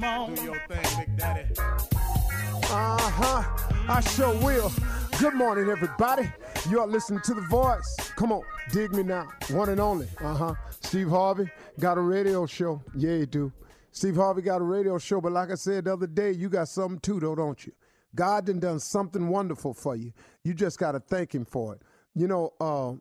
Come 0.00 0.30
on. 0.30 0.34
Do 0.34 0.42
your 0.44 0.58
thing, 0.66 0.98
Big 0.98 1.16
Daddy. 1.18 1.54
Uh 1.58 2.98
huh. 2.98 3.42
I 3.86 4.00
sure 4.00 4.34
will. 4.38 4.72
Good 5.18 5.34
morning, 5.34 5.68
everybody. 5.68 6.32
You 6.70 6.80
are 6.80 6.86
listening 6.86 7.20
to 7.24 7.34
The 7.34 7.42
Voice. 7.42 8.10
Come 8.16 8.32
on, 8.32 8.42
dig 8.72 8.92
me 8.92 9.02
now. 9.02 9.28
One 9.50 9.68
and 9.68 9.78
only. 9.78 10.08
Uh 10.22 10.34
huh. 10.34 10.54
Steve 10.80 11.10
Harvey 11.10 11.50
got 11.78 11.98
a 11.98 12.00
radio 12.00 12.46
show. 12.46 12.82
Yeah, 12.96 13.16
you 13.16 13.26
do. 13.26 13.52
Steve 13.92 14.16
Harvey 14.16 14.40
got 14.40 14.62
a 14.62 14.64
radio 14.64 14.96
show, 14.96 15.20
but 15.20 15.32
like 15.32 15.50
I 15.50 15.56
said 15.56 15.84
the 15.84 15.92
other 15.92 16.06
day, 16.06 16.30
you 16.30 16.48
got 16.48 16.68
something 16.68 17.00
too, 17.00 17.20
though, 17.20 17.34
don't 17.34 17.66
you? 17.66 17.72
God 18.14 18.46
done 18.46 18.58
done 18.58 18.80
something 18.80 19.28
wonderful 19.28 19.74
for 19.74 19.96
you. 19.96 20.14
You 20.44 20.54
just 20.54 20.78
got 20.78 20.92
to 20.92 21.00
thank 21.00 21.34
Him 21.34 21.44
for 21.44 21.74
it. 21.74 21.82
You 22.14 22.26
know, 22.26 22.54
uh, 22.58 22.94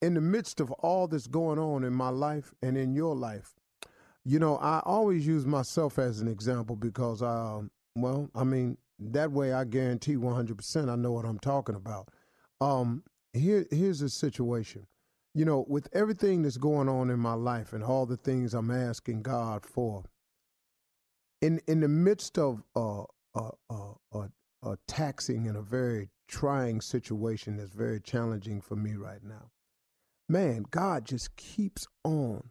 in 0.00 0.14
the 0.14 0.20
midst 0.20 0.60
of 0.60 0.70
all 0.70 1.08
that's 1.08 1.26
going 1.26 1.58
on 1.58 1.82
in 1.82 1.92
my 1.92 2.10
life 2.10 2.54
and 2.62 2.76
in 2.76 2.94
your 2.94 3.16
life, 3.16 3.55
you 4.26 4.40
know, 4.40 4.56
I 4.56 4.80
always 4.84 5.24
use 5.24 5.46
myself 5.46 6.00
as 6.00 6.20
an 6.20 6.26
example 6.26 6.74
because, 6.74 7.22
uh, 7.22 7.60
well, 7.94 8.28
I 8.34 8.42
mean, 8.42 8.76
that 8.98 9.30
way 9.30 9.52
I 9.52 9.64
guarantee 9.64 10.16
100% 10.16 10.90
I 10.90 10.96
know 10.96 11.12
what 11.12 11.24
I'm 11.24 11.38
talking 11.38 11.76
about. 11.76 12.08
Um, 12.60 13.04
here, 13.32 13.66
here's 13.70 14.00
the 14.00 14.08
situation. 14.08 14.88
You 15.32 15.44
know, 15.44 15.64
with 15.68 15.88
everything 15.92 16.42
that's 16.42 16.56
going 16.56 16.88
on 16.88 17.08
in 17.10 17.20
my 17.20 17.34
life 17.34 17.72
and 17.72 17.84
all 17.84 18.04
the 18.04 18.16
things 18.16 18.52
I'm 18.52 18.70
asking 18.70 19.22
God 19.22 19.64
for, 19.64 20.02
in 21.40 21.60
in 21.68 21.80
the 21.80 21.88
midst 21.88 22.38
of 22.38 22.62
a, 22.74 23.04
uh, 23.34 23.50
uh, 23.70 24.26
uh, 24.62 24.76
taxing 24.88 25.46
and 25.46 25.56
a 25.56 25.62
very 25.62 26.08
trying 26.26 26.80
situation 26.80 27.58
that's 27.58 27.70
very 27.74 28.00
challenging 28.00 28.60
for 28.60 28.74
me 28.74 28.94
right 28.94 29.22
now, 29.22 29.50
man, 30.28 30.64
God 30.70 31.04
just 31.04 31.36
keeps 31.36 31.86
on, 32.02 32.50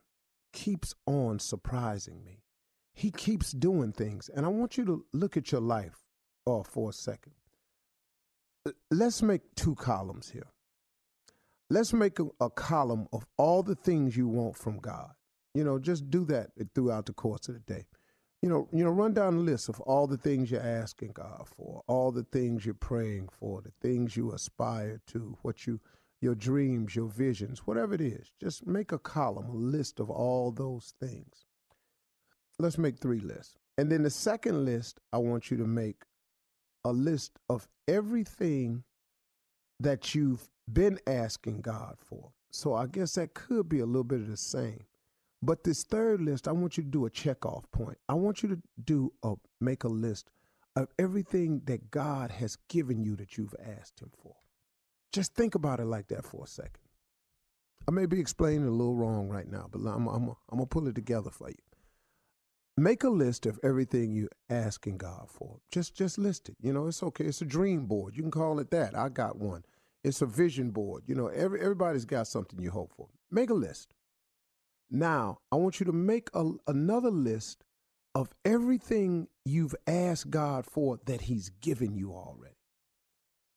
keeps 0.56 0.96
on 1.06 1.38
surprising 1.38 2.24
me. 2.24 2.42
He 2.94 3.12
keeps 3.12 3.52
doing 3.52 3.92
things, 3.92 4.30
and 4.34 4.46
I 4.46 4.50
want 4.50 4.78
you 4.78 4.86
to 4.86 5.06
look 5.14 5.38
at 5.38 5.52
your 5.52 5.62
life 5.62 6.06
uh, 6.48 6.64
for 6.64 6.90
a 6.90 6.94
second. 6.94 7.34
Let's 8.90 9.22
make 9.22 9.42
two 9.56 9.76
columns 9.76 10.30
here. 10.30 10.48
Let's 11.70 11.94
make 11.94 12.20
a, 12.20 12.28
a 12.40 12.50
column 12.50 13.08
of 13.12 13.26
all 13.38 13.64
the 13.64 13.76
things 13.76 14.16
you 14.16 14.28
want 14.28 14.58
from 14.58 14.80
God. 14.80 15.12
You 15.54 15.64
know, 15.64 15.78
just 15.78 16.10
do 16.10 16.24
that 16.26 16.52
throughout 16.74 17.06
the 17.06 17.14
course 17.14 17.50
of 17.50 17.56
the 17.56 17.74
day. 17.74 17.86
You 18.42 18.50
know, 18.50 18.70
you 18.72 18.84
know, 18.84 18.92
run 18.92 19.14
down 19.14 19.36
the 19.36 19.42
list 19.42 19.70
of 19.70 19.82
all 19.82 20.08
the 20.08 20.18
things 20.18 20.50
you're 20.50 20.62
asking 20.62 21.12
God 21.14 21.48
for, 21.56 21.82
all 21.88 22.12
the 22.12 22.24
things 22.24 22.66
you're 22.66 22.76
praying 22.76 23.30
for, 23.40 23.62
the 23.62 23.74
things 23.82 24.16
you 24.16 24.32
aspire 24.32 25.02
to, 25.08 25.38
what 25.42 25.68
you 25.68 25.80
your 26.26 26.34
dreams, 26.34 26.96
your 26.96 27.08
visions, 27.08 27.60
whatever 27.60 27.94
it 27.94 28.02
is. 28.02 28.32
Just 28.42 28.66
make 28.66 28.92
a 28.92 28.98
column, 28.98 29.48
a 29.48 29.56
list 29.56 30.00
of 30.00 30.10
all 30.10 30.52
those 30.52 30.96
things. 31.00 31.46
Let's 32.58 32.80
make 32.80 32.98
three 32.98 33.20
lists. 33.20 33.58
And 33.78 33.92
then 33.92 34.02
the 34.02 34.10
second 34.10 34.66
list, 34.66 35.00
I 35.14 35.20
want 35.20 35.52
you 35.52 35.58
to 35.58 35.68
make 35.68 36.02
a 36.84 36.92
list 36.92 37.38
of 37.48 37.68
everything 37.88 38.84
that 39.80 40.16
you've 40.16 40.50
been 40.74 41.00
asking 41.06 41.62
God 41.62 41.98
for. 42.00 42.32
So 42.50 42.74
I 42.74 42.88
guess 42.88 43.14
that 43.16 43.36
could 43.36 43.70
be 43.70 43.80
a 43.80 43.86
little 43.86 44.04
bit 44.04 44.22
of 44.22 44.28
the 44.28 44.38
same. 44.38 44.84
But 45.44 45.64
this 45.64 45.84
third 45.84 46.22
list, 46.22 46.48
I 46.48 46.54
want 46.54 46.76
you 46.76 46.84
to 46.84 46.90
do 46.90 47.06
a 47.06 47.12
checkoff 47.12 47.66
point. 47.72 48.00
I 48.10 48.16
want 48.16 48.42
you 48.42 48.50
to 48.50 48.60
do 48.84 49.14
a 49.22 49.36
make 49.62 49.84
a 49.84 49.90
list 49.90 50.32
of 50.76 50.88
everything 50.98 51.62
that 51.66 51.92
God 51.92 52.32
has 52.32 52.58
given 52.68 53.04
you 53.04 53.16
that 53.18 53.38
you've 53.38 53.54
asked 53.80 54.02
him 54.02 54.10
for. 54.24 54.34
Just 55.16 55.34
think 55.34 55.56
about 55.56 55.80
it 55.80 55.86
like 55.86 56.10
that 56.10 56.26
for 56.26 56.44
a 56.44 56.48
second. 56.48 56.82
I 57.88 57.92
may 57.92 58.06
be 58.06 58.20
explaining 58.20 58.68
a 58.68 58.72
little 58.72 58.96
wrong 58.96 59.30
right 59.30 59.50
now, 59.50 59.70
but 59.72 59.80
I'm, 59.80 60.08
I'm, 60.08 60.28
I'm 60.28 60.58
going 60.58 60.64
to 60.64 60.66
pull 60.66 60.90
it 60.90 60.96
together 60.96 61.30
for 61.30 61.48
you. 61.48 61.56
Make 62.76 63.06
a 63.06 63.10
list 63.10 63.46
of 63.46 63.58
everything 63.64 64.12
you're 64.12 64.28
asking 64.50 64.98
God 64.98 65.30
for. 65.30 65.60
Just 65.72 65.96
just 65.96 66.18
list 66.18 66.50
it. 66.50 66.58
You 66.60 66.74
know, 66.74 66.88
it's 66.88 67.02
okay. 67.02 67.24
It's 67.24 67.42
a 67.42 67.46
dream 67.46 67.86
board. 67.86 68.18
You 68.18 68.24
can 68.24 68.32
call 68.32 68.60
it 68.60 68.72
that. 68.72 68.94
I 68.94 69.08
got 69.08 69.38
one. 69.38 69.64
It's 70.04 70.22
a 70.22 70.26
vision 70.26 70.72
board. 70.72 71.04
You 71.06 71.16
know, 71.16 71.28
every 71.28 71.62
everybody's 71.62 72.04
got 72.04 72.28
something 72.28 72.60
you 72.60 72.72
hope 72.72 72.92
for. 72.92 73.08
Make 73.32 73.50
a 73.50 73.54
list. 73.54 73.94
Now, 74.92 75.38
I 75.50 75.56
want 75.56 75.80
you 75.80 75.86
to 75.86 75.94
make 75.94 76.28
a, 76.34 76.52
another 76.68 77.12
list 77.12 77.64
of 78.14 78.34
everything 78.44 79.30
you've 79.46 79.76
asked 79.88 80.30
God 80.30 80.66
for 80.66 81.00
that 81.06 81.22
He's 81.22 81.52
given 81.62 81.96
you 81.96 82.12
already. 82.12 82.58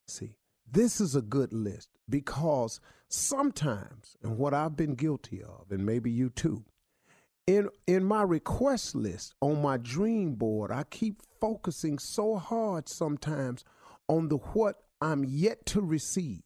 See, 0.06 0.36
this 0.70 1.00
is 1.00 1.14
a 1.14 1.22
good 1.22 1.52
list 1.52 1.88
because 2.08 2.80
sometimes, 3.08 4.16
and 4.22 4.38
what 4.38 4.54
I've 4.54 4.76
been 4.76 4.94
guilty 4.94 5.42
of, 5.42 5.70
and 5.70 5.84
maybe 5.84 6.10
you 6.10 6.30
too, 6.30 6.64
in 7.46 7.68
in 7.86 8.04
my 8.04 8.22
request 8.22 8.94
list 8.94 9.34
on 9.40 9.62
my 9.62 9.78
dream 9.78 10.34
board, 10.34 10.70
I 10.70 10.84
keep 10.84 11.22
focusing 11.40 11.98
so 11.98 12.36
hard 12.36 12.88
sometimes 12.88 13.64
on 14.08 14.28
the 14.28 14.36
what 14.36 14.76
I'm 15.00 15.24
yet 15.24 15.64
to 15.66 15.80
receive. 15.80 16.42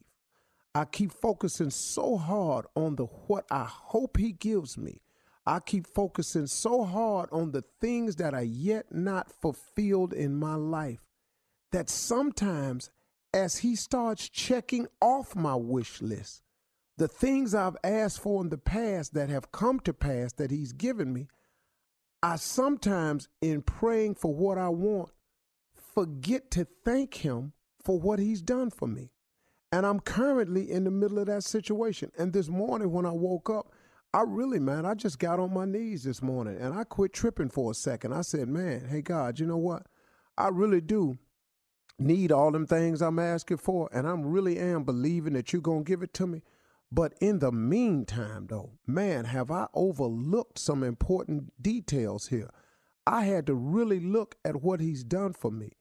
I 0.74 0.84
keep 0.84 1.12
focusing 1.12 1.70
so 1.70 2.16
hard 2.16 2.66
on 2.76 2.96
the 2.96 3.04
what 3.04 3.46
I 3.50 3.64
hope 3.64 4.16
he 4.16 4.32
gives 4.32 4.78
me. 4.78 5.02
I 5.44 5.58
keep 5.58 5.86
focusing 5.86 6.46
so 6.46 6.84
hard 6.84 7.28
on 7.32 7.50
the 7.50 7.64
things 7.80 8.16
that 8.16 8.32
are 8.32 8.44
yet 8.44 8.94
not 8.94 9.30
fulfilled 9.30 10.12
in 10.12 10.36
my 10.36 10.54
life 10.54 11.00
that 11.72 11.90
sometimes 11.90 12.90
as 13.34 13.58
he 13.58 13.76
starts 13.76 14.28
checking 14.28 14.86
off 15.00 15.34
my 15.34 15.54
wish 15.54 16.02
list, 16.02 16.42
the 16.98 17.08
things 17.08 17.54
I've 17.54 17.76
asked 17.82 18.20
for 18.20 18.42
in 18.42 18.50
the 18.50 18.58
past 18.58 19.14
that 19.14 19.30
have 19.30 19.52
come 19.52 19.80
to 19.80 19.94
pass 19.94 20.32
that 20.34 20.50
he's 20.50 20.72
given 20.72 21.12
me, 21.12 21.28
I 22.22 22.36
sometimes, 22.36 23.28
in 23.40 23.62
praying 23.62 24.16
for 24.16 24.34
what 24.34 24.58
I 24.58 24.68
want, 24.68 25.10
forget 25.94 26.50
to 26.52 26.66
thank 26.84 27.14
him 27.14 27.52
for 27.82 27.98
what 27.98 28.18
he's 28.18 28.42
done 28.42 28.70
for 28.70 28.86
me. 28.86 29.10
And 29.72 29.86
I'm 29.86 30.00
currently 30.00 30.70
in 30.70 30.84
the 30.84 30.90
middle 30.90 31.18
of 31.18 31.26
that 31.26 31.44
situation. 31.44 32.12
And 32.18 32.32
this 32.32 32.48
morning 32.48 32.92
when 32.92 33.06
I 33.06 33.12
woke 33.12 33.48
up, 33.48 33.72
I 34.14 34.22
really, 34.26 34.58
man, 34.58 34.84
I 34.84 34.94
just 34.94 35.18
got 35.18 35.40
on 35.40 35.54
my 35.54 35.64
knees 35.64 36.04
this 36.04 36.20
morning 36.20 36.58
and 36.60 36.74
I 36.74 36.84
quit 36.84 37.14
tripping 37.14 37.48
for 37.48 37.70
a 37.70 37.74
second. 37.74 38.12
I 38.12 38.20
said, 38.20 38.48
man, 38.48 38.86
hey, 38.88 39.00
God, 39.00 39.40
you 39.40 39.46
know 39.46 39.56
what? 39.56 39.86
I 40.36 40.48
really 40.48 40.82
do 40.82 41.18
need 41.98 42.32
all 42.32 42.50
them 42.50 42.66
things 42.66 43.00
I'm 43.02 43.18
asking 43.18 43.58
for. 43.58 43.88
And 43.92 44.06
I'm 44.06 44.24
really 44.24 44.58
am 44.58 44.84
believing 44.84 45.34
that 45.34 45.52
you're 45.52 45.62
to 45.62 45.82
give 45.84 46.02
it 46.02 46.14
to 46.14 46.26
me. 46.26 46.42
But 46.90 47.14
in 47.20 47.38
the 47.38 47.52
meantime, 47.52 48.48
though, 48.48 48.72
man, 48.86 49.24
have 49.24 49.50
I 49.50 49.66
overlooked 49.72 50.58
some 50.58 50.82
important 50.82 51.62
details 51.62 52.28
here. 52.28 52.50
I 53.06 53.24
had 53.24 53.46
to 53.46 53.54
really 53.54 53.98
look 53.98 54.36
at 54.44 54.62
what 54.62 54.80
he's 54.80 55.02
done 55.02 55.32
for 55.32 55.50
me. 55.50 55.72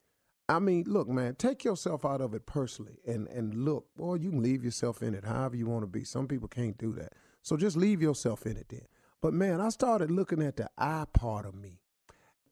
I 0.48 0.60
mean, 0.60 0.86
look, 0.88 1.08
man, 1.08 1.36
take 1.36 1.63
yourself 1.63 2.06
out 2.06 2.22
of 2.22 2.34
it 2.34 2.46
personally 2.46 3.00
and, 3.06 3.28
and 3.28 3.54
look, 3.54 3.86
boy, 3.96 4.16
you 4.16 4.31
can 4.31 4.42
leave 4.42 4.63
yourself 4.63 5.02
in 5.02 5.13
it 5.13 5.25
however 5.25 5.56
you 5.56 5.68
want 5.68 5.84
to 5.84 5.88
be. 5.88 6.04
Some 6.04 6.28
people 6.28 6.48
can't 6.48 6.78
do 6.78 6.94
that. 6.94 7.13
So 7.42 7.58
just 7.58 7.78
leave 7.78 8.02
yourself 8.02 8.46
in 8.46 8.58
it 8.58 8.68
then. 8.69 8.86
But 9.22 9.34
man, 9.34 9.62
I 9.62 9.69
started 9.69 10.12
looking 10.12 10.42
at 10.42 10.58
the 10.58 10.69
I 10.78 11.06
part 11.13 11.46
of 11.46 11.56
me. 11.56 11.81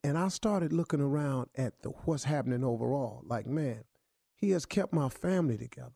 And 0.02 0.16
I 0.16 0.28
started 0.28 0.72
looking 0.72 1.00
around 1.00 1.48
at 1.54 1.82
the 1.82 1.90
what's 1.90 2.24
happening 2.24 2.64
overall. 2.64 3.22
Like, 3.26 3.46
man, 3.46 3.84
he 4.34 4.50
has 4.50 4.64
kept 4.64 4.92
my 4.92 5.08
family 5.08 5.58
together. 5.58 5.92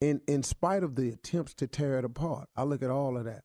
In 0.00 0.20
in 0.26 0.42
spite 0.42 0.82
of 0.82 0.96
the 0.96 1.10
attempts 1.10 1.54
to 1.54 1.66
tear 1.66 1.98
it 1.98 2.04
apart. 2.04 2.48
I 2.56 2.62
look 2.62 2.82
at 2.82 2.90
all 2.90 3.16
of 3.16 3.24
that. 3.24 3.44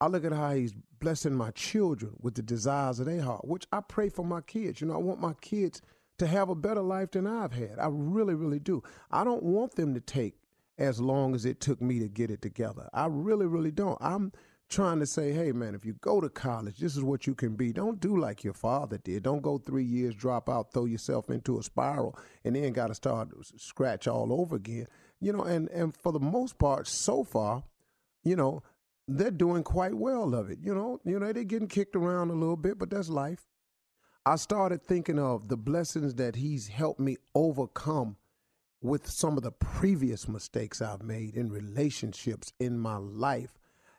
I 0.00 0.08
look 0.08 0.24
at 0.24 0.32
how 0.32 0.54
he's 0.54 0.74
blessing 0.98 1.34
my 1.34 1.50
children 1.52 2.12
with 2.20 2.34
the 2.34 2.42
desires 2.42 3.00
of 3.00 3.06
their 3.06 3.22
heart, 3.22 3.46
which 3.46 3.66
I 3.72 3.80
pray 3.80 4.10
for 4.10 4.24
my 4.24 4.42
kids. 4.42 4.80
You 4.80 4.88
know, 4.88 4.94
I 4.94 4.98
want 4.98 5.20
my 5.20 5.32
kids 5.40 5.80
to 6.18 6.26
have 6.26 6.48
a 6.48 6.54
better 6.54 6.82
life 6.82 7.12
than 7.12 7.26
I've 7.26 7.52
had. 7.52 7.78
I 7.78 7.88
really, 7.90 8.34
really 8.34 8.58
do. 8.58 8.82
I 9.10 9.24
don't 9.24 9.42
want 9.42 9.74
them 9.74 9.94
to 9.94 10.00
take 10.00 10.34
as 10.78 11.00
long 11.00 11.34
as 11.34 11.44
it 11.44 11.60
took 11.60 11.80
me 11.80 11.98
to 11.98 12.08
get 12.08 12.30
it 12.30 12.42
together. 12.42 12.88
I 12.92 13.06
really, 13.06 13.46
really 13.46 13.70
don't. 13.70 13.98
I'm 14.00 14.32
trying 14.68 14.98
to 14.98 15.06
say, 15.06 15.32
hey, 15.32 15.52
man, 15.52 15.74
if 15.74 15.84
you 15.84 15.94
go 16.00 16.20
to 16.20 16.28
college, 16.28 16.78
this 16.78 16.96
is 16.96 17.02
what 17.02 17.26
you 17.26 17.34
can 17.34 17.54
be. 17.54 17.72
Don't 17.72 18.00
do 18.00 18.16
like 18.16 18.44
your 18.44 18.54
father 18.54 18.98
did. 18.98 19.22
Don't 19.22 19.42
go 19.42 19.58
three 19.58 19.84
years, 19.84 20.14
drop 20.14 20.48
out, 20.48 20.72
throw 20.72 20.84
yourself 20.86 21.30
into 21.30 21.58
a 21.58 21.62
spiral, 21.62 22.18
and 22.44 22.56
then 22.56 22.72
got 22.72 22.88
to 22.88 22.94
start 22.94 23.28
scratch 23.56 24.08
all 24.08 24.32
over 24.32 24.56
again. 24.56 24.86
You 25.20 25.32
know, 25.32 25.42
and, 25.42 25.68
and 25.70 25.96
for 25.96 26.12
the 26.12 26.20
most 26.20 26.58
part, 26.58 26.88
so 26.88 27.24
far, 27.24 27.64
you 28.24 28.36
know, 28.36 28.62
they're 29.08 29.30
doing 29.30 29.62
quite 29.62 29.94
well 29.94 30.34
of 30.34 30.50
it. 30.50 30.58
You 30.60 30.74
know, 30.74 31.00
you 31.04 31.18
know, 31.18 31.32
they're 31.32 31.44
getting 31.44 31.68
kicked 31.68 31.96
around 31.96 32.30
a 32.30 32.34
little 32.34 32.56
bit, 32.56 32.78
but 32.78 32.90
that's 32.90 33.08
life. 33.08 33.46
I 34.24 34.34
started 34.34 34.82
thinking 34.82 35.20
of 35.20 35.46
the 35.46 35.56
blessings 35.56 36.16
that 36.16 36.34
he's 36.34 36.66
helped 36.66 36.98
me 36.98 37.16
overcome 37.34 38.16
with 38.82 39.08
some 39.08 39.36
of 39.36 39.44
the 39.44 39.52
previous 39.52 40.26
mistakes 40.26 40.82
I've 40.82 41.02
made 41.02 41.36
in 41.36 41.50
relationships 41.50 42.52
in 42.58 42.78
my 42.78 42.96
life. 42.96 43.54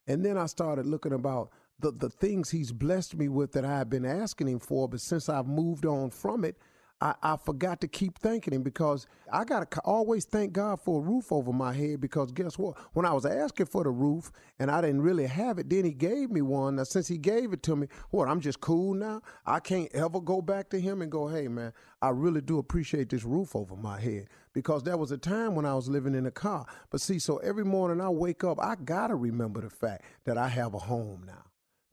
And 0.08 0.24
then 0.26 0.38
I 0.38 0.46
started 0.46 0.86
looking 0.86 1.14
about 1.14 1.52
the, 1.80 1.92
the 1.92 2.10
things 2.10 2.50
he's 2.50 2.72
blessed 2.72 3.16
me 3.16 3.28
with 3.28 3.52
that 3.52 3.66
I've 3.66 3.90
been 3.90 4.06
asking 4.06 4.48
him 4.48 4.60
for, 4.60 4.88
but 4.88 5.02
since 5.02 5.30
I've 5.30 5.48
moved 5.48 5.86
on 5.86 6.10
from 6.10 6.44
it, 6.44 6.58
I, 7.00 7.14
I 7.22 7.38
forgot 7.38 7.82
to 7.82 7.88
keep 7.88 8.18
thanking 8.18 8.54
him 8.54 8.64
because 8.64 9.06
I 9.32 9.44
got 9.44 9.70
to 9.70 9.80
always 9.82 10.26
thank 10.26 10.54
God 10.54 10.82
for 10.82 11.00
a 11.00 11.04
roof 11.04 11.32
over 11.32 11.54
my 11.54 11.72
head 11.74 12.02
because 12.02 12.32
guess 12.32 12.58
what? 12.58 12.76
When 12.94 13.06
I 13.06 13.14
was 13.14 13.26
asking 13.26 13.68
for 13.68 13.84
the 13.84 13.92
roof 13.92 14.32
and 14.58 14.72
I 14.72 14.82
didn't 14.82 15.02
really 15.02 15.28
have 15.28 15.60
it, 15.60 15.70
then 15.70 15.86
he 15.86 15.92
gave 15.92 16.32
me 16.32 16.42
one. 16.42 16.78
Now, 16.78 16.84
since 16.84 17.08
he 17.08 17.18
gave 17.18 17.54
it 17.54 17.62
to 17.64 17.76
me, 17.76 17.88
what, 18.10 18.28
I'm 18.28 18.40
just 18.40 18.62
cool 18.62 18.96
now? 18.96 19.22
I 19.46 19.60
can't 19.60 19.94
ever 19.94 20.20
go 20.20 20.42
back 20.42 20.70
to 20.72 20.80
him 20.80 21.04
and 21.04 21.12
go, 21.12 21.28
hey, 21.28 21.48
man, 21.48 21.72
I 22.02 22.10
really 22.10 22.42
do 22.42 22.58
appreciate 22.58 23.10
this 23.10 23.24
roof 23.24 23.56
over 23.56 23.76
my 23.76 24.00
head 24.00 24.28
because 24.54 24.82
there 24.82 24.98
was 24.98 25.12
a 25.12 25.18
time 25.18 25.54
when 25.54 25.66
I 25.66 25.76
was 25.76 25.88
living 25.88 26.16
in 26.16 26.26
a 26.26 26.32
car. 26.32 26.66
But 26.90 27.02
see, 27.02 27.20
so 27.20 27.38
every 27.38 27.66
morning 27.66 28.02
I 28.02 28.10
wake 28.10 28.44
up, 28.44 28.60
I 28.60 28.76
got 28.76 29.08
to 29.08 29.16
remember 29.16 29.62
the 29.62 29.70
fact 29.70 30.04
that 30.26 30.38
I 30.38 30.48
have 30.48 30.74
a 30.74 30.80
home 30.80 31.24
now 31.28 31.44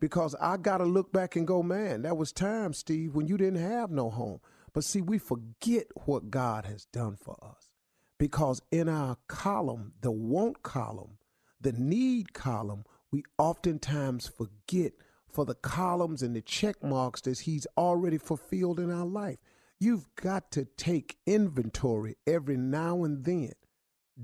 because 0.00 0.34
I 0.40 0.56
got 0.56 0.78
to 0.78 0.84
look 0.84 1.12
back 1.12 1.36
and 1.36 1.46
go, 1.46 1.62
man, 1.62 2.02
that 2.02 2.16
was 2.16 2.32
time, 2.32 2.72
Steve, 2.72 3.14
when 3.14 3.26
you 3.26 3.36
didn't 3.36 3.60
have 3.62 3.90
no 3.90 4.08
home. 4.08 4.40
But 4.74 4.84
see, 4.84 5.00
we 5.00 5.18
forget 5.18 5.86
what 6.04 6.30
God 6.30 6.66
has 6.66 6.84
done 6.86 7.16
for 7.16 7.36
us 7.42 7.70
because 8.18 8.60
in 8.72 8.88
our 8.88 9.16
column, 9.28 9.92
the 10.00 10.10
want 10.10 10.62
column, 10.62 11.18
the 11.60 11.72
need 11.72 12.34
column, 12.34 12.84
we 13.12 13.22
oftentimes 13.38 14.26
forget 14.26 14.92
for 15.30 15.44
the 15.44 15.54
columns 15.54 16.22
and 16.22 16.34
the 16.34 16.42
check 16.42 16.82
marks 16.82 17.20
that 17.22 17.40
He's 17.40 17.66
already 17.76 18.18
fulfilled 18.18 18.80
in 18.80 18.90
our 18.90 19.06
life. 19.06 19.38
You've 19.78 20.08
got 20.16 20.50
to 20.52 20.64
take 20.64 21.18
inventory 21.26 22.16
every 22.26 22.56
now 22.56 23.04
and 23.04 23.24
then, 23.24 23.52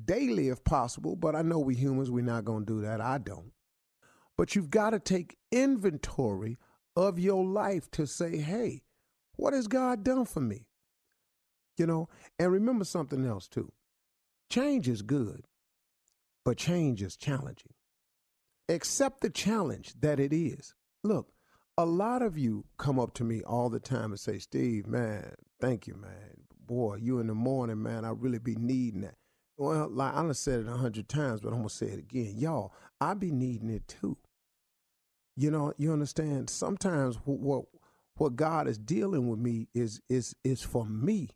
daily 0.05 0.49
if 0.49 0.65
possible, 0.65 1.15
but 1.15 1.37
I 1.37 1.43
know 1.43 1.59
we 1.61 1.77
humans, 1.77 2.11
we're 2.11 2.25
not 2.25 2.45
going 2.45 2.67
to 2.67 2.73
do 2.75 2.81
that. 2.83 3.01
I 3.01 3.19
don't. 3.19 3.53
But 4.37 4.57
you've 4.57 4.71
got 4.71 4.91
to 4.91 4.99
take 4.99 5.37
inventory 5.53 6.59
of 6.97 7.19
your 7.19 7.45
life 7.45 7.91
to 7.93 8.07
say, 8.07 8.39
hey, 8.39 8.83
what 9.41 9.55
has 9.55 9.69
God 9.69 10.05
done 10.05 10.27
for 10.27 10.41
me? 10.41 10.67
You 11.79 11.87
know, 11.87 12.09
and 12.39 12.53
remember 12.53 12.85
something 12.85 13.25
else 13.25 13.49
too. 13.49 13.73
Change 14.51 14.87
is 14.87 15.01
good, 15.01 15.47
but 16.45 16.59
change 16.59 17.01
is 17.01 17.17
challenging. 17.17 17.73
Accept 18.69 19.23
the 19.23 19.31
challenge 19.31 19.95
that 20.01 20.21
it 20.21 20.33
is. 20.35 20.75
Look, 21.03 21.33
a 21.79 21.87
lot 21.87 22.21
of 22.21 22.37
you 22.37 22.67
come 22.77 22.99
up 22.99 23.15
to 23.15 23.25
me 23.25 23.43
all 23.43 23.71
the 23.71 23.81
time 23.81 24.11
and 24.11 24.21
say, 24.21 24.39
Steve, 24.39 24.87
man, 24.87 25.35
thank 25.59 25.87
you, 25.87 25.95
man. 25.95 26.45
Boy, 26.67 26.97
you 26.97 27.19
in 27.19 27.27
the 27.27 27.35
morning, 27.35 27.83
man, 27.83 28.05
I 28.05 28.11
really 28.11 28.39
be 28.39 28.57
needing 28.57 29.01
that. 29.01 29.15
Well, 29.57 29.89
like 29.89 30.15
I 30.15 30.23
done 30.23 30.35
said 30.35 30.61
it 30.61 30.69
a 30.69 30.77
hundred 30.77 31.09
times, 31.09 31.41
but 31.41 31.49
I'm 31.49 31.61
gonna 31.61 31.71
say 31.71 31.87
it 31.87 31.99
again. 31.99 32.35
Y'all, 32.37 32.75
I 33.01 33.15
be 33.15 33.31
needing 33.31 33.71
it 33.71 33.89
too. 33.89 34.19
You 35.37 35.51
know, 35.51 35.73
you 35.79 35.93
understand? 35.93 36.51
Sometimes 36.51 37.17
what 37.25 37.41
what 37.41 37.65
God 38.29 38.69
is 38.69 38.77
dealing 38.77 39.29
with 39.29 39.39
me 39.39 39.69
is 39.73 40.01
is 40.11 40.35
is 40.45 40.63
for 40.63 40.85
me. 40.85 41.31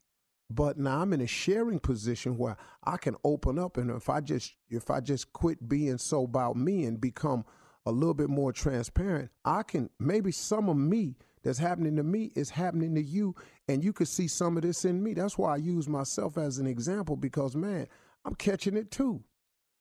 But 0.51 0.77
now 0.77 1.01
I'm 1.01 1.15
in 1.15 1.23
a 1.23 1.27
sharing 1.27 1.81
position 1.81 2.37
where 2.37 2.59
I 2.85 2.99
can 2.99 3.17
open 3.25 3.59
up 3.59 3.79
and 3.79 3.91
if 3.91 4.11
I 4.11 4.21
just 4.21 4.53
if 4.69 4.91
I 4.91 5.01
just 5.01 5.33
quit 5.33 5.67
being 5.69 5.97
so 5.97 6.25
about 6.25 6.57
me 6.57 6.85
and 6.85 7.01
become 7.01 7.47
a 7.87 7.91
little 7.93 8.15
bit 8.15 8.29
more 8.29 8.53
transparent, 8.53 9.31
I 9.45 9.63
can 9.63 9.89
maybe 9.99 10.31
some 10.31 10.69
of 10.69 10.77
me 10.77 11.17
that's 11.43 11.59
happening 11.59 11.97
to 11.97 12.03
me 12.03 12.33
is 12.35 12.51
happening 12.51 12.95
to 12.95 13.03
you 13.03 13.35
and 13.69 13.83
you 13.83 13.93
could 13.93 14.09
see 14.09 14.29
some 14.29 14.57
of 14.57 14.63
this 14.63 14.85
in 14.85 15.03
me. 15.03 15.15
That's 15.15 15.39
why 15.39 15.55
I 15.55 15.57
use 15.57 15.89
myself 15.89 16.37
as 16.37 16.59
an 16.59 16.67
example 16.67 17.17
because 17.17 17.57
man, 17.57 17.87
I'm 18.25 18.35
catching 18.35 18.77
it 18.77 18.91
too. 18.91 19.25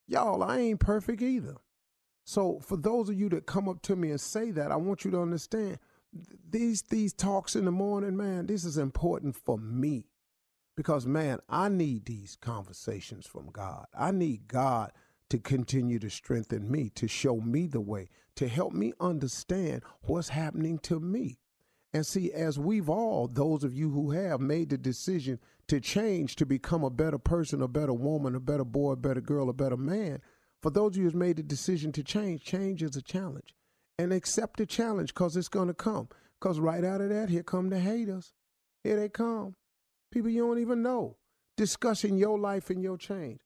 Y'all, 0.06 0.42
I 0.42 0.58
ain't 0.58 0.80
perfect 0.80 1.22
either. 1.22 1.56
So 2.24 2.60
for 2.60 2.76
those 2.76 3.10
of 3.10 3.18
you 3.18 3.28
that 3.30 3.46
come 3.46 3.68
up 3.68 3.82
to 3.82 3.96
me 3.96 4.10
and 4.10 4.20
say 4.20 4.50
that, 4.52 4.72
I 4.72 4.76
want 4.76 5.04
you 5.04 5.10
to 5.10 5.20
understand 5.20 5.78
these 6.50 6.82
these 6.82 7.12
talks 7.12 7.56
in 7.56 7.64
the 7.64 7.72
morning, 7.72 8.16
man, 8.16 8.46
this 8.46 8.64
is 8.64 8.78
important 8.78 9.36
for 9.36 9.58
me. 9.58 10.06
Because 10.76 11.06
man, 11.06 11.38
I 11.48 11.68
need 11.68 12.06
these 12.06 12.36
conversations 12.36 13.26
from 13.26 13.50
God. 13.50 13.86
I 13.96 14.10
need 14.10 14.48
God 14.48 14.92
to 15.30 15.38
continue 15.38 15.98
to 16.00 16.10
strengthen 16.10 16.70
me, 16.70 16.90
to 16.90 17.08
show 17.08 17.36
me 17.40 17.66
the 17.66 17.80
way, 17.80 18.08
to 18.36 18.48
help 18.48 18.72
me 18.72 18.92
understand 19.00 19.82
what's 20.02 20.28
happening 20.28 20.78
to 20.80 21.00
me. 21.00 21.38
And 21.92 22.04
see, 22.04 22.32
as 22.32 22.58
we've 22.58 22.88
all, 22.88 23.28
those 23.28 23.62
of 23.62 23.72
you 23.72 23.90
who 23.90 24.10
have 24.10 24.40
made 24.40 24.70
the 24.70 24.78
decision 24.78 25.38
to 25.68 25.80
change, 25.80 26.34
to 26.36 26.46
become 26.46 26.82
a 26.82 26.90
better 26.90 27.18
person, 27.18 27.62
a 27.62 27.68
better 27.68 27.94
woman, 27.94 28.34
a 28.34 28.40
better 28.40 28.64
boy, 28.64 28.92
a 28.92 28.96
better 28.96 29.20
girl, 29.20 29.48
a 29.48 29.52
better 29.52 29.76
man, 29.76 30.20
for 30.60 30.70
those 30.70 30.92
of 30.92 30.96
you 30.96 31.04
who's 31.04 31.14
made 31.14 31.36
the 31.36 31.42
decision 31.42 31.92
to 31.92 32.02
change, 32.02 32.42
change 32.42 32.82
is 32.82 32.96
a 32.96 33.02
challenge 33.02 33.54
and 33.98 34.12
accept 34.12 34.58
the 34.58 34.66
challenge 34.66 35.14
because 35.14 35.36
it's 35.36 35.48
going 35.48 35.68
to 35.68 35.74
come. 35.74 36.08
Because 36.40 36.60
right 36.60 36.84
out 36.84 37.00
of 37.00 37.08
that, 37.10 37.28
here 37.28 37.42
come 37.42 37.70
the 37.70 37.78
haters. 37.78 38.32
Here 38.82 38.96
they 38.96 39.08
come. 39.08 39.54
People 40.10 40.30
you 40.30 40.46
don't 40.46 40.58
even 40.58 40.82
know 40.82 41.16
discussing 41.56 42.16
your 42.16 42.38
life 42.38 42.70
and 42.70 42.82
your 42.82 42.98
change. 42.98 43.40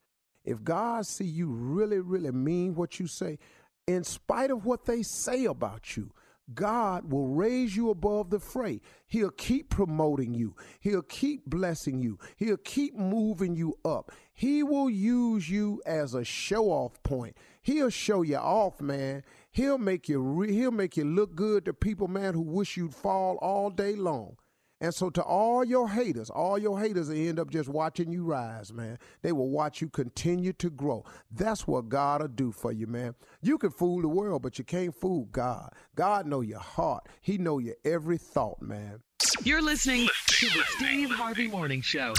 If 0.44 0.64
God 0.64 1.06
see 1.06 1.24
you 1.24 1.50
really, 1.50 1.98
really 1.98 2.32
mean 2.32 2.74
what 2.74 2.98
you 2.98 3.06
say, 3.06 3.38
in 3.86 4.04
spite 4.04 4.50
of 4.50 4.64
what 4.64 4.86
they 4.86 5.02
say 5.02 5.44
about 5.44 5.96
you, 5.96 6.12
God 6.54 7.12
will 7.12 7.28
raise 7.28 7.76
you 7.76 7.90
above 7.90 8.30
the 8.30 8.40
fray. 8.40 8.80
He'll 9.06 9.30
keep 9.30 9.68
promoting 9.68 10.32
you. 10.32 10.56
He'll 10.80 11.02
keep 11.02 11.44
blessing 11.44 12.00
you. 12.00 12.18
He'll 12.36 12.56
keep 12.56 12.94
moving 12.94 13.54
you 13.54 13.76
up. 13.84 14.12
He 14.32 14.62
will 14.62 14.88
use 14.88 15.50
you 15.50 15.82
as 15.84 16.14
a 16.14 16.24
show 16.24 16.70
off 16.70 17.02
point. 17.02 17.36
He'll 17.60 17.90
show 17.90 18.22
you 18.22 18.36
off, 18.36 18.80
man. 18.80 19.24
He'll 19.50 19.78
make 19.78 20.08
you 20.08 20.20
re- 20.20 20.52
he'll 20.52 20.70
make 20.70 20.96
you 20.96 21.04
look 21.04 21.34
good 21.34 21.64
to 21.64 21.72
people, 21.72 22.08
man, 22.08 22.34
who 22.34 22.42
wish 22.42 22.76
you'd 22.76 22.94
fall 22.94 23.36
all 23.38 23.70
day 23.70 23.94
long. 23.94 24.36
And 24.80 24.94
so 24.94 25.10
to 25.10 25.22
all 25.22 25.64
your 25.64 25.88
haters, 25.88 26.30
all 26.30 26.56
your 26.56 26.78
haters 26.78 27.08
will 27.08 27.16
end 27.16 27.40
up 27.40 27.50
just 27.50 27.68
watching 27.68 28.12
you 28.12 28.22
rise, 28.22 28.72
man. 28.72 28.98
They 29.22 29.32
will 29.32 29.50
watch 29.50 29.80
you 29.80 29.88
continue 29.88 30.52
to 30.54 30.70
grow. 30.70 31.04
That's 31.32 31.66
what 31.66 31.88
God 31.88 32.20
will 32.20 32.28
do 32.28 32.52
for 32.52 32.70
you, 32.70 32.86
man. 32.86 33.16
You 33.42 33.58
can 33.58 33.70
fool 33.70 34.02
the 34.02 34.08
world, 34.08 34.42
but 34.42 34.56
you 34.56 34.64
can't 34.64 34.94
fool 34.94 35.24
God. 35.32 35.72
God 35.96 36.26
know 36.26 36.42
your 36.42 36.60
heart. 36.60 37.08
He 37.20 37.38
know 37.38 37.58
your 37.58 37.74
every 37.84 38.18
thought, 38.18 38.62
man. 38.62 39.00
You're 39.42 39.62
listening 39.62 40.08
to 40.28 40.46
the 40.46 40.62
Steve 40.76 41.10
Harvey 41.10 41.48
Morning 41.48 41.82
Show. 41.82 42.14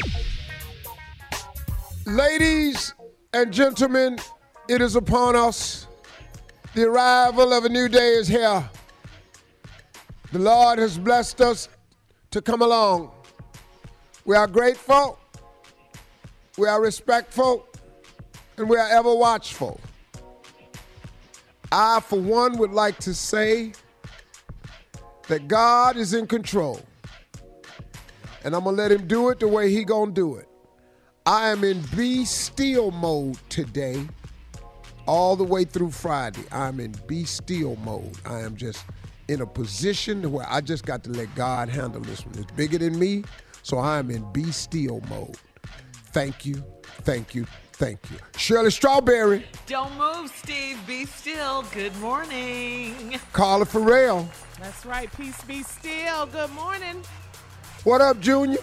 Ladies 2.05 2.93
and 3.33 3.53
gentlemen, 3.53 4.19
it 4.67 4.81
is 4.81 4.97
upon 4.97 5.37
us. 5.37 5.87
The 6.75 6.87
arrival 6.87 7.51
of 7.51 7.65
a 7.65 7.69
new 7.69 7.89
day 7.89 8.13
is 8.13 8.27
here. 8.27 8.69
The 10.31 10.37
Lord 10.39 10.77
has 10.77 10.99
blessed 10.99 11.41
us 11.41 11.67
to 12.29 12.41
come 12.43 12.61
along. 12.61 13.09
We 14.23 14.35
are 14.35 14.45
grateful, 14.45 15.17
we 16.59 16.67
are 16.67 16.79
respectful, 16.79 17.65
and 18.57 18.69
we 18.69 18.77
are 18.77 18.87
ever 18.87 19.13
watchful. 19.15 19.79
I, 21.71 22.01
for 22.01 22.19
one, 22.19 22.57
would 22.59 22.71
like 22.71 22.99
to 22.99 23.15
say 23.15 23.73
that 25.27 25.47
God 25.47 25.97
is 25.97 26.13
in 26.13 26.27
control. 26.27 26.79
And 28.43 28.55
I'm 28.55 28.63
gonna 28.63 28.77
let 28.77 28.91
him 28.91 29.07
do 29.07 29.29
it 29.29 29.39
the 29.39 29.47
way 29.47 29.71
he 29.71 29.83
gonna 29.83 30.11
do 30.11 30.35
it. 30.35 30.47
I 31.25 31.49
am 31.49 31.63
in 31.63 31.81
be 31.95 32.25
still 32.25 32.91
mode 32.91 33.39
today, 33.49 34.07
all 35.09 35.35
the 35.35 35.43
way 35.43 35.63
through 35.63 35.89
Friday. 35.89 36.43
I'm 36.51 36.79
in 36.79 36.91
be 37.07 37.23
still 37.25 37.75
mode. 37.77 38.15
I 38.27 38.41
am 38.41 38.55
just 38.55 38.85
in 39.27 39.41
a 39.41 39.45
position 39.45 40.31
where 40.31 40.45
I 40.47 40.61
just 40.61 40.85
got 40.85 41.03
to 41.05 41.09
let 41.09 41.33
God 41.33 41.67
handle 41.67 42.01
this 42.01 42.23
one. 42.23 42.35
It's 42.37 42.51
bigger 42.51 42.77
than 42.77 42.99
me, 42.99 43.23
so 43.63 43.79
I 43.79 43.97
am 43.97 44.11
in 44.11 44.31
be 44.31 44.51
still 44.51 45.01
mode. 45.09 45.35
Thank 46.11 46.45
you, 46.45 46.63
thank 47.01 47.33
you, 47.33 47.47
thank 47.73 47.99
you. 48.11 48.17
Shirley 48.37 48.69
Strawberry, 48.69 49.45
Don't 49.65 49.97
move, 49.97 50.29
Steve. 50.29 50.77
Be 50.85 51.05
still. 51.07 51.63
Good 51.73 51.95
morning. 51.97 53.19
Carla 53.33 53.65
Ferrell. 53.65 54.29
That's 54.61 54.85
right. 54.85 55.11
Peace 55.17 55.43
be 55.45 55.63
still. 55.63 56.27
Good 56.27 56.51
morning. 56.51 57.01
What 57.83 58.01
up, 58.01 58.19
Junior? 58.19 58.59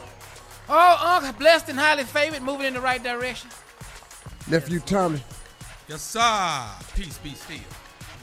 Oh, 0.69 1.17
Uncle, 1.17 1.33
blessed 1.41 1.71
and 1.71 1.79
highly 1.79 2.05
favored, 2.05 2.43
moving 2.43 2.67
in 2.67 2.75
the 2.75 2.81
right 2.81 3.03
direction. 3.03 3.51
Nephew 4.49 4.79
Tommy. 4.79 5.21
Yes, 5.89 6.03
sir. 6.03 6.65
Peace 6.95 7.19
be 7.19 7.31
still. 7.35 7.57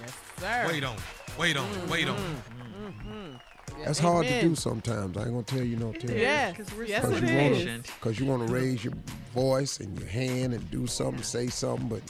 Yes, 0.02 0.14
sir. 0.40 0.66
Wait 0.68 0.84
on 0.84 0.96
it. 0.96 1.02
Wait 1.40 1.58
on 1.58 1.70
it. 1.70 1.90
Wait 1.90 2.08
on 2.10 2.18
it. 2.18 3.40
That's 3.86 4.00
hard 4.00 4.28
to 4.28 4.42
do 4.42 4.56
sometimes. 4.56 5.18
I 5.18 5.22
ain't 5.24 5.32
gonna 5.32 5.44
tell 5.44 5.62
you 5.64 5.78
no 5.78 5.92
tell. 5.94 6.12
Yes, 6.16 6.56
Because 6.58 6.74
we're 6.78 6.84
yes, 6.86 7.04
so 7.04 7.10
Cause 7.10 7.18
it 7.22 7.30
you 7.30 7.38
wanna, 7.38 7.56
patient. 7.56 7.92
cause 8.02 8.20
you 8.20 8.26
wanna 8.26 8.46
raise 8.46 8.84
your 8.84 8.94
voice 9.34 9.80
and 9.80 9.98
your 10.00 10.08
hand 10.08 10.54
and 10.54 10.70
do 10.72 10.86
something, 10.88 11.24
say 11.24 11.48
something, 11.48 11.88
but 11.88 12.02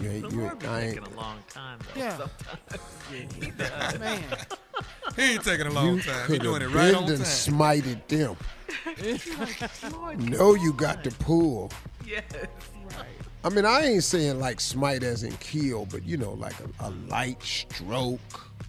you 0.00 0.10
ain't, 0.10 0.28
The 0.30 0.36
you 0.36 0.40
Lord 0.42 0.52
ain't, 0.52 0.60
be 0.60 0.66
I 0.68 0.80
taking 0.80 0.98
ain't. 1.04 1.12
a 1.12 1.16
long 1.16 1.38
time, 1.48 1.78
though. 1.94 2.00
Yeah. 2.00 3.98
Man. 3.98 4.22
He 5.16 5.22
ain't 5.22 5.44
taking 5.44 5.66
a 5.66 5.70
long 5.70 5.96
You 5.96 6.02
time. 6.02 6.26
He 6.26 6.32
could 6.34 6.42
doing 6.42 6.62
it 6.62 6.66
right 6.66 6.92
been 6.92 6.94
on 6.96 7.04
and 7.04 7.16
time. 7.18 7.24
smited 7.24 8.06
them. 8.08 8.36
Lord, 9.98 10.20
No, 10.30 10.54
you 10.54 10.72
got 10.74 11.02
to 11.04 11.10
pull. 11.12 11.70
yes. 12.06 12.22
I 13.46 13.48
mean, 13.48 13.64
I 13.64 13.82
ain't 13.86 14.02
saying 14.02 14.40
like 14.40 14.60
smite 14.60 15.04
as 15.04 15.22
in 15.22 15.30
kill, 15.36 15.86
but 15.86 16.04
you 16.04 16.16
know, 16.16 16.32
like 16.32 16.54
a, 16.80 16.88
a 16.88 16.90
light 17.08 17.40
stroke. 17.42 18.20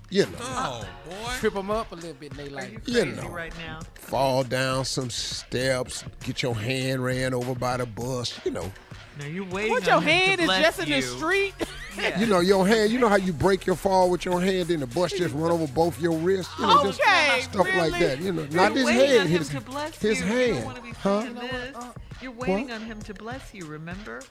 You 0.10 0.22
know, 0.28 0.38
Oh, 0.40 0.88
boy. 1.10 1.32
Trip 1.40 1.54
them 1.56 1.70
up 1.72 1.92
a 1.92 1.96
little 1.96 2.14
bit, 2.14 2.32
and 2.32 2.40
they 2.40 2.48
like, 2.50 2.72
you 2.72 2.80
You 2.86 3.04
crazy 3.04 3.22
know. 3.22 3.30
right 3.30 3.52
now? 3.58 3.80
fall 3.96 4.44
down 4.44 4.86
some 4.86 5.10
steps, 5.10 6.04
get 6.24 6.42
your 6.44 6.56
hand 6.56 7.04
ran 7.04 7.34
over 7.34 7.54
by 7.56 7.76
the 7.78 7.86
bus. 7.88 8.40
You 8.46 8.52
know, 8.52 8.72
No, 9.20 9.26
you're 9.26 9.46
waiting 9.46 9.72
What 9.72 9.86
your 9.86 9.96
on 9.96 10.04
him 10.04 10.08
to 10.08 10.14
hand 10.14 10.42
is 10.42 10.48
just 10.48 10.80
in 10.80 10.88
you. 10.88 10.96
the 10.96 11.02
street? 11.02 11.54
Yeah. 11.98 12.20
you 12.20 12.28
know 12.28 12.40
your 12.40 12.68
hand. 12.68 12.92
You 12.92 13.00
know 13.00 13.10
how 13.10 13.16
you 13.16 13.34
break 13.34 13.66
your 13.66 13.76
fall 13.76 14.10
with 14.10 14.26
your 14.26 14.40
hand, 14.42 14.70
and 14.70 14.82
the 14.82 14.88
bus 14.88 15.12
just 15.14 15.34
run 15.34 15.52
over 15.52 15.68
both 15.68 16.00
your 16.00 16.18
wrists. 16.18 16.54
You 16.60 16.68
know, 16.68 16.84
just 16.84 17.02
Okay, 17.02 17.42
stuff 17.42 17.68
like 17.76 17.94
that. 18.00 18.20
You 18.22 18.34
know, 18.34 18.46
not 18.52 18.76
You're 18.76 18.78
his 18.78 18.86
waiting 18.86 19.02
head, 19.08 19.20
on 19.22 19.28
him 19.28 19.38
his 19.40 19.50
to 19.50 19.62
bless 19.62 19.98
his 19.98 20.22
you. 20.22 20.28
You 20.28 20.54
don't 20.54 20.66
want 20.66 20.78
to 20.78 20.84
be 20.84 20.92
hand. 20.92 20.98
Huh? 20.98 21.18
Uh, 21.18 21.42
this. 21.42 21.76
Uh, 21.76 21.92
you're 22.22 22.32
waiting 22.32 22.72
on 22.72 22.82
him 22.82 23.00
to 23.04 23.14
bless 23.14 23.54
you, 23.54 23.66
remember? 23.66 24.22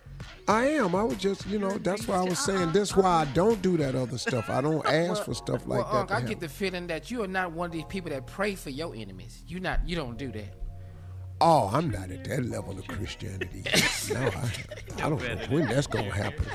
I 0.49 0.66
am. 0.71 0.95
I 0.97 1.05
was 1.05 1.19
just, 1.19 1.47
you 1.47 1.59
know, 1.59 1.78
that's 1.78 2.09
why 2.09 2.16
I 2.16 2.23
was 2.23 2.38
saying 2.38 2.59
uh-uh. 2.59 2.73
this. 2.73 2.97
Why 2.97 3.23
I 3.23 3.25
don't 3.26 3.62
do 3.62 3.76
that 3.76 3.95
other 3.95 4.19
stuff. 4.19 4.50
I 4.50 4.61
don't 4.61 4.85
ask 4.88 5.25
for 5.25 5.35
stuff 5.35 5.66
like 5.66 5.85
well, 5.85 5.93
that. 5.93 5.99
Unc, 5.99 6.09
to 6.09 6.14
I 6.14 6.16
happen. 6.16 6.28
get 6.28 6.40
the 6.40 6.49
feeling 6.49 6.87
that 6.88 7.11
you 7.11 7.23
are 7.23 7.28
not 7.28 7.52
one 7.52 7.66
of 7.66 7.73
these 7.73 7.85
people 7.85 8.11
that 8.11 8.26
pray 8.26 8.57
for 8.57 8.71
your 8.71 8.95
enemies. 8.95 9.43
You 9.47 9.61
not, 9.61 9.88
you 9.88 9.95
don't 9.95 10.16
do 10.16 10.33
that. 10.33 10.65
Oh, 11.40 11.71
I'm 11.73 11.90
not 11.90 12.11
at 12.11 12.25
that 12.25 12.45
level 12.47 12.78
of 12.78 12.87
Christianity. 12.88 13.62
no, 14.12 14.21
I, 14.21 14.50
I 15.05 15.09
don't 15.09 15.21
know 15.23 15.37
when 15.50 15.66
that's 15.69 15.87
gonna 15.87 16.11
happen. 16.11 16.47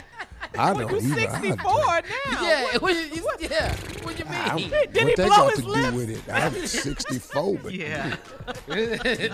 I 0.58 0.74
don't 0.74 0.92
You 0.92 1.14
either. 1.14 1.30
I 1.30 1.42
64 1.42 1.74
now. 1.74 2.02
Yeah, 2.42 2.78
what, 2.80 2.94
you, 2.96 3.24
yeah. 3.40 3.74
What 4.04 4.20
you 4.20 4.26
I'm- 4.26 4.56
mean? 4.58 4.70
Did 4.70 4.96
what 4.96 5.08
he 5.10 5.16
they 5.16 5.16
blow 5.16 5.28
got 5.30 5.52
his 5.52 5.60
to 5.66 5.66
do 5.92 5.96
with 5.96 6.10
it? 6.10 6.34
I'm 6.34 6.68
64, 6.68 7.58
but 7.64 7.74
Yeah. 7.74 8.16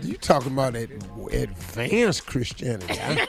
you 0.04 0.18
talking 0.22 0.52
about 0.52 0.76
ad- 0.76 0.92
advanced 1.32 2.28
Christianity? 2.28 3.00
I, 3.02 3.28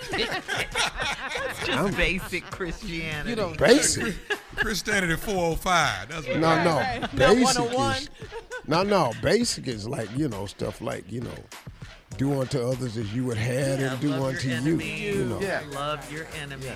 Just 1.64 1.96
basic 1.96 2.44
Christianity. 2.50 3.30
You 3.30 3.36
don't. 3.36 3.56
basic. 3.58 4.14
Christianity 4.56 5.14
405. 5.16 6.08
That's 6.08 6.26
what 6.26 6.36
No, 6.38 6.64
no, 6.64 6.76
Right. 6.76 7.16
Basic 7.16 7.48
is 7.48 7.56
oh 7.58 7.98
no, 8.66 8.82
no. 8.82 9.12
Basic 9.22 9.66
is 9.68 9.88
like 9.88 10.08
you 10.16 10.28
know 10.28 10.46
stuff 10.46 10.80
like 10.80 11.10
you 11.10 11.20
know, 11.20 11.34
do 12.18 12.40
unto 12.40 12.60
others 12.60 12.96
as 12.98 13.14
you 13.14 13.24
would 13.24 13.38
have 13.38 13.80
Yeah, 13.80 13.88
them 13.88 13.98
do 14.00 14.12
unto 14.12 14.48
you. 14.48 14.78
You 14.78 15.24
know. 15.24 15.40
Yeah. 15.40 15.62
Love 15.72 16.12
your 16.12 16.26
enemies. 16.42 16.68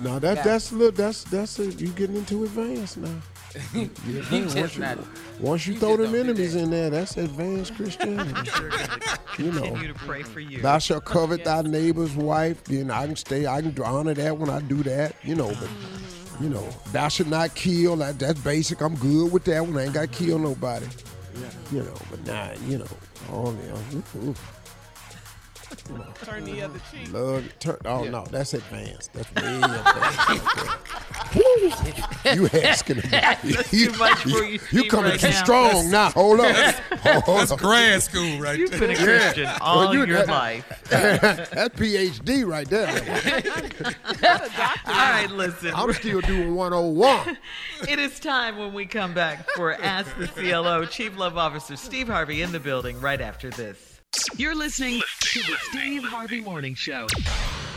No, 0.00 0.14
um, 0.14 0.20
that 0.20 0.38
Yeah. 0.38 0.42
that's 0.42 0.72
look 0.72 0.96
that's 0.96 1.22
that's 1.24 1.58
a, 1.60 1.66
you 1.66 1.88
getting 1.88 2.16
into 2.16 2.42
advanced 2.44 2.96
now. 2.96 3.08
You 3.74 3.90
You 4.08 4.18
advanced. 4.20 4.56
just 4.56 4.56
once 4.56 4.74
you, 4.76 4.80
not- 4.80 4.98
once 5.40 5.66
you 5.66 5.74
you 5.74 5.80
throw 5.80 5.96
them 5.98 6.14
enemies 6.14 6.54
in 6.54 6.70
there, 6.70 6.88
that's 6.88 7.16
advanced 7.18 7.74
Christianity. 7.76 8.32
They're 8.32 8.68
going 8.70 8.72
to 8.72 9.42
You 9.42 9.52
know. 9.52 9.60
continue 9.62 9.88
to 9.92 9.98
pray 9.98 10.22
for 10.22 10.40
you. 10.40 10.62
Thou 10.62 10.78
shalt 10.78 11.04
covet 11.04 11.44
thy 11.44 11.60
neighbor's 11.62 12.14
wife. 12.14 12.64
Then 12.64 12.90
I 12.90 13.06
can 13.06 13.16
stay. 13.16 13.46
I 13.46 13.60
can 13.60 13.78
honor 13.82 14.14
that 14.14 14.38
when 14.38 14.48
I 14.48 14.60
do 14.62 14.82
that. 14.84 15.14
You 15.22 15.34
know, 15.34 15.48
but 15.48 15.68
you 16.40 16.48
know, 16.48 16.66
thou 16.92 17.08
should 17.08 17.28
not 17.28 17.54
kill. 17.54 17.96
That, 17.96 18.18
that's 18.18 18.40
basic. 18.40 18.80
I'm 18.80 18.96
good 18.96 19.30
with 19.30 19.44
that 19.44 19.60
one. 19.66 19.76
I 19.76 19.84
ain't 19.84 19.94
got 19.94 20.10
to 20.12 20.24
kill 20.24 20.38
nobody. 20.38 20.86
You 21.70 21.82
know, 21.82 21.94
but 22.10 22.26
nah, 22.26 22.48
you 22.66 22.78
know, 22.78 22.86
oh 23.30 23.54
yeah, 23.66 24.32
oof, 26.00 26.08
oof. 26.08 26.28
Turn 26.28 26.44
the 26.44 26.62
other 26.62 26.80
cheek. 26.90 27.12
love. 27.12 27.44
Turn, 27.58 27.76
oh 27.84 28.04
no, 28.04 28.24
that's 28.30 28.54
advanced. 28.54 29.12
That's 29.12 29.32
way 29.34 29.56
advanced. 29.56 29.84
right 31.34 32.34
you 32.36 32.48
asking 32.62 32.98
about 32.98 33.10
That's 33.10 33.70
too 33.70 33.92
much 33.92 34.18
for 34.22 34.28
you, 34.44 34.44
You 34.52 34.58
Steve, 34.58 34.88
coming 34.90 35.10
right 35.12 35.20
too 35.20 35.28
now. 35.28 35.42
strong 35.44 35.90
now. 35.90 36.10
Hold 36.10 36.40
on. 36.40 36.54
Hold 37.24 37.38
That's 37.40 37.50
on. 37.52 37.58
grad 37.58 38.02
school 38.02 38.38
right 38.38 38.42
there. 38.42 38.56
You've 38.56 38.70
there. 38.70 38.80
been 38.80 38.90
a 38.90 38.96
Christian 38.96 39.48
all 39.60 39.78
Well, 39.80 39.94
you- 39.94 40.04
your 40.06 40.18
that- 40.26 40.28
life. 40.28 40.82
That's 40.90 41.74
PhD 41.76 42.46
right 42.46 42.68
there. 42.68 42.88
All 44.86 44.92
right, 44.94 45.30
listen. 45.30 45.72
I'm 45.74 45.92
still 45.94 46.20
doing 46.20 46.54
101. 46.54 47.38
It 47.88 47.98
is 47.98 48.20
time 48.20 48.58
when 48.58 48.72
we 48.74 48.86
come 48.86 49.14
back 49.14 49.48
for 49.50 49.72
Ask 49.72 50.16
the 50.18 50.28
CLO. 50.28 50.84
Chief 50.84 51.16
Love 51.16 51.36
Officer 51.38 51.76
Steve 51.76 52.08
Harvey 52.08 52.42
in 52.42 52.52
the 52.52 52.60
building 52.60 53.00
right 53.00 53.20
after 53.20 53.50
this. 53.50 53.91
You're 54.36 54.54
listening 54.54 55.00
to 55.20 55.40
the 55.40 55.56
Steve 55.70 56.04
Harvey 56.04 56.42
Morning 56.42 56.74
Show. 56.74 57.06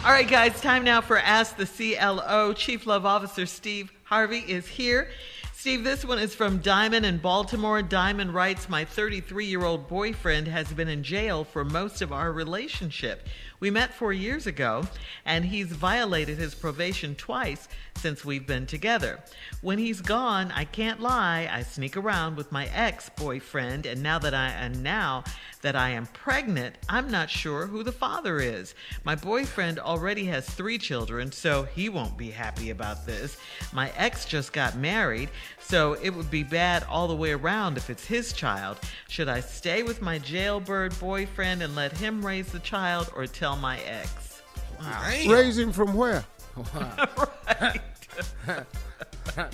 All 0.04 0.12
right, 0.12 0.28
guys, 0.28 0.60
time 0.60 0.84
now 0.84 1.00
for 1.00 1.18
Ask 1.18 1.56
the 1.56 1.66
CLO. 1.66 2.52
Chief 2.52 2.86
Love 2.86 3.06
Officer 3.06 3.46
Steve 3.46 3.90
Harvey 4.04 4.40
is 4.40 4.68
here. 4.68 5.10
Steve, 5.54 5.86
this 5.86 6.04
one 6.04 6.20
is 6.20 6.36
from 6.36 6.58
Diamond 6.60 7.06
in 7.06 7.20
Baltimore. 7.20 7.82
Diamond 7.82 8.34
writes 8.34 8.68
My 8.68 8.84
33 8.84 9.46
year 9.46 9.64
old 9.64 9.88
boyfriend 9.88 10.48
has 10.50 10.72
been 10.74 10.90
in 10.90 11.04
jail 11.04 11.46
for 11.46 11.64
most 11.64 12.02
of 12.02 12.12
our 12.12 12.34
relationship. 12.34 13.28
We 13.66 13.72
met 13.72 13.96
four 13.96 14.14
years 14.14 14.46
ago, 14.46 14.84
and 15.26 15.44
he's 15.44 15.72
violated 15.72 16.38
his 16.38 16.54
probation 16.54 17.16
twice 17.16 17.68
since 17.96 18.24
we've 18.24 18.46
been 18.46 18.68
together. 18.68 19.24
When 19.62 19.80
he's 19.80 20.02
gone, 20.02 20.52
I 20.52 20.66
can't 20.66 21.00
lie, 21.00 21.50
I 21.52 21.64
sneak 21.64 21.98
around 21.98 22.38
with 22.38 22.52
my 22.52 22.68
ex-boyfriend, 22.68 23.88
and 23.88 24.04
now 24.04 24.20
that 24.20 24.36
I 24.36 24.50
and 24.50 24.84
now 24.84 25.24
that 25.64 25.76
I 25.76 25.90
am 25.90 26.06
pregnant, 26.06 26.76
I'm 26.88 27.10
not 27.10 27.28
sure 27.28 27.66
who 27.66 27.82
the 27.82 27.92
father 27.92 28.40
is. 28.40 28.76
My 29.04 29.16
boyfriend 29.16 29.80
already 29.80 30.26
has 30.26 30.48
three 30.48 30.78
children, 30.78 31.32
so 31.32 31.64
he 31.64 31.90
won't 31.90 32.20
be 32.20 32.30
happy 32.30 32.70
about 32.70 33.08
this. 33.08 33.36
My 33.74 33.92
ex 33.98 34.26
just 34.26 34.54
got 34.54 34.78
married, 34.78 35.30
so 35.68 35.94
it 35.94 36.12
would 36.12 36.30
be 36.30 36.44
bad 36.44 36.84
all 36.84 37.08
the 37.08 37.16
way 37.16 37.32
around 37.32 37.78
if 37.78 37.90
it's 37.90 38.06
his 38.06 38.34
child. 38.34 38.78
Should 39.08 39.28
I 39.28 39.40
stay 39.40 39.82
with 39.82 40.00
my 40.02 40.20
jailbird 40.20 40.98
boyfriend 41.00 41.64
and 41.64 41.76
let 41.76 41.92
him 41.92 42.24
raise 42.24 42.52
the 42.52 42.60
child 42.60 43.12
or 43.16 43.26
tell 43.26 43.56
my 43.56 43.80
ex? 43.82 44.44
Damn. 44.80 45.32
Raise 45.32 45.58
him 45.58 45.72
from 45.72 45.96
where? 45.96 46.24
right. 46.76 47.82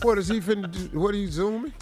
What 0.01 0.18
is 0.18 0.27
he 0.27 0.41
finna 0.41 0.70
do? 0.70 1.00
What 1.00 1.13
are 1.15 1.18
you 1.18 1.30
zooming? 1.30 1.74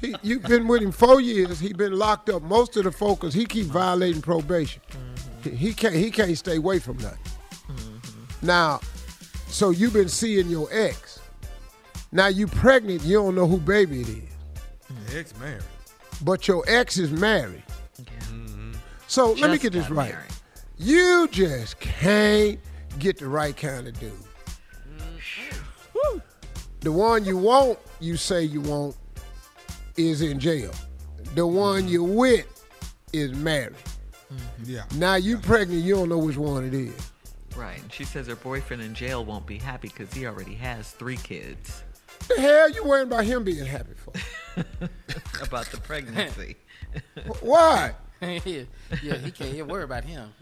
he, 0.00 0.14
you've 0.22 0.42
been 0.42 0.68
with 0.68 0.82
him 0.82 0.92
four 0.92 1.20
years. 1.20 1.58
He 1.58 1.72
been 1.72 1.98
locked 1.98 2.28
up. 2.28 2.42
Most 2.42 2.76
of 2.76 2.84
the 2.84 2.92
focus, 2.92 3.32
he 3.32 3.46
keep 3.46 3.66
violating 3.66 4.20
probation. 4.20 4.82
He, 5.42 5.50
he 5.50 5.74
can't. 5.74 5.94
He 5.94 6.10
can't 6.10 6.36
stay 6.36 6.56
away 6.56 6.78
from 6.78 6.98
nothing. 6.98 7.18
Mm-hmm. 7.68 8.46
Now, 8.46 8.80
so 9.56 9.70
you've 9.70 9.94
been 9.94 10.10
seeing 10.10 10.50
your 10.50 10.68
ex. 10.70 11.18
Now 12.12 12.26
you 12.26 12.46
pregnant. 12.46 13.02
You 13.04 13.14
don't 13.16 13.34
know 13.34 13.46
who 13.46 13.56
baby 13.56 14.02
it 14.02 14.08
is, 14.08 15.16
Ex 15.16 15.34
married. 15.38 15.62
but 16.22 16.46
your 16.46 16.62
ex 16.68 16.98
is 16.98 17.10
married. 17.10 17.62
Mm-hmm. 18.02 18.72
So 19.06 19.32
let 19.32 19.50
me 19.50 19.56
get 19.56 19.72
this 19.72 19.88
right. 19.88 20.10
married. 20.10 20.30
You 20.76 21.26
just 21.30 21.80
can't 21.80 22.60
get 22.98 23.16
the 23.18 23.28
right 23.28 23.56
kind 23.56 23.88
of 23.88 23.98
dude. 23.98 24.12
Mm-hmm. 24.94 26.18
The 26.80 26.92
one 26.92 27.24
you 27.24 27.38
want, 27.38 27.78
you 27.98 28.18
say 28.18 28.42
you 28.42 28.60
want, 28.60 28.94
is 29.96 30.20
in 30.20 30.38
jail. 30.38 30.72
The 31.34 31.46
one 31.46 31.84
mm-hmm. 31.84 31.88
you 31.88 32.04
with 32.04 32.64
is 33.14 33.32
married. 33.32 33.74
Yeah. 34.66 34.84
Now 34.96 35.14
you 35.14 35.38
pregnant, 35.38 35.82
you 35.82 35.94
don't 35.94 36.10
know 36.10 36.18
which 36.18 36.36
one 36.36 36.66
it 36.66 36.74
is. 36.74 37.10
Right. 37.56 37.80
And 37.80 37.92
she 37.92 38.04
says 38.04 38.26
her 38.26 38.36
boyfriend 38.36 38.82
in 38.82 38.94
jail 38.94 39.24
won't 39.24 39.46
be 39.46 39.58
happy 39.58 39.88
because 39.88 40.12
he 40.12 40.26
already 40.26 40.54
has 40.54 40.90
three 40.92 41.16
kids. 41.16 41.82
The 42.28 42.40
hell 42.40 42.70
you 42.70 42.84
worrying 42.84 43.08
about 43.08 43.24
him 43.24 43.44
being 43.44 43.64
happy 43.64 43.92
for? 43.94 44.12
About 45.42 45.66
the 45.66 45.76
pregnancy. 45.78 46.56
Why? 47.40 47.94
yeah, 48.22 48.38
yeah, 49.02 49.16
he 49.18 49.30
can't 49.30 49.54
even 49.54 49.68
worry 49.68 49.82
about 49.84 50.02
him. 50.04 50.32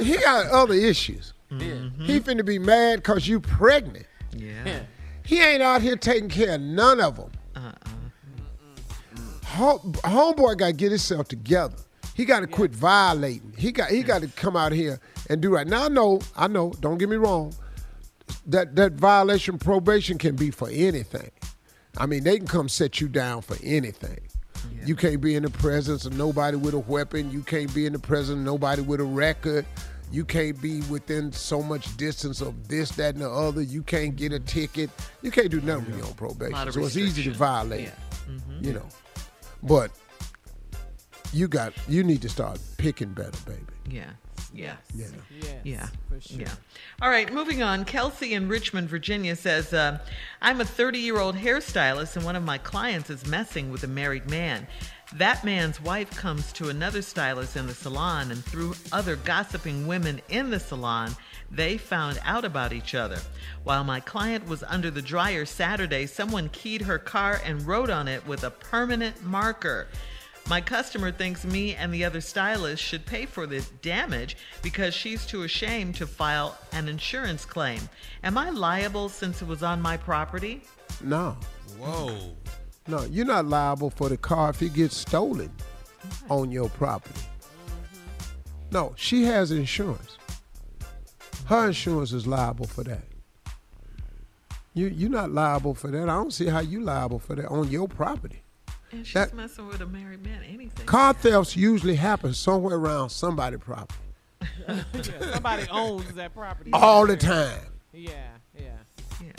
He 0.00 0.16
got 0.16 0.46
other 0.46 0.72
issues. 0.72 1.34
Yeah. 1.50 1.90
He 2.00 2.18
finna 2.20 2.44
be 2.44 2.58
mad 2.58 2.96
because 3.00 3.28
you 3.28 3.38
pregnant. 3.40 4.06
yeah. 4.34 4.64
Yeah. 4.64 4.82
He 5.26 5.42
ain't 5.42 5.62
out 5.62 5.82
here 5.82 5.96
taking 5.96 6.30
care 6.30 6.54
of 6.54 6.60
none 6.62 6.98
of 7.00 7.16
them. 7.16 7.30
Uh-uh. 7.54 7.90
Home, 9.48 9.92
homeboy 9.92 10.56
got 10.56 10.66
to 10.68 10.72
get 10.72 10.90
himself 10.90 11.28
together. 11.28 11.76
He 12.20 12.26
got 12.26 12.40
to 12.40 12.46
quit 12.46 12.72
violating. 12.72 13.54
He 13.56 13.72
got 13.72 13.88
he 13.88 14.02
got 14.02 14.20
to 14.20 14.28
come 14.28 14.54
out 14.54 14.72
here 14.72 15.00
and 15.30 15.40
do 15.40 15.54
right. 15.54 15.66
Now 15.66 15.86
I 15.86 15.88
know, 15.88 16.20
I 16.36 16.48
know. 16.48 16.70
Don't 16.80 16.98
get 16.98 17.08
me 17.08 17.16
wrong. 17.16 17.54
That 18.44 18.76
that 18.76 18.92
violation 18.92 19.56
probation 19.56 20.18
can 20.18 20.36
be 20.36 20.50
for 20.50 20.68
anything. 20.68 21.30
I 21.96 22.04
mean, 22.04 22.22
they 22.22 22.36
can 22.36 22.46
come 22.46 22.68
set 22.68 23.00
you 23.00 23.08
down 23.08 23.40
for 23.40 23.56
anything. 23.64 24.20
You 24.84 24.96
can't 24.96 25.22
be 25.22 25.34
in 25.34 25.44
the 25.44 25.48
presence 25.48 26.04
of 26.04 26.12
nobody 26.12 26.58
with 26.58 26.74
a 26.74 26.80
weapon. 26.80 27.30
You 27.30 27.40
can't 27.40 27.74
be 27.74 27.86
in 27.86 27.94
the 27.94 27.98
presence 27.98 28.38
of 28.38 28.44
nobody 28.44 28.82
with 28.82 29.00
a 29.00 29.04
record. 29.04 29.64
You 30.12 30.26
can't 30.26 30.60
be 30.60 30.82
within 30.90 31.32
so 31.32 31.62
much 31.62 31.96
distance 31.96 32.42
of 32.42 32.68
this, 32.68 32.90
that, 32.96 33.14
and 33.14 33.24
the 33.24 33.30
other. 33.30 33.62
You 33.62 33.82
can't 33.82 34.14
get 34.14 34.34
a 34.34 34.40
ticket. 34.40 34.90
You 35.22 35.30
can't 35.30 35.50
do 35.50 35.62
nothing 35.62 35.86
when 35.86 35.96
you're 35.96 36.06
on 36.06 36.12
probation. 36.12 36.70
So 36.70 36.84
it's 36.84 36.98
easy 36.98 37.22
to 37.22 37.30
violate. 37.30 37.86
Yeah. 38.28 38.38
You 38.60 38.74
know. 38.74 38.86
But 39.62 39.90
you 41.32 41.48
got 41.48 41.72
you 41.88 42.02
need 42.02 42.22
to 42.22 42.28
start 42.28 42.58
picking 42.76 43.12
better, 43.12 43.38
baby. 43.46 43.60
Yeah. 43.88 44.10
Yeah. 44.52 44.76
Yeah. 44.94 45.06
Yes, 45.40 45.60
Yeah. 45.64 45.86
for 46.08 46.20
sure. 46.20 46.40
Yeah. 46.40 46.52
All 47.00 47.08
right, 47.10 47.32
moving 47.32 47.62
on. 47.62 47.84
Kelsey 47.84 48.34
in 48.34 48.48
Richmond, 48.48 48.88
Virginia 48.88 49.36
says, 49.36 49.72
uh, 49.72 49.98
I'm 50.42 50.60
a 50.60 50.64
30 50.64 50.98
year 50.98 51.18
old 51.18 51.36
hairstylist, 51.36 52.16
and 52.16 52.24
one 52.24 52.34
of 52.36 52.42
my 52.42 52.58
clients 52.58 53.10
is 53.10 53.26
messing 53.26 53.70
with 53.70 53.84
a 53.84 53.88
married 53.88 54.28
man. 54.28 54.66
That 55.14 55.44
man's 55.44 55.80
wife 55.80 56.10
comes 56.16 56.52
to 56.54 56.68
another 56.68 57.02
stylist 57.02 57.56
in 57.56 57.66
the 57.66 57.74
salon, 57.74 58.30
and 58.30 58.44
through 58.44 58.74
other 58.92 59.16
gossiping 59.16 59.86
women 59.86 60.20
in 60.28 60.50
the 60.50 60.60
salon, 60.60 61.16
they 61.50 61.78
found 61.78 62.20
out 62.24 62.44
about 62.44 62.72
each 62.72 62.94
other. 62.94 63.18
While 63.64 63.82
my 63.84 63.98
client 64.00 64.46
was 64.48 64.62
under 64.64 64.90
the 64.90 65.02
dryer 65.02 65.44
Saturday, 65.46 66.06
someone 66.06 66.48
keyed 66.50 66.82
her 66.82 66.98
car 66.98 67.40
and 67.44 67.66
wrote 67.66 67.90
on 67.90 68.06
it 68.08 68.24
with 68.26 68.42
a 68.44 68.50
permanent 68.50 69.24
marker. 69.24 69.88
My 70.50 70.60
customer 70.60 71.12
thinks 71.12 71.44
me 71.44 71.76
and 71.76 71.94
the 71.94 72.04
other 72.04 72.20
stylist 72.20 72.82
should 72.82 73.06
pay 73.06 73.24
for 73.24 73.46
this 73.46 73.70
damage 73.82 74.36
because 74.62 74.92
she's 74.94 75.24
too 75.24 75.44
ashamed 75.44 75.94
to 75.94 76.08
file 76.08 76.58
an 76.72 76.88
insurance 76.88 77.44
claim. 77.44 77.80
Am 78.24 78.36
I 78.36 78.50
liable 78.50 79.08
since 79.08 79.42
it 79.42 79.46
was 79.46 79.62
on 79.62 79.80
my 79.80 79.96
property? 79.96 80.62
No. 81.04 81.36
Whoa. 81.78 82.34
No, 82.88 83.04
you're 83.04 83.26
not 83.26 83.46
liable 83.46 83.90
for 83.90 84.08
the 84.08 84.16
car 84.16 84.50
if 84.50 84.60
it 84.60 84.74
gets 84.74 84.96
stolen 84.96 85.52
on 86.28 86.50
your 86.50 86.68
property. 86.70 87.20
Mm-hmm. 87.20 88.72
No, 88.72 88.92
she 88.96 89.22
has 89.26 89.52
insurance. 89.52 90.18
Her 91.46 91.68
insurance 91.68 92.12
is 92.12 92.26
liable 92.26 92.66
for 92.66 92.82
that. 92.82 93.04
You 94.74 94.88
you're 94.88 95.10
not 95.10 95.30
liable 95.30 95.74
for 95.74 95.92
that. 95.92 96.08
I 96.08 96.14
don't 96.14 96.32
see 96.32 96.46
how 96.46 96.58
you 96.58 96.80
liable 96.80 97.20
for 97.20 97.36
that 97.36 97.46
on 97.46 97.70
your 97.70 97.86
property. 97.86 98.42
And 98.92 99.06
she's 99.06 99.14
That- 99.14 99.34
messing 99.34 99.66
with 99.68 99.80
a 99.80 99.86
married 99.86 100.24
man. 100.24 100.42
Anything. 100.42 100.86
Car 100.86 101.12
thefts 101.14 101.56
usually 101.56 101.96
happen 101.96 102.34
somewhere 102.34 102.76
around 102.76 103.10
somebody's 103.10 103.60
property. 103.60 103.94
Yeah, 104.68 104.82
somebody 105.32 105.66
owns 105.70 106.14
that 106.14 106.34
property. 106.34 106.70
All 106.72 107.06
the 107.06 107.16
time. 107.16 107.60
Yeah, 107.92 108.10
yeah. 108.58 108.70
yeah. 109.22 109.30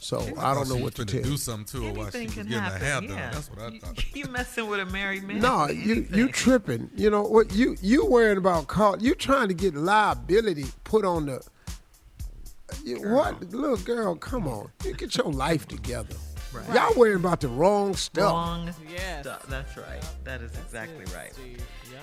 So 0.00 0.18
I 0.38 0.52
don't 0.52 0.68
know 0.68 0.76
She 0.76 0.82
what 0.82 0.94
to 0.96 1.02
finna 1.02 1.10
tell 1.12 1.22
do 1.22 1.36
something 1.38 1.80
to 1.80 1.86
her 1.86 1.92
while 1.94 2.10
she 2.10 2.24
was 2.26 2.34
can 2.34 2.42
getting 2.46 2.52
her 2.52 2.60
happen. 2.60 2.80
hair 2.80 3.00
done. 3.00 3.10
yeah. 3.10 3.30
That's 3.30 3.48
what 3.50 3.58
I 3.58 3.68
You- 3.68 3.80
thought. 3.80 4.14
You 4.16 4.24
messing 4.26 4.68
with 4.68 4.80
a 4.80 4.86
married 4.86 5.22
man? 5.24 5.40
No, 5.40 5.68
you 5.68 6.06
you 6.12 6.28
tripping. 6.28 6.90
You 6.94 7.08
know 7.10 7.22
what 7.22 7.52
you 7.54 7.76
you 7.80 8.04
worrying 8.04 8.36
about 8.36 8.66
car 8.66 8.96
you 9.00 9.14
trying 9.14 9.48
to 9.48 9.54
get 9.54 9.74
liability 9.74 10.66
put 10.84 11.04
on 11.06 11.26
the 11.26 11.40
you, 12.82 12.96
what 13.08 13.42
little 13.52 13.76
girl, 13.78 14.14
come 14.16 14.46
on. 14.46 14.70
You 14.84 14.92
get 14.94 15.16
your 15.16 15.32
life 15.32 15.66
together. 15.68 16.16
Right. 16.54 16.74
Y'all 16.74 16.94
worrying 16.96 17.16
about 17.16 17.40
the 17.40 17.48
wrong 17.48 17.94
stuff. 17.94 18.32
Wrong. 18.32 18.74
Yes. 18.90 19.24
stuff. 19.24 19.46
That's 19.48 19.76
right. 19.76 20.02
That 20.24 20.40
is 20.40 20.52
exactly 20.56 21.04
Yes, 21.06 21.14
right. 21.14 21.32
Steve. 21.34 21.66
Yeah. 21.92 21.98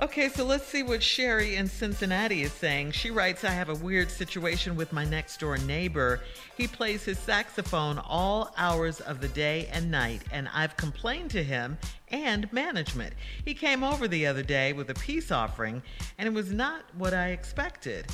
Okay, 0.00 0.28
so 0.28 0.44
let's 0.44 0.66
see 0.66 0.82
what 0.82 1.02
Sherry 1.02 1.54
in 1.54 1.68
Cincinnati 1.68 2.42
is 2.42 2.52
saying. 2.52 2.90
She 2.90 3.12
writes, 3.12 3.44
I 3.44 3.50
have 3.50 3.68
a 3.68 3.76
weird 3.76 4.10
situation 4.10 4.74
with 4.74 4.92
my 4.92 5.04
next 5.04 5.38
door 5.38 5.56
neighbor. 5.58 6.20
He 6.56 6.66
plays 6.66 7.04
his 7.04 7.16
saxophone 7.18 7.98
all 7.98 8.52
hours 8.56 9.00
of 9.00 9.20
the 9.20 9.28
day 9.28 9.68
and 9.72 9.92
night, 9.92 10.22
and 10.32 10.48
I've 10.52 10.76
complained 10.76 11.30
to 11.30 11.44
him 11.44 11.78
and 12.08 12.52
management. 12.52 13.14
He 13.44 13.54
came 13.54 13.84
over 13.84 14.08
the 14.08 14.26
other 14.26 14.42
day 14.42 14.72
with 14.72 14.90
a 14.90 14.94
peace 14.94 15.30
offering, 15.30 15.80
and 16.18 16.26
it 16.26 16.34
was 16.34 16.50
not 16.50 16.82
what 16.96 17.14
I 17.14 17.28
expected. 17.28 18.06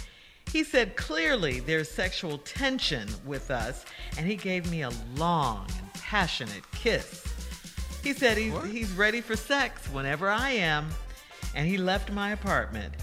He 0.53 0.65
said 0.65 0.97
clearly 0.97 1.61
there's 1.61 1.89
sexual 1.89 2.39
tension 2.39 3.09
with 3.25 3.51
us, 3.51 3.85
and 4.19 4.27
he 4.27 4.35
gave 4.35 4.69
me 4.71 4.83
a 4.83 4.91
long 5.17 5.67
and 5.79 5.95
passionate 5.95 6.69
kiss. 6.73 7.25
He 8.03 8.13
said 8.13 8.37
he's, 8.37 8.55
he's 8.65 8.91
ready 8.93 9.21
for 9.21 9.37
sex 9.37 9.87
whenever 9.89 10.29
I 10.29 10.51
am, 10.51 10.89
and 11.55 11.69
he 11.69 11.79
left 11.79 12.11
my 12.11 12.31
apartment. 12.31 12.95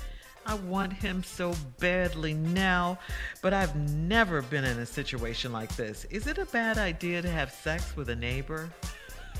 I 0.46 0.56
want 0.56 0.92
him 0.92 1.24
so 1.24 1.54
badly 1.80 2.34
now, 2.34 3.00
but 3.42 3.54
I've 3.54 3.76
never 3.76 4.42
been 4.42 4.64
in 4.64 4.80
a 4.80 4.86
situation 4.86 5.52
like 5.52 5.74
this. 5.76 6.06
Is 6.06 6.28
it 6.28 6.38
a 6.38 6.46
bad 6.46 6.78
idea 6.78 7.22
to 7.22 7.30
have 7.30 7.52
sex 7.52 7.96
with 7.96 8.10
a 8.10 8.16
neighbor? 8.16 8.70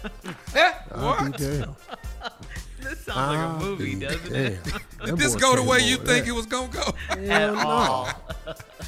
Eh, 0.56 0.74
I'll 0.92 1.26
be 1.26 1.38
damned. 1.38 1.76
This 2.88 3.00
sounds 3.02 3.18
like 3.18 3.38
a 3.38 3.42
ah. 3.42 3.60
movie, 3.60 3.96
be 3.96 4.00
doesn't 4.06 4.36
it? 4.36 4.60
Did 5.04 5.18
this 5.18 5.36
go 5.36 5.56
the 5.56 5.64
way 5.64 5.80
you 5.80 5.98
think 5.98 6.26
it 6.26 6.32
was 6.32 6.46
gonna 6.46 6.72
go? 6.72 6.94
Hell 7.10 7.56
no. 7.56 8.08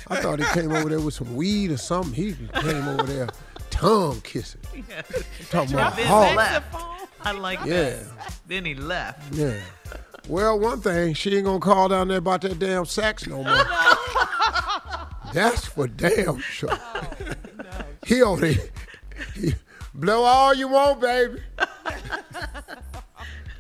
I 0.07 0.21
thought 0.21 0.39
he 0.39 0.45
came 0.45 0.71
over 0.71 0.89
there 0.89 1.01
with 1.01 1.13
some 1.13 1.35
weed 1.35 1.71
or 1.71 1.77
something. 1.77 2.13
He 2.13 2.33
came 2.33 2.88
over 2.88 3.03
there 3.03 3.27
tongue 3.69 4.21
kissing. 4.21 4.62
Yeah. 4.73 5.01
Talking 5.49 5.73
about 5.73 5.93
hard. 5.99 6.63
I 7.21 7.31
like 7.31 7.59
Yeah. 7.65 7.75
that. 7.75 8.39
Then 8.47 8.63
he 8.63 8.75
left. 8.75 9.33
Yeah. 9.33 9.59
Well, 10.29 10.57
one 10.59 10.79
thing, 10.79 11.13
she 11.13 11.35
ain't 11.35 11.45
gonna 11.45 11.59
call 11.59 11.89
down 11.89 12.07
there 12.07 12.19
about 12.19 12.41
that 12.41 12.57
damn 12.57 12.85
sax 12.85 13.27
no 13.27 13.43
more. 13.43 13.65
That's 15.33 15.65
for 15.65 15.88
damn 15.88 16.39
sure. 16.39 16.77
He 18.05 18.21
only 18.23 18.57
he, 19.35 19.55
blow 19.93 20.23
all 20.23 20.53
you 20.53 20.69
want, 20.69 21.01
baby. 21.01 21.41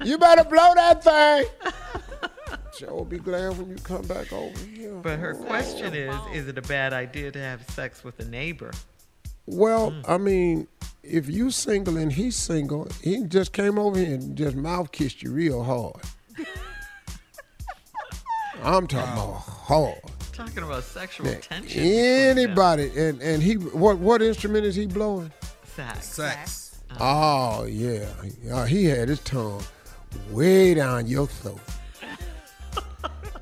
You 0.03 0.17
better 0.17 0.43
blow 0.43 0.73
that 0.75 1.03
thing. 1.03 1.45
Joe 2.77 2.95
will 2.95 3.05
be 3.05 3.17
glad 3.17 3.57
when 3.57 3.69
you 3.69 3.75
come 3.77 4.03
back 4.03 4.31
over 4.31 4.57
here. 4.65 4.93
But 4.95 5.19
her 5.19 5.33
question 5.35 5.93
is 5.93 6.15
Is 6.33 6.47
it 6.47 6.57
a 6.57 6.61
bad 6.61 6.93
idea 6.93 7.31
to 7.31 7.39
have 7.39 7.69
sex 7.71 8.03
with 8.03 8.19
a 8.19 8.25
neighbor? 8.25 8.71
Well, 9.45 9.93
I 10.07 10.17
mean, 10.17 10.67
if 11.03 11.29
you 11.29 11.51
single 11.51 11.97
and 11.97 12.11
he's 12.11 12.35
single, 12.35 12.87
he 13.03 13.23
just 13.23 13.51
came 13.51 13.79
over 13.79 13.97
here 13.99 14.13
and 14.13 14.35
just 14.37 14.55
mouth 14.55 14.91
kissed 14.91 15.23
you 15.23 15.31
real 15.31 15.63
hard. 15.63 15.95
I'm 18.63 18.87
talking 18.87 19.13
about 19.13 19.33
hard. 19.39 19.99
Talking 20.33 20.63
about 20.63 20.83
sexual 20.83 21.27
Yeah, 21.27 21.39
tension. 21.39 21.81
Anybody 21.83 22.91
and 22.95 23.21
and 23.21 23.41
he 23.43 23.55
what 23.55 23.97
what 23.97 24.21
instrument 24.21 24.65
is 24.65 24.75
he 24.75 24.85
blowing? 24.85 25.31
Sex. 25.65 26.07
Sex. 26.07 26.79
Oh 26.99 27.65
yeah, 27.65 28.05
Uh, 28.51 28.65
he 28.65 28.85
had 28.85 29.09
his 29.09 29.19
tongue 29.19 29.61
way 30.29 30.73
down 30.73 31.07
your 31.07 31.27
throat. 31.27 31.59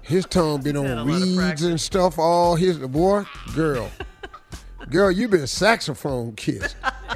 His 0.01 0.25
tongue 0.25 0.62
been 0.62 0.77
on 0.77 0.86
lot 1.08 1.21
of 1.21 1.38
reeds 1.38 1.63
and 1.63 1.80
stuff. 1.80 2.17
All 2.17 2.56
his 2.56 2.80
the 2.80 2.88
boy, 2.88 3.25
girl, 3.53 3.91
girl, 4.89 5.12
you 5.12 5.27
been 5.27 5.45
saxophone 5.47 6.34
kissed. 6.36 6.75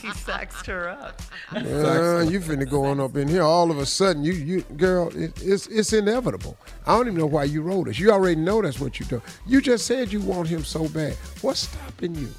he 0.00 0.10
saxed 0.12 0.66
her 0.66 0.88
up. 0.88 1.20
Uh, 1.54 2.20
you 2.20 2.40
finna 2.40 2.68
go 2.68 2.84
on 2.84 3.00
up 3.00 3.16
in 3.16 3.28
here. 3.28 3.42
All 3.42 3.70
of 3.70 3.78
a 3.78 3.86
sudden, 3.86 4.24
you, 4.24 4.32
you, 4.32 4.60
girl, 4.76 5.08
it, 5.16 5.42
it's 5.42 5.66
it's 5.66 5.92
inevitable. 5.92 6.56
I 6.86 6.96
don't 6.96 7.06
even 7.08 7.18
know 7.18 7.26
why 7.26 7.44
you 7.44 7.60
wrote 7.60 7.88
us. 7.88 7.98
You 7.98 8.12
already 8.12 8.40
know 8.40 8.62
that's 8.62 8.80
what 8.80 8.98
you 8.98 9.06
do. 9.06 9.20
You 9.46 9.60
just 9.60 9.86
said 9.86 10.12
you 10.12 10.20
want 10.20 10.48
him 10.48 10.64
so 10.64 10.88
bad. 10.88 11.14
What's 11.42 11.60
stopping 11.60 12.14
you? 12.14 12.30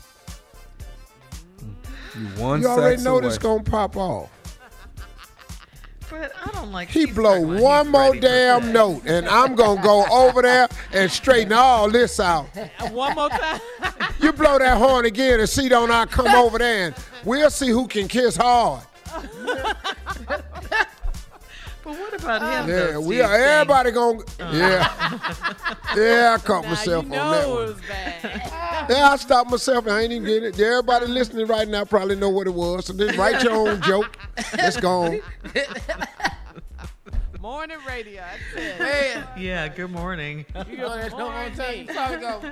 You 2.15 2.25
one 2.41 2.61
You 2.61 2.67
already 2.67 3.01
know 3.03 3.17
away. 3.17 3.27
this 3.27 3.37
gonna 3.37 3.63
pop 3.63 3.95
off. 3.97 4.29
But 6.09 6.31
I 6.45 6.51
don't 6.51 6.71
like. 6.71 6.89
He 6.89 7.05
blow 7.05 7.39
like 7.39 7.61
one 7.61 7.89
more 7.89 8.15
damn 8.15 8.71
note, 8.71 9.03
and 9.05 9.27
I'm 9.27 9.55
gonna 9.55 9.81
go 9.81 10.05
over 10.11 10.41
there 10.41 10.67
and 10.91 11.11
straighten 11.11 11.53
all 11.53 11.89
this 11.89 12.19
out. 12.19 12.45
One 12.91 13.15
more 13.15 13.29
time. 13.29 13.59
You 14.19 14.31
blow 14.31 14.59
that 14.59 14.77
horn 14.77 15.05
again, 15.05 15.39
and 15.39 15.49
see 15.49 15.69
don't 15.69 15.91
I 15.91 16.05
come 16.05 16.27
over 16.27 16.59
there, 16.59 16.87
and 16.87 16.95
we'll 17.23 17.49
see 17.49 17.69
who 17.69 17.87
can 17.87 18.07
kiss 18.07 18.35
hard. 18.35 18.83
But 21.83 21.99
what 21.99 22.13
about 22.21 22.41
uh, 22.41 22.63
him? 22.63 22.69
Yeah, 22.69 22.91
though, 22.91 23.01
we 23.01 23.21
are. 23.21 23.35
Everybody 23.35 23.91
gonna. 23.91 24.19
Yeah, 24.39 24.87
uh. 24.99 25.75
yeah. 25.97 26.37
I 26.37 26.41
caught 26.41 26.63
Now 26.63 26.69
myself 26.69 27.05
you 27.05 27.13
on 27.15 27.31
that 27.31 27.49
one. 27.49 27.61
it 27.61 27.65
was 27.65 27.81
bad. 27.87 28.87
Yeah, 28.89 29.09
I 29.09 29.15
stopped 29.17 29.51
myself. 29.51 29.87
I 29.87 30.01
ain't 30.01 30.11
even 30.13 30.25
getting 30.27 30.49
it. 30.49 30.59
Everybody 30.59 31.07
listening 31.07 31.45
right 31.47 31.67
now 31.67 31.83
probably 31.83 32.15
know 32.15 32.29
what 32.29 32.47
it 32.47 32.53
was. 32.53 32.85
So 32.85 32.93
just 32.93 33.17
write 33.17 33.43
your 33.43 33.53
own 33.53 33.81
joke. 33.81 34.17
It's 34.53 34.77
gone. 34.77 35.19
Morning 37.41 37.77
radio. 37.85 38.23
That's 38.55 38.65
it. 38.65 38.79
Man, 38.79 39.27
Yeah. 39.37 39.67
Good 39.67 39.91
morning. 39.91 40.45
you 40.69 40.77
know 40.77 40.95
that's 40.95 41.13
no 41.13 41.25
one 41.25 41.53
time. 41.53 41.79
You 41.79 41.85
probably 41.85 42.17
go. 42.17 42.51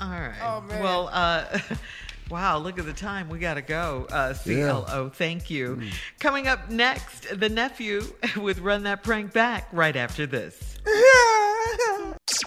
All 0.00 0.08
right. 0.08 0.34
Oh, 0.42 0.60
man. 0.62 0.82
Well, 0.82 1.10
uh, 1.12 1.58
wow, 2.30 2.58
look 2.58 2.78
at 2.78 2.86
the 2.86 2.92
time. 2.92 3.28
We 3.28 3.38
got 3.38 3.54
to 3.54 3.62
go. 3.62 4.06
Uh, 4.10 4.34
CLO, 4.34 5.10
thank 5.12 5.50
you. 5.50 5.76
Mm. 5.76 5.92
Coming 6.18 6.46
up 6.46 6.70
next, 6.70 7.38
the 7.38 7.48
nephew 7.48 8.02
with 8.40 8.60
Run 8.60 8.84
That 8.84 9.02
Prank 9.02 9.32
Back 9.32 9.68
right 9.72 9.96
after 9.96 10.26
this. 10.26 10.78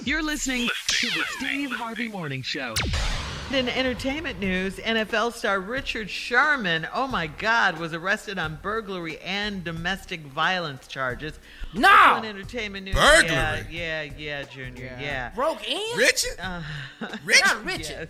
You're 0.04 0.24
listening 0.24 0.70
to 0.88 1.08
the 1.08 1.24
Steve 1.38 1.72
Harvey 1.72 2.08
Morning 2.08 2.42
Show. 2.42 2.74
In 3.52 3.70
entertainment 3.70 4.40
news, 4.40 4.78
NFL 4.78 5.34
star 5.34 5.60
Richard 5.60 6.10
Sherman, 6.10 6.88
oh 6.92 7.08
my 7.08 7.28
God, 7.28 7.78
was 7.78 7.94
arrested 7.94 8.40
on 8.40 8.58
burglary 8.64 9.20
and 9.20 9.64
domestic 9.64 10.22
violence 10.22 10.88
charges. 10.88 11.38
No! 11.74 11.88
Also 11.88 12.24
in 12.24 12.36
entertainment 12.36 12.86
news. 12.86 12.96
Burglary? 12.96 13.68
Yeah, 13.70 14.02
yeah, 14.02 14.12
yeah, 14.18 14.44
Junior. 14.44 14.98
Yeah. 15.00 15.30
Broke 15.36 15.70
in? 15.70 15.98
Richard? 15.98 16.40
Uh, 16.42 16.64
Richard? 17.24 17.46
Not 17.46 17.66
Richard. 17.66 18.10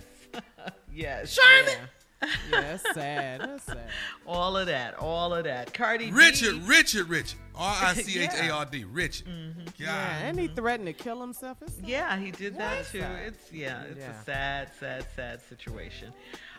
Yes. 0.94 1.32
Sherman? 1.32 1.88
Yeah, 2.22 2.28
that's 2.50 2.94
sad. 2.94 3.40
That's 3.40 3.64
sad. 3.64 3.88
All 4.26 4.56
of 4.56 4.66
that. 4.68 4.94
All 4.98 5.34
of 5.34 5.44
that. 5.44 5.74
Cardi 5.74 6.06
B. 6.06 6.12
Richard, 6.12 6.54
Richard, 6.66 7.08
Richard. 7.08 7.38
R 7.56 7.76
I 7.82 7.94
C 7.94 8.20
H 8.20 8.30
A 8.40 8.50
R 8.50 8.64
D. 8.64 8.84
Richard. 8.90 9.26
God. 9.26 9.72
Yeah, 9.76 10.18
and 10.18 10.38
he 10.38 10.48
threatened 10.48 10.86
to 10.86 10.92
kill 10.92 11.20
himself. 11.20 11.58
Yeah, 11.84 12.16
he 12.18 12.30
did 12.30 12.56
that 12.58 12.78
What? 12.78 12.86
too. 12.86 13.04
It's 13.26 13.52
yeah, 13.52 13.82
it's 13.82 13.98
Yeah. 13.98 14.20
a 14.20 14.24
sad, 14.24 14.70
sad, 14.80 15.06
sad 15.14 15.40
situation. 15.48 16.12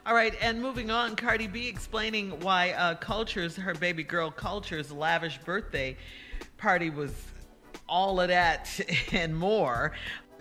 All 0.06 0.14
right, 0.14 0.36
and 0.42 0.62
moving 0.62 0.92
on, 0.92 1.16
Cardi 1.16 1.48
B 1.48 1.68
explaining 1.68 2.40
why 2.42 2.72
uh, 2.74 2.94
Kulture's, 2.96 3.56
her 3.56 3.74
baby 3.74 4.04
girl 4.04 4.30
Kulture's 4.30 4.92
lavish 4.92 5.40
birthday 5.40 5.98
party 6.58 6.92
was 6.92 7.12
all 7.90 8.22
of 8.22 8.28
that 8.28 8.70
and 9.12 9.36
more. 9.36 9.94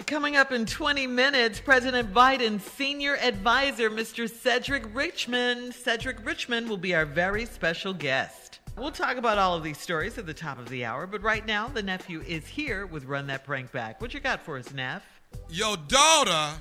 Coming 0.06 0.36
up 0.36 0.52
in 0.52 0.66
20 0.66 1.06
minutes, 1.06 1.60
President 1.60 2.12
Biden's 2.12 2.62
senior 2.64 3.16
advisor, 3.16 3.88
Mr. 3.88 4.28
Cedric 4.28 4.84
Richmond. 4.94 5.72
Cedric 5.72 6.24
Richmond 6.26 6.68
will 6.68 6.76
be 6.76 6.94
our 6.94 7.06
very 7.06 7.46
special 7.46 7.94
guest. 7.94 8.58
We'll 8.76 8.90
talk 8.90 9.16
about 9.16 9.38
all 9.38 9.54
of 9.54 9.62
these 9.62 9.78
stories 9.78 10.18
at 10.18 10.26
the 10.26 10.34
top 10.34 10.58
of 10.58 10.68
the 10.68 10.84
hour, 10.84 11.06
but 11.06 11.22
right 11.22 11.46
now, 11.46 11.68
the 11.68 11.82
nephew 11.82 12.22
is 12.26 12.46
here 12.46 12.86
with 12.86 13.04
Run 13.04 13.28
That 13.28 13.44
Prank 13.44 13.70
Back. 13.72 14.00
What 14.00 14.12
you 14.12 14.20
got 14.20 14.44
for 14.44 14.58
us, 14.58 14.74
Neff? 14.74 15.04
Your 15.48 15.76
daughter 15.76 16.60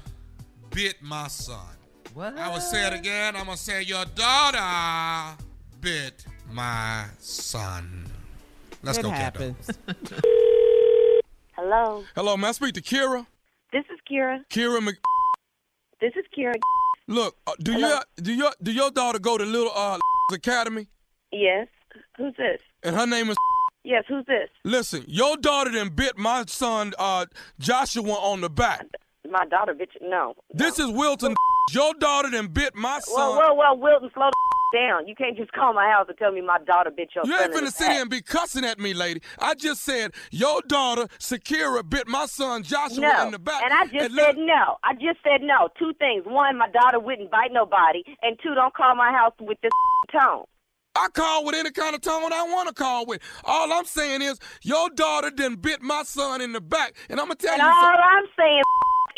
bit 0.70 1.02
my 1.02 1.28
son. 1.28 1.76
What? 2.14 2.38
I 2.38 2.50
will 2.50 2.62
say 2.62 2.88
it 2.88 2.94
again. 2.94 3.36
I'm 3.36 3.46
going 3.46 3.58
to 3.58 3.64
say 3.64 3.82
your 3.82 4.06
daughter 4.06 5.44
bit 5.82 6.24
my 6.52 7.06
son. 7.18 8.06
Let's 8.84 9.00
it 9.00 9.04
go, 9.04 9.10
happens. 9.10 9.70
Hello, 11.66 12.04
Hello, 12.14 12.36
may 12.36 12.50
I 12.50 12.52
speak 12.52 12.74
to 12.74 12.82
Kira? 12.82 13.26
this 13.72 13.86
is 13.90 13.98
Kira. 14.12 14.40
Kira 14.50 14.82
Mc. 14.84 14.98
This 16.02 16.12
is 16.18 16.26
Kira. 16.38 16.52
Look, 17.08 17.38
uh, 17.48 17.54
do 17.58 17.72
Hello? 17.72 17.88
your 17.88 18.00
do 18.18 18.34
your 18.34 18.52
do 18.62 18.74
your 18.74 18.92
daughter 18.92 19.18
go 19.18 19.38
to 19.38 19.46
Little 19.46 19.72
uh 19.74 19.98
Academy? 20.34 20.88
Yes. 21.32 21.70
Who's 22.18 22.36
this? 22.38 22.60
And 22.84 22.98
her 22.98 23.08
name 23.08 23.30
is. 23.30 23.38
Yes, 23.86 24.04
who's 24.10 24.26
this? 24.26 24.50
Listen, 24.66 25.06
your 25.08 25.38
daughter 25.38 25.72
then 25.72 25.88
bit 25.88 26.18
my 26.18 26.44
son 26.48 26.92
uh 27.00 27.28
Joshua 27.60 28.12
on 28.12 28.42
the 28.42 28.50
back. 28.50 28.86
My 29.32 29.46
daughter, 29.46 29.74
bitch. 29.74 29.96
No. 30.02 30.34
This 30.54 30.80
is 30.80 30.90
Wilton. 30.92 31.34
Your 31.72 31.94
daughter 31.94 32.30
then 32.30 32.48
bit 32.48 32.76
my 32.76 33.00
son. 33.00 33.38
Well, 33.38 33.38
well, 33.38 33.56
well, 33.56 33.78
Wilton, 33.78 34.10
slow 34.14 34.30
the 34.30 34.53
down. 34.74 35.08
You 35.08 35.16
can't 35.16 35.38
just 35.38 35.52
call 35.54 35.74
my 35.74 35.88
house 35.88 36.08
and 36.10 36.18
tell 36.18 36.32
me 36.32 36.42
my 36.42 36.58
daughter 36.66 36.92
bit 36.92 37.10
your 37.16 37.24
son. 37.24 37.32
You 37.32 37.40
ain't 37.40 37.54
in 37.54 37.64
finna 37.66 37.72
sit 37.72 37.92
here 37.92 38.02
and 38.02 38.10
be 38.10 38.22
cussing 38.22 38.66
at 38.66 38.80
me, 38.80 38.94
lady. 38.94 39.22
I 39.40 39.54
just 39.54 39.84
said 39.84 40.12
your 40.32 40.62
daughter, 40.68 41.08
Sakira, 41.20 41.88
bit 41.88 42.08
my 42.08 42.26
son 42.26 42.64
Joshua 42.64 43.00
No, 43.02 43.26
in 43.28 43.32
the 43.32 43.40
back. 43.40 43.64
and 43.64 43.72
I 43.74 43.84
just 43.86 43.96
And 43.96 44.14
said 44.16 44.36
look- 44.36 44.38
no. 44.46 44.78
I 44.84 44.94
just 44.96 45.20
said 45.24 45.42
no. 45.42 45.70
Two 45.80 45.94
things. 46.00 46.26
One, 46.26 46.58
my 46.58 46.70
daughter 46.70 47.00
wouldn't 47.00 47.32
bite 47.32 47.52
nobody, 47.54 48.04
and 48.22 48.38
two, 48.44 48.56
don't 48.56 48.74
call 48.74 48.96
my 48.96 49.12
house 49.12 49.34
with 49.40 49.60
this 49.62 49.72
tone. 50.12 50.44
I 50.96 51.08
call 51.14 51.46
with 51.46 51.56
any 51.56 51.72
kind 51.72 51.96
of 51.96 52.02
tone 52.02 52.32
I 52.32 52.44
want 52.44 52.68
to 52.68 52.74
call 52.74 53.06
with. 53.08 53.22
All 53.46 53.72
I'm 53.74 53.86
saying 53.86 54.22
is 54.22 54.40
your 54.62 54.90
daughter 54.92 55.32
then 55.36 55.56
bit 55.56 55.82
my 55.82 56.04
son 56.04 56.42
in 56.42 56.52
the 56.54 56.62
back, 56.62 56.94
and 57.10 57.20
I'm 57.20 57.26
gonna 57.28 57.36
tell 57.36 57.54
And 57.54 57.62
you. 57.64 57.68
all 57.68 57.74
something. 57.82 58.02
I'm 58.04 58.26
saying 58.38 58.62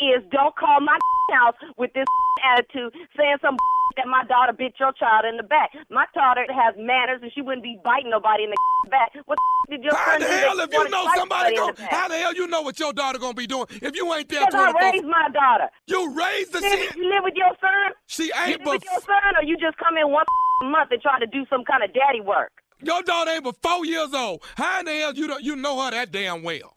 is 0.00 0.22
don't 0.30 0.54
call 0.56 0.80
my 0.80 0.96
house 1.32 1.54
with 1.76 1.92
this 1.94 2.06
attitude, 2.52 2.94
saying 3.16 3.36
some 3.42 3.56
that 3.96 4.06
my 4.06 4.24
daughter 4.24 4.52
bit 4.52 4.74
your 4.78 4.92
child 4.92 5.24
in 5.24 5.36
the 5.36 5.42
back. 5.42 5.70
My 5.90 6.04
daughter 6.14 6.44
has 6.52 6.74
manners, 6.78 7.20
and 7.22 7.32
she 7.34 7.40
wouldn't 7.42 7.62
be 7.64 7.78
biting 7.84 8.10
nobody 8.10 8.44
in 8.44 8.50
the 8.50 8.56
back. 8.90 9.12
What 9.24 9.38
did 9.68 9.82
your 9.82 9.94
How 9.94 10.12
son 10.12 10.20
the 10.20 10.26
hell 10.28 10.60
if 10.60 10.72
you 10.72 10.88
know 10.88 11.08
somebody 11.14 11.56
the? 11.56 11.74
How 11.90 12.08
the 12.08 12.16
hell 12.16 12.34
you 12.34 12.46
know 12.46 12.62
what 12.62 12.78
your 12.78 12.92
daughter 12.92 13.18
gonna 13.18 13.34
be 13.34 13.46
doing 13.46 13.66
if 13.70 13.96
you 13.96 14.12
ain't 14.14 14.28
there 14.28 14.46
Because 14.46 14.54
I 14.54 14.90
raised 14.92 15.04
my 15.06 15.28
daughter. 15.32 15.68
You 15.86 16.12
raised 16.14 16.52
the 16.52 16.60
You 16.60 16.70
shit. 16.70 16.96
you 16.96 17.08
live 17.10 17.24
with 17.24 17.34
your 17.34 17.52
son? 17.60 17.92
She 18.06 18.24
You 18.26 18.32
ain't 18.36 18.50
live 18.60 18.64
but 18.64 18.72
with 18.74 18.84
your 18.84 19.00
son, 19.02 19.36
or 19.40 19.42
you 19.44 19.56
just 19.56 19.76
come 19.78 19.96
in 19.96 20.10
one 20.12 20.24
month 20.64 20.90
and 20.92 21.02
try 21.02 21.18
to 21.18 21.26
do 21.26 21.44
some 21.50 21.64
kind 21.64 21.82
of 21.82 21.92
daddy 21.92 22.20
work? 22.20 22.52
your 22.82 23.02
daughter 23.02 23.30
ain't 23.30 23.42
but 23.44 23.56
four 23.62 23.86
years 23.86 24.12
old. 24.12 24.42
How 24.56 24.80
in 24.80 24.84
the 24.86 24.92
hell 24.92 25.14
you 25.14 25.26
don't 25.26 25.42
you 25.42 25.56
know 25.56 25.80
her 25.82 25.90
that 25.90 26.12
damn 26.12 26.42
well? 26.42 26.72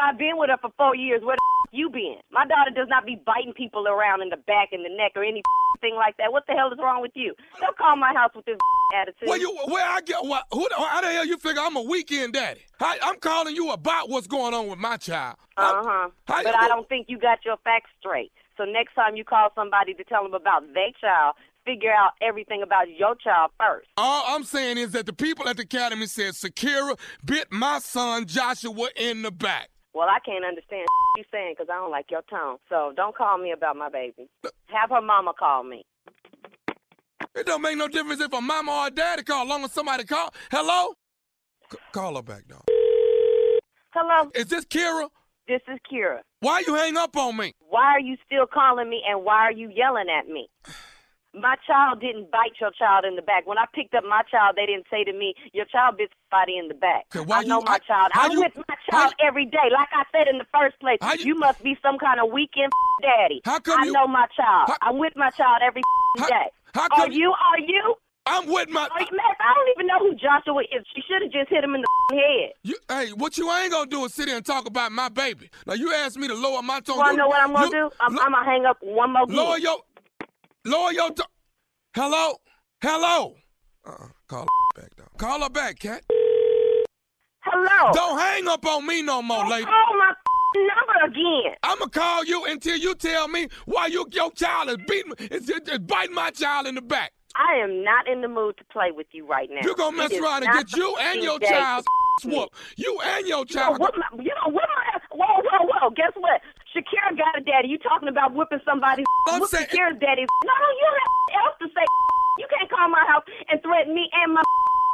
I've 0.00 0.16
been 0.16 0.36
with 0.38 0.50
her 0.50 0.56
for 0.60 0.70
four 0.78 0.96
years. 0.96 1.22
Where 1.22 1.36
the 1.36 1.61
you 1.72 1.90
been? 1.90 2.16
My 2.30 2.46
daughter 2.46 2.70
does 2.74 2.88
not 2.88 3.04
be 3.04 3.20
biting 3.26 3.52
people 3.54 3.88
around 3.88 4.22
in 4.22 4.28
the 4.28 4.36
back 4.36 4.68
and 4.72 4.84
the 4.84 4.94
neck 4.94 5.12
or 5.16 5.24
anything 5.24 5.42
like 5.96 6.16
that. 6.18 6.30
What 6.32 6.44
the 6.46 6.52
hell 6.52 6.70
is 6.72 6.78
wrong 6.78 7.02
with 7.02 7.12
you? 7.14 7.34
Don't 7.60 7.76
call 7.76 7.96
my 7.96 8.12
house 8.14 8.30
with 8.36 8.44
this 8.44 8.58
attitude. 8.94 9.28
Where 9.28 9.38
you 9.38 9.52
where 9.66 9.84
I 9.84 10.00
get 10.02 10.24
what? 10.24 10.44
Who 10.52 10.68
the- 10.68 10.76
how 10.76 11.00
the 11.00 11.08
hell 11.08 11.26
you 11.26 11.38
figure 11.38 11.60
I'm 11.62 11.76
a 11.76 11.82
weekend 11.82 12.34
daddy? 12.34 12.60
I, 12.80 12.98
I'm 13.02 13.16
calling 13.18 13.56
you 13.56 13.70
about 13.70 14.08
what's 14.08 14.26
going 14.26 14.54
on 14.54 14.68
with 14.68 14.78
my 14.78 14.96
child. 14.96 15.36
Uh 15.56 15.82
huh. 15.84 16.08
How 16.26 16.38
you 16.38 16.44
But 16.44 16.54
I 16.54 16.68
don't 16.68 16.88
think 16.88 17.06
you 17.08 17.18
got 17.18 17.44
your 17.44 17.56
facts 17.64 17.90
straight. 17.98 18.32
So 18.56 18.64
next 18.64 18.94
time 18.94 19.16
you 19.16 19.24
call 19.24 19.48
somebody 19.54 19.94
to 19.94 20.04
tell 20.04 20.22
them 20.22 20.34
about 20.34 20.62
their 20.74 20.90
child, 21.00 21.36
figure 21.64 21.90
out 21.92 22.12
everything 22.20 22.62
about 22.62 22.90
your 22.90 23.14
child 23.14 23.50
first. 23.58 23.88
All 23.96 24.24
I'm 24.26 24.44
saying 24.44 24.78
is 24.78 24.92
that 24.92 25.06
the 25.06 25.12
people 25.12 25.48
at 25.48 25.56
the 25.56 25.62
academy 25.62 26.06
said 26.06 26.34
Sakira 26.34 26.98
bit 27.24 27.46
my 27.50 27.78
son 27.78 28.26
Joshua 28.26 28.88
in 28.96 29.22
the 29.22 29.30
back. 29.30 29.70
Well, 29.94 30.08
I 30.08 30.18
can't 30.24 30.44
understand 30.44 30.86
you 31.16 31.24
saying 31.32 31.54
because 31.56 31.68
I 31.70 31.76
don't 31.76 31.90
like 31.90 32.10
your 32.10 32.22
tone. 32.30 32.56
So 32.68 32.92
don't 32.96 33.14
call 33.16 33.38
me 33.38 33.52
about 33.52 33.76
my 33.76 33.88
baby. 33.90 34.28
Have 34.66 34.90
her 34.90 35.00
mama 35.02 35.32
call 35.38 35.64
me. 35.64 35.84
It 37.34 37.46
don't 37.46 37.62
make 37.62 37.76
no 37.78 37.88
difference 37.88 38.20
if 38.20 38.32
a 38.32 38.40
mama 38.40 38.70
or 38.72 38.86
a 38.88 38.90
daddy 38.90 39.22
call, 39.22 39.46
long 39.46 39.64
as 39.64 39.72
somebody 39.72 40.04
call. 40.04 40.32
Hello? 40.50 40.94
C- 41.70 41.78
call 41.92 42.16
her 42.16 42.22
back, 42.22 42.46
dog. 42.48 42.62
Hello, 43.94 44.30
Is 44.34 44.46
this 44.46 44.64
Kira? 44.66 45.08
this 45.48 45.60
is 45.68 45.78
Kira. 45.90 46.20
Why 46.40 46.62
you 46.66 46.74
hang 46.74 46.96
up 46.96 47.16
on 47.16 47.36
me? 47.36 47.54
Why 47.60 47.84
are 47.92 48.00
you 48.00 48.16
still 48.26 48.46
calling 48.46 48.88
me 48.90 49.02
and 49.08 49.24
why 49.24 49.36
are 49.46 49.52
you 49.52 49.70
yelling 49.74 50.06
at 50.08 50.28
me? 50.28 50.48
My 51.34 51.56
child 51.66 52.00
didn't 52.00 52.30
bite 52.30 52.60
your 52.60 52.70
child 52.72 53.06
in 53.06 53.16
the 53.16 53.22
back. 53.22 53.46
When 53.46 53.56
I 53.56 53.64
picked 53.74 53.94
up 53.94 54.04
my 54.04 54.20
child, 54.30 54.56
they 54.56 54.66
didn't 54.66 54.84
say 54.90 55.02
to 55.04 55.12
me, 55.12 55.34
Your 55.54 55.64
child 55.64 55.96
bit 55.96 56.10
somebody 56.30 56.58
in 56.58 56.68
the 56.68 56.74
back. 56.74 57.06
Okay, 57.14 57.24
why 57.24 57.38
I 57.38 57.44
know 57.44 57.60
you- 57.60 57.64
my 57.64 57.72
how- 57.72 57.78
child. 57.78 58.10
I'm 58.14 58.32
you- 58.32 58.40
with 58.40 58.56
my 58.56 58.76
how 58.90 59.00
child 59.04 59.14
every 59.18 59.46
day. 59.46 59.68
Like 59.72 59.88
I 59.92 60.04
said 60.12 60.28
in 60.28 60.36
the 60.38 60.46
first 60.52 60.78
place, 60.80 60.98
you- 61.18 61.24
you, 61.32 61.34
must 61.38 61.62
be 61.62 61.76
some 61.82 61.96
kind 61.98 62.20
of 62.20 62.30
weekend 62.30 62.70
daddy. 63.02 63.40
How 63.46 63.58
come 63.60 63.80
I 63.80 63.86
know 63.86 64.06
my 64.06 64.26
child. 64.36 64.68
How- 64.68 64.76
I'm 64.90 64.98
with 64.98 65.14
my 65.16 65.30
child 65.30 65.60
every 65.64 65.80
How- 66.18 66.26
day. 66.28 66.48
how 66.74 66.82
are 66.82 66.88
come- 66.90 67.12
you? 67.12 67.30
Are 67.32 67.60
you? 67.60 67.94
I'm 68.24 68.46
with 68.46 68.68
my. 68.70 68.82
Are 68.82 69.00
you? 69.00 69.18
I 69.40 69.54
don't 69.54 69.68
even 69.74 69.86
know 69.88 69.98
who 69.98 70.14
Joshua 70.14 70.60
is. 70.62 70.86
She 70.94 71.02
should 71.08 71.22
have 71.22 71.32
just 71.32 71.48
hit 71.50 71.64
him 71.64 71.74
in 71.74 71.80
the 71.82 71.88
head. 72.16 72.52
You, 72.62 72.76
hey, 72.88 73.08
what 73.14 73.36
you 73.36 73.50
ain't 73.50 73.72
gonna 73.72 73.90
do 73.90 74.04
is 74.04 74.14
sit 74.14 74.28
here 74.28 74.36
and 74.36 74.46
talk 74.46 74.64
about 74.66 74.92
my 74.92 75.08
baby. 75.08 75.50
Now 75.66 75.74
you 75.74 75.92
asked 75.92 76.16
me 76.18 76.28
to 76.28 76.34
lower 76.34 76.62
my 76.62 76.78
tone. 76.80 76.98
You 76.98 77.10
to 77.10 77.16
know 77.16 77.26
what 77.26 77.40
I'm 77.40 77.52
to 77.64 77.70
do? 77.70 77.90
I'm, 78.00 78.16
I'm 78.20 78.30
going 78.32 78.44
to 78.44 78.50
hang 78.50 78.64
up 78.66 78.76
one 78.80 79.12
more 79.14 79.26
Lower 79.26 79.56
again. 79.56 79.62
your. 79.62 79.78
Lower 80.64 80.92
your. 80.92 81.10
To- 81.10 81.26
Hello? 81.94 82.34
Hello? 82.82 83.34
Uh-uh. 83.86 84.06
Call 84.28 84.42
her 84.74 84.80
back, 84.82 84.90
though. 84.96 85.04
Call 85.18 85.42
her 85.42 85.50
back, 85.50 85.78
cat. 85.78 86.02
Hello. 87.44 87.92
Don't 87.92 88.18
hang 88.18 88.48
up 88.48 88.64
on 88.64 88.86
me 88.86 89.02
no 89.02 89.20
more, 89.22 89.46
lady. 89.48 89.64
Call 89.64 89.98
my 89.98 90.14
number 90.56 91.06
again. 91.12 91.54
I'ma 91.62 91.86
call 91.86 92.24
you 92.24 92.44
until 92.44 92.76
you 92.76 92.94
tell 92.94 93.26
me 93.28 93.48
why 93.66 93.86
you 93.86 94.06
your 94.12 94.30
child 94.32 94.68
is 94.70 94.76
beating 94.88 95.12
is, 95.30 95.48
is, 95.50 95.60
is 95.68 95.78
biting 95.80 96.14
my 96.14 96.30
child 96.30 96.66
in 96.66 96.76
the 96.76 96.82
back. 96.82 97.12
I 97.34 97.56
am 97.56 97.82
not 97.82 98.06
in 98.06 98.20
the 98.20 98.28
mood 98.28 98.56
to 98.58 98.64
play 98.64 98.90
with 98.92 99.06
you 99.12 99.26
right 99.26 99.48
now. 99.50 99.60
You 99.64 99.74
gonna 99.74 99.96
mess 99.96 100.12
around 100.12 100.44
and 100.44 100.52
get 100.52 100.76
you 100.76 100.94
and 101.00 101.22
your 101.22 101.38
child 101.40 101.84
to- 102.20 102.28
whooped. 102.28 102.54
You 102.76 102.98
and 103.04 103.26
your 103.26 103.38
You 103.48 103.54
know 103.56 103.60
child. 103.62 103.78
what? 103.80 103.94
My, 103.96 104.22
you 104.22 104.30
know 104.44 104.52
what? 104.52 104.68
My, 104.76 105.00
whoa, 105.16 105.42
whoa, 105.42 105.66
whoa! 105.80 105.90
Guess 105.90 106.12
what? 106.16 106.40
Shakira 106.72 107.16
got 107.16 107.36
a 107.36 107.42
daddy. 107.44 107.68
You 107.68 107.78
talking 107.78 108.08
about 108.08 108.32
whipping 108.34 108.60
somebody's? 108.64 109.04
I'm 109.28 109.44
saying- 109.46 109.66
Shakira's 109.68 110.00
daddy. 110.00 110.24
No, 110.24 110.52
no, 110.56 110.68
you 110.72 110.84
don't 110.88 111.00
have 111.00 111.12
else 111.44 111.56
to 111.60 111.68
say. 111.72 111.84
You 112.40 112.46
can't 112.48 112.70
call 112.70 112.88
my 112.88 113.04
house 113.08 113.24
and 113.50 113.60
threaten 113.62 113.94
me 113.94 114.08
and 114.12 114.32
my 114.34 114.42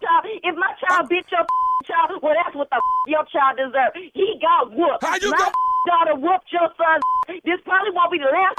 child. 0.03 0.27
If 0.43 0.55
my 0.59 0.73
child 0.83 1.09
bit 1.09 1.25
your 1.31 1.47
child, 1.87 2.19
well, 2.23 2.35
that's 2.35 2.55
what 2.55 2.69
the 2.71 2.81
your 3.07 3.25
child 3.31 3.57
deserves. 3.59 3.95
He 4.15 4.39
got 4.43 4.71
whooped. 4.75 5.03
How 5.03 5.17
you 5.23 5.31
my 5.31 5.39
go- 5.39 5.55
daughter 5.87 6.15
whooped 6.19 6.51
your 6.53 6.69
son. 6.77 6.99
This 7.47 7.61
probably 7.65 7.91
won't 7.95 8.11
be 8.11 8.19
the 8.19 8.27
last 8.31 8.57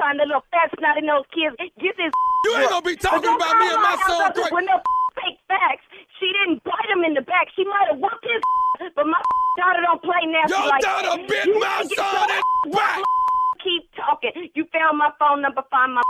time 0.00 0.16
the 0.16 0.24
little 0.24 0.44
fat 0.50 0.72
snotty 0.78 1.02
nose 1.04 1.24
kids 1.32 1.54
get 1.78 1.96
this. 2.00 2.12
You 2.44 2.56
ain't 2.56 2.70
gonna 2.70 2.82
be 2.82 2.96
talking 2.96 3.28
about 3.36 3.54
me 3.60 3.68
and 3.68 3.82
my 3.82 3.96
son 4.08 4.32
With 4.34 4.48
threat- 4.48 4.64
no 4.64 4.80
fake 5.16 5.38
facts. 5.48 5.84
She 6.20 6.28
didn't 6.32 6.62
bite 6.64 6.88
him 6.92 7.04
in 7.04 7.14
the 7.14 7.22
back. 7.22 7.48
She 7.56 7.64
might 7.64 7.88
have 7.90 7.98
whooped 7.98 8.24
his, 8.24 8.42
but 8.96 9.06
my 9.06 9.20
daughter 9.60 9.82
don't 9.82 10.02
play 10.02 10.22
nasty 10.26 10.52
Your 10.54 10.66
like 10.68 10.82
daughter 10.82 11.16
that. 11.20 11.28
bit 11.28 11.46
You 11.46 11.58
my 11.60 11.82
son 11.84 12.28
in 12.30 12.42
back. 12.72 13.00
Keep 13.62 13.84
talking. 13.94 14.32
You 14.54 14.66
found 14.72 14.98
my 14.98 15.10
phone 15.18 15.42
number, 15.42 15.62
find 15.70 15.94
my 15.94 16.02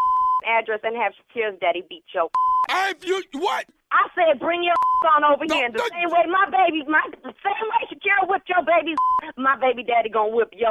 address, 0.49 0.81
and 0.85 0.97
have 0.97 1.13
Shakira's 1.19 1.59
daddy 1.61 1.85
beat 1.89 2.05
your. 2.15 2.29
I 2.71 2.95
you 3.03 3.23
what? 3.35 3.67
I 3.93 4.09
said, 4.17 4.41
bring 4.41 4.65
your 4.65 4.75
on 5.13 5.25
over 5.25 5.45
here. 5.45 5.69
The 5.69 5.83
same 5.93 6.09
way 6.15 6.25
my 6.31 6.47
baby, 6.49 6.87
my 6.89 7.03
the 7.11 7.35
same 7.43 7.67
way 7.69 7.83
Shakira 7.91 8.29
whipped 8.31 8.49
your 8.49 8.63
baby, 8.65 8.95
my 9.37 9.57
baby 9.59 9.83
daddy 9.83 10.09
gonna 10.09 10.31
whip 10.35 10.49
your. 10.57 10.71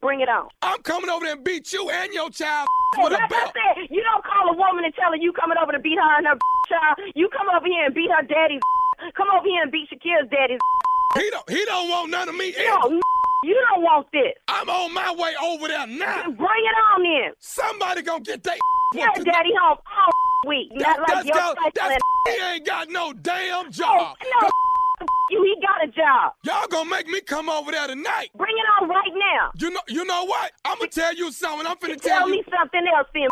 Bring 0.00 0.20
it 0.20 0.28
on. 0.28 0.48
I'm 0.62 0.80
coming 0.82 1.10
over 1.10 1.24
there 1.26 1.34
and 1.34 1.44
beat 1.44 1.72
you 1.72 1.90
and 1.90 2.12
your 2.14 2.30
child 2.30 2.66
with 2.98 3.12
a 3.12 3.20
like 3.20 3.32
I 3.32 3.52
said, 3.52 3.86
you 3.90 4.02
don't 4.02 4.24
call 4.24 4.48
a 4.48 4.56
woman 4.56 4.84
and 4.84 4.94
tell 4.94 5.10
her 5.10 5.16
you 5.16 5.32
coming 5.32 5.58
over 5.62 5.72
to 5.72 5.78
beat 5.78 5.98
her 6.00 6.16
and 6.18 6.26
her 6.26 6.38
child. 6.68 7.12
You 7.14 7.28
come 7.28 7.46
over 7.54 7.66
here 7.66 7.84
and 7.86 7.94
beat 7.94 8.10
her 8.10 8.22
daddy's. 8.26 8.60
Come 9.16 9.28
over 9.34 9.46
here 9.48 9.62
and 9.62 9.72
beat 9.72 9.88
Shakira's 9.88 10.28
daddy's. 10.30 10.58
He 11.16 11.30
don't 11.30 11.48
he 11.48 11.64
don't 11.64 11.88
want 11.88 12.10
none 12.10 12.28
of 12.28 12.34
me. 12.34 12.52
No, 12.52 13.00
you 13.44 13.56
don't 13.70 13.82
want 13.82 14.06
this. 14.12 14.34
I'm 14.46 14.68
on 14.68 14.92
my 14.92 15.10
way 15.14 15.32
over 15.42 15.68
there 15.68 15.86
now. 15.86 16.24
Bring 16.24 16.36
it 16.36 16.76
on 16.92 17.06
in. 17.06 17.32
Somebody 17.38 18.02
gonna 18.02 18.20
get 18.20 18.44
they 18.44 18.58
Yeah, 18.94 19.08
daddy 19.24 19.52
home 19.58 19.78
all 19.78 20.12
week. 20.46 20.68
That, 20.78 20.98
Not 20.98 21.00
like 21.00 21.24
that's 21.24 21.28
your 21.28 21.54
that's 21.74 22.04
he 22.28 22.42
ain't 22.44 22.66
got 22.66 22.90
no 22.90 23.14
damn 23.14 23.66
Oh, 23.66 23.70
job. 23.70 24.16
no, 24.42 24.50
you. 25.30 25.42
He 25.42 25.54
got 25.60 25.82
a 25.82 25.90
job. 25.90 26.34
Y'all 26.44 26.66
gonna 26.68 26.88
make 26.90 27.06
me 27.08 27.20
come 27.20 27.48
over 27.48 27.70
there 27.70 27.86
tonight. 27.86 28.30
Bring 28.36 28.54
it 28.56 28.82
on 28.82 28.88
right 28.88 29.12
now. 29.14 29.50
You 29.56 29.70
know, 29.70 29.80
you 29.88 30.04
know 30.04 30.24
what? 30.24 30.52
I'm 30.64 30.78
gonna 30.78 30.90
tell 30.90 31.14
you 31.14 31.32
something. 31.32 31.66
I'm 31.66 31.76
finna 31.76 32.00
Tell 32.00 32.18
tell 32.20 32.28
me 32.28 32.38
you. 32.38 32.44
something 32.58 32.82
else, 32.96 33.08
then. 33.14 33.28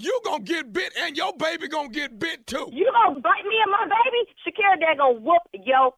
You 0.00 0.20
gonna 0.24 0.44
get 0.44 0.72
bit, 0.72 0.92
and 1.00 1.16
your 1.16 1.32
baby 1.36 1.66
gonna 1.66 1.88
get 1.88 2.18
bit 2.18 2.46
too. 2.46 2.68
You 2.72 2.90
gonna 2.92 3.18
bite 3.20 3.44
me 3.48 3.56
and 3.64 3.72
my 3.72 3.84
baby? 3.84 4.30
Shakira 4.46 4.78
dad 4.80 4.98
gonna 4.98 5.18
whoop 5.18 5.42
yo. 5.64 5.94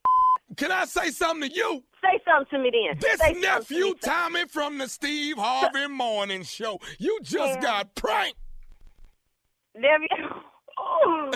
Can 0.57 0.73
I 0.73 0.85
say 0.87 1.11
something 1.11 1.49
to 1.51 1.55
you? 1.55 1.83
Say 2.03 2.19
something 2.27 2.59
to 2.59 2.63
me 2.65 2.71
then. 2.73 2.99
This 2.99 3.21
Say 3.21 3.35
nephew 3.35 3.85
me. 3.87 3.95
Tommy 4.01 4.47
from 4.49 4.79
the 4.79 4.89
Steve 4.89 5.37
Harvey 5.37 5.87
Morning 5.87 6.43
Show. 6.45 6.81
You 6.99 7.19
just 7.23 7.55
Yeah. 7.57 7.61
got 7.61 7.95
pranked. 7.95 8.37
Nephew. 9.77 10.09
Oh, 10.83 11.31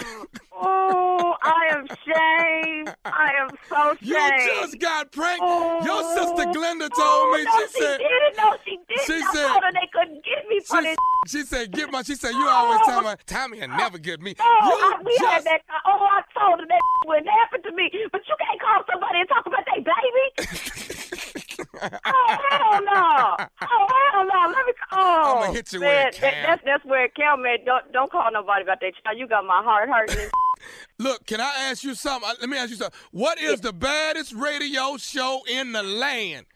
oh, 0.56 1.34
I 1.42 1.68
am 1.72 1.86
shamed. 2.06 2.94
I 3.04 3.32
am 3.38 3.50
so 3.68 3.94
shamed. 3.96 4.08
You 4.08 4.60
just 4.62 4.78
got 4.78 5.12
pranked. 5.12 5.42
Oh, 5.44 5.84
Your 5.84 6.00
Oh. 6.00 6.14
sister 6.14 6.48
Glenda 6.58 6.88
told 6.88 6.92
Oh, 7.00 7.32
me. 7.36 7.44
no, 7.44 7.60
she 7.60 7.66
said. 7.80 7.98
didn't. 7.98 8.36
No, 8.36 8.56
she 8.64 8.78
didn't. 8.88 9.06
She 9.06 9.14
I 9.14 9.32
said- 9.32 9.48
told 9.48 9.62
her 9.64 9.72
they 9.72 9.88
couldn't 9.92 10.24
get 10.24 10.48
me 10.48 10.60
for 10.60 10.80
She, 10.80 10.82
this. 10.88 10.96
she 11.28 11.42
said, 11.42 11.72
"Get 11.72 11.90
my." 11.90 12.02
She 12.02 12.14
said, 12.14 12.32
"You 12.32 12.48
always 12.48 12.80
tell 12.86 13.02
me 13.02 13.14
Tommy 13.26 13.60
will 13.60 13.68
never 13.68 13.98
get 13.98 14.20
me." 14.20 14.34
Oh, 14.40 14.44
you 14.44 14.94
I, 14.96 15.02
we 15.04 15.16
had 15.26 15.34
just 15.36 15.44
that. 15.44 15.60
Oh, 15.86 16.06
I 16.10 16.22
told 16.38 16.60
her 16.60 16.66
that 16.66 16.80
wouldn't 17.06 17.28
happen 17.28 17.62
to 17.62 17.72
me. 17.72 17.90
But 18.12 18.22
you 18.28 18.34
can't 18.40 18.60
call 18.60 18.82
somebody 18.90 19.20
and 19.20 19.28
talk 19.28 19.46
about 19.46 19.64
their 19.66 19.82
baby. 19.84 21.10
oh 21.82 22.36
hell 22.50 22.82
no! 22.82 23.36
Oh 23.62 23.86
hell 24.12 24.26
no! 24.26 24.52
Let 24.54 24.66
me. 24.66 24.72
Oh, 24.92 25.42
I'ma 25.42 25.52
hit 25.52 25.72
you 25.72 25.80
man, 25.80 26.06
with 26.06 26.18
a 26.18 26.20
that, 26.20 26.34
that's 26.46 26.62
that's 26.64 26.84
where 26.84 27.04
it 27.06 27.14
count, 27.14 27.42
man. 27.42 27.58
Don't 27.64 27.92
don't 27.92 28.10
call 28.10 28.30
nobody 28.32 28.62
about 28.62 28.80
that 28.80 28.92
child. 29.02 29.18
You 29.18 29.26
got 29.26 29.44
my 29.44 29.62
heart 29.62 29.88
hurting. 29.88 30.30
Look, 30.98 31.26
can 31.26 31.40
I 31.40 31.52
ask 31.70 31.84
you 31.84 31.94
something? 31.94 32.30
Let 32.40 32.48
me 32.48 32.56
ask 32.56 32.70
you 32.70 32.76
something. 32.76 32.98
What 33.10 33.40
is 33.40 33.60
the 33.60 33.72
baddest 33.72 34.32
radio 34.32 34.96
show 34.96 35.42
in 35.50 35.72
the 35.72 35.82
land? 35.82 36.46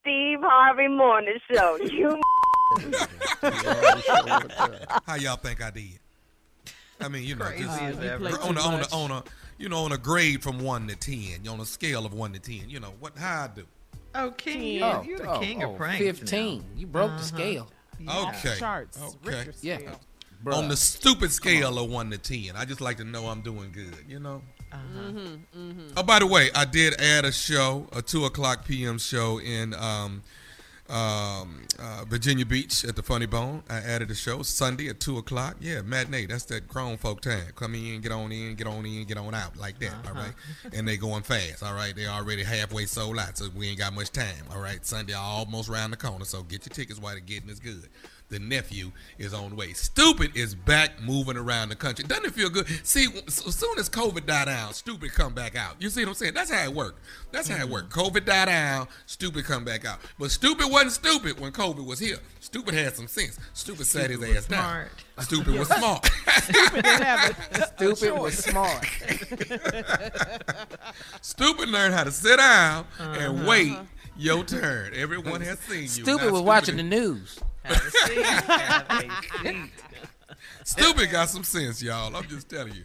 Steve 0.00 0.38
Harvey 0.42 0.88
Morning 0.88 1.38
Show. 1.52 1.78
You. 1.90 2.20
How 5.06 5.14
y'all 5.14 5.36
think 5.36 5.62
I 5.62 5.70
did? 5.70 5.98
I 7.00 7.08
mean, 7.08 7.24
you 7.24 7.34
know, 7.34 7.46
Crazy 7.46 7.64
just 7.64 7.82
as 7.82 8.00
ever. 8.00 8.26
on 8.40 8.56
a, 8.56 8.60
on 8.60 8.80
a 8.80 8.86
on 8.94 9.10
a 9.10 9.24
you 9.56 9.68
know 9.68 9.84
on 9.84 9.92
a 9.92 9.98
grade 9.98 10.42
from 10.42 10.58
one 10.58 10.86
to 10.88 10.96
ten, 10.96 11.48
on 11.48 11.60
a 11.60 11.64
scale 11.64 12.04
of 12.04 12.12
one 12.12 12.32
to 12.34 12.38
ten. 12.38 12.68
You 12.68 12.80
know 12.80 12.92
what? 13.00 13.16
How 13.16 13.44
I 13.44 13.48
do? 13.48 13.64
Oh, 14.18 14.30
King, 14.32 14.62
you, 14.62 14.84
Oh, 14.84 15.02
you're 15.06 15.18
the 15.18 15.30
oh, 15.30 15.38
king 15.40 15.62
oh, 15.64 15.70
of 15.72 15.76
pranks. 15.76 16.04
15. 16.04 16.64
You 16.76 16.86
broke 16.86 17.10
Uh-huh. 17.10 17.18
the 17.18 17.24
scale. 17.24 17.70
Okay. 18.08 18.56
Charts. 18.58 19.00
Okay. 19.00 19.16
Richter 19.24 19.54
Yeah. 19.60 19.78
scale. 19.78 20.00
Bruh. 20.44 20.54
On 20.54 20.68
the 20.68 20.76
stupid 20.76 21.32
scale 21.32 21.78
of 21.78 21.90
one 21.90 22.10
to 22.10 22.18
ten, 22.18 22.54
I 22.56 22.64
just 22.64 22.80
like 22.80 22.96
to 22.98 23.04
know 23.04 23.26
I'm 23.26 23.40
doing 23.40 23.72
good. 23.72 24.04
You 24.08 24.20
know. 24.20 24.42
Uh 24.70 24.76
huh. 24.94 25.00
Mm-hmm, 25.10 25.88
Oh, 25.96 26.02
by 26.02 26.18
the 26.20 26.26
way, 26.26 26.50
I 26.54 26.64
did 26.64 27.00
add 27.00 27.24
a 27.24 27.32
show, 27.32 27.88
a 27.92 28.02
two 28.02 28.24
o'clock 28.24 28.64
p.m. 28.66 28.98
show 28.98 29.40
in 29.40 29.74
um, 29.74 30.22
um, 30.88 31.62
uh, 31.78 32.04
Virginia 32.06 32.46
Beach 32.46 32.84
at 32.84 32.96
the 32.96 33.02
Funny 33.02 33.26
Bone. 33.26 33.62
I 33.68 33.76
added 33.78 34.10
a 34.10 34.14
show 34.14 34.42
Sunday 34.42 34.88
at 34.88 35.00
two 35.00 35.18
o'clock. 35.18 35.56
Yeah, 35.60 35.82
matinee. 35.82 36.26
That's 36.26 36.44
that 36.46 36.66
grown 36.66 36.96
folk 36.96 37.20
time. 37.20 37.52
Come 37.56 37.74
in, 37.74 38.00
get 38.00 38.12
on 38.12 38.32
in, 38.32 38.54
get 38.54 38.66
on 38.66 38.86
in, 38.86 39.04
get 39.04 39.18
on 39.18 39.34
out 39.34 39.56
like 39.56 39.78
that. 39.80 39.94
all 40.06 40.14
right, 40.14 40.32
and 40.72 40.88
they 40.88 40.96
going 40.96 41.22
fast. 41.22 41.62
All 41.62 41.74
right, 41.74 41.94
they 41.94 42.06
already 42.06 42.42
halfway 42.42 42.86
sold 42.86 43.18
out, 43.18 43.36
so 43.36 43.48
we 43.54 43.68
ain't 43.68 43.78
got 43.78 43.94
much 43.94 44.10
time. 44.12 44.44
All 44.50 44.60
right, 44.60 44.84
Sunday 44.84 45.12
almost 45.12 45.68
round 45.68 45.92
the 45.92 45.96
corner, 45.96 46.24
so 46.24 46.42
get 46.42 46.66
your 46.66 46.74
tickets 46.74 47.00
while 47.00 47.14
the 47.14 47.20
getting 47.20 47.50
is 47.50 47.60
good. 47.60 47.88
The 48.30 48.38
nephew 48.38 48.92
is 49.16 49.32
on 49.32 49.48
the 49.50 49.56
way. 49.56 49.72
Stupid 49.72 50.36
is 50.36 50.54
back 50.54 51.00
moving 51.00 51.38
around 51.38 51.70
the 51.70 51.76
country. 51.76 52.04
Doesn't 52.04 52.26
it 52.26 52.34
feel 52.34 52.50
good? 52.50 52.66
See, 52.86 53.06
as 53.26 53.34
soon 53.36 53.78
as 53.78 53.88
COVID 53.88 54.26
died 54.26 54.44
down, 54.46 54.74
stupid 54.74 55.14
come 55.14 55.32
back 55.32 55.56
out. 55.56 55.76
You 55.80 55.88
see 55.88 56.02
what 56.02 56.08
I'm 56.10 56.14
saying? 56.14 56.34
That's 56.34 56.50
how 56.50 56.62
it 56.62 56.74
worked. 56.74 56.98
That's 57.32 57.48
how 57.48 57.56
it 57.56 57.68
worked. 57.70 57.90
COVID 57.90 58.26
died 58.26 58.44
down, 58.46 58.86
stupid 59.06 59.46
come 59.46 59.64
back 59.64 59.86
out. 59.86 60.00
But 60.18 60.30
stupid 60.30 60.70
wasn't 60.70 60.92
stupid 60.92 61.40
when 61.40 61.52
COVID 61.52 61.86
was 61.86 62.00
here. 62.00 62.18
Stupid 62.40 62.74
had 62.74 62.94
some 62.94 63.08
sense. 63.08 63.38
Stupid 63.54 63.86
sat 63.86 64.10
his 64.10 64.22
ass 64.22 64.44
down. 64.46 64.62
smart. 64.62 64.90
Stupid 65.20 65.58
was 65.58 65.68
smart. 65.78 66.04
Stupid 66.42 66.84
didn't 66.84 67.02
have 67.02 67.30
a, 67.30 67.32
a 67.62 67.66
Stupid 67.96 68.18
was 68.20 68.36
smart. 68.38 68.84
stupid 71.22 71.68
learned 71.70 71.94
how 71.94 72.04
to 72.04 72.12
sit 72.12 72.36
down 72.36 72.84
Uh-huh. 72.98 73.16
and 73.20 73.46
wait 73.46 73.74
your 74.16 74.44
turn. 74.44 74.92
Everyone 74.94 75.40
has 75.40 75.58
seen 75.60 75.82
you. 75.82 75.88
Stupid 75.88 76.24
Not 76.24 76.32
was 76.32 76.42
watching 76.42 76.76
the 76.76 76.82
news. 76.82 77.38
Have 77.68 77.86
a 77.86 77.90
seat. 77.90 78.24
Have 78.24 78.90
a 78.90 79.42
seat. 79.42 79.70
Stupid 80.64 81.10
got 81.10 81.28
some 81.28 81.44
sense, 81.44 81.82
y'all. 81.82 82.14
I'm 82.14 82.26
just 82.28 82.48
telling 82.48 82.74
you. 82.74 82.84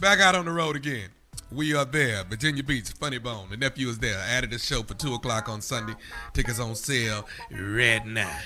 Back 0.00 0.20
out 0.20 0.34
on 0.34 0.44
the 0.44 0.50
road 0.50 0.76
again. 0.76 1.08
We 1.52 1.74
are 1.74 1.84
there. 1.84 2.24
Virginia 2.24 2.62
Beach, 2.62 2.90
Funny 2.90 3.18
Bone. 3.18 3.48
The 3.50 3.56
nephew 3.56 3.88
is 3.88 3.98
there. 3.98 4.18
I 4.18 4.28
added 4.30 4.52
a 4.52 4.58
show 4.58 4.82
for 4.82 4.94
2 4.94 5.14
o'clock 5.14 5.48
on 5.48 5.60
Sunday. 5.60 5.94
Tickets 6.32 6.60
on 6.60 6.74
sale 6.74 7.26
right 7.50 8.06
now. 8.06 8.38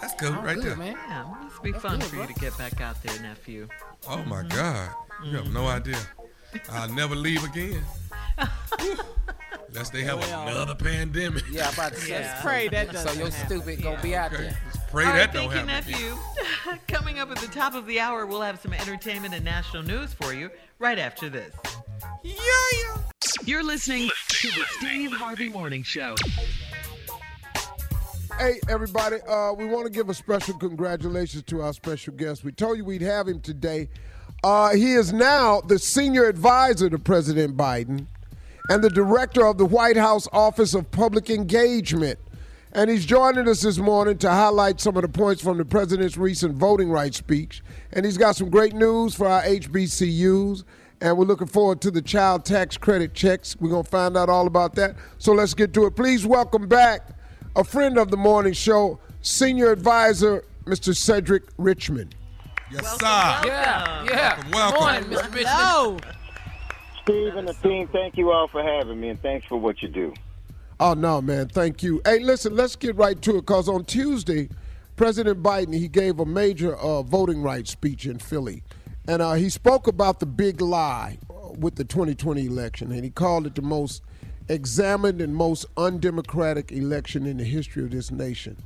That's 0.00 0.14
good, 0.14 0.34
oh, 0.36 0.42
right 0.42 0.56
good, 0.56 0.64
there. 0.64 0.76
man. 0.76 0.96
Yeah, 1.08 1.22
it 1.22 1.44
must 1.44 1.62
be 1.62 1.72
fun 1.72 2.00
for 2.00 2.16
you 2.16 2.26
to 2.26 2.34
get 2.34 2.56
back 2.58 2.80
out 2.80 3.00
there, 3.02 3.20
nephew. 3.22 3.68
Oh, 4.08 4.24
my 4.24 4.42
mm-hmm. 4.42 4.48
God. 4.48 4.90
You 5.24 5.36
have 5.36 5.52
no 5.52 5.60
mm-hmm. 5.60 5.88
idea. 5.88 5.98
I'll 6.72 6.92
never 6.92 7.14
leave 7.14 7.44
again. 7.44 7.82
Unless 9.68 9.90
they 9.90 10.02
have 10.02 10.18
Well. 10.18 10.48
another 10.48 10.74
pandemic. 10.74 11.44
Yeah, 11.50 11.68
I'm 11.68 11.74
about 11.74 11.92
to 11.92 12.00
say. 12.00 12.20
Yeah. 12.20 12.42
Pray 12.42 12.68
that 12.68 12.88
So 12.88 12.92
doesn't 12.92 13.18
your 13.18 13.30
happen. 13.30 13.60
stupid 13.60 13.82
gonna 13.82 14.02
be 14.02 14.14
out 14.16 14.32
Okay. 14.32 14.42
there. 14.42 14.58
Pray 14.92 15.06
All 15.06 15.12
that 15.14 15.18
right, 15.18 15.32
don't 15.32 15.50
thank 15.50 15.62
you, 15.62 15.72
happen. 15.72 15.94
again. 15.94 16.16
nephew. 16.66 16.78
Coming 16.86 17.18
up 17.18 17.30
at 17.30 17.38
the 17.38 17.46
top 17.46 17.74
of 17.74 17.86
the 17.86 17.98
hour, 17.98 18.26
we'll 18.26 18.42
have 18.42 18.60
some 18.60 18.74
entertainment 18.74 19.32
and 19.32 19.42
national 19.42 19.82
news 19.84 20.12
for 20.12 20.34
you 20.34 20.50
right 20.78 20.98
after 20.98 21.30
this. 21.30 21.54
Yeah, 22.22 22.34
yeah. 22.34 22.96
You're 23.46 23.64
listening 23.64 24.10
to 24.28 24.48
the 24.48 24.64
Steve 24.78 25.12
Harvey 25.12 25.48
Morning 25.48 25.82
Show. 25.82 26.14
Hey, 28.38 28.60
everybody, 28.68 29.16
uh, 29.26 29.54
we 29.54 29.64
want 29.64 29.86
to 29.86 29.90
give 29.90 30.10
a 30.10 30.14
special 30.14 30.58
congratulations 30.58 31.42
to 31.44 31.62
our 31.62 31.72
special 31.72 32.12
guest. 32.12 32.44
We 32.44 32.52
told 32.52 32.76
you 32.76 32.84
we'd 32.84 33.00
have 33.00 33.28
him 33.28 33.40
today. 33.40 33.88
Uh, 34.44 34.74
he 34.74 34.92
is 34.92 35.10
now 35.10 35.62
the 35.62 35.78
senior 35.78 36.26
advisor 36.26 36.90
to 36.90 36.98
President 36.98 37.56
Biden 37.56 38.06
and 38.68 38.84
the 38.84 38.90
director 38.90 39.46
of 39.46 39.56
the 39.56 39.64
White 39.66 39.96
House 39.96 40.28
Office 40.34 40.74
of 40.74 40.90
Public 40.90 41.30
Engagement. 41.30 42.18
And 42.74 42.88
he's 42.88 43.04
joining 43.04 43.46
us 43.48 43.60
this 43.60 43.76
morning 43.76 44.16
to 44.18 44.30
highlight 44.30 44.80
some 44.80 44.96
of 44.96 45.02
the 45.02 45.08
points 45.08 45.42
from 45.42 45.58
the 45.58 45.64
president's 45.64 46.16
recent 46.16 46.54
voting 46.54 46.90
rights 46.90 47.18
speech. 47.18 47.62
And 47.92 48.04
he's 48.06 48.16
got 48.16 48.34
some 48.34 48.48
great 48.48 48.72
news 48.72 49.14
for 49.14 49.26
our 49.28 49.42
HBCUs. 49.42 50.64
And 51.02 51.18
we're 51.18 51.26
looking 51.26 51.48
forward 51.48 51.82
to 51.82 51.90
the 51.90 52.00
child 52.00 52.46
tax 52.46 52.78
credit 52.78 53.12
checks. 53.12 53.56
We're 53.60 53.68
going 53.68 53.84
to 53.84 53.90
find 53.90 54.16
out 54.16 54.30
all 54.30 54.46
about 54.46 54.74
that. 54.76 54.96
So 55.18 55.32
let's 55.32 55.52
get 55.52 55.74
to 55.74 55.84
it. 55.84 55.96
Please 55.96 56.24
welcome 56.24 56.66
back 56.66 57.10
a 57.56 57.64
friend 57.64 57.98
of 57.98 58.10
the 58.10 58.16
morning 58.16 58.54
show, 58.54 58.98
senior 59.20 59.70
advisor, 59.70 60.42
Mr. 60.64 60.96
Cedric 60.96 61.42
Richmond. 61.58 62.14
Yes, 62.70 62.82
Welcome, 62.84 62.98
sir. 63.00 63.04
welcome. 63.06 63.48
Yeah, 63.50 64.04
yeah. 64.04 64.34
Welcome, 64.36 64.50
welcome. 64.50 64.70
Good 64.70 64.80
morning, 64.80 65.04
Mr. 65.10 65.34
Richmond. 65.34 65.44
No. 65.44 65.98
Steve 67.02 67.36
and 67.36 67.48
the 67.48 67.54
team, 67.54 67.88
thank 67.88 68.16
you 68.16 68.30
all 68.30 68.48
for 68.48 68.62
having 68.62 68.98
me, 68.98 69.10
and 69.10 69.20
thanks 69.20 69.46
for 69.46 69.58
what 69.58 69.82
you 69.82 69.88
do. 69.88 70.14
Oh 70.84 70.94
no, 70.94 71.22
man! 71.22 71.46
Thank 71.46 71.84
you. 71.84 72.02
Hey, 72.04 72.18
listen, 72.18 72.56
let's 72.56 72.74
get 72.74 72.96
right 72.96 73.22
to 73.22 73.36
it. 73.36 73.46
Cause 73.46 73.68
on 73.68 73.84
Tuesday, 73.84 74.48
President 74.96 75.40
Biden 75.40 75.72
he 75.72 75.86
gave 75.86 76.18
a 76.18 76.26
major 76.26 76.74
uh, 76.74 77.02
voting 77.02 77.40
rights 77.40 77.70
speech 77.70 78.04
in 78.04 78.18
Philly, 78.18 78.64
and 79.06 79.22
uh, 79.22 79.34
he 79.34 79.48
spoke 79.48 79.86
about 79.86 80.18
the 80.18 80.26
big 80.26 80.60
lie 80.60 81.18
uh, 81.30 81.52
with 81.52 81.76
the 81.76 81.84
2020 81.84 82.46
election, 82.46 82.90
and 82.90 83.04
he 83.04 83.10
called 83.10 83.46
it 83.46 83.54
the 83.54 83.62
most 83.62 84.02
examined 84.48 85.20
and 85.20 85.36
most 85.36 85.66
undemocratic 85.76 86.72
election 86.72 87.26
in 87.26 87.36
the 87.36 87.44
history 87.44 87.84
of 87.84 87.92
this 87.92 88.10
nation. 88.10 88.56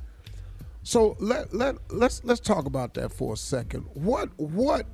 So 0.85 1.19
let 1.21 1.53
let 1.53 1.77
let's 1.91 2.25
let's 2.25 2.41
talk 2.41 2.65
about 2.65 2.95
that 2.95 3.13
for 3.13 3.35
a 3.35 3.37
second. 3.37 3.85
What 3.93 4.31
what 4.39 4.87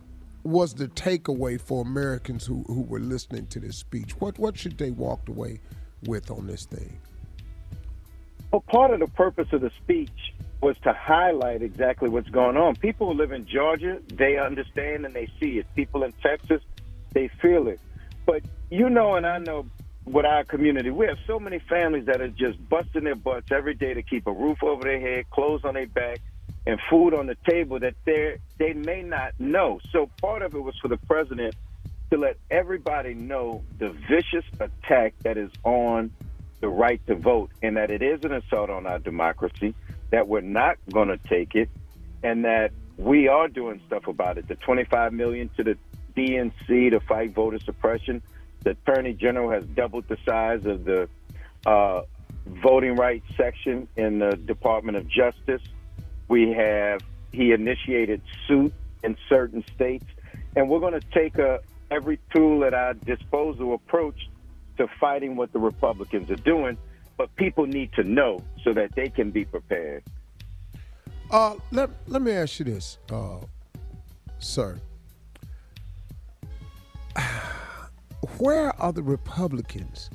was 0.43 0.75
the 0.75 0.89
takeaway 0.89 1.61
for 1.61 1.83
Americans 1.83 2.47
who, 2.47 2.65
who 2.67 2.83
were 2.83 2.99
listening 2.99 3.47
to 3.47 3.61
this 3.61 3.77
speech? 3.77 4.21
What 4.21 4.41
what 4.41 4.59
should 4.59 4.77
they 4.77 4.91
walk 4.91 5.29
away 5.29 5.61
with 6.03 6.29
on 6.29 6.49
this 6.49 6.65
thing? 6.65 6.99
Well, 8.53 8.61
part 8.61 8.91
of 8.91 9.01
the 9.01 9.07
purpose 9.07 9.49
of 9.53 9.62
the 9.62 9.71
speech 9.83 10.35
was 10.61 10.77
to 10.85 10.93
highlight 10.93 11.62
exactly 11.62 12.11
what's 12.11 12.29
going 12.29 12.59
on. 12.59 12.77
People 12.77 13.09
who 13.09 13.15
live 13.15 13.33
in 13.33 13.47
Georgia, 13.47 13.99
they 14.12 14.37
understand 14.37 15.07
and 15.07 15.15
they 15.15 15.27
see 15.41 15.59
it. 15.59 15.67
People 15.75 16.05
in 16.05 16.12
Texas, 16.23 16.61
they 17.15 17.29
feel 17.41 17.67
it. 17.69 17.81
But 18.27 18.43
you 18.71 18.91
know, 18.91 19.15
and 19.15 19.27
I 19.27 19.38
know 19.38 19.67
with 20.05 20.27
our 20.27 20.45
community, 20.45 20.91
we 20.91 21.07
have 21.07 21.17
so 21.27 21.41
many 21.41 21.61
families 21.61 22.05
that 22.07 22.21
are 22.21 22.29
just 22.29 22.69
busting 22.69 23.05
their 23.05 23.15
butts 23.15 23.51
every 23.51 23.75
day 23.75 23.95
to 23.95 24.03
keep 24.03 24.27
a 24.27 24.33
roof 24.33 24.62
over 24.62 24.83
their 24.83 25.01
head, 25.01 25.31
clothes 25.31 25.65
on 25.65 25.73
their 25.73 25.87
back, 25.87 26.21
and 26.67 26.79
food 26.91 27.15
on 27.15 27.27
the 27.27 27.37
table 27.49 27.81
that 27.81 27.95
they 28.05 28.37
they 28.59 28.75
may 28.75 29.03
not 29.03 29.33
know. 29.41 29.81
So 29.93 30.11
part 30.21 30.43
of 30.43 30.55
it 30.55 30.62
was 30.62 30.77
for 30.77 30.88
the 30.88 30.99
president 30.99 31.55
to 32.11 32.19
let 32.19 32.37
everybody 32.51 33.15
know 33.15 33.65
the 33.79 33.97
vicious 34.11 34.45
attack 34.61 35.15
that 35.23 35.38
is 35.38 35.51
on 35.65 36.12
the 36.62 36.68
right 36.68 37.05
to 37.09 37.14
vote 37.14 37.51
and 37.61 37.77
that 37.77 37.90
it 37.90 38.01
is 38.01 38.25
an 38.25 38.33
assault 38.33 38.70
on 38.70 38.87
our 38.87 39.01
democracy, 39.01 39.75
that 40.11 40.27
we're 40.29 40.40
not 40.40 40.79
going 40.90 41.09
to 41.09 41.18
take 41.18 41.55
it, 41.55 41.68
and 42.22 42.46
that 42.46 42.70
we 42.96 43.29
are 43.29 43.48
doing 43.48 43.83
stuff 43.87 44.07
about 44.07 44.38
it. 44.38 44.48
The 44.48 44.55
25 44.55 45.12
million 45.12 45.51
to 45.57 45.64
the 45.64 45.77
DNC 46.16 46.90
to 46.90 47.01
fight 47.01 47.35
voter 47.35 47.59
suppression. 47.59 48.22
The 48.62 48.70
Attorney 48.70 49.12
General 49.12 49.51
has 49.51 49.64
doubled 49.64 50.07
the 50.09 50.16
size 50.25 50.64
of 50.64 50.85
the 50.85 51.09
uh, 51.66 52.03
voting 52.46 52.94
rights 52.94 53.27
section 53.37 53.88
in 53.96 54.20
the 54.20 54.37
Department 54.37 54.96
of 54.96 55.09
Justice. 55.09 55.62
We 56.29 56.53
have 56.53 57.01
he 57.33 57.53
initiated 57.53 58.22
suit 58.46 58.72
in 59.03 59.16
certain 59.29 59.64
states, 59.75 60.07
and 60.55 60.68
we're 60.68 60.81
going 60.81 60.98
to 60.98 61.07
take 61.12 61.38
a 61.38 61.61
every 61.90 62.18
tool 62.33 62.64
at 62.64 62.72
our 62.72 62.94
disposal 62.94 63.75
approach 63.75 64.29
to 64.77 64.89
fighting 65.01 65.37
what 65.37 65.53
the 65.53 65.59
Republicans 65.59 66.31
are 66.31 66.37
doing. 66.37 66.77
But 67.17 67.35
people 67.37 67.67
need 67.67 67.93
to 67.95 68.05
know 68.05 68.43
so 68.65 68.73
that 68.73 68.95
they 68.95 69.09
can 69.09 69.31
be 69.31 69.45
prepared. 69.45 70.03
Uh, 71.31 71.55
let 71.71 71.91
let 72.09 72.21
me 72.21 72.33
ask 72.33 72.59
you 72.59 72.65
this, 72.65 72.99
uh, 73.11 73.39
sir. 74.39 74.79
Where 78.39 78.81
are 78.81 78.93
the 78.93 79.03
Republicans 79.03 80.11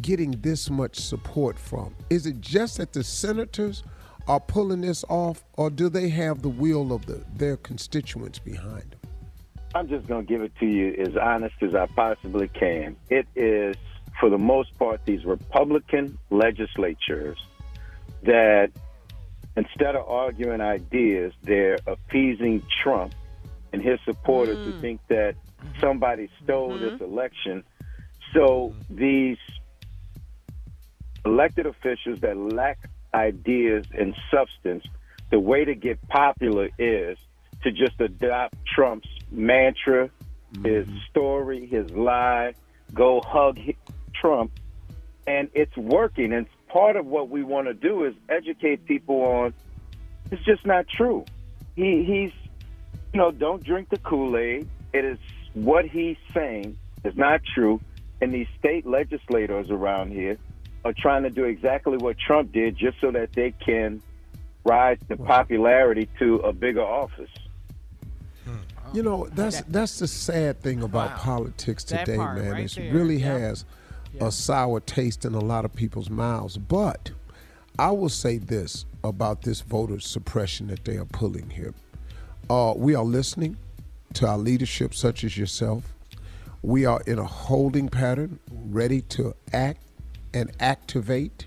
getting 0.00 0.32
this 0.40 0.70
much 0.70 0.98
support 0.98 1.58
from? 1.58 1.94
Is 2.10 2.26
it 2.26 2.40
just 2.40 2.78
that 2.78 2.92
the 2.92 3.04
senators 3.04 3.82
are 4.28 4.40
pulling 4.40 4.80
this 4.80 5.04
off, 5.08 5.44
or 5.56 5.70
do 5.70 5.88
they 5.88 6.08
have 6.08 6.42
the 6.42 6.48
will 6.48 6.92
of 6.92 7.06
the, 7.06 7.24
their 7.34 7.56
constituents 7.56 8.38
behind 8.38 8.90
them? 8.90 9.01
I'm 9.74 9.88
just 9.88 10.06
going 10.06 10.26
to 10.26 10.28
give 10.30 10.42
it 10.42 10.52
to 10.60 10.66
you 10.66 10.94
as 10.98 11.16
honest 11.16 11.54
as 11.62 11.74
I 11.74 11.86
possibly 11.86 12.48
can. 12.48 12.96
It 13.08 13.26
is, 13.34 13.76
for 14.20 14.28
the 14.28 14.38
most 14.38 14.78
part, 14.78 15.00
these 15.06 15.24
Republican 15.24 16.18
legislatures 16.30 17.38
that 18.22 18.70
instead 19.56 19.96
of 19.96 20.08
arguing 20.08 20.60
ideas, 20.60 21.32
they're 21.42 21.78
appeasing 21.86 22.62
Trump 22.82 23.14
and 23.72 23.82
his 23.82 23.98
supporters 24.04 24.58
mm. 24.58 24.64
who 24.64 24.80
think 24.80 25.00
that 25.08 25.36
somebody 25.80 26.28
stole 26.44 26.72
mm-hmm. 26.72 26.84
this 26.84 27.00
election. 27.00 27.64
So 28.34 28.74
these 28.90 29.38
elected 31.24 31.66
officials 31.66 32.20
that 32.20 32.36
lack 32.36 32.78
ideas 33.14 33.86
and 33.96 34.14
substance, 34.30 34.84
the 35.30 35.38
way 35.38 35.64
to 35.64 35.74
get 35.74 36.06
popular 36.08 36.68
is 36.78 37.16
to 37.62 37.70
just 37.70 38.00
adopt 38.00 38.54
Trump's 38.66 39.08
mantra, 39.32 40.10
mm-hmm. 40.54 40.64
his 40.64 40.86
story, 41.10 41.66
his 41.66 41.90
lie, 41.90 42.54
go 42.94 43.20
hug 43.20 43.58
Trump. 44.14 44.52
And 45.26 45.48
it's 45.54 45.76
working. 45.76 46.32
And 46.32 46.46
part 46.68 46.96
of 46.96 47.06
what 47.06 47.28
we 47.28 47.42
want 47.42 47.68
to 47.68 47.74
do 47.74 48.04
is 48.04 48.14
educate 48.28 48.86
people 48.86 49.22
on 49.22 49.54
it's 50.30 50.42
just 50.44 50.64
not 50.64 50.86
true. 50.88 51.24
He 51.76 52.04
he's 52.04 52.32
you 53.12 53.20
know, 53.20 53.30
don't 53.30 53.62
drink 53.62 53.90
the 53.90 53.98
Kool-Aid. 53.98 54.68
It 54.92 55.04
is 55.04 55.18
what 55.54 55.84
he's 55.84 56.16
saying 56.32 56.78
is 57.04 57.16
not 57.16 57.42
true. 57.54 57.80
And 58.20 58.32
these 58.32 58.46
state 58.58 58.86
legislators 58.86 59.70
around 59.70 60.12
here 60.12 60.38
are 60.84 60.94
trying 60.96 61.24
to 61.24 61.30
do 61.30 61.44
exactly 61.44 61.98
what 61.98 62.16
Trump 62.18 62.52
did 62.52 62.76
just 62.76 63.00
so 63.00 63.10
that 63.10 63.32
they 63.32 63.52
can 63.52 64.02
rise 64.64 64.98
to 65.08 65.16
popularity 65.16 66.08
to 66.18 66.36
a 66.36 66.52
bigger 66.52 66.82
office. 66.82 67.30
You 68.92 69.02
know, 69.02 69.26
that's 69.32 69.62
that's 69.62 69.98
the 69.98 70.06
sad 70.06 70.60
thing 70.60 70.82
about 70.82 71.12
wow. 71.12 71.16
politics 71.16 71.84
today, 71.84 72.16
man. 72.18 72.50
Right 72.50 72.64
it 72.64 72.74
there. 72.74 72.92
really 72.92 73.18
has 73.20 73.64
a 74.20 74.30
sour 74.30 74.80
taste 74.80 75.24
in 75.24 75.34
a 75.34 75.40
lot 75.40 75.64
of 75.64 75.74
people's 75.74 76.10
mouths. 76.10 76.58
But 76.58 77.10
I 77.78 77.90
will 77.90 78.10
say 78.10 78.38
this 78.38 78.84
about 79.02 79.42
this 79.42 79.62
voter 79.62 79.98
suppression 80.00 80.66
that 80.68 80.84
they 80.84 80.96
are 80.96 81.06
pulling 81.06 81.50
here. 81.50 81.74
Uh, 82.50 82.74
we 82.76 82.94
are 82.94 83.04
listening 83.04 83.56
to 84.14 84.26
our 84.26 84.38
leadership, 84.38 84.94
such 84.94 85.24
as 85.24 85.38
yourself. 85.38 85.84
We 86.60 86.84
are 86.84 87.00
in 87.06 87.18
a 87.18 87.24
holding 87.24 87.88
pattern, 87.88 88.38
ready 88.50 89.00
to 89.02 89.34
act 89.52 89.80
and 90.34 90.52
activate. 90.60 91.46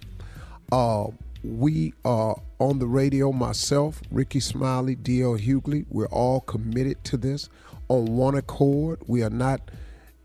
Uh, 0.71 1.08
we 1.45 1.93
are 2.03 2.36
on 2.60 2.79
the 2.79 2.88
radio, 2.88 3.31
myself, 3.31 4.01
Rickey 4.12 4.39
Smiley, 4.39 4.95
D.L. 4.95 5.38
Hughley. 5.38 5.86
We're 5.89 6.08
all 6.08 6.41
committed 6.41 7.03
to 7.05 7.17
this 7.17 7.49
on 7.88 8.05
one 8.17 8.36
accord. 8.36 9.01
We 9.08 9.23
are 9.23 9.29
not 9.29 9.71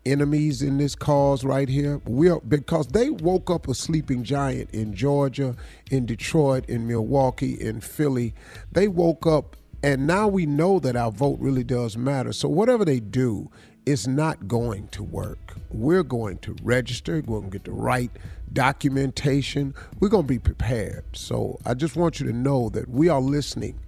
enemies 0.05 0.61
in 0.61 0.77
this 0.77 0.95
cause 0.95 1.43
right 1.43 1.69
here. 1.69 2.01
We 2.05 2.29
are 2.29 2.39
because 2.39 2.87
they 2.87 3.09
woke 3.09 3.49
up 3.51 3.67
a 3.67 3.75
sleeping 3.75 4.23
giant 4.23 4.71
in 4.71 4.95
Georgia, 4.95 5.55
in 5.91 6.05
Detroit, 6.05 6.65
in 6.67 6.87
Milwaukee, 6.87 7.53
in 7.53 7.81
Philly. 7.81 8.33
They 8.71 8.87
woke 8.87 9.27
up 9.27 9.55
and 9.83 10.05
now 10.05 10.27
we 10.27 10.45
know 10.45 10.79
that 10.79 10.95
our 10.95 11.11
vote 11.11 11.39
really 11.39 11.63
does 11.63 11.97
matter. 11.97 12.33
So 12.33 12.47
whatever 12.47 12.85
they 12.85 12.99
do, 12.99 13.49
it's 13.85 14.07
not 14.07 14.47
going 14.47 14.87
to 14.89 15.03
work. 15.03 15.55
We're 15.71 16.03
going 16.03 16.37
to 16.39 16.55
register, 16.63 17.21
we're 17.25 17.39
going 17.39 17.51
to 17.51 17.57
get 17.57 17.63
the 17.65 17.71
right 17.71 18.11
documentation. 18.53 19.73
We're 19.99 20.09
going 20.09 20.23
to 20.23 20.27
be 20.27 20.39
prepared. 20.39 21.03
So 21.13 21.59
I 21.65 21.73
just 21.73 21.95
want 21.95 22.19
you 22.19 22.27
to 22.27 22.33
know 22.33 22.69
that 22.69 22.89
we 22.89 23.09
are 23.09 23.21
listening 23.21 23.79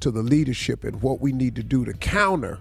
to 0.00 0.10
the 0.10 0.22
leadership 0.22 0.84
and 0.84 1.00
what 1.02 1.20
we 1.20 1.32
need 1.32 1.54
to 1.56 1.62
do 1.62 1.84
to 1.84 1.92
counter 1.92 2.58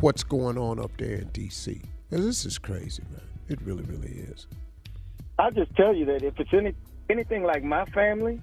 what's 0.00 0.22
going 0.22 0.58
on 0.58 0.78
up 0.78 0.90
there 0.96 1.16
in 1.16 1.28
D.C. 1.28 1.80
this 2.10 2.44
is 2.44 2.58
crazy, 2.58 3.02
man. 3.10 3.20
It 3.48 3.60
really, 3.62 3.82
really 3.84 4.10
is. 4.10 4.46
I'll 5.38 5.50
just 5.50 5.74
tell 5.74 5.94
you 5.94 6.04
that 6.06 6.22
if 6.22 6.38
it's 6.38 6.52
any 6.52 6.74
anything 7.08 7.42
like 7.42 7.64
my 7.64 7.84
family, 7.86 8.40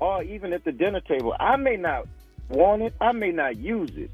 or 0.00 0.22
even 0.22 0.52
at 0.52 0.64
the 0.64 0.72
dinner 0.72 1.00
table, 1.00 1.34
I 1.38 1.56
may 1.56 1.76
not 1.76 2.06
want 2.48 2.82
it, 2.82 2.94
I 3.00 3.12
may 3.12 3.30
not 3.30 3.58
use 3.58 3.90
it, 3.96 4.10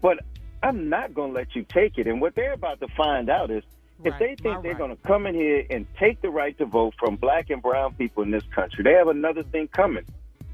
but 0.00 0.18
I'm 0.62 0.88
not 0.88 1.14
going 1.14 1.32
to 1.32 1.38
let 1.38 1.54
you 1.54 1.64
take 1.68 1.98
it. 1.98 2.06
And 2.06 2.20
what 2.20 2.34
they're 2.34 2.52
about 2.52 2.80
to 2.80 2.88
find 2.88 3.28
out 3.28 3.50
is 3.50 3.64
if 4.04 4.18
they 4.18 4.34
think 4.34 4.62
they're 4.62 4.72
right. 4.72 4.78
going 4.78 4.96
to 4.96 5.02
come 5.02 5.26
in 5.26 5.34
here 5.34 5.64
and 5.70 5.86
take 5.98 6.20
the 6.22 6.30
right 6.30 6.56
to 6.58 6.66
vote 6.66 6.94
from 6.98 7.16
black 7.16 7.50
and 7.50 7.62
brown 7.62 7.94
people 7.94 8.22
in 8.22 8.30
this 8.30 8.44
country, 8.54 8.82
they 8.82 8.92
have 8.92 9.08
another 9.08 9.42
thing 9.42 9.68
coming. 9.68 10.04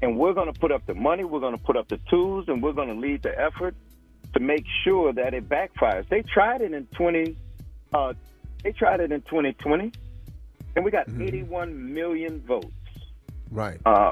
And 0.01 0.17
we're 0.17 0.33
going 0.33 0.51
to 0.51 0.59
put 0.59 0.71
up 0.71 0.85
the 0.85 0.93
money, 0.93 1.23
we're 1.23 1.39
going 1.39 1.57
to 1.57 1.63
put 1.63 1.75
up 1.75 1.87
the 1.89 1.99
tools, 2.09 2.45
and 2.47 2.63
we're 2.63 2.73
going 2.73 2.87
to 2.87 2.95
lead 2.95 3.23
the 3.23 3.37
effort 3.37 3.75
to 4.33 4.39
make 4.39 4.65
sure 4.83 5.11
that 5.13 5.33
it 5.33 5.49
backfires. 5.49 6.07
They 6.09 6.21
tried 6.21 6.61
it 6.61 6.73
in 6.73 6.85
20, 6.95 7.35
uh, 7.93 8.13
they 8.63 8.71
tried 8.71 8.99
it 9.01 9.11
in 9.11 9.21
2020, 9.21 9.91
and 10.75 10.85
we 10.85 10.91
got 10.91 11.07
mm-hmm. 11.07 11.23
81 11.23 11.93
million 11.93 12.39
votes. 12.41 12.67
Right. 13.51 13.79
Uh, 13.85 14.11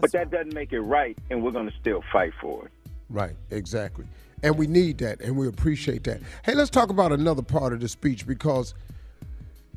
but 0.00 0.12
that 0.12 0.30
doesn't 0.30 0.54
make 0.54 0.72
it 0.72 0.80
right, 0.80 1.18
and 1.28 1.42
we're 1.42 1.50
going 1.50 1.68
to 1.68 1.76
still 1.80 2.02
fight 2.12 2.32
for 2.40 2.66
it. 2.66 2.72
Right, 3.10 3.34
exactly. 3.50 4.06
And 4.42 4.56
we 4.56 4.66
need 4.66 4.98
that, 4.98 5.20
and 5.20 5.36
we 5.36 5.48
appreciate 5.48 6.04
that. 6.04 6.20
Hey, 6.44 6.54
let's 6.54 6.70
talk 6.70 6.90
about 6.90 7.12
another 7.12 7.42
part 7.42 7.72
of 7.72 7.80
the 7.80 7.88
speech 7.88 8.26
because, 8.26 8.74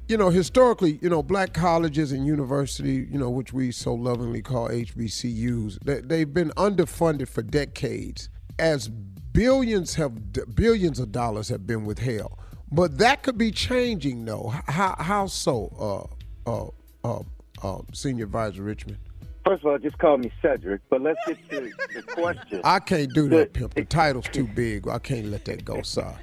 you 0.08 0.18
know, 0.18 0.30
historically, 0.30 1.00
you 1.02 1.10
know, 1.10 1.22
black 1.22 1.54
colleges 1.54 2.14
and 2.14 2.26
university, 2.26 3.08
you 3.12 3.18
know, 3.18 3.30
which 3.30 3.52
we 3.52 3.72
so 3.72 3.94
lovingly 3.94 4.42
call 4.42 4.70
HBCUs, 4.70 5.80
they, 5.84 6.00
they've 6.00 6.34
been 6.34 6.52
underfunded 6.52 7.28
for 7.28 7.42
decades 7.42 8.30
as 8.58 8.88
billions 8.88 9.96
have 9.96 10.56
billions 10.56 11.00
of 11.00 11.12
dollars 11.12 11.50
have 11.50 11.68
been 11.68 11.84
withheld. 11.86 12.38
But 12.72 12.98
that 13.00 13.22
could 13.24 13.38
be 13.38 13.52
changing, 13.52 14.26
though. 14.26 14.54
How 14.68 14.96
how 14.98 15.28
so, 15.28 16.10
uh, 16.48 16.50
uh, 16.50 16.70
uh, 17.04 17.24
uh, 17.62 17.82
Senior 17.92 18.26
Advisor 18.26 18.64
Richmond? 18.64 18.98
First 19.46 19.64
of 19.64 19.72
all, 19.72 19.78
just 19.78 19.98
call 19.98 20.18
me 20.18 20.32
Cedric, 20.42 20.82
but 20.90 21.02
let's 21.02 21.20
get 21.28 21.38
to 21.50 21.70
the 21.94 22.02
question. 22.04 22.62
I 22.64 22.80
can't 22.80 23.14
do 23.14 23.28
that, 23.30 23.52
Pimp. 23.52 23.74
The 23.74 23.84
title's 23.84 24.30
too 24.30 24.48
big. 24.48 24.88
I 24.88 25.00
can't 25.00 25.26
let 25.28 25.44
that 25.46 25.66
go, 25.66 25.82
sorry. 25.82 26.16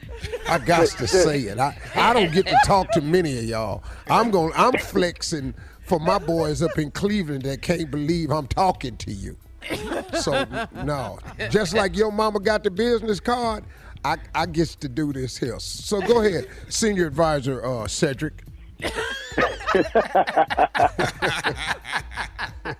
I 0.48 0.58
got 0.58 0.88
to 0.88 1.06
say 1.06 1.40
it. 1.40 1.58
I, 1.58 1.76
I 1.94 2.14
don't 2.14 2.32
get 2.32 2.46
to 2.46 2.58
talk 2.64 2.90
to 2.92 3.02
many 3.02 3.36
of 3.38 3.44
y'all. 3.44 3.84
I'm 4.08 4.30
going 4.30 4.52
I'm 4.56 4.72
flexing 4.72 5.54
for 5.84 6.00
my 6.00 6.18
boys 6.18 6.62
up 6.62 6.78
in 6.78 6.90
Cleveland 6.92 7.42
that 7.42 7.60
can't 7.60 7.90
believe 7.90 8.30
I'm 8.30 8.46
talking 8.46 8.96
to 8.98 9.12
you. 9.12 9.36
So 10.18 10.46
no. 10.84 11.18
Just 11.50 11.74
like 11.74 11.96
your 11.96 12.12
mama 12.12 12.40
got 12.40 12.64
the 12.64 12.70
business 12.70 13.20
card, 13.20 13.64
I 14.02 14.16
I 14.34 14.46
gets 14.46 14.76
to 14.76 14.88
do 14.88 15.12
this 15.12 15.36
here. 15.36 15.58
So 15.60 16.00
go 16.00 16.22
ahead, 16.22 16.48
senior 16.68 17.06
advisor 17.06 17.64
uh, 17.64 17.86
Cedric. 17.86 18.44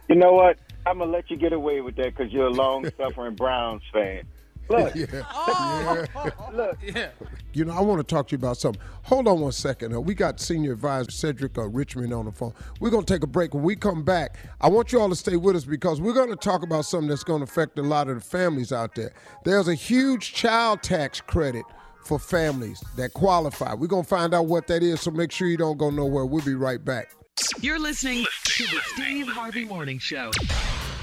You 0.09 0.17
know 0.17 0.33
what? 0.33 0.59
I'm 0.87 0.99
gonna 0.99 1.11
let 1.11 1.31
you 1.31 1.37
get 1.37 1.53
away 1.53 1.81
with 1.81 1.97
that 1.97 2.17
because 2.17 2.33
you're 2.33 2.47
a 2.47 2.51
long-suffering 2.51 3.35
Browns 3.35 3.83
fan. 3.93 4.25
Look, 4.71 4.95
yeah. 4.95 5.07
yeah. 5.13 6.07
look, 6.53 6.79
yeah. 6.83 7.09
You 7.53 7.65
know, 7.65 7.73
I 7.73 7.81
want 7.81 7.99
to 7.99 8.05
talk 8.05 8.29
to 8.29 8.33
you 8.33 8.39
about 8.39 8.57
something. 8.57 8.81
Hold 9.03 9.27
on 9.27 9.41
one 9.41 9.51
second. 9.51 9.93
Uh, 9.93 10.01
we 10.01 10.15
got 10.15 10.39
senior 10.39 10.73
advisor 10.73 11.11
Cedric 11.11 11.59
uh, 11.59 11.69
Richmond 11.69 12.15
on 12.15 12.27
the 12.27 12.33
phone. 12.33 12.55
We're 12.79 12.91
going 12.91 13.05
to 13.05 13.13
take 13.13 13.25
a 13.25 13.27
break. 13.27 13.53
When 13.53 13.65
we 13.65 13.75
come 13.75 14.05
back, 14.05 14.39
I 14.61 14.69
want 14.69 14.93
you 14.93 15.01
all 15.01 15.09
to 15.09 15.17
stay 15.17 15.37
with 15.37 15.57
us 15.57 15.65
because 15.65 16.01
we're 16.01 16.13
going 16.13 16.31
to 16.31 16.37
talk 16.37 16.63
about 16.63 16.85
something 16.85 17.09
that's 17.09 17.25
going 17.25 17.41
to 17.41 17.45
affect 17.51 17.81
a 17.81 17.83
lot 17.83 18.09
of 18.09 18.15
the 18.15 18.21
families 18.21 18.73
out 18.73 18.95
there. 18.95 19.13
There's 19.45 19.67
a 19.67 19.75
huge 19.75 20.35
child 20.35 20.85
tax 20.85 21.21
credit 21.21 21.65
for 22.05 22.19
families 22.19 22.83
that 22.97 23.13
qualify. 23.13 23.75
We're 23.75 23.87
going 23.87 24.05
to 24.05 24.09
find 24.09 24.35
out 24.35 24.47
what 24.47 24.67
that 24.69 24.83
is, 24.83 25.01
so 25.01 25.11
make 25.11 25.33
sure 25.33 25.49
you 25.49 25.57
don't 25.57 25.79
go 25.79 25.91
nowhere. 25.91 26.27
We'll 26.27 26.45
be 26.45 26.55
right 26.55 26.85
back. 26.85 27.13
You're 27.61 27.79
listening 27.79 28.27
to 28.45 28.65
the 28.65 28.81
Steve 28.85 29.29
Harvey 29.29 29.65
Morning 29.65 29.99
Show. 29.99 30.31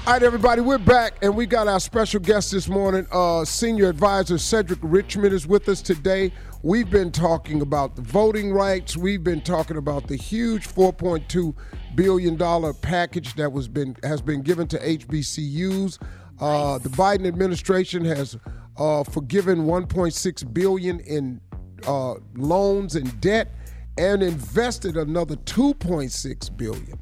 All 0.06 0.14
right, 0.14 0.22
everybody, 0.22 0.62
we're 0.62 0.78
back, 0.78 1.14
and 1.20 1.36
we 1.36 1.44
got 1.44 1.68
our 1.68 1.80
special 1.80 2.20
guest 2.20 2.52
this 2.52 2.68
morning. 2.68 3.06
Uh, 3.12 3.44
Senior 3.44 3.88
Advisor 3.88 4.38
Cedric 4.38 4.78
Richmond 4.82 5.34
is 5.34 5.46
with 5.46 5.68
us 5.68 5.82
today. 5.82 6.32
We've 6.62 6.88
been 6.88 7.12
talking 7.12 7.60
about 7.60 7.94
the 7.94 8.02
voting 8.02 8.52
rights. 8.52 8.96
We've 8.96 9.22
been 9.22 9.42
talking 9.42 9.76
about 9.76 10.08
the 10.08 10.16
huge 10.16 10.66
4.2 10.66 11.54
billion 11.94 12.36
dollar 12.36 12.72
package 12.72 13.34
that 13.34 13.52
was 13.52 13.68
been 13.68 13.96
has 14.02 14.22
been 14.22 14.42
given 14.42 14.66
to 14.68 14.78
HBCUs. 14.78 15.98
Uh, 16.40 16.78
the 16.78 16.88
Biden 16.88 17.26
administration 17.26 18.04
has 18.04 18.36
uh, 18.78 19.04
forgiven 19.04 19.66
1.6 19.66 20.54
billion 20.54 21.00
in 21.00 21.40
uh, 21.86 22.14
loans 22.34 22.94
and 22.96 23.20
debt, 23.20 23.54
and 23.96 24.22
invested 24.22 24.96
another 24.96 25.36
2.6 25.36 26.56
billion 26.56 26.98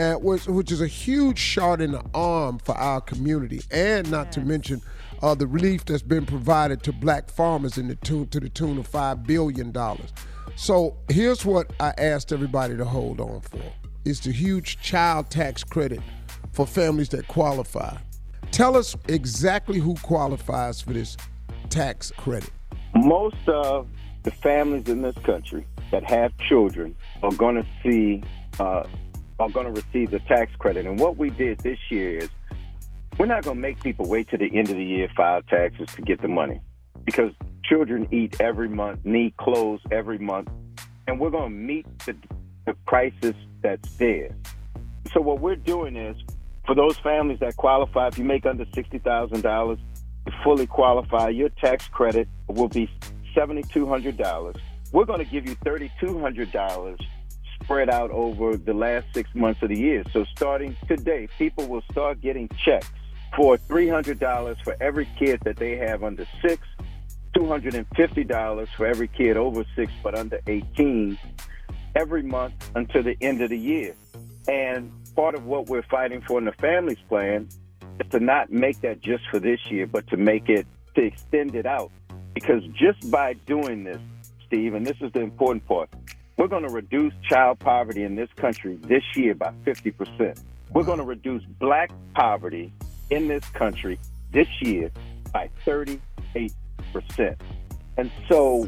uh, 0.00 0.14
which, 0.14 0.46
which 0.46 0.72
is 0.72 0.80
a 0.80 0.86
huge 0.86 1.38
shot 1.38 1.80
in 1.80 1.92
the 1.92 2.02
arm 2.14 2.58
for 2.58 2.74
our 2.76 3.00
community, 3.00 3.60
and 3.70 4.10
not 4.10 4.32
to 4.32 4.40
mention 4.40 4.80
uh, 5.22 5.34
the 5.34 5.46
relief 5.46 5.84
that's 5.84 6.02
been 6.02 6.24
provided 6.24 6.82
to 6.82 6.92
black 6.92 7.30
farmers 7.30 7.76
in 7.76 7.88
the 7.88 7.96
tune 7.96 8.26
to 8.28 8.40
the 8.40 8.48
tune 8.48 8.78
of 8.78 8.86
five 8.86 9.24
billion 9.24 9.70
dollars. 9.70 10.12
So 10.56 10.96
here's 11.08 11.44
what 11.44 11.72
I 11.80 11.92
asked 11.98 12.32
everybody 12.32 12.76
to 12.76 12.84
hold 12.84 13.20
on 13.20 13.40
for: 13.40 13.62
it's 14.04 14.20
the 14.20 14.32
huge 14.32 14.80
child 14.80 15.30
tax 15.30 15.62
credit 15.62 16.00
for 16.52 16.66
families 16.66 17.10
that 17.10 17.28
qualify. 17.28 17.96
Tell 18.52 18.76
us 18.76 18.96
exactly 19.08 19.78
who 19.78 19.94
qualifies 19.96 20.80
for 20.80 20.92
this 20.92 21.16
tax 21.68 22.10
credit. 22.16 22.50
Most 22.94 23.48
of 23.48 23.88
the 24.22 24.30
families 24.30 24.88
in 24.88 25.02
this 25.02 25.16
country 25.24 25.66
that 25.90 26.08
have 26.08 26.36
children 26.48 26.94
are 27.22 27.32
going 27.32 27.56
to 27.56 27.66
see 27.82 28.22
uh, 28.58 28.86
are 29.38 29.48
going 29.48 29.66
to 29.66 29.72
receive 29.72 30.10
the 30.10 30.18
tax 30.20 30.54
credit. 30.58 30.84
And 30.84 30.98
what 30.98 31.16
we 31.16 31.30
did 31.30 31.60
this 31.60 31.78
year 31.90 32.18
is 32.18 32.28
we're 33.18 33.26
not 33.26 33.42
going 33.42 33.56
to 33.56 33.60
make 33.60 33.82
people 33.82 34.06
wait 34.06 34.28
to 34.30 34.36
the 34.36 34.46
end 34.46 34.68
of 34.68 34.76
the 34.76 34.84
year 34.84 35.08
file 35.16 35.42
taxes 35.42 35.88
to 35.94 36.02
get 36.02 36.20
the 36.20 36.28
money 36.28 36.60
because 37.04 37.32
children 37.64 38.06
eat 38.12 38.40
every 38.40 38.68
month, 38.68 39.00
need 39.04 39.36
clothes 39.38 39.80
every 39.90 40.18
month, 40.18 40.48
and 41.06 41.18
we're 41.18 41.30
going 41.30 41.50
to 41.50 41.56
meet 41.56 41.86
the, 42.00 42.14
the 42.66 42.74
crisis 42.86 43.34
that's 43.62 43.96
there. 43.96 44.34
So 45.12 45.20
what 45.20 45.40
we're 45.40 45.56
doing 45.56 45.96
is 45.96 46.16
for 46.70 46.76
those 46.76 46.96
families 46.98 47.40
that 47.40 47.56
qualify, 47.56 48.06
if 48.06 48.16
you 48.16 48.22
make 48.22 48.46
under 48.46 48.64
$60,000, 48.64 49.78
you 50.24 50.32
fully 50.44 50.68
qualify, 50.68 51.28
your 51.28 51.48
tax 51.48 51.88
credit 51.88 52.28
will 52.46 52.68
be 52.68 52.88
$7,200. 53.34 54.56
We're 54.92 55.04
going 55.04 55.18
to 55.18 55.24
give 55.24 55.48
you 55.48 55.56
$3,200 55.56 56.96
spread 57.60 57.90
out 57.90 58.12
over 58.12 58.56
the 58.56 58.72
last 58.72 59.08
six 59.12 59.28
months 59.34 59.60
of 59.64 59.70
the 59.70 59.78
year. 59.80 60.04
So 60.12 60.24
starting 60.36 60.76
today, 60.86 61.26
people 61.38 61.66
will 61.66 61.82
start 61.90 62.20
getting 62.20 62.48
checks 62.64 62.86
for 63.36 63.58
$300 63.58 64.62
for 64.62 64.76
every 64.80 65.08
kid 65.18 65.40
that 65.42 65.56
they 65.56 65.76
have 65.76 66.04
under 66.04 66.24
six, 66.40 66.64
$250 67.34 68.68
for 68.76 68.86
every 68.86 69.08
kid 69.08 69.36
over 69.36 69.64
six 69.74 69.90
but 70.04 70.16
under 70.16 70.38
18 70.46 71.18
every 71.96 72.22
month 72.22 72.70
until 72.76 73.02
the 73.02 73.16
end 73.20 73.42
of 73.42 73.50
the 73.50 73.58
year. 73.58 73.96
And 74.46 74.92
part 75.14 75.34
of 75.34 75.44
what 75.44 75.68
we're 75.68 75.82
fighting 75.82 76.22
for 76.22 76.38
in 76.38 76.44
the 76.44 76.52
families 76.52 76.98
plan 77.08 77.48
is 77.98 78.10
to 78.10 78.20
not 78.20 78.50
make 78.50 78.80
that 78.80 79.00
just 79.00 79.24
for 79.30 79.38
this 79.38 79.60
year, 79.70 79.86
but 79.86 80.06
to 80.08 80.16
make 80.16 80.48
it, 80.48 80.66
to 80.94 81.02
extend 81.02 81.54
it 81.54 81.66
out. 81.66 81.90
Because 82.34 82.62
just 82.74 83.10
by 83.10 83.34
doing 83.46 83.84
this, 83.84 84.00
Steve, 84.46 84.74
and 84.74 84.86
this 84.86 84.96
is 85.00 85.12
the 85.12 85.20
important 85.20 85.66
part, 85.66 85.90
we're 86.36 86.48
going 86.48 86.62
to 86.62 86.72
reduce 86.72 87.12
child 87.28 87.58
poverty 87.58 88.02
in 88.02 88.16
this 88.16 88.30
country 88.36 88.78
this 88.82 89.02
year 89.14 89.34
by 89.34 89.52
50%. 89.64 90.40
We're 90.72 90.84
going 90.84 90.98
to 90.98 91.04
reduce 91.04 91.42
black 91.58 91.90
poverty 92.14 92.72
in 93.10 93.28
this 93.28 93.44
country 93.50 93.98
this 94.32 94.48
year 94.62 94.90
by 95.32 95.50
38%. 95.66 96.00
And 97.96 98.10
so 98.28 98.66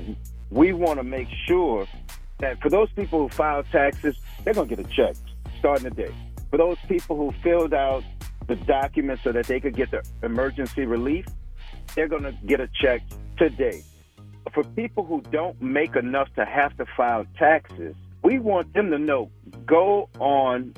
we 0.50 0.72
want 0.72 0.98
to 0.98 1.04
make 1.04 1.28
sure 1.46 1.86
that 2.40 2.60
for 2.60 2.68
those 2.68 2.90
people 2.92 3.20
who 3.20 3.28
file 3.30 3.62
taxes, 3.62 4.16
they're 4.44 4.52
going 4.52 4.68
to 4.68 4.76
get 4.76 4.84
a 4.84 4.88
check 4.90 5.16
starting 5.58 5.88
today. 5.90 6.12
For 6.52 6.58
those 6.58 6.78
people 6.86 7.16
who 7.16 7.32
filled 7.42 7.74
out 7.74 8.04
the 8.46 8.54
documents 8.54 9.24
so 9.24 9.32
that 9.32 9.46
they 9.46 9.58
could 9.58 9.74
get 9.74 9.90
the 9.90 10.06
emergency 10.22 10.86
relief, 10.86 11.26
they're 11.96 12.06
going 12.06 12.22
to 12.22 12.36
get 12.46 12.60
a 12.60 12.68
check 12.80 13.02
today 13.36 13.82
for 14.52 14.64
people 14.64 15.04
who 15.04 15.22
don't 15.30 15.60
make 15.60 15.96
enough 15.96 16.32
to 16.34 16.44
have 16.44 16.76
to 16.76 16.86
file 16.96 17.24
taxes, 17.38 17.94
we 18.22 18.38
want 18.38 18.72
them 18.74 18.90
to 18.90 18.98
know 18.98 19.30
go 19.66 20.08
on 20.18 20.74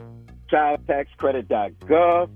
childtaxcredit.gov, 0.51 2.31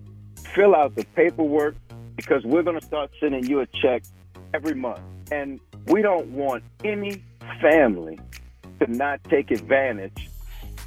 fill 0.55 0.75
out 0.75 0.95
the 0.97 1.05
paperwork, 1.15 1.77
because 2.17 2.45
we're 2.45 2.63
going 2.63 2.79
to 2.79 2.85
start 2.85 3.11
sending 3.21 3.45
you 3.45 3.61
a 3.61 3.67
check 3.67 4.03
every 4.53 4.75
month. 4.75 5.01
And 5.31 5.61
we 5.87 6.03
don't 6.03 6.29
want 6.29 6.65
any 6.85 7.23
family 7.61 8.19
to 8.81 8.91
not 8.91 9.23
take 9.25 9.51
advantage 9.51 10.29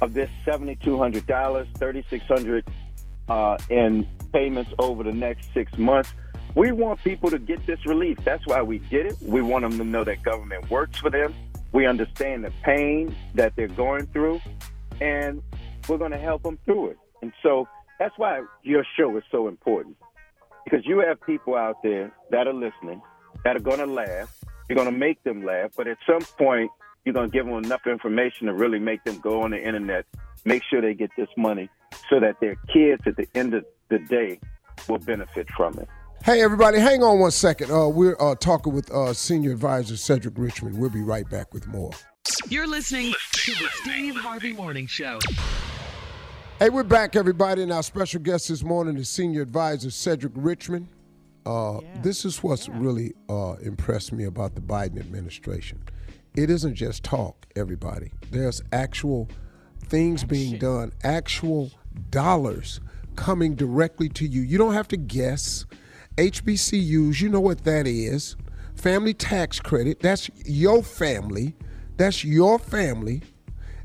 of 0.02 0.14
this 0.14 0.28
$7,200, 0.44 1.78
3,600 1.78 2.64
uh, 3.28 3.56
in 3.70 4.06
payments 4.32 4.72
over 4.80 5.04
the 5.04 5.12
next 5.12 5.48
six 5.54 5.78
months. 5.78 6.12
We 6.56 6.72
want 6.72 7.02
people 7.02 7.30
to 7.30 7.38
get 7.38 7.64
this 7.66 7.86
relief. 7.86 8.18
That's 8.24 8.44
why 8.46 8.62
we 8.62 8.78
did 8.78 9.06
it. 9.06 9.16
We 9.22 9.40
want 9.40 9.62
them 9.62 9.78
to 9.78 9.84
know 9.84 10.02
that 10.04 10.22
government 10.22 10.68
works 10.68 10.98
for 10.98 11.08
them. 11.08 11.32
We 11.70 11.86
understand 11.86 12.44
the 12.44 12.52
pain 12.64 13.14
that 13.34 13.54
they're 13.56 13.68
going 13.68 14.06
through, 14.08 14.40
and 15.00 15.40
we're 15.88 15.98
going 15.98 16.10
to 16.10 16.18
help 16.18 16.42
them 16.42 16.58
through 16.64 16.88
it. 16.90 16.98
And 17.22 17.32
so 17.42 17.68
that's 18.00 18.18
why 18.18 18.42
your 18.64 18.84
show 18.98 19.16
is 19.16 19.22
so 19.30 19.46
important 19.46 19.96
because 20.64 20.84
you 20.84 20.98
have 20.98 21.22
people 21.22 21.54
out 21.54 21.80
there 21.84 22.12
that 22.30 22.48
are 22.48 22.52
listening 22.52 23.00
that 23.44 23.56
are 23.56 23.60
going 23.60 23.78
to 23.78 23.86
laugh. 23.86 24.36
You're 24.68 24.76
going 24.76 24.92
to 24.92 24.98
make 24.98 25.22
them 25.22 25.44
laugh, 25.44 25.70
but 25.76 25.86
at 25.86 25.98
some 26.06 26.22
point, 26.36 26.70
you're 27.04 27.12
going 27.12 27.30
to 27.30 27.32
give 27.32 27.46
them 27.46 27.54
enough 27.64 27.86
information 27.86 28.46
to 28.46 28.54
really 28.54 28.78
make 28.78 29.02
them 29.04 29.18
go 29.18 29.42
on 29.42 29.50
the 29.50 29.62
internet, 29.62 30.06
make 30.44 30.62
sure 30.62 30.80
they 30.80 30.94
get 30.94 31.10
this 31.16 31.28
money 31.36 31.68
so 32.08 32.20
that 32.20 32.38
their 32.40 32.56
kids 32.72 33.02
at 33.06 33.16
the 33.16 33.26
end 33.34 33.54
of 33.54 33.64
the 33.88 33.98
day 33.98 34.38
will 34.88 34.98
benefit 34.98 35.48
from 35.56 35.78
it. 35.78 35.88
Hey, 36.24 36.40
everybody, 36.40 36.78
hang 36.78 37.02
on 37.02 37.18
one 37.18 37.32
second. 37.32 37.72
Uh, 37.72 37.88
we're 37.88 38.16
uh, 38.20 38.36
talking 38.36 38.72
with 38.72 38.90
uh, 38.92 39.12
Senior 39.12 39.50
Advisor 39.50 39.96
Cedric 39.96 40.34
Richmond. 40.36 40.78
We'll 40.78 40.90
be 40.90 41.02
right 41.02 41.28
back 41.28 41.52
with 41.52 41.66
more. 41.66 41.90
You're 42.48 42.68
listening 42.68 43.12
to 43.32 43.50
the 43.52 43.68
Steve 43.82 44.14
Harvey 44.14 44.52
Morning 44.52 44.86
Show. 44.86 45.18
Hey, 46.60 46.70
we're 46.70 46.84
back, 46.84 47.16
everybody, 47.16 47.64
and 47.64 47.72
our 47.72 47.82
special 47.82 48.20
guest 48.20 48.48
this 48.48 48.62
morning 48.62 48.96
is 48.96 49.08
Senior 49.08 49.42
Advisor 49.42 49.90
Cedric 49.90 50.32
Richmond. 50.36 50.86
Uh, 51.44 51.80
yeah. 51.82 51.88
This 52.02 52.24
is 52.24 52.40
what's 52.40 52.68
yeah. 52.68 52.74
really 52.76 53.14
uh, 53.28 53.54
impressed 53.54 54.12
me 54.12 54.24
about 54.24 54.54
the 54.54 54.60
Biden 54.60 55.00
administration. 55.00 55.82
It 56.34 56.50
isn't 56.50 56.74
just 56.74 57.02
talk, 57.02 57.46
everybody. 57.56 58.12
There's 58.30 58.62
actual 58.72 59.28
things 59.80 60.22
Action. 60.22 60.28
being 60.28 60.58
done, 60.58 60.92
actual 61.04 61.70
dollars 62.10 62.80
coming 63.16 63.54
directly 63.54 64.08
to 64.10 64.26
you. 64.26 64.40
You 64.40 64.58
don't 64.58 64.74
have 64.74 64.88
to 64.88 64.96
guess. 64.96 65.66
HBCUs, 66.16 67.20
you 67.20 67.28
know 67.28 67.40
what 67.40 67.64
that 67.64 67.86
is. 67.86 68.36
Family 68.74 69.14
tax 69.14 69.60
credit, 69.60 70.00
that's 70.00 70.30
your 70.46 70.82
family. 70.82 71.54
That's 71.96 72.24
your 72.24 72.58
family. 72.58 73.22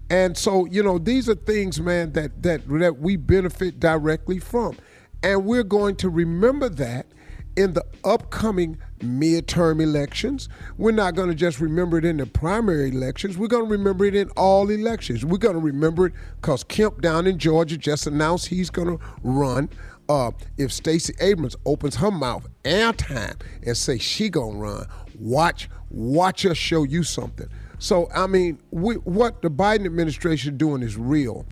And 0.09 0.37
so, 0.37 0.65
you 0.65 0.81
know, 0.81 0.97
these 0.97 1.27
are 1.27 1.35
things, 1.35 1.81
man, 1.81 2.13
that 2.13 2.41
that 2.43 2.67
that 2.67 2.99
we 2.99 3.17
benefit 3.17 3.79
directly 3.79 4.39
from. 4.39 4.77
And 5.21 5.45
we're 5.45 5.63
going 5.63 5.97
to 5.97 6.09
remember 6.09 6.69
that 6.69 7.07
in 7.57 7.73
the 7.73 7.85
upcoming 8.05 8.77
midterm 8.99 9.81
elections. 9.81 10.49
We're 10.77 10.91
not 10.91 11.15
going 11.15 11.29
to 11.29 11.35
just 11.35 11.59
remember 11.59 11.97
it 11.97 12.05
in 12.05 12.17
the 12.17 12.25
primary 12.25 12.89
elections. 12.89 13.37
We're 13.37 13.47
going 13.47 13.65
to 13.65 13.71
remember 13.71 14.05
it 14.05 14.15
in 14.15 14.29
all 14.31 14.69
elections. 14.69 15.25
We're 15.25 15.37
going 15.37 15.55
to 15.55 15.61
remember 15.61 16.07
it 16.07 16.13
because 16.41 16.63
Kemp 16.63 17.01
down 17.01 17.27
in 17.27 17.37
Georgia 17.37 17.77
just 17.77 18.07
announced 18.07 18.47
he's 18.47 18.69
going 18.69 18.97
to 18.97 19.03
run. 19.23 19.69
Uh, 20.09 20.31
if 20.57 20.71
Stacey 20.71 21.13
Abrams 21.19 21.55
opens 21.65 21.95
her 21.97 22.11
mouth 22.11 22.47
airtime 22.63 23.35
and 23.65 23.75
say 23.75 23.97
she 23.97 24.29
gonna 24.29 24.57
run, 24.57 24.85
watch 25.19 25.69
watch 25.89 26.45
us 26.45 26.55
show 26.55 26.83
you 26.83 27.03
something. 27.03 27.49
So 27.79 28.07
I 28.15 28.25
mean, 28.25 28.57
we, 28.71 28.95
what 28.95 29.41
the 29.41 29.49
Biden 29.49 29.85
administration 29.85 30.55
doing 30.55 30.81
is 30.81 30.95
real 30.95 31.45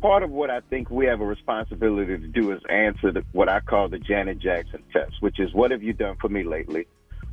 part 0.00 0.22
of 0.22 0.30
what 0.30 0.50
I 0.50 0.60
think 0.60 0.90
we 0.90 1.06
have 1.06 1.20
a 1.20 1.26
responsibility 1.26 2.18
to 2.18 2.26
do 2.26 2.52
is 2.52 2.60
answer 2.68 3.12
the, 3.12 3.24
what 3.32 3.48
I 3.48 3.60
call 3.60 3.88
the 3.88 3.98
Janet 3.98 4.38
Jackson 4.38 4.82
test, 4.92 5.14
which 5.20 5.38
is 5.40 5.52
what 5.52 5.70
have 5.70 5.82
you 5.82 5.92
done 5.92 6.16
for 6.20 6.28
me 6.28 6.44
lately? 6.44 6.86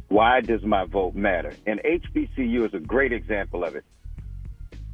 Why 0.07 0.41
does 0.41 0.63
my 0.63 0.85
vote 0.85 1.15
matter? 1.15 1.53
And 1.65 1.79
HBCU 1.79 2.65
is 2.65 2.73
a 2.73 2.79
great 2.79 3.11
example 3.11 3.63
of 3.63 3.75
it. 3.75 3.83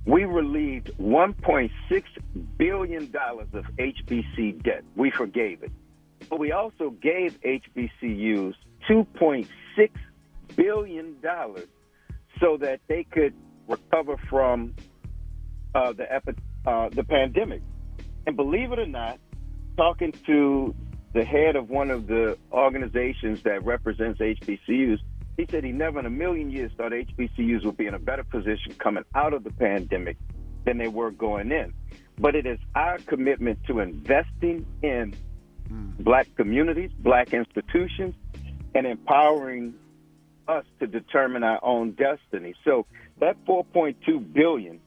We 0.06 0.26
relieved 0.26 0.92
$1.6 1.00 2.04
billion 2.58 3.04
of 3.04 3.66
HBC 3.78 4.64
debt. 4.64 4.84
We 4.96 5.12
forgave 5.12 5.64
it. 5.64 5.72
But 6.30 6.40
we 6.40 6.52
also 6.52 6.92
gave 7.02 7.40
HBCUs 7.42 8.56
$2.6 8.90 9.48
billion 10.56 11.16
so 12.40 12.58
that 12.58 12.80
they 12.88 13.04
could 13.04 13.34
recover 13.68 14.18
from 14.30 14.74
uh, 15.76 15.94
the 15.94 16.12
epidemic 16.12 16.44
uh, 16.66 16.90
the 16.90 17.04
pandemic. 17.04 17.62
And 18.26 18.36
believe 18.36 18.72
it 18.72 18.80
or 18.80 18.86
not, 18.86 19.20
talking 19.78 20.14
to 20.26 20.76
the 21.14 21.26
head 21.26 21.56
of 21.56 21.70
one 21.70 21.92
of 21.92 22.08
the 22.08 22.38
organizations 22.52 23.44
that 23.44 23.64
represents 23.66 24.20
HBCUs, 24.20 25.00
he 25.38 25.48
said 25.50 25.64
he 25.64 25.72
never 25.72 26.00
in 26.00 26.06
a 26.06 26.10
million 26.10 26.52
years 26.52 26.72
thought 26.78 26.92
HBCUs 26.92 27.66
would 27.66 27.78
be 27.78 27.88
in 27.88 27.94
a 27.94 28.00
better 28.00 28.24
position 28.24 28.74
coming 28.78 29.04
out 29.16 29.34
of 29.34 29.44
the 29.44 29.52
pandemic 29.52 30.18
than 30.66 30.78
they 30.78 30.88
were 30.88 31.12
going 31.12 31.52
in. 31.52 31.74
But 32.20 32.36
it 32.36 32.46
is 32.46 32.60
our 32.76 33.00
commitment 33.00 33.64
to 33.66 33.80
investing 33.80 34.66
in 34.84 35.16
black 36.00 36.28
communities, 36.36 36.92
black 37.00 37.34
institutions, 37.34 38.16
and 38.76 38.86
empowering 38.86 39.74
us 40.48 40.66
to 40.80 40.88
determine 40.88 41.44
our 41.44 41.60
own 41.64 41.92
destiny. 41.92 42.54
So 42.64 42.86
that 43.20 43.44
4.2 43.46 44.34
billion 44.34 44.80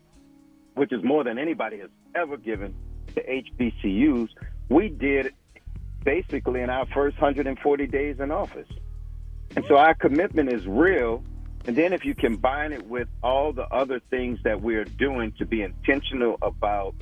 which 0.74 0.92
is 0.92 1.02
more 1.02 1.24
than 1.24 1.38
anybody 1.38 1.78
has 1.78 1.90
ever 2.14 2.36
given 2.36 2.74
to 3.14 3.22
HBCUs, 3.22 4.28
we 4.68 4.88
did 4.88 5.32
basically 6.04 6.60
in 6.60 6.70
our 6.70 6.86
first 6.86 7.16
140 7.20 7.86
days 7.86 8.20
in 8.20 8.30
office. 8.30 8.68
And 9.56 9.64
so 9.66 9.76
our 9.76 9.94
commitment 9.94 10.52
is 10.52 10.66
real. 10.66 11.22
And 11.66 11.76
then 11.76 11.92
if 11.92 12.04
you 12.04 12.14
combine 12.14 12.72
it 12.72 12.86
with 12.86 13.08
all 13.22 13.52
the 13.52 13.66
other 13.68 14.00
things 14.10 14.38
that 14.44 14.60
we're 14.60 14.84
doing 14.84 15.32
to 15.38 15.46
be 15.46 15.62
intentional 15.62 16.38
about 16.42 16.94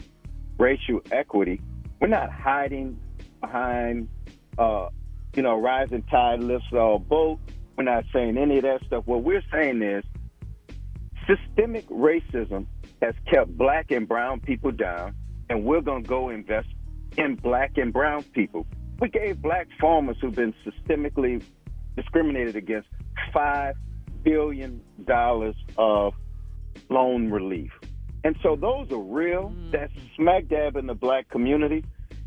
racial 0.58 1.00
equity, 1.10 1.60
we're 2.00 2.08
not 2.08 2.30
hiding 2.30 2.98
behind, 3.40 4.08
uh, 4.58 4.88
you 5.34 5.42
know, 5.42 5.58
rising 5.58 6.02
tide 6.02 6.40
lifts 6.40 6.66
all 6.72 6.98
boat. 6.98 7.40
We're 7.76 7.84
not 7.84 8.04
saying 8.12 8.36
any 8.36 8.58
of 8.58 8.62
that 8.64 8.84
stuff. 8.86 9.06
What 9.06 9.22
we're 9.22 9.42
saying 9.50 9.82
is 9.82 10.04
systemic 11.26 11.88
racism 11.88 12.66
has 13.02 13.14
kept 13.28 13.56
black 13.58 13.90
and 13.90 14.08
brown 14.08 14.40
people 14.40 14.70
down, 14.70 15.14
and 15.50 15.64
we're 15.64 15.80
going 15.80 16.04
to 16.04 16.08
go 16.08 16.30
invest 16.30 16.68
in 17.18 17.34
black 17.34 17.76
and 17.76 17.92
brown 17.92 18.22
people. 18.22 18.66
We 19.00 19.08
gave 19.08 19.42
black 19.42 19.66
farmers 19.80 20.16
who've 20.20 20.34
been 20.34 20.54
systemically 20.64 21.42
discriminated 21.96 22.56
against 22.56 22.88
$5 23.34 23.74
billion 24.22 24.80
of 25.76 26.14
loan 26.88 27.30
relief. 27.30 27.72
And 28.24 28.36
so 28.42 28.54
those 28.54 28.90
are 28.92 29.02
real. 29.02 29.50
Mm. 29.50 29.72
That's 29.72 29.92
smack 30.16 30.48
dab 30.48 30.76
in 30.76 30.86
the 30.86 30.94
black 30.94 31.28
community. 31.28 31.84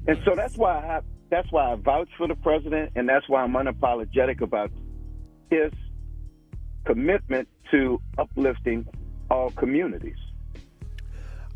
And 0.08 0.18
so 0.26 0.36
that's 0.36 0.58
why 0.58 0.74
I 0.74 1.02
that's 1.32 1.52
why 1.52 1.72
I 1.72 1.76
vouch 1.76 2.10
for 2.18 2.28
the 2.28 2.36
president 2.36 2.92
and 2.96 3.10
that's 3.10 3.28
why 3.28 3.42
I'm 3.42 3.54
unapologetic 3.54 4.42
about 4.42 4.72
his 5.50 5.72
commitment 6.86 7.48
to 7.72 8.00
uplifting 8.18 8.86
all 9.32 9.50
communities. 9.52 10.18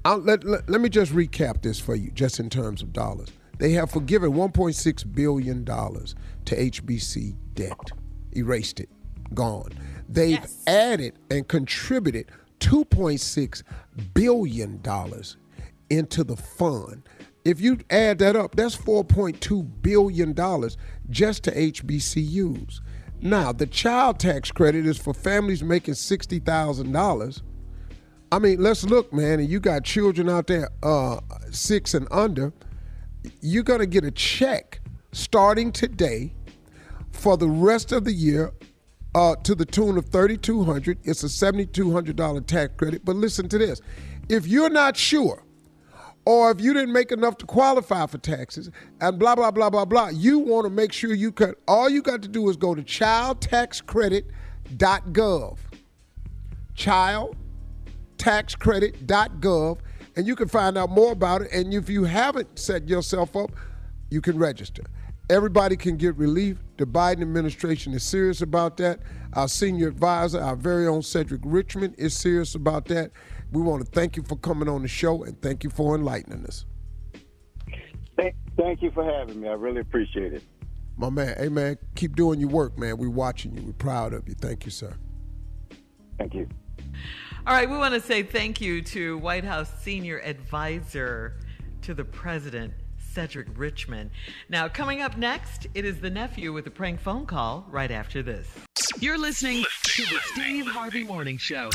Let, 0.05 0.43
let, 0.43 0.69
let, 0.69 0.81
me 0.81 0.89
just 0.89 1.11
recap 1.11 1.61
this 1.61 1.79
for 1.79 1.95
you, 1.95 2.11
just 2.11 2.39
in 2.39 2.49
terms 2.49 2.81
of 2.81 2.93
dollars. 2.93 3.29
They 3.57 3.71
have 3.73 3.91
forgiven 3.91 4.31
$1.6 4.31 5.13
billion 5.13 5.65
to 5.65 6.55
HBC 6.55 7.35
debt, 7.53 7.91
erased 8.31 8.79
it, 8.79 8.89
gone. 9.33 9.71
They've 10.07 10.39
yes. 10.39 10.63
added 10.65 11.19
and 11.29 11.47
contributed 11.47 12.31
$2.6 12.59 13.63
billion 14.13 14.81
into 15.89 16.23
the 16.23 16.37
fund. 16.37 17.03
If 17.43 17.59
you 17.59 17.79
add 17.89 18.19
that 18.19 18.35
up, 18.35 18.55
that's 18.55 18.75
$4.2 18.77 19.81
billion 19.81 20.33
just 21.09 21.43
to 21.43 21.51
HBCUs. 21.51 22.79
Now, 23.21 23.51
the 23.51 23.67
child 23.67 24.19
tax 24.19 24.51
credit 24.51 24.85
is 24.85 24.97
for 24.97 25.13
families 25.13 25.61
making 25.61 25.95
$60,000 25.95 27.41
I 28.31 28.37
mean, 28.37 28.61
let's 28.61 28.83
look, 28.83 29.11
man, 29.11 29.39
and 29.39 29.49
you 29.49 29.59
got 29.59 29.83
children 29.83 30.29
out 30.29 30.45
there 30.47 30.69
uh, 30.83 31.19
six 31.51 31.95
and 31.95 32.07
under. 32.11 32.53
You're 33.41 33.63
gonna 33.63 33.87
get 33.87 34.03
a 34.03 34.11
check 34.11 34.81
starting 35.11 35.71
today 35.71 36.35
for 37.11 37.37
the 37.37 37.47
rest 37.47 37.91
of 37.91 38.03
the 38.03 38.13
year 38.13 38.51
uh, 39.15 39.35
to 39.37 39.55
the 39.55 39.65
tune 39.65 39.97
of 39.97 40.09
3200 40.09 40.99
It's 41.03 41.23
a 41.23 41.27
$7,200 41.27 42.45
tax 42.45 42.71
credit. 42.77 43.03
But 43.03 43.15
listen 43.15 43.49
to 43.49 43.57
this: 43.57 43.81
if 44.29 44.45
you're 44.45 44.69
not 44.69 44.95
sure, 44.95 45.41
or 46.25 46.51
if 46.51 46.61
you 46.61 46.75
didn't 46.75 46.93
make 46.93 47.11
enough 47.11 47.39
to 47.39 47.47
qualify 47.47 48.05
for 48.05 48.19
taxes, 48.19 48.69
and 49.01 49.17
blah 49.17 49.33
blah 49.33 49.49
blah 49.49 49.71
blah 49.71 49.85
blah, 49.85 50.09
you 50.09 50.37
want 50.37 50.65
to 50.65 50.69
make 50.69 50.93
sure 50.93 51.15
you 51.15 51.31
cut. 51.31 51.55
All 51.67 51.89
you 51.89 52.03
got 52.03 52.21
to 52.21 52.27
do 52.27 52.47
is 52.49 52.57
go 52.57 52.75
to 52.75 52.83
childtaxcredit.gov. 52.83 55.57
Child 56.75 57.35
taxcredit.gov, 58.19 59.79
and 60.15 60.27
you 60.27 60.35
can 60.35 60.47
find 60.47 60.77
out 60.77 60.91
more 60.91 61.11
about 61.11 61.41
it. 61.41 61.51
And 61.51 61.73
if 61.73 61.89
you 61.89 62.03
haven't 62.03 62.59
set 62.59 62.87
yourself 62.87 63.35
up, 63.35 63.51
you 64.11 64.21
can 64.21 64.37
register. 64.37 64.83
Everybody 65.29 65.77
can 65.77 65.95
get 65.95 66.15
relief. 66.17 66.57
The 66.77 66.85
Biden 66.85 67.21
administration 67.21 67.93
is 67.93 68.03
serious 68.03 68.41
about 68.41 68.77
that. 68.77 68.99
Our 69.33 69.47
senior 69.47 69.87
advisor, 69.87 70.41
our 70.41 70.55
very 70.55 70.87
own 70.87 71.03
Cedric 71.03 71.41
Richmond, 71.43 71.95
is 71.97 72.17
serious 72.17 72.55
about 72.55 72.85
that. 72.85 73.11
We 73.51 73.61
want 73.61 73.85
to 73.85 73.91
thank 73.91 74.17
you 74.17 74.23
for 74.23 74.35
coming 74.37 74.67
on 74.67 74.81
the 74.81 74.87
show 74.87 75.23
and 75.23 75.39
thank 75.41 75.63
you 75.63 75.69
for 75.69 75.95
enlightening 75.95 76.45
us. 76.45 76.65
Thank, 78.57 78.81
you 78.81 78.91
for 78.91 79.05
having 79.05 79.39
me. 79.39 79.47
I 79.47 79.53
really 79.53 79.79
appreciate 79.79 80.33
it. 80.33 80.43
My 80.97 81.09
man, 81.09 81.33
hey 81.37 81.47
man, 81.47 81.77
keep 81.95 82.17
doing 82.17 82.41
your 82.41 82.49
work, 82.49 82.77
man. 82.77 82.97
We're 82.97 83.09
watching 83.09 83.55
you. 83.55 83.63
We're 83.63 83.71
proud 83.71 84.13
of 84.13 84.27
you. 84.27 84.33
Thank 84.33 84.65
you, 84.65 84.71
sir. 84.71 84.93
Thank 86.17 86.33
you. 86.33 86.49
All 87.49 87.55
right, 87.55 87.67
we 87.67 87.79
want 87.79 87.95
to 87.95 87.99
say 87.99 88.21
thank 88.21 88.61
you 88.61 88.79
to 88.83 89.17
White 89.17 89.43
House 89.43 89.71
senior 89.81 90.19
advisor 90.19 91.33
to 91.81 91.95
the 91.95 92.05
president, 92.05 92.71
Cedric 92.99 93.47
Richmond. 93.55 94.11
Now, 94.49 94.67
coming 94.67 95.01
up 95.01 95.17
next, 95.17 95.65
it 95.73 95.83
is 95.83 95.99
the 95.99 96.11
nephew 96.11 96.53
with 96.53 96.67
a 96.67 96.69
prank 96.69 96.99
phone 96.99 97.25
call 97.25 97.65
right 97.71 97.89
after 97.89 98.21
this. 98.21 98.47
You're 98.99 99.17
listening 99.17 99.65
to 99.81 100.03
the 100.03 100.19
Steve 100.25 100.67
Harvey 100.67 101.03
Morning 101.03 101.39
Show. 101.39 101.71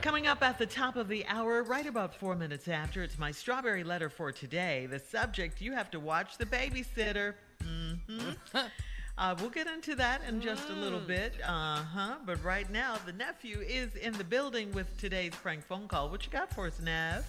Coming 0.00 0.26
up 0.26 0.42
at 0.42 0.58
the 0.58 0.64
top 0.64 0.96
of 0.96 1.08
the 1.08 1.26
hour, 1.26 1.62
right 1.62 1.86
about 1.86 2.14
four 2.14 2.34
minutes 2.34 2.66
after, 2.66 3.02
it's 3.02 3.18
my 3.18 3.30
strawberry 3.30 3.84
letter 3.84 4.08
for 4.08 4.32
today. 4.32 4.86
The 4.86 5.00
subject 5.00 5.60
you 5.60 5.72
have 5.72 5.90
to 5.90 6.00
watch 6.00 6.38
the 6.38 6.46
babysitter. 6.46 7.34
Mm-hmm. 7.62 8.30
Uh, 9.16 9.34
we'll 9.38 9.50
get 9.50 9.68
into 9.68 9.94
that 9.94 10.22
in 10.28 10.40
just 10.40 10.68
a 10.70 10.72
little 10.72 10.98
mm. 10.98 11.06
bit. 11.06 11.34
Uh 11.46 11.76
huh. 11.76 12.14
But 12.26 12.42
right 12.42 12.68
now, 12.70 12.96
the 13.06 13.12
nephew 13.12 13.60
is 13.60 13.94
in 13.94 14.12
the 14.14 14.24
building 14.24 14.72
with 14.72 14.96
today's 14.98 15.32
prank 15.36 15.64
phone 15.64 15.86
call. 15.86 16.08
What 16.08 16.24
you 16.26 16.32
got 16.32 16.52
for 16.52 16.66
us, 16.66 16.80
Nev? 16.80 17.24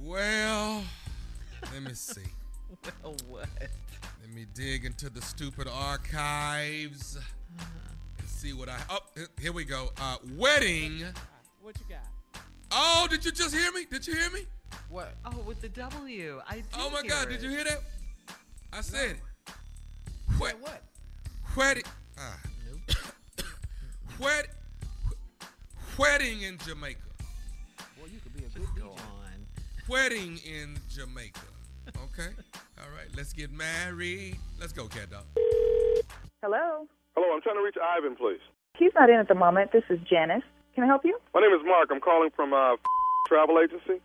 Well, 0.00 0.82
let 1.72 1.82
me 1.82 1.92
see. 1.92 2.22
well, 3.02 3.16
what? 3.28 3.48
Let 3.58 4.34
me 4.34 4.46
dig 4.54 4.86
into 4.86 5.10
the 5.10 5.20
stupid 5.20 5.68
archives 5.68 7.18
and 8.18 8.28
see 8.28 8.54
what 8.54 8.70
I. 8.70 8.78
Oh, 8.88 9.00
here 9.38 9.52
we 9.52 9.64
go. 9.64 9.90
Uh, 10.00 10.16
wedding. 10.36 11.04
What 11.60 11.76
you 11.78 11.84
got? 11.94 12.42
Oh, 12.70 13.06
did 13.10 13.26
you 13.26 13.30
just 13.30 13.54
hear 13.54 13.70
me? 13.72 13.84
Did 13.90 14.06
you 14.06 14.14
hear 14.14 14.30
me? 14.30 14.46
What? 14.88 15.14
Oh, 15.26 15.36
with 15.46 15.60
the 15.60 15.68
W. 15.68 16.40
I 16.48 16.56
did 16.56 16.64
Oh 16.78 16.88
my 16.88 17.02
hear 17.02 17.10
God! 17.10 17.28
it. 17.28 17.32
Did 17.32 17.42
you 17.42 17.50
hear 17.50 17.64
that? 17.64 17.80
I 18.72 18.80
said 18.80 19.16
it. 20.34 20.38
What? 20.40 20.56
What? 20.60 20.82
Wedding. 21.56 21.84
Ah. 22.18 22.38
Wed- 24.20 24.46
wedding 25.98 26.42
in 26.42 26.58
Jamaica. 26.58 27.00
Boy, 27.98 28.06
you 28.12 28.20
could 28.20 28.34
be 28.36 28.44
a 28.44 28.48
good 28.48 28.66
Go 28.80 28.88
DJ. 28.88 29.00
on. 29.00 29.46
Wedding 29.88 30.38
in 30.46 30.78
Jamaica. 30.88 31.40
Okay. 31.88 32.30
All 32.78 32.90
right. 32.96 33.08
Let's 33.16 33.32
get 33.32 33.50
married. 33.52 34.36
Let's 34.60 34.72
go, 34.72 34.86
cat 34.86 35.10
dog. 35.10 35.24
Hello. 36.42 36.86
Hello, 37.16 37.34
I'm 37.34 37.42
trying 37.42 37.56
to 37.56 37.62
reach 37.62 37.76
Ivan, 37.82 38.16
please. 38.16 38.40
He's 38.78 38.92
not 38.94 39.10
in 39.10 39.16
at 39.16 39.28
the 39.28 39.34
moment. 39.34 39.72
This 39.72 39.84
is 39.90 39.98
Janice. 40.08 40.42
Can 40.74 40.84
I 40.84 40.86
help 40.86 41.04
you? 41.04 41.18
My 41.34 41.40
name 41.40 41.52
is 41.52 41.60
Mark. 41.66 41.88
I'm 41.92 42.00
calling 42.00 42.30
from 42.34 42.52
uh, 42.54 42.76
travel 43.28 43.58
agency. 43.60 44.00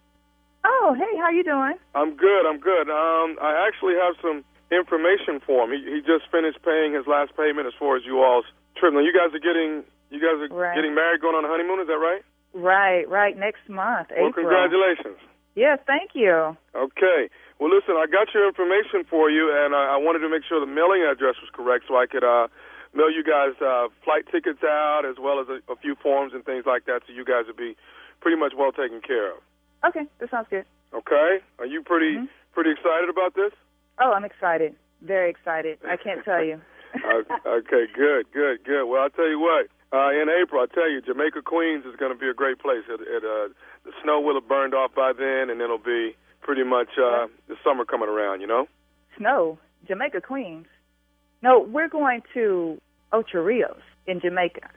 Oh, 0.66 0.96
hey, 0.98 1.18
how 1.20 1.30
you 1.30 1.44
doing? 1.44 1.76
I'm 1.96 2.18
good. 2.18 2.46
I'm 2.46 2.60
good. 2.60 2.90
Um, 2.90 3.38
I 3.42 3.66
actually 3.68 3.94
have 3.96 4.16
some 4.22 4.44
information 4.72 5.40
for 5.46 5.64
him. 5.66 5.72
He, 5.72 5.84
he 5.88 6.00
just 6.02 6.30
finished 6.32 6.60
paying 6.64 6.94
his 6.94 7.08
last 7.08 7.36
payment 7.38 7.68
as 7.68 7.74
far 7.80 7.96
as 7.98 8.04
you 8.06 8.22
all's 8.24 8.46
trip. 8.76 8.94
Now, 8.94 9.00
you 9.00 9.14
guys 9.16 9.34
are 9.34 9.40
getting 9.44 9.84
you 10.10 10.20
guys 10.24 10.40
are 10.40 10.48
Right. 10.54 10.76
getting 10.76 10.96
married, 10.96 11.20
going 11.22 11.36
on 11.36 11.44
a 11.44 11.48
honeymoon. 11.52 11.80
Is 11.82 11.88
that 11.88 12.00
right? 12.00 12.24
Right, 12.54 13.04
right. 13.10 13.36
Next 13.38 13.68
month, 13.68 14.08
April. 14.12 14.32
Well, 14.32 14.34
congratulations. 14.34 15.20
Yes, 15.56 15.80
thank 15.86 16.12
you. 16.14 16.56
Okay. 16.76 17.30
Well, 17.60 17.70
listen, 17.74 17.96
I 17.98 18.06
got 18.08 18.32
your 18.34 18.48
information 18.48 19.04
for 19.10 19.30
you, 19.30 19.52
and 19.52 19.74
I, 19.76 19.96
I 19.96 19.98
wanted 19.98 20.20
to 20.20 20.30
make 20.30 20.44
sure 20.48 20.60
the 20.60 20.70
mailing 20.70 21.02
address 21.04 21.36
was 21.42 21.50
correct 21.52 21.86
so 21.88 21.98
I 21.98 22.06
could 22.06 22.24
uh, 22.24 22.48
mail 22.94 23.10
you 23.12 23.24
guys 23.24 23.58
uh, 23.60 23.90
flight 24.06 24.26
tickets 24.32 24.64
out 24.64 25.04
as 25.10 25.18
well 25.20 25.42
as 25.42 25.48
a, 25.50 25.60
a 25.72 25.76
few 25.76 25.96
forms 25.96 26.34
and 26.34 26.46
things 26.46 26.66
like 26.66 26.86
that, 26.86 27.02
so 27.08 27.12
you 27.14 27.26
guys 27.26 27.46
would 27.48 27.58
be 27.58 27.76
pretty 28.22 28.38
much 28.38 28.54
well 28.56 28.72
taken 28.72 29.02
care 29.02 29.32
of. 29.34 29.40
Okay, 29.86 30.06
that 30.20 30.30
sounds 30.32 30.48
good. 30.50 30.66
Okay? 30.94 31.40
Are 31.60 31.66
you 31.66 31.82
pretty 31.84 32.16
Mm-hmm. 32.18 32.26
pretty 32.54 32.72
excited 32.72 33.10
about 33.10 33.34
this? 33.36 33.52
Oh, 34.00 34.12
I'm 34.12 34.26
excited. 34.26 34.76
Very 35.02 35.30
excited. 35.30 35.80
I 35.88 35.98
can't 35.98 36.24
tell 36.24 36.44
you. 36.44 36.62
Okay, 37.46 37.86
good, 37.94 38.26
good, 38.34 38.64
good. 38.64 38.86
Well, 38.86 39.04
I'll 39.04 39.10
tell 39.10 39.30
you 39.30 39.40
what. 39.40 39.68
Uh, 39.94 40.10
in 40.10 40.28
April, 40.30 40.62
I 40.62 40.74
tell 40.74 40.90
you, 40.90 41.02
Jamaica 41.02 41.42
Queens 41.44 41.86
is 41.86 41.96
going 41.96 42.12
to 42.12 42.18
be 42.18 42.28
a 42.28 42.34
great 42.34 42.60
place. 42.60 42.84
It, 42.90 43.02
it, 43.02 43.24
uh, 43.24 43.54
the 43.86 43.92
snow 44.04 44.20
will 44.20 44.34
have 44.34 44.48
burned 44.48 44.74
off 44.74 44.96
by 44.96 45.12
then, 45.14 45.50
and 45.50 45.62
it'll 45.62 45.78
be 45.78 46.16
pretty 46.42 46.64
much 46.64 46.90
uh, 46.98 47.28
the 47.48 47.56
summer 47.64 47.86
coming 47.86 48.10
around. 48.10 48.42
You 48.42 48.48
know? 48.48 48.68
Snow, 49.18 49.60
Jamaica 49.88 50.22
Queens. 50.22 50.66
No, 51.44 51.60
we're 51.60 51.90
going 51.90 52.22
to 52.34 52.82
Ocho 53.12 53.40
Rios 53.40 53.82
in 54.08 54.20
Jamaica. 54.20 54.70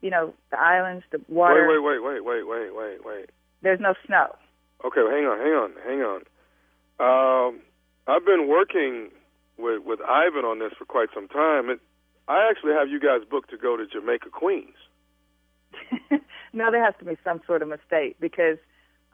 You 0.00 0.10
know, 0.10 0.34
the 0.50 0.60
islands, 0.60 1.04
the 1.10 1.20
water. 1.28 1.66
Wait, 1.68 1.82
wait, 1.82 2.00
wait, 2.00 2.24
wait, 2.24 2.24
wait, 2.24 2.46
wait, 2.46 2.74
wait, 2.74 3.04
wait. 3.04 3.30
There's 3.62 3.80
no 3.80 3.94
snow. 4.06 4.36
Okay, 4.84 5.02
well, 5.02 5.10
hang 5.10 5.24
on, 5.24 5.38
hang 5.38 5.52
on, 5.52 5.72
hang 5.84 6.02
on. 6.02 7.48
Um, 7.48 7.60
I've 8.06 8.24
been 8.24 8.48
working 8.48 9.10
with 9.58 9.82
with 9.84 10.00
Ivan 10.00 10.44
on 10.44 10.58
this 10.58 10.72
for 10.78 10.84
quite 10.84 11.08
some 11.14 11.28
time. 11.28 11.70
It, 11.70 11.80
I 12.28 12.48
actually 12.50 12.72
have 12.72 12.88
you 12.88 13.00
guys 13.00 13.26
booked 13.28 13.50
to 13.50 13.56
go 13.56 13.76
to 13.76 13.86
Jamaica 13.86 14.30
Queens. 14.30 14.76
no, 16.52 16.70
there 16.70 16.84
has 16.84 16.94
to 16.98 17.04
be 17.04 17.16
some 17.24 17.40
sort 17.46 17.62
of 17.62 17.68
mistake 17.68 18.16
because 18.20 18.58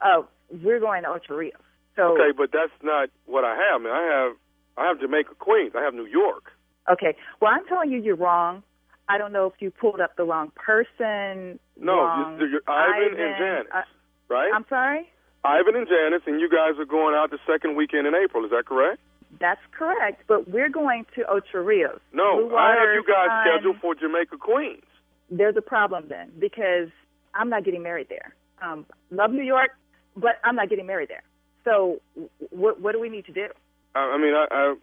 uh, 0.01 0.23
we're 0.63 0.81
going 0.81 1.03
to 1.03 1.09
Ocho 1.09 1.35
Rios. 1.35 1.55
So 1.97 2.15
Okay, 2.15 2.37
but 2.37 2.51
that's 2.53 2.73
not 2.83 3.11
what 3.27 3.45
I 3.45 3.55
have. 3.55 3.81
I 3.81 3.85
mean, 3.85 3.93
I 3.93 4.03
have 4.03 4.37
I 4.77 4.89
have 4.89 5.01
Jamaica 5.01 5.35
Queens. 5.39 5.73
I 5.77 5.83
have 5.83 5.95
New 5.95 6.07
York. 6.07 6.53
Okay. 6.91 7.17
Well, 7.41 7.51
I'm 7.55 7.67
telling 7.67 7.91
you, 7.91 8.01
you're 8.01 8.17
wrong. 8.17 8.63
I 9.09 9.19
don't 9.19 9.33
know 9.33 9.47
if 9.47 9.55
you 9.61 9.71
pulled 9.71 10.01
up 10.01 10.17
the 10.17 10.25
wrong 10.25 10.53
person. 10.55 11.59
No, 11.79 11.97
wrong 11.97 12.39
you're, 12.41 12.49
you're 12.49 12.61
Ivan, 12.67 13.21
and 13.21 13.35
Janice, 13.39 13.67
Uh, 13.75 13.83
right? 14.29 14.51
I'm 14.55 14.65
sorry. 14.69 15.09
Ivan 15.45 15.77
and 15.77 15.89
Janice, 15.89 16.23
and 16.27 16.41
you 16.41 16.49
guys 16.49 16.79
are 16.79 16.85
going 16.85 17.15
out 17.15 17.31
the 17.31 17.39
second 17.47 17.77
weekend 17.77 18.07
in 18.07 18.15
April. 18.15 18.45
Is 18.45 18.51
that 18.51 18.67
correct? 18.67 19.01
That's 19.41 19.61
correct. 19.73 20.23
But 20.29 20.49
we're 20.49 20.69
going 20.69 21.07
to 21.17 21.25
Ocho 21.29 21.59
Rios. 21.59 22.01
No, 22.13 22.47
Blue 22.49 22.57
I 22.57 22.77
have 22.79 22.95
you 22.95 23.05
guys 23.07 23.29
Sun. 23.29 23.45
scheduled 23.47 23.77
for 23.81 23.95
Jamaica 23.95 24.37
Queens. 24.39 24.85
There's 25.31 25.57
a 25.57 25.63
problem 25.63 26.07
then 26.09 26.31
because 26.39 26.89
I'm 27.35 27.49
not 27.49 27.65
getting 27.65 27.83
married 27.83 28.09
there. 28.09 28.35
Um, 28.63 28.87
love 29.11 29.33
New 29.33 29.43
York, 29.43 29.71
but 30.17 30.39
I'm 30.45 30.55
not 30.55 30.69
getting 30.69 30.87
married 30.87 31.09
there. 31.09 31.23
So, 31.65 32.01
what 32.51 32.81
what 32.81 32.93
do 32.93 33.01
we 33.01 33.09
need 33.09 33.27
to 33.27 33.33
do? 33.33 33.47
I, 33.95 34.01
I 34.01 34.19
mean, 34.19 34.35
I, 34.35 34.47
I 34.51 34.75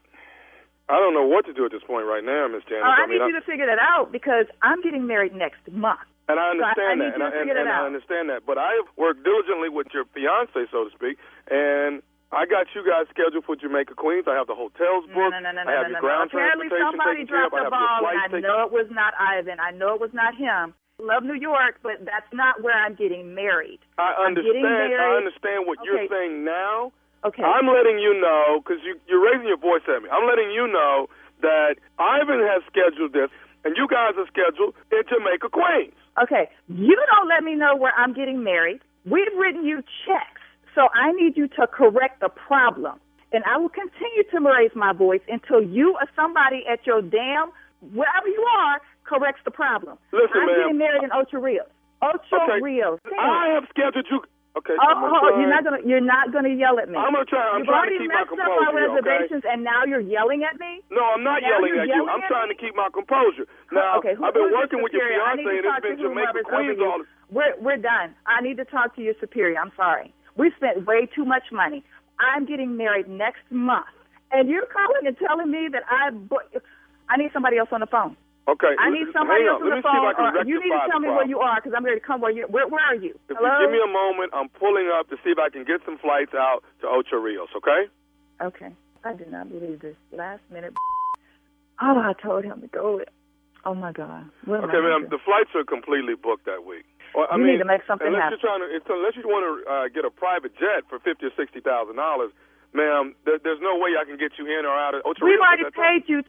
I 0.90 0.98
don't 0.98 1.14
know 1.14 1.26
what 1.26 1.46
to 1.46 1.54
do 1.54 1.66
at 1.66 1.72
this 1.72 1.84
point 1.86 2.08
right 2.08 2.24
now, 2.24 2.48
Miss 2.48 2.64
Janice. 2.68 2.84
Oh, 2.84 2.90
I, 2.90 3.06
mean, 3.06 3.20
need 3.20 3.28
you 3.28 3.40
to 3.40 3.46
figure 3.46 3.68
that 3.68 3.80
out 3.80 4.12
because 4.12 4.46
I'm 4.62 4.82
getting 4.82 5.06
married 5.06 5.36
next 5.36 5.62
month. 5.72 6.09
And 6.30 6.38
I 6.40 6.48
I- 6.48 6.52
understand 6.54 7.02
I 7.02 7.06
that, 7.10 7.14
and, 7.18 7.24
I, 7.26 7.30
and, 7.34 7.50
and 7.50 7.70
I 7.70 7.82
understand 7.86 8.30
that. 8.30 8.46
But 8.46 8.58
I 8.62 8.78
have 8.78 8.88
worked 8.96 9.26
diligently 9.26 9.68
with 9.70 9.88
your 9.94 10.06
fiance, 10.14 10.54
so 10.70 10.86
to 10.86 10.92
speak, 10.94 11.18
and 11.50 12.06
I 12.30 12.46
got 12.46 12.70
you 12.78 12.86
guys 12.86 13.10
scheduled 13.10 13.44
for 13.50 13.58
Jamaica 13.58 13.98
Queens. 13.98 14.30
I 14.30 14.38
have 14.38 14.46
the 14.46 14.54
hotels 14.54 15.10
booked. 15.10 15.34
no, 15.34 15.42
no, 15.42 15.50
no, 15.50 15.66
I 15.66 15.66
no, 15.66 15.74
have 15.74 15.90
no, 15.90 15.98
your 15.98 15.98
no. 15.98 16.06
ground 16.06 16.30
Apparently 16.30 16.70
somebody 16.70 17.26
taken 17.26 17.34
dropped 17.34 17.58
the 17.58 17.74
ball, 17.74 18.06
and 18.06 18.22
I 18.22 18.30
ticket. 18.30 18.46
know 18.46 18.62
it 18.62 18.72
was 18.72 18.86
not 18.94 19.18
Ivan. 19.18 19.58
I 19.58 19.74
know 19.74 19.98
it 19.98 20.02
was 20.02 20.14
not 20.14 20.38
him. 20.38 20.78
Love 21.02 21.24
New 21.26 21.34
York, 21.40 21.80
but 21.82 22.04
that's 22.06 22.30
not 22.30 22.62
where 22.62 22.76
I'm 22.78 22.94
getting 22.94 23.34
married. 23.34 23.80
I 23.98 24.14
understand. 24.22 24.94
I 24.94 25.18
understand 25.18 25.66
what 25.66 25.80
you're 25.82 26.06
saying 26.12 26.46
now. 26.46 26.92
Okay. 27.26 27.42
I'm 27.42 27.66
letting 27.68 27.98
you 28.00 28.14
know 28.22 28.62
because 28.62 28.84
you, 28.86 29.00
you're 29.08 29.24
raising 29.24 29.48
your 29.48 29.58
voice 29.58 29.82
at 29.90 30.04
me. 30.04 30.10
I'm 30.12 30.28
letting 30.28 30.52
you 30.52 30.68
know 30.68 31.08
that 31.42 31.76
Ivan 31.98 32.40
has 32.46 32.62
scheduled 32.68 33.14
this, 33.14 33.32
and 33.64 33.76
you 33.78 33.88
guys 33.88 34.14
are 34.18 34.28
scheduled 34.28 34.74
in 34.92 35.02
Jamaica 35.10 35.50
Queens. 35.50 35.94
Okay, 36.22 36.50
you 36.68 36.96
don't 37.16 37.28
let 37.28 37.44
me 37.44 37.56
know 37.56 37.76
where 37.76 37.94
I'm 37.98 38.14
getting 38.14 38.44
married. 38.44 38.82
We've 39.06 39.32
written 39.38 39.64
you 39.66 39.82
checks, 40.06 40.42
so 40.76 40.88
I 40.94 41.12
need 41.14 41.38
you 41.38 41.48
to 41.60 41.68
correct 41.68 42.20
the 42.22 42.30
problem. 42.30 43.00
And 43.32 43.44
I 43.46 43.58
will 43.58 43.70
continue 43.70 44.24
to 44.32 44.40
raise 44.42 44.72
my 44.76 44.92
voice 44.92 45.22
until 45.28 45.62
you 45.62 45.94
or 45.94 46.08
somebody 46.16 46.64
at 46.72 46.86
your 46.86 47.02
damn, 47.02 47.52
wherever 47.94 48.28
you 48.28 48.46
are, 48.58 48.82
corrects 49.06 49.42
the 49.46 49.52
problem. 49.52 49.98
Listen, 50.12 50.30
I'm 50.36 50.48
ma'am. 50.48 50.56
getting 50.64 50.78
married 50.78 51.04
in 51.04 51.12
Ocho 51.12 51.38
Rios. 51.38 51.68
Ocho 52.02 52.36
Okay. 52.44 52.60
Rios. 52.62 53.00
I 53.20 53.54
have 53.54 53.64
scheduled 53.70 54.06
you. 54.10 54.22
Okay. 54.58 54.74
Oh, 54.74 54.82
I'm 54.82 54.98
oh, 55.06 55.14
oh, 55.14 55.40
you're 55.40 55.50
not 55.50 55.62
gonna 55.64 55.82
you're 55.86 56.02
not 56.04 56.34
gonna 56.34 56.50
yell 56.50 56.82
at 56.82 56.90
me. 56.90 56.98
I'm 56.98 57.14
gonna 57.14 57.26
try. 57.30 57.46
I'm 57.54 57.62
You've 57.62 57.70
trying 57.70 57.94
to 57.94 58.02
already 58.02 58.02
keep 58.02 58.10
my 58.10 58.26
messed 58.26 58.34
up 58.34 58.50
our 58.50 58.50
composure, 58.50 58.98
okay? 58.98 59.22
reservations, 59.22 59.44
and 59.46 59.60
now 59.62 59.86
you're 59.86 60.02
yelling 60.02 60.42
at 60.42 60.58
me. 60.58 60.82
No, 60.90 61.06
I'm 61.14 61.22
not 61.22 61.46
Now 61.46 61.54
yelling 61.54 61.78
at 61.78 61.86
you. 61.86 61.94
yelling 61.94 62.10
I'm 62.10 62.26
at 62.26 62.34
trying 62.34 62.50
me? 62.50 62.58
to 62.58 62.60
keep 62.60 62.74
my 62.74 62.90
composure. 62.90 63.46
Now, 63.70 64.02
okay, 64.02 64.18
who, 64.18 64.26
I've 64.26 64.34
been 64.34 64.50
working 64.50 64.82
with 64.82 64.90
your 64.92 65.06
fiance, 65.06 65.46
and 65.46 65.66
it's 65.70 65.86
been 65.86 66.02
Jamaica 66.02 66.42
Queens 66.50 66.82
you. 66.82 66.86
all. 66.90 67.02
We're 67.30 67.54
we're 67.62 67.78
done. 67.78 68.18
I 68.26 68.42
need 68.42 68.58
to 68.58 68.66
talk 68.66 68.98
to 68.98 69.02
your 69.06 69.14
superior. 69.22 69.62
I'm 69.62 69.72
sorry. 69.78 70.10
We 70.34 70.50
spent 70.58 70.82
way 70.90 71.06
too 71.06 71.26
much 71.30 71.54
money. 71.54 71.86
I'm 72.18 72.50
getting 72.50 72.74
married 72.76 73.08
next 73.08 73.46
month, 73.54 73.94
and 74.34 74.50
you're 74.50 74.66
calling 74.66 75.06
and 75.06 75.16
telling 75.22 75.54
me 75.54 75.70
that 75.72 75.86
I 75.94 76.10
I 77.10 77.18
need 77.22 77.30
somebody 77.34 77.62
else 77.62 77.70
on 77.72 77.86
the 77.86 77.88
phone. 77.88 78.18
Okay. 78.48 78.74
I 78.80 78.90
need 78.90 79.06
somebody 79.14 79.46
else 79.46 79.62
on. 79.62 79.70
on 79.70 79.78
the 79.78 79.84
see 79.84 79.94
if 79.94 80.06
I 80.06 80.14
phone, 80.16 80.48
you 80.48 80.58
need 80.58 80.74
to 80.74 80.82
tell 80.90 81.00
me 81.00 81.10
where 81.10 81.28
you 81.28 81.40
are 81.40 81.58
because 81.62 81.74
I'm 81.76 81.86
ready 81.86 82.00
to 82.00 82.06
come. 82.06 82.22
Where 82.22 82.32
you? 82.32 82.48
Where, 82.50 82.68
where 82.68 82.82
are 82.84 82.96
you? 82.96 83.14
If 83.30 83.38
Hello. 83.38 83.46
you 83.46 83.68
give 83.68 83.72
me 83.74 83.82
a 83.84 83.92
moment, 83.92 84.34
I'm 84.34 84.50
pulling 84.50 84.90
up 84.90 85.10
to 85.10 85.18
see 85.24 85.30
if 85.30 85.38
I 85.38 85.50
can 85.50 85.66
get 85.66 85.82
some 85.86 85.98
flights 86.00 86.34
out 86.34 86.64
to 86.82 86.88
Ocho 86.88 87.18
Rios. 87.18 87.50
Okay. 87.56 87.86
Okay. 88.42 88.72
I 89.06 89.14
did 89.14 89.32
not 89.32 89.50
believe 89.50 89.82
this 89.82 89.96
last 90.12 90.42
minute. 90.52 90.74
Oh, 91.82 91.96
I 92.00 92.14
told 92.22 92.44
him 92.44 92.62
to 92.62 92.68
go. 92.68 93.02
Oh 93.66 93.76
my 93.76 93.92
God. 93.92 94.26
Okay, 94.48 94.80
ma'am. 94.82 95.08
The 95.12 95.20
flights 95.24 95.52
are 95.56 95.64
completely 95.64 96.16
booked 96.16 96.46
that 96.46 96.66
week. 96.66 96.86
Well, 97.14 97.28
I 97.32 97.36
You 97.38 97.44
mean, 97.44 97.52
need 97.54 97.64
to 97.64 97.70
make 97.70 97.82
something 97.88 98.08
unless 98.08 98.34
happen. 98.34 98.40
you're 98.42 98.50
trying 98.50 98.62
to, 98.66 98.68
unless 98.94 99.16
you 99.16 99.28
want 99.28 99.44
to 99.46 99.52
uh, 99.68 99.88
get 99.94 100.06
a 100.06 100.12
private 100.12 100.56
jet 100.58 100.88
for 100.90 101.00
fifty 101.00 101.26
or 101.28 101.34
sixty 101.38 101.60
thousand 101.60 101.96
dollars, 101.98 102.32
ma'am, 102.74 103.16
there, 103.26 103.40
there's 103.44 103.62
no 103.62 103.78
way 103.78 103.94
I 104.00 104.06
can 104.06 104.18
get 104.18 104.38
you 104.38 104.46
in 104.48 104.66
or 104.66 104.74
out 104.76 104.94
of 104.96 105.02
Ocho 105.06 105.26
We've 105.26 105.38
Rios 105.38 105.42
already 105.42 105.64
that 105.70 105.76
time. 105.76 106.02
paid 106.02 106.04
you 106.10 106.24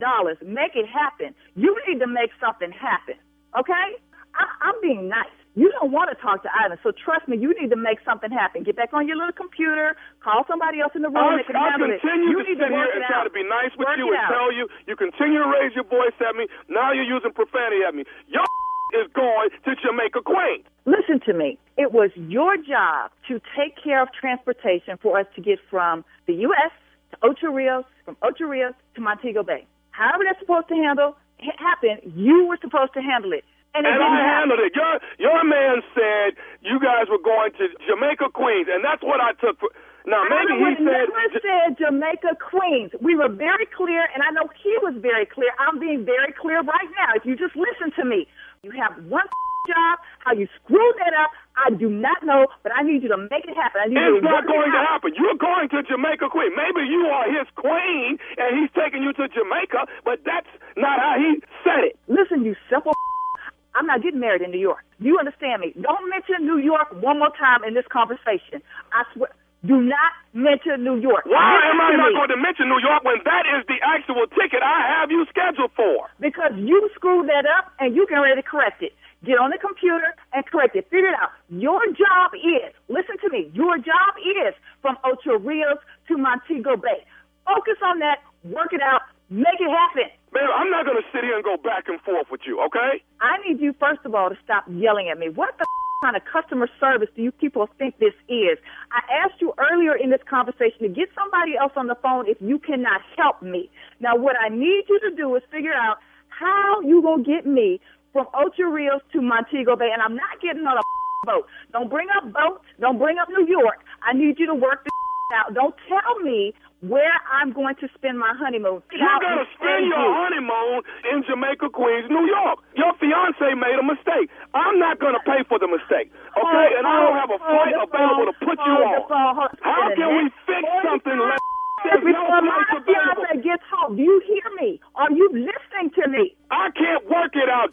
dollars. 0.00 0.36
Make 0.44 0.74
it 0.74 0.86
happen. 0.88 1.34
You 1.54 1.76
need 1.88 1.98
to 2.00 2.06
make 2.06 2.30
something 2.40 2.70
happen. 2.72 3.14
Okay? 3.58 3.86
I, 4.34 4.44
I'm 4.66 4.74
being 4.82 5.08
nice. 5.08 5.30
You 5.54 5.70
don't 5.78 5.94
want 5.94 6.10
to 6.10 6.18
talk 6.18 6.42
to 6.42 6.50
Ivan, 6.50 6.82
so 6.82 6.90
trust 6.90 7.30
me. 7.30 7.38
You 7.38 7.54
need 7.54 7.70
to 7.70 7.78
make 7.78 8.02
something 8.02 8.26
happen. 8.30 8.66
Get 8.66 8.74
back 8.74 8.90
on 8.90 9.06
your 9.06 9.14
little 9.14 9.30
computer. 9.38 9.94
Call 10.18 10.42
somebody 10.50 10.82
else 10.82 10.90
in 10.98 11.02
the 11.06 11.08
room 11.14 11.22
I'll, 11.22 11.38
that 11.38 11.46
can 11.46 11.54
I'll 11.54 11.70
handle 11.70 11.94
it. 11.94 12.02
continue 12.02 12.34
You 12.34 12.42
to 12.42 12.48
need 12.50 12.58
sit 12.58 12.66
to 12.66 12.74
here 12.74 12.90
and 12.90 13.06
try 13.06 13.22
to 13.22 13.30
be 13.30 13.46
nice 13.46 13.70
with 13.78 13.86
Work 13.86 13.98
you 14.02 14.10
and 14.10 14.18
out. 14.18 14.34
tell 14.34 14.50
you. 14.50 14.66
You 14.90 14.98
continue 14.98 15.38
to 15.38 15.46
raise 15.46 15.70
your 15.78 15.86
voice 15.86 16.14
at 16.18 16.34
me. 16.34 16.50
Now 16.66 16.90
you're 16.90 17.06
using 17.06 17.30
profanity 17.30 17.86
at 17.86 17.94
me. 17.94 18.02
Your 18.26 18.42
is 18.98 19.06
going 19.14 19.50
to 19.62 19.70
Jamaica 19.78 20.26
Queens. 20.26 20.66
Listen 20.90 21.22
to 21.26 21.32
me. 21.32 21.54
It 21.78 21.94
was 21.94 22.10
your 22.18 22.56
job 22.58 23.14
to 23.30 23.38
take 23.54 23.78
care 23.78 24.02
of 24.02 24.08
transportation 24.10 24.98
for 24.98 25.18
us 25.22 25.26
to 25.36 25.40
get 25.40 25.58
from 25.70 26.04
the 26.26 26.34
U.S. 26.50 26.74
to 27.14 27.16
Ocho 27.30 27.54
Rios, 27.54 27.84
from 28.04 28.16
Ocho 28.26 28.44
Rios 28.50 28.74
to 28.94 29.00
Montego 29.00 29.42
Bay. 29.42 29.66
However 29.94 30.26
that's 30.26 30.42
supposed 30.42 30.66
to 30.68 30.76
handle 30.76 31.14
ha- 31.38 31.58
happen, 31.62 32.02
you 32.18 32.46
were 32.50 32.58
supposed 32.60 32.92
to 32.98 33.02
handle 33.02 33.30
it. 33.32 33.44
And, 33.74 33.86
it 33.86 33.90
And 33.90 33.98
didn't 33.98 34.10
I 34.10 34.22
happen. 34.22 34.38
handled 34.38 34.60
it. 34.66 34.72
Your 34.74 34.92
your 35.18 35.40
man 35.46 35.82
said 35.94 36.34
you 36.62 36.78
guys 36.82 37.06
were 37.10 37.22
going 37.22 37.50
to 37.58 37.64
Jamaica, 37.86 38.30
Queens, 38.34 38.66
and 38.70 38.82
that's 38.84 39.02
what 39.02 39.18
I 39.22 39.34
took. 39.38 39.58
For, 39.58 39.70
now 40.06 40.22
maybe 40.30 40.54
he 40.62 40.70
said. 40.78 41.08
never 41.10 41.26
said 41.42 41.78
Jamaica 41.78 42.36
Queens. 42.38 42.90
We 43.00 43.16
were 43.16 43.30
very 43.30 43.66
clear, 43.74 44.06
and 44.14 44.22
I 44.22 44.30
know 44.30 44.46
he 44.62 44.74
was 44.84 44.94
very 45.00 45.26
clear. 45.26 45.50
I'm 45.58 45.78
being 45.82 46.04
very 46.04 46.30
clear 46.38 46.62
right 46.62 46.90
now. 46.98 47.16
If 47.18 47.24
you 47.26 47.34
just 47.34 47.56
listen 47.56 47.90
to 47.98 48.04
me, 48.04 48.28
you 48.62 48.70
have 48.78 48.94
one 49.10 49.26
job. 49.66 49.98
How 50.24 50.32
you 50.32 50.48
screwed 50.62 50.96
that 51.00 51.12
up, 51.16 51.30
I 51.56 51.70
do 51.74 51.88
not 51.88 52.24
know, 52.24 52.48
but 52.62 52.72
I 52.72 52.82
need 52.82 53.02
you 53.02 53.10
to 53.12 53.18
make 53.18 53.44
it 53.44 53.56
happen. 53.56 53.80
I 53.84 53.86
need 53.88 53.96
you 54.00 54.16
It's 54.18 54.24
to 54.24 54.28
not 54.28 54.44
work 54.44 54.48
it 54.48 54.52
going 54.56 54.72
to 54.72 54.82
happen. 54.84 55.10
You're 55.16 55.38
going 55.40 55.68
to 55.72 55.82
Jamaica 55.84 56.28
Queen. 56.32 56.52
Maybe 56.56 56.86
you 56.88 57.06
are 57.12 57.28
his 57.28 57.48
queen 57.56 58.18
and 58.38 58.50
he's 58.58 58.72
taking 58.72 59.02
you 59.02 59.12
to 59.14 59.24
Jamaica, 59.28 59.86
but 60.04 60.20
that's 60.24 60.50
not 60.76 60.98
how 61.00 61.16
he 61.20 61.40
said 61.62 61.92
it. 61.92 61.94
Listen, 62.08 62.44
you 62.44 62.56
simple. 62.70 62.92
I'm 63.74 63.86
not 63.86 64.02
getting 64.02 64.20
married 64.20 64.42
in 64.42 64.50
New 64.50 64.62
York. 64.62 64.84
You 64.98 65.18
understand 65.18 65.60
me? 65.62 65.74
Don't 65.80 66.08
mention 66.08 66.46
New 66.46 66.58
York 66.58 66.94
one 67.02 67.18
more 67.18 67.32
time 67.34 67.64
in 67.66 67.74
this 67.74 67.86
conversation. 67.90 68.62
I 68.94 69.02
swear. 69.12 69.30
Do 69.64 69.80
not 69.80 70.12
mention 70.36 70.84
New 70.84 71.00
York. 71.00 71.24
Why 71.24 71.56
am 71.72 71.80
I 71.80 71.96
not 71.96 72.12
me. 72.12 72.14
going 72.20 72.28
to 72.28 72.36
mention 72.36 72.68
New 72.68 72.80
York 72.84 73.00
when 73.02 73.16
that 73.24 73.48
is 73.48 73.64
the 73.64 73.80
actual 73.80 74.28
ticket 74.36 74.60
I 74.60 75.00
have 75.00 75.10
you 75.10 75.24
scheduled 75.32 75.72
for? 75.72 76.12
Because 76.20 76.52
you 76.60 76.84
screwed 76.94 77.28
that 77.32 77.48
up 77.48 77.72
and 77.80 77.96
you 77.96 78.04
can 78.04 78.20
ready 78.20 78.36
to 78.36 78.44
correct 78.46 78.82
it. 78.84 78.92
Get 79.24 79.38
on 79.40 79.50
the 79.50 79.58
computer 79.58 80.14
and 80.32 80.44
correct 80.44 80.76
it. 80.76 80.84
Figure 80.90 81.08
it 81.08 81.16
out. 81.16 81.32
Your 81.48 81.80
job 81.96 82.36
is, 82.36 82.72
listen 82.88 83.16
to 83.24 83.28
me, 83.30 83.50
your 83.54 83.78
job 83.78 84.12
is 84.20 84.52
from 84.82 84.98
Ocho 85.04 85.38
Rios 85.38 85.78
to 86.08 86.16
Montego 86.16 86.76
Bay. 86.76 87.04
Focus 87.46 87.80
on 87.82 87.98
that, 88.00 88.20
work 88.44 88.72
it 88.72 88.82
out, 88.82 89.02
make 89.30 89.60
it 89.60 89.70
happen. 89.70 90.12
Man, 90.32 90.44
I'm 90.54 90.70
not 90.70 90.84
going 90.84 90.96
to 90.96 91.08
sit 91.12 91.24
here 91.24 91.36
and 91.36 91.44
go 91.44 91.56
back 91.56 91.88
and 91.88 92.00
forth 92.02 92.26
with 92.30 92.42
you, 92.46 92.60
okay? 92.66 93.02
I 93.20 93.38
need 93.46 93.60
you, 93.60 93.74
first 93.80 94.00
of 94.04 94.14
all, 94.14 94.28
to 94.28 94.36
stop 94.44 94.64
yelling 94.68 95.08
at 95.08 95.18
me. 95.18 95.28
What 95.28 95.56
the 95.58 95.64
kind 96.02 96.16
of 96.16 96.22
customer 96.24 96.68
service 96.78 97.08
do 97.16 97.22
you 97.22 97.32
people 97.32 97.68
think 97.78 97.98
this 97.98 98.12
is? 98.28 98.58
I 98.92 99.00
asked 99.24 99.40
you 99.40 99.54
earlier 99.56 99.94
in 99.94 100.10
this 100.10 100.20
conversation 100.28 100.80
to 100.80 100.88
get 100.88 101.08
somebody 101.14 101.56
else 101.56 101.72
on 101.76 101.86
the 101.86 101.94
phone 101.96 102.28
if 102.28 102.36
you 102.40 102.58
cannot 102.58 103.00
help 103.16 103.40
me. 103.40 103.70
Now, 104.00 104.16
what 104.16 104.36
I 104.38 104.50
need 104.50 104.84
you 104.88 105.00
to 105.00 105.16
do 105.16 105.34
is 105.36 105.42
figure 105.50 105.72
out 105.72 105.96
how 106.28 106.80
you 106.82 107.00
going 107.00 107.24
to 107.24 107.30
get 107.30 107.46
me 107.46 107.80
from 108.14 108.30
Ocho 108.32 108.70
Rios 108.70 109.02
to 109.12 109.20
Montego 109.20 109.74
Bay, 109.74 109.90
and 109.92 110.00
I'm 110.00 110.14
not 110.14 110.38
getting 110.40 110.62
on 110.64 110.78
a 110.78 110.82
boat. 111.26 111.44
Don't 111.74 111.90
bring 111.90 112.06
up 112.16 112.30
boats. 112.32 112.62
Don't 112.80 112.96
bring 113.02 113.18
up 113.18 113.28
New 113.28 113.44
York. 113.50 113.82
I 114.06 114.14
need 114.14 114.38
you 114.38 114.46
to 114.46 114.54
work 114.54 114.86
this 114.86 114.94
out. 115.34 115.50
Don't 115.52 115.74
tell 115.90 116.22
me 116.22 116.54
where 116.84 117.16
I'm 117.32 117.50
going 117.50 117.74
to 117.80 117.88
spend 117.96 118.20
my 118.20 118.30
honeymoon. 118.38 118.84
You're 118.92 119.20
going 119.24 119.40
to 119.40 119.48
spend 119.56 119.88
your 119.90 120.04
honeymoon 120.14 120.84
in 121.10 121.24
Jamaica, 121.26 121.72
Queens, 121.74 122.06
New 122.12 122.28
York. 122.28 122.60
Your 122.78 122.92
fiance 123.00 123.40
made 123.56 123.74
a 123.80 123.82
mistake. 123.82 124.28
I'm 124.54 124.78
not 124.78 125.00
going 125.00 125.16
to 125.16 125.24
pay 125.26 125.42
for 125.48 125.58
the 125.58 125.66
mistake, 125.66 126.12
okay? 126.38 126.44
Hold- 126.44 126.76
and 126.78 126.84
I 126.86 126.94
don't 127.02 127.16
have 127.18 127.32
a 127.34 127.40
flight 127.40 127.72
the 127.74 127.82
available 127.88 128.28
to 128.30 128.36
put 128.44 128.60
you 128.62 128.74
on. 128.84 129.00
phone, 129.10 129.48
How 129.64 129.90
can 129.96 130.08
we 130.12 130.24
fix 130.46 130.62
something 130.84 131.18
like 131.18 131.40
there's 131.88 132.04
no 132.04 132.12
Before 132.20 132.40
my 132.44 132.60
place 132.68 132.84
available? 132.84 133.24
fiance 133.32 133.48
gets 133.48 133.64
home, 133.72 133.96
do 133.96 134.02
you 134.04 134.20
hear 134.28 134.44
me? 134.60 134.76
Are 135.00 135.08
you 135.10 135.24
listening 135.32 135.88
to 135.96 136.04
me? 136.12 136.36
I 136.52 136.68
can't 136.76 137.08
work 137.08 137.32
it 137.32 137.48
out. 137.48 137.72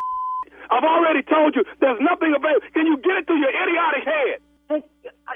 I've 0.71 0.83
already 0.87 1.21
told 1.23 1.55
you 1.55 1.63
there's 1.79 1.99
nothing 1.99 2.33
available. 2.35 2.65
Can 2.73 2.87
you 2.87 2.97
get 2.97 3.17
it 3.19 3.27
through 3.27 3.39
your 3.39 3.51
idiotic 3.51 4.03
head? 4.07 4.39
Uh, 4.71 4.79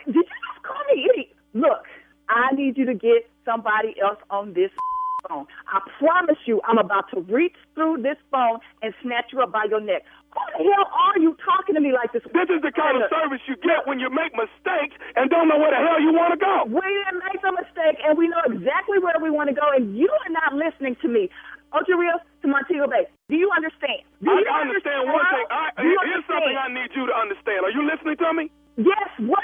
Did 0.08 0.16
you 0.16 0.24
just 0.24 0.64
call 0.64 0.80
me 0.94 1.08
idiot? 1.12 1.36
Look, 1.54 1.84
I 2.30 2.56
need 2.56 2.78
you 2.78 2.86
to 2.86 2.94
get 2.96 3.28
somebody 3.44 3.96
else 4.02 4.20
on 4.30 4.54
this 4.54 4.72
phone. 5.28 5.46
I 5.68 5.82
promise 6.00 6.38
you, 6.46 6.62
I'm 6.66 6.78
about 6.78 7.12
to 7.14 7.22
reach 7.22 7.56
through 7.76 8.02
this 8.02 8.18
phone 8.32 8.60
and 8.82 8.94
snatch 9.04 9.32
you 9.34 9.42
up 9.42 9.52
by 9.52 9.66
your 9.70 9.82
neck. 9.82 10.04
Who 10.36 10.68
the 10.68 10.72
hell 10.72 10.88
are 10.92 11.20
you 11.20 11.36
talking 11.44 11.76
to 11.76 11.82
me 11.82 11.92
like 11.96 12.12
this? 12.12 12.24
This 12.36 12.52
is 12.52 12.60
the 12.62 12.72
kind 12.76 13.00
of 13.00 13.08
service 13.08 13.40
you 13.48 13.56
get 13.56 13.88
when 13.88 14.00
you 14.00 14.10
make 14.12 14.36
mistakes 14.36 14.96
and 15.16 15.30
don't 15.30 15.48
know 15.48 15.58
where 15.58 15.72
the 15.72 15.80
hell 15.80 16.00
you 16.00 16.12
want 16.12 16.36
to 16.36 16.40
go. 16.40 16.68
We 16.68 16.84
didn't 16.84 17.24
make 17.24 17.40
a 17.44 17.52
mistake, 17.56 18.04
and 18.04 18.18
we 18.20 18.28
know 18.28 18.44
exactly 18.44 19.00
where 19.00 19.16
we 19.22 19.32
want 19.32 19.48
to 19.48 19.56
go, 19.56 19.64
and 19.72 19.96
you 19.96 20.12
are 20.12 20.32
not 20.32 20.52
listening 20.60 20.96
to 21.04 21.08
me. 21.08 21.30
Ocho 21.76 22.00
Rios 22.00 22.24
to 22.42 22.48
Montego 22.48 22.88
Bay. 22.88 23.04
Do 23.28 23.36
you 23.36 23.52
understand? 23.52 24.00
Do 24.24 24.32
I 24.32 24.40
you 24.40 24.48
understand 24.48 25.12
one 25.12 25.28
thing. 25.28 25.46
I, 25.52 25.70
Do 25.76 25.88
you 25.88 26.00
here's 26.08 26.24
something 26.24 26.56
I 26.56 26.72
need 26.72 26.90
you 26.96 27.06
to 27.06 27.16
understand. 27.16 27.68
Are 27.68 27.72
you 27.72 27.84
listening 27.84 28.16
to 28.18 28.34
me? 28.34 28.52
Yes, 28.78 29.10
what? 29.20 29.44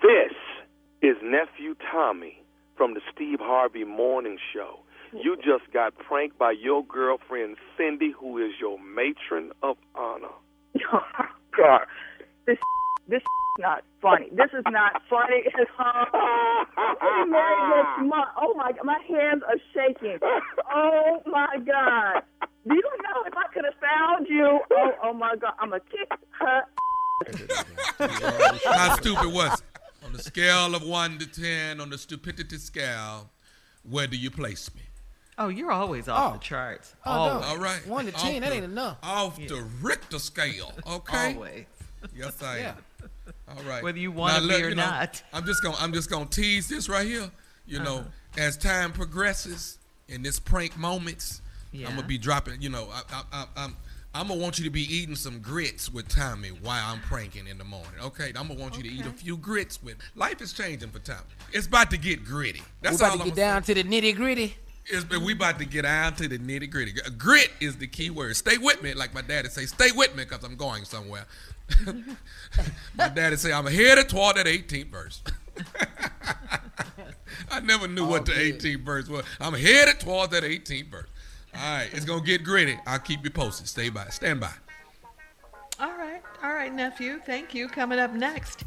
This 0.00 0.32
is 1.02 1.16
nephew 1.22 1.76
Tommy 1.92 2.42
from 2.76 2.94
the 2.94 3.00
Steve 3.12 3.38
Harvey 3.40 3.84
Morning 3.84 4.38
Show. 4.54 4.80
You 5.12 5.36
just 5.36 5.70
got 5.72 5.98
pranked 5.98 6.38
by 6.38 6.52
your 6.52 6.84
girlfriend 6.84 7.56
Cindy, 7.76 8.12
who 8.18 8.38
is 8.38 8.52
your 8.60 8.78
matron 8.78 9.50
of 9.62 9.76
honor. 9.94 10.28
God, 11.56 11.80
this 12.46 12.58
this 13.08 13.22
not 13.60 13.84
funny. 14.02 14.28
This 14.32 14.50
is 14.52 14.64
not 14.70 15.02
funny 15.08 15.44
at 15.54 15.68
all. 15.78 16.06
I'm 16.76 16.96
getting 16.96 17.32
married 17.32 17.76
next 17.76 18.08
month. 18.08 18.28
Oh 18.36 18.54
my, 18.56 18.72
god, 18.72 18.84
my 18.84 18.98
hands 19.06 19.42
are 19.46 19.60
shaking. 19.74 20.18
Oh 20.72 21.22
my 21.26 21.56
God. 21.58 22.22
Do 22.66 22.74
you 22.74 22.82
know 22.82 23.22
if 23.26 23.34
I 23.36 23.46
could 23.54 23.64
have 23.64 23.74
found 23.80 24.26
you? 24.28 24.60
Oh, 24.70 24.90
oh 25.04 25.12
my 25.12 25.36
God, 25.36 25.52
I'm 25.60 25.70
gonna 25.70 25.80
kick 25.80 26.10
her. 26.40 26.62
How 28.64 28.96
stupid 28.96 29.32
was 29.32 29.60
it? 29.60 29.66
On 30.04 30.12
the 30.12 30.22
scale 30.22 30.74
of 30.74 30.82
one 30.82 31.18
to 31.18 31.26
ten, 31.26 31.80
on 31.80 31.90
the 31.90 31.98
stupidity 31.98 32.56
scale, 32.56 33.30
where 33.88 34.06
do 34.06 34.16
you 34.16 34.30
place 34.30 34.74
me? 34.74 34.82
Oh, 35.38 35.48
you're 35.48 35.72
always 35.72 36.08
off 36.08 36.32
oh. 36.32 36.36
the 36.36 36.42
charts. 36.44 36.94
Oh, 37.06 37.10
always. 37.10 37.46
no. 37.46 37.48
All 37.48 37.58
right. 37.58 37.86
One 37.86 38.06
to 38.06 38.14
Off 38.14 38.22
ten, 38.22 38.42
that 38.42 38.50
the- 38.50 38.56
ain't 38.56 38.64
enough. 38.64 38.98
Off 39.02 39.36
the 39.36 39.64
Richter 39.80 40.18
scale, 40.18 40.72
okay? 40.86 41.34
Always. 41.34 41.64
Yes, 42.14 42.42
I 42.42 42.58
am. 42.58 42.76
All 43.50 43.62
right. 43.64 43.82
Whether 43.82 43.98
you 43.98 44.12
wanna 44.12 44.46
be 44.46 44.54
or 44.62 44.68
you 44.70 44.74
know, 44.74 44.84
not. 44.86 45.22
I'm 45.32 45.44
just 45.44 45.62
gonna 45.62 45.76
I'm 45.80 45.92
just 45.92 46.08
gonna 46.10 46.26
tease 46.26 46.68
this 46.68 46.88
right 46.88 47.06
here. 47.06 47.30
You 47.66 47.80
know, 47.80 47.98
Uh-huh. 47.98 48.08
as 48.46 48.56
time 48.56 48.92
progresses 48.92 49.78
in 50.08 50.22
this 50.22 50.38
prank 50.40 50.76
moments, 50.76 51.40
I'm 51.72 51.82
gonna 51.82 52.02
be 52.02 52.18
dropping. 52.18 52.60
You 52.62 52.68
know, 52.70 52.88
I, 52.92 53.02
I, 53.12 53.22
I, 53.32 53.46
I'm 53.64 53.76
I'm 54.12 54.26
gonna 54.28 54.40
want 54.40 54.58
you 54.58 54.64
to 54.64 54.70
be 54.70 54.82
eating 54.92 55.14
some 55.14 55.38
grits 55.40 55.88
with 55.92 56.08
Tommy 56.08 56.48
while 56.48 56.92
I'm 56.92 57.00
pranking 57.00 57.46
in 57.46 57.58
the 57.58 57.64
morning. 57.64 57.92
Okay, 58.02 58.32
I'm 58.36 58.48
gonna 58.48 58.58
want 58.60 58.76
you 58.76 58.82
to 58.82 58.88
eat 58.88 59.06
a 59.06 59.10
few 59.10 59.36
grits 59.36 59.80
with. 59.82 59.96
Life 60.16 60.40
is 60.42 60.52
changing 60.52 60.90
for 60.90 60.98
Tommy. 60.98 61.20
It's 61.52 61.66
about 61.68 61.90
to 61.92 61.96
get 61.96 62.24
gritty. 62.24 62.62
That's 62.82 63.00
we 63.00 63.06
about 63.06 63.10
all 63.12 63.16
to 63.18 63.22
I'm 63.22 63.28
get 63.30 63.36
gonna 63.36 63.46
down 63.52 63.62
to 63.64 63.74
the 63.74 63.84
nitty 63.84 64.16
gritty. 64.16 64.56
it's, 64.86 65.08
we 65.20 65.32
about 65.34 65.58
to 65.60 65.64
get 65.64 65.82
down 65.82 66.14
to 66.16 66.26
the 66.26 66.38
nitty 66.38 66.68
gritty. 66.70 66.92
Grit 67.18 67.50
is 67.60 67.76
the 67.76 67.86
key 67.86 68.10
word. 68.10 68.36
Stay 68.36 68.58
with 68.58 68.82
me, 68.82 68.94
like 68.94 69.14
my 69.14 69.22
daddy 69.22 69.48
say. 69.48 69.66
Stay 69.66 69.92
with 69.92 70.16
me, 70.16 70.24
cause 70.24 70.42
I'm 70.42 70.56
going 70.56 70.84
somewhere. 70.84 71.26
My 72.96 73.08
daddy 73.08 73.36
say 73.36 73.52
I'm 73.52 73.66
headed 73.66 74.08
toward 74.08 74.36
that 74.36 74.46
18th 74.46 74.90
verse. 74.90 75.22
I 77.50 77.60
never 77.60 77.88
knew 77.88 78.06
what 78.06 78.22
oh, 78.22 78.32
the 78.32 78.32
18th 78.32 78.84
verse 78.84 79.08
was. 79.08 79.24
I'm 79.40 79.54
headed 79.54 80.00
toward 80.00 80.30
that 80.30 80.44
18th 80.44 80.90
verse. 80.90 81.08
All 81.54 81.60
right, 81.60 81.88
it's 81.92 82.04
gonna 82.04 82.22
get 82.22 82.44
gritty. 82.44 82.78
I'll 82.86 82.98
keep 82.98 83.24
you 83.24 83.30
posted. 83.30 83.66
Stay 83.66 83.88
by. 83.88 84.06
Stand 84.06 84.40
by. 84.40 84.52
All 85.80 85.96
right, 85.96 86.22
all 86.42 86.52
right, 86.52 86.72
nephew. 86.72 87.20
Thank 87.24 87.54
you. 87.54 87.68
Coming 87.68 87.98
up 87.98 88.12
next, 88.12 88.64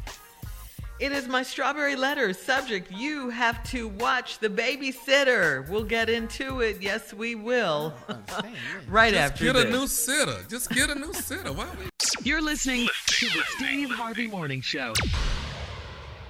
it 1.00 1.12
is 1.12 1.26
my 1.28 1.42
strawberry 1.42 1.96
letter 1.96 2.32
subject. 2.32 2.90
You 2.92 3.28
have 3.30 3.62
to 3.70 3.88
watch 3.88 4.38
the 4.38 4.48
babysitter. 4.48 5.68
We'll 5.68 5.84
get 5.84 6.08
into 6.08 6.60
it. 6.60 6.80
Yes, 6.80 7.12
we 7.12 7.34
will. 7.34 7.94
Oh, 8.08 8.42
right 8.88 9.12
Just 9.12 9.32
after 9.32 9.44
get 9.44 9.52
this. 9.54 9.64
a 9.64 9.70
new 9.70 9.86
sitter. 9.86 10.36
Just 10.48 10.70
get 10.70 10.90
a 10.90 10.94
new 10.94 11.12
sitter. 11.12 11.52
Why 11.52 11.66
we? 11.78 11.88
You're 12.22 12.42
listening 12.42 12.88
to 13.06 13.26
the 13.26 13.42
Steve 13.56 13.90
Harvey 13.90 14.26
Morning 14.28 14.60
Show. 14.60 14.94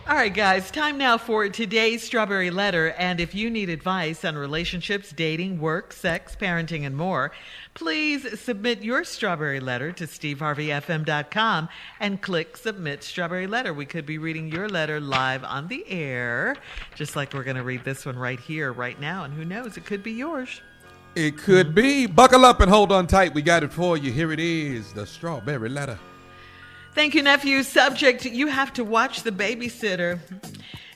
All 0.07 0.15
right, 0.15 0.35
guys, 0.35 0.71
time 0.71 0.99
now 0.99 1.17
for 1.17 1.49
today's 1.49 2.03
Strawberry 2.03 2.51
Letter. 2.51 2.91
And 2.99 3.21
if 3.21 3.35
you 3.35 3.49
need 3.49 3.71
advice 3.71 4.23
on 4.23 4.37
relationships, 4.37 5.13
dating, 5.13 5.59
work, 5.59 5.95
sex, 5.95 6.37
parenting, 6.39 6.85
and 6.85 6.95
more, 6.95 7.33
please 7.73 8.39
submit 8.39 8.83
your 8.83 9.05
Strawberry 9.05 9.61
Letter 9.61 9.93
to 9.93 10.07
steveharveyfm.com 10.07 11.71
and 12.01 12.21
click 12.21 12.59
Submit 12.59 13.03
Strawberry 13.03 13.47
Letter. 13.47 13.73
We 13.73 13.87
could 13.87 14.05
be 14.05 14.19
reading 14.19 14.49
your 14.49 14.69
letter 14.69 15.01
live 15.01 15.43
on 15.43 15.69
the 15.69 15.89
air, 15.89 16.57
just 16.95 17.17
like 17.17 17.33
we're 17.33 17.43
going 17.43 17.57
to 17.57 17.63
read 17.63 17.83
this 17.83 18.05
one 18.05 18.19
right 18.19 18.39
here, 18.39 18.75
right 18.75 19.01
now. 19.01 19.25
And 19.25 19.33
who 19.33 19.47
knows, 19.47 19.79
it 19.79 19.87
could 19.87 20.03
be 20.03 20.13
yours. 20.13 20.61
It 21.15 21.39
could 21.39 21.75
be. 21.75 22.05
Buckle 22.05 22.45
up 22.45 22.61
and 22.61 22.71
hold 22.71 22.93
on 22.93 23.07
tight. 23.07 23.33
We 23.33 23.41
got 23.41 23.63
it 23.63 23.73
for 23.73 23.97
you. 23.97 24.13
Here 24.13 24.33
it 24.33 24.41
is 24.41 24.93
the 24.93 25.07
strawberry 25.07 25.71
letter. 25.71 25.99
Thank 26.95 27.17
you, 27.17 27.23
nephew. 27.23 27.65
Subject 27.65 28.25
You 28.25 28.47
have 28.47 28.73
to 28.75 28.85
watch 28.85 29.25
the 29.25 29.33
babysitter. 29.33 30.21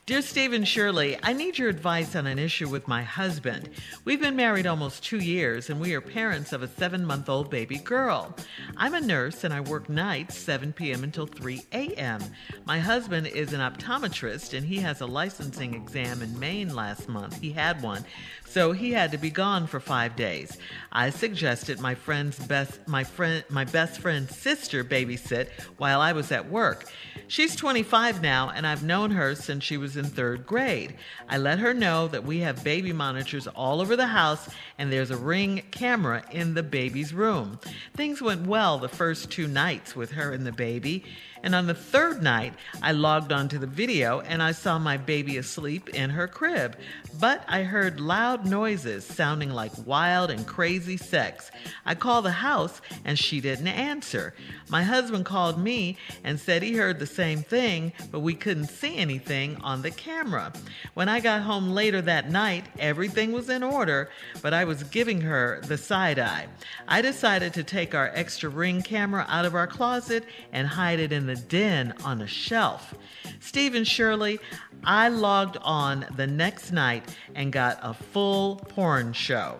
Dear 0.06 0.22
Stephen 0.22 0.64
Shirley, 0.64 1.18
I 1.24 1.32
need 1.32 1.58
your 1.58 1.68
advice 1.68 2.14
on 2.14 2.26
an 2.26 2.38
issue 2.38 2.68
with 2.68 2.86
my 2.86 3.02
husband. 3.02 3.68
We've 4.04 4.20
been 4.20 4.36
married 4.36 4.66
almost 4.66 5.04
two 5.04 5.18
years 5.18 5.68
and 5.68 5.80
we 5.80 5.92
are 5.94 6.00
parents 6.00 6.52
of 6.52 6.62
a 6.62 6.68
seven 6.68 7.04
month 7.04 7.28
old 7.28 7.50
baby 7.50 7.78
girl. 7.78 8.34
I'm 8.76 8.94
a 8.94 9.00
nurse 9.00 9.42
and 9.42 9.52
I 9.52 9.60
work 9.60 9.90
nights 9.90 10.38
7 10.38 10.72
p.m. 10.72 11.02
until 11.02 11.26
3 11.26 11.60
a.m. 11.72 12.22
My 12.64 12.78
husband 12.78 13.26
is 13.26 13.52
an 13.52 13.60
optometrist 13.60 14.56
and 14.56 14.64
he 14.64 14.76
has 14.76 15.00
a 15.00 15.06
licensing 15.06 15.74
exam 15.74 16.22
in 16.22 16.38
Maine 16.38 16.74
last 16.74 17.08
month. 17.08 17.38
He 17.40 17.50
had 17.50 17.82
one 17.82 18.04
so 18.48 18.72
he 18.72 18.92
had 18.92 19.12
to 19.12 19.18
be 19.18 19.30
gone 19.30 19.66
for 19.66 19.78
five 19.78 20.16
days. 20.16 20.56
I 20.90 21.10
suggested 21.10 21.80
my 21.80 21.94
friend's 21.94 22.38
best 22.38 22.86
my 22.88 23.04
friend 23.04 23.44
my 23.50 23.64
best 23.64 24.00
friend's 24.00 24.36
sister 24.36 24.82
babysit 24.82 25.50
while 25.76 26.00
I 26.00 26.12
was 26.12 26.32
at 26.32 26.48
work. 26.48 26.86
She's 27.26 27.54
25 27.54 28.22
now, 28.22 28.50
and 28.50 28.66
I've 28.66 28.82
known 28.82 29.10
her 29.10 29.34
since 29.34 29.62
she 29.62 29.76
was 29.76 29.98
in 29.98 30.06
third 30.06 30.46
grade. 30.46 30.96
I 31.28 31.36
let 31.36 31.58
her 31.58 31.74
know 31.74 32.08
that 32.08 32.24
we 32.24 32.38
have 32.40 32.64
baby 32.64 32.92
monitors 32.92 33.46
all 33.46 33.82
over 33.82 33.96
the 33.96 34.06
house, 34.06 34.48
and 34.78 34.90
there's 34.90 35.10
a 35.10 35.16
ring 35.16 35.62
camera 35.70 36.24
in 36.30 36.54
the 36.54 36.62
baby's 36.62 37.12
room. 37.12 37.60
Things 37.94 38.22
went 38.22 38.46
well 38.46 38.78
the 38.78 38.88
first 38.88 39.30
two 39.30 39.46
nights 39.46 39.94
with 39.94 40.12
her 40.12 40.32
and 40.32 40.46
the 40.46 40.52
baby. 40.52 41.04
And 41.42 41.54
on 41.54 41.66
the 41.66 41.74
third 41.74 42.22
night, 42.22 42.54
I 42.82 42.92
logged 42.92 43.32
onto 43.32 43.58
the 43.58 43.66
video 43.66 44.20
and 44.20 44.42
I 44.42 44.52
saw 44.52 44.78
my 44.78 44.96
baby 44.96 45.36
asleep 45.36 45.88
in 45.90 46.10
her 46.10 46.28
crib. 46.28 46.76
But 47.20 47.44
I 47.48 47.62
heard 47.62 48.00
loud 48.00 48.46
noises 48.46 49.04
sounding 49.04 49.50
like 49.50 49.72
wild 49.86 50.30
and 50.30 50.46
crazy 50.46 50.96
sex. 50.96 51.50
I 51.86 51.94
called 51.94 52.24
the 52.24 52.30
house 52.30 52.80
and 53.04 53.18
she 53.18 53.40
didn't 53.40 53.68
answer. 53.68 54.34
My 54.68 54.82
husband 54.82 55.24
called 55.24 55.58
me 55.58 55.96
and 56.24 56.38
said 56.38 56.62
he 56.62 56.74
heard 56.74 56.98
the 56.98 57.06
same 57.06 57.42
thing, 57.42 57.92
but 58.10 58.20
we 58.20 58.34
couldn't 58.34 58.66
see 58.66 58.96
anything 58.96 59.56
on 59.62 59.82
the 59.82 59.90
camera. 59.90 60.52
When 60.94 61.08
I 61.08 61.20
got 61.20 61.42
home 61.42 61.70
later 61.70 62.02
that 62.02 62.30
night, 62.30 62.66
everything 62.78 63.32
was 63.32 63.48
in 63.48 63.62
order, 63.62 64.10
but 64.42 64.52
I 64.52 64.64
was 64.64 64.82
giving 64.84 65.20
her 65.22 65.60
the 65.66 65.78
side 65.78 66.18
eye. 66.18 66.46
I 66.86 67.02
decided 67.02 67.54
to 67.54 67.64
take 67.64 67.94
our 67.94 68.10
extra 68.14 68.50
ring 68.50 68.82
camera 68.82 69.24
out 69.28 69.44
of 69.44 69.54
our 69.54 69.66
closet 69.66 70.24
and 70.52 70.66
hide 70.66 71.00
it 71.00 71.12
in 71.12 71.26
the 71.28 71.36
den 71.36 71.94
on 72.04 72.20
a 72.20 72.26
shelf. 72.26 72.94
Stephen 73.40 73.84
Shirley, 73.84 74.40
I 74.84 75.08
logged 75.08 75.56
on 75.62 76.06
the 76.16 76.26
next 76.26 76.72
night 76.72 77.04
and 77.34 77.52
got 77.52 77.78
a 77.82 77.94
full 77.94 78.56
porn 78.56 79.12
show. 79.12 79.58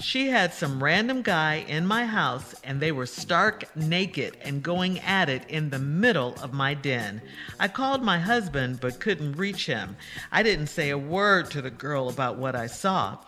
She 0.00 0.28
had 0.28 0.52
some 0.52 0.82
random 0.82 1.22
guy 1.22 1.64
in 1.66 1.86
my 1.86 2.04
house 2.04 2.54
and 2.62 2.78
they 2.78 2.92
were 2.92 3.06
stark 3.06 3.74
naked 3.74 4.36
and 4.42 4.62
going 4.62 4.98
at 5.00 5.30
it 5.30 5.48
in 5.48 5.70
the 5.70 5.78
middle 5.78 6.34
of 6.42 6.52
my 6.52 6.74
den. 6.74 7.22
I 7.58 7.68
called 7.68 8.02
my 8.02 8.18
husband 8.18 8.80
but 8.80 9.00
couldn't 9.00 9.38
reach 9.38 9.64
him. 9.66 9.96
I 10.30 10.42
didn't 10.42 10.66
say 10.66 10.90
a 10.90 10.98
word 10.98 11.50
to 11.52 11.62
the 11.62 11.70
girl 11.70 12.10
about 12.10 12.36
what 12.36 12.54
I 12.54 12.66
saw. 12.66 13.18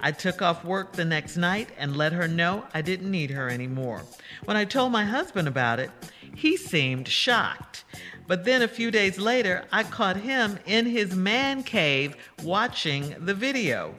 I 0.00 0.12
took 0.12 0.42
off 0.42 0.64
work 0.64 0.92
the 0.92 1.04
next 1.04 1.36
night 1.38 1.70
and 1.78 1.96
let 1.96 2.12
her 2.12 2.28
know 2.28 2.64
I 2.74 2.82
didn't 2.82 3.10
need 3.10 3.30
her 3.30 3.48
anymore. 3.48 4.02
When 4.44 4.58
I 4.58 4.66
told 4.66 4.92
my 4.92 5.04
husband 5.04 5.48
about 5.48 5.80
it, 5.80 5.90
he 6.36 6.56
seemed 6.56 7.08
shocked. 7.08 7.84
But 8.26 8.44
then 8.44 8.60
a 8.60 8.68
few 8.68 8.90
days 8.90 9.18
later, 9.18 9.64
I 9.72 9.84
caught 9.84 10.16
him 10.16 10.58
in 10.66 10.84
his 10.86 11.16
man 11.16 11.62
cave 11.62 12.16
watching 12.42 13.14
the 13.18 13.34
video. 13.34 13.94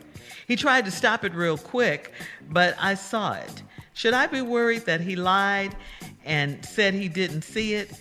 He 0.48 0.56
tried 0.56 0.86
to 0.86 0.92
stop 0.92 1.26
it 1.26 1.34
real 1.34 1.58
quick, 1.58 2.14
but 2.50 2.76
I 2.80 2.94
saw 2.94 3.34
it. 3.34 3.64
Should 3.94 4.14
I 4.14 4.28
be 4.28 4.42
worried 4.42 4.86
that 4.86 5.02
he 5.02 5.16
lied 5.16 5.76
and 6.24 6.64
said 6.64 6.94
he 6.94 7.10
didn't 7.10 7.42
see 7.42 7.74
it? 7.74 7.92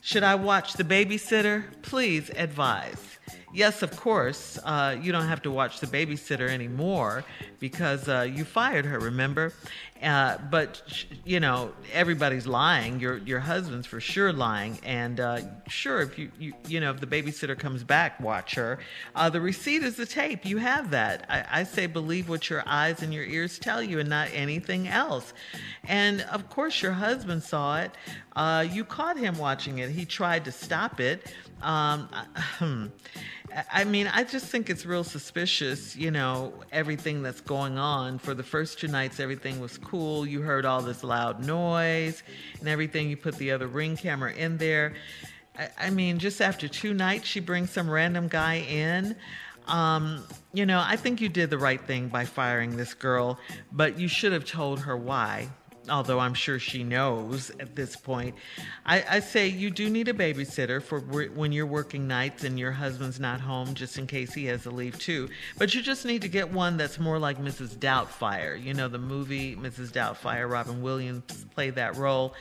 Should 0.00 0.22
I 0.22 0.36
watch 0.36 0.72
the 0.72 0.84
babysitter? 0.84 1.64
Please 1.82 2.30
advise. 2.34 3.11
Yes, 3.54 3.82
of 3.82 3.94
course, 3.96 4.58
uh, 4.64 4.96
you 5.00 5.12
don't 5.12 5.26
have 5.26 5.42
to 5.42 5.50
watch 5.50 5.80
the 5.80 5.86
babysitter 5.86 6.48
anymore 6.48 7.22
because 7.60 8.08
uh, 8.08 8.22
you 8.22 8.44
fired 8.44 8.86
her, 8.86 8.98
remember? 8.98 9.52
Uh, 10.02 10.36
but 10.50 10.82
you 11.24 11.38
know 11.38 11.72
everybody's 11.92 12.46
lying. 12.46 12.98
Your 12.98 13.18
your 13.18 13.38
husband's 13.38 13.86
for 13.86 14.00
sure 14.00 14.32
lying, 14.32 14.80
and 14.82 15.20
uh, 15.20 15.40
sure 15.68 16.00
if 16.00 16.18
you, 16.18 16.32
you 16.40 16.54
you 16.66 16.80
know 16.80 16.90
if 16.90 16.98
the 16.98 17.06
babysitter 17.06 17.56
comes 17.56 17.84
back, 17.84 18.18
watch 18.18 18.56
her. 18.56 18.80
Uh, 19.14 19.30
the 19.30 19.40
receipt 19.40 19.84
is 19.84 19.94
the 19.96 20.06
tape. 20.06 20.44
You 20.44 20.56
have 20.56 20.90
that. 20.90 21.26
I, 21.28 21.60
I, 21.60 21.62
say 21.62 21.86
believe 21.86 22.28
what 22.28 22.50
your 22.50 22.64
eyes 22.66 23.02
and 23.02 23.14
your 23.14 23.24
ears 23.24 23.60
tell 23.60 23.80
you, 23.80 24.00
and 24.00 24.08
not 24.08 24.28
anything 24.32 24.88
else. 24.88 25.34
And 25.84 26.22
of 26.22 26.50
course, 26.50 26.82
your 26.82 26.92
husband 26.92 27.44
saw 27.44 27.80
it. 27.82 27.92
Uh, 28.34 28.66
you 28.68 28.84
caught 28.84 29.16
him 29.16 29.38
watching 29.38 29.78
it. 29.78 29.90
He 29.90 30.04
tried 30.04 30.46
to 30.46 30.52
stop 30.52 30.98
it. 30.98 31.32
Um, 31.62 32.08
hmm. 32.58 32.86
I 33.70 33.84
mean, 33.84 34.06
I 34.06 34.24
just 34.24 34.46
think 34.46 34.70
it's 34.70 34.86
real 34.86 35.04
suspicious, 35.04 35.94
you 35.96 36.10
know, 36.10 36.54
everything 36.70 37.22
that's 37.22 37.40
going 37.40 37.78
on. 37.78 38.18
For 38.18 38.34
the 38.34 38.42
first 38.42 38.78
two 38.78 38.88
nights, 38.88 39.20
everything 39.20 39.60
was 39.60 39.78
cool. 39.78 40.26
You 40.26 40.40
heard 40.40 40.64
all 40.64 40.80
this 40.80 41.04
loud 41.04 41.44
noise 41.44 42.22
and 42.60 42.68
everything. 42.68 43.10
You 43.10 43.16
put 43.16 43.36
the 43.36 43.50
other 43.50 43.66
ring 43.66 43.96
camera 43.96 44.32
in 44.32 44.56
there. 44.56 44.94
I, 45.58 45.68
I 45.78 45.90
mean, 45.90 46.18
just 46.18 46.40
after 46.40 46.68
two 46.68 46.94
nights, 46.94 47.26
she 47.26 47.40
brings 47.40 47.70
some 47.70 47.90
random 47.90 48.28
guy 48.28 48.56
in. 48.60 49.16
Um, 49.68 50.24
you 50.52 50.66
know, 50.66 50.82
I 50.84 50.96
think 50.96 51.20
you 51.20 51.28
did 51.28 51.50
the 51.50 51.58
right 51.58 51.80
thing 51.80 52.08
by 52.08 52.24
firing 52.24 52.76
this 52.76 52.94
girl, 52.94 53.38
but 53.70 53.98
you 53.98 54.08
should 54.08 54.32
have 54.32 54.44
told 54.44 54.80
her 54.80 54.96
why 54.96 55.48
although 55.88 56.18
I'm 56.18 56.34
sure 56.34 56.58
she 56.58 56.84
knows 56.84 57.50
at 57.60 57.74
this 57.74 57.96
point. 57.96 58.34
I, 58.86 59.04
I, 59.08 59.20
say 59.20 59.48
you 59.48 59.70
do 59.70 59.90
need 59.90 60.08
a 60.08 60.14
babysitter 60.14 60.82
for 60.82 61.00
when 61.00 61.52
you're 61.52 61.66
working 61.66 62.06
nights 62.06 62.44
and 62.44 62.58
your 62.58 62.72
husband's 62.72 63.18
not 63.18 63.40
home, 63.40 63.74
just 63.74 63.98
in 63.98 64.06
case 64.06 64.32
he 64.32 64.46
has 64.46 64.62
to 64.62 64.70
leave 64.70 64.98
too. 64.98 65.28
But 65.58 65.74
you 65.74 65.82
just 65.82 66.04
need 66.04 66.22
to 66.22 66.28
get 66.28 66.50
one 66.50 66.76
that's 66.76 66.98
more 66.98 67.18
like 67.18 67.38
Mrs. 67.38 67.76
Doubtfire. 67.76 68.62
You 68.62 68.74
know, 68.74 68.88
the 68.88 68.98
movie 68.98 69.56
Mrs. 69.56 69.90
Doubtfire, 69.90 70.50
Robin 70.50 70.82
Williams 70.82 71.44
played 71.54 71.74
that 71.76 71.96
role. 71.96 72.34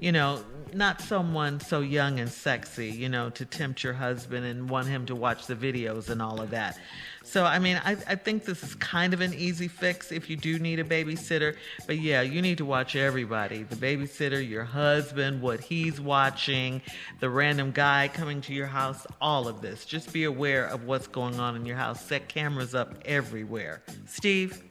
You 0.00 0.12
know, 0.12 0.44
not 0.72 1.00
someone 1.00 1.60
so 1.60 1.80
young 1.80 2.20
and 2.20 2.30
sexy, 2.30 2.90
you 2.90 3.08
know, 3.08 3.30
to 3.30 3.44
tempt 3.44 3.82
your 3.82 3.94
husband 3.94 4.44
and 4.46 4.68
want 4.68 4.86
him 4.88 5.06
to 5.06 5.14
watch 5.14 5.46
the 5.46 5.56
videos 5.56 6.08
and 6.08 6.20
all 6.20 6.40
of 6.40 6.50
that. 6.50 6.78
So, 7.24 7.44
I 7.44 7.58
mean, 7.58 7.80
I, 7.84 7.92
I 8.06 8.14
think 8.14 8.44
this 8.44 8.62
is 8.62 8.74
kind 8.76 9.12
of 9.12 9.20
an 9.20 9.34
easy 9.34 9.68
fix 9.68 10.12
if 10.12 10.30
you 10.30 10.36
do 10.36 10.58
need 10.58 10.78
a 10.78 10.84
babysitter. 10.84 11.56
But 11.86 11.98
yeah, 11.98 12.22
you 12.22 12.40
need 12.40 12.58
to 12.58 12.64
watch 12.64 12.96
everybody 12.96 13.64
the 13.64 13.76
babysitter, 13.76 14.46
your 14.46 14.64
husband, 14.64 15.42
what 15.42 15.60
he's 15.60 16.00
watching, 16.00 16.80
the 17.20 17.28
random 17.28 17.70
guy 17.72 18.08
coming 18.08 18.40
to 18.42 18.54
your 18.54 18.66
house, 18.66 19.06
all 19.20 19.48
of 19.48 19.60
this. 19.60 19.84
Just 19.84 20.12
be 20.12 20.24
aware 20.24 20.66
of 20.66 20.84
what's 20.84 21.06
going 21.06 21.38
on 21.38 21.56
in 21.56 21.66
your 21.66 21.76
house. 21.76 22.04
Set 22.04 22.28
cameras 22.28 22.74
up 22.74 22.94
everywhere. 23.04 23.82
Steve? 24.06 24.62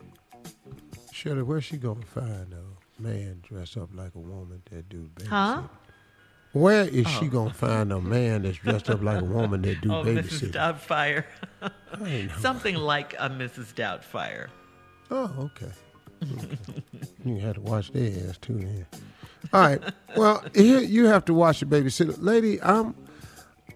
Shirley, 1.12 1.44
where's 1.44 1.64
she 1.64 1.78
going 1.78 2.02
to 2.02 2.08
find 2.08 2.54
a 2.54 3.02
man 3.02 3.42
dressed 3.42 3.78
up 3.78 3.90
like 3.94 4.16
a 4.16 4.20
woman 4.20 4.62
that 4.72 4.88
do 4.90 5.10
babysitting? 5.16 5.28
Huh? 5.28 5.62
Where 6.54 6.88
is 6.88 7.06
oh. 7.06 7.20
she 7.20 7.28
gonna 7.28 7.54
find 7.54 7.92
a 7.92 8.02
man 8.02 8.44
that's 8.44 8.58
dressed 8.58 8.90
up 8.90 9.02
like 9.04 9.22
a 9.22 9.26
woman 9.26 9.62
that 9.64 9.82
do 9.82 9.92
oh, 9.94 10.04
babysitting? 10.04 10.52
Mrs. 10.52 11.26
Doubtfire. 12.12 12.40
Something 12.42 12.76
like 12.76 13.14
a 13.16 13.30
Mrs. 13.30 13.74
Doubtfire. 13.74 14.48
Oh, 15.12 15.34
okay. 15.40 15.72
okay. 16.24 16.58
you 17.26 17.38
had 17.38 17.56
to 17.56 17.62
watch 17.62 17.92
their 17.92 18.30
ass 18.30 18.38
too 18.38 18.58
then. 18.58 18.86
All 19.54 19.62
right. 19.62 19.82
Well, 20.16 20.44
here 20.54 20.80
you 20.80 21.06
have 21.06 21.26
to 21.26 21.34
watch 21.34 21.60
the 21.60 21.66
babysitter, 21.66 22.16
lady. 22.20 22.62
I'm, 22.62 22.96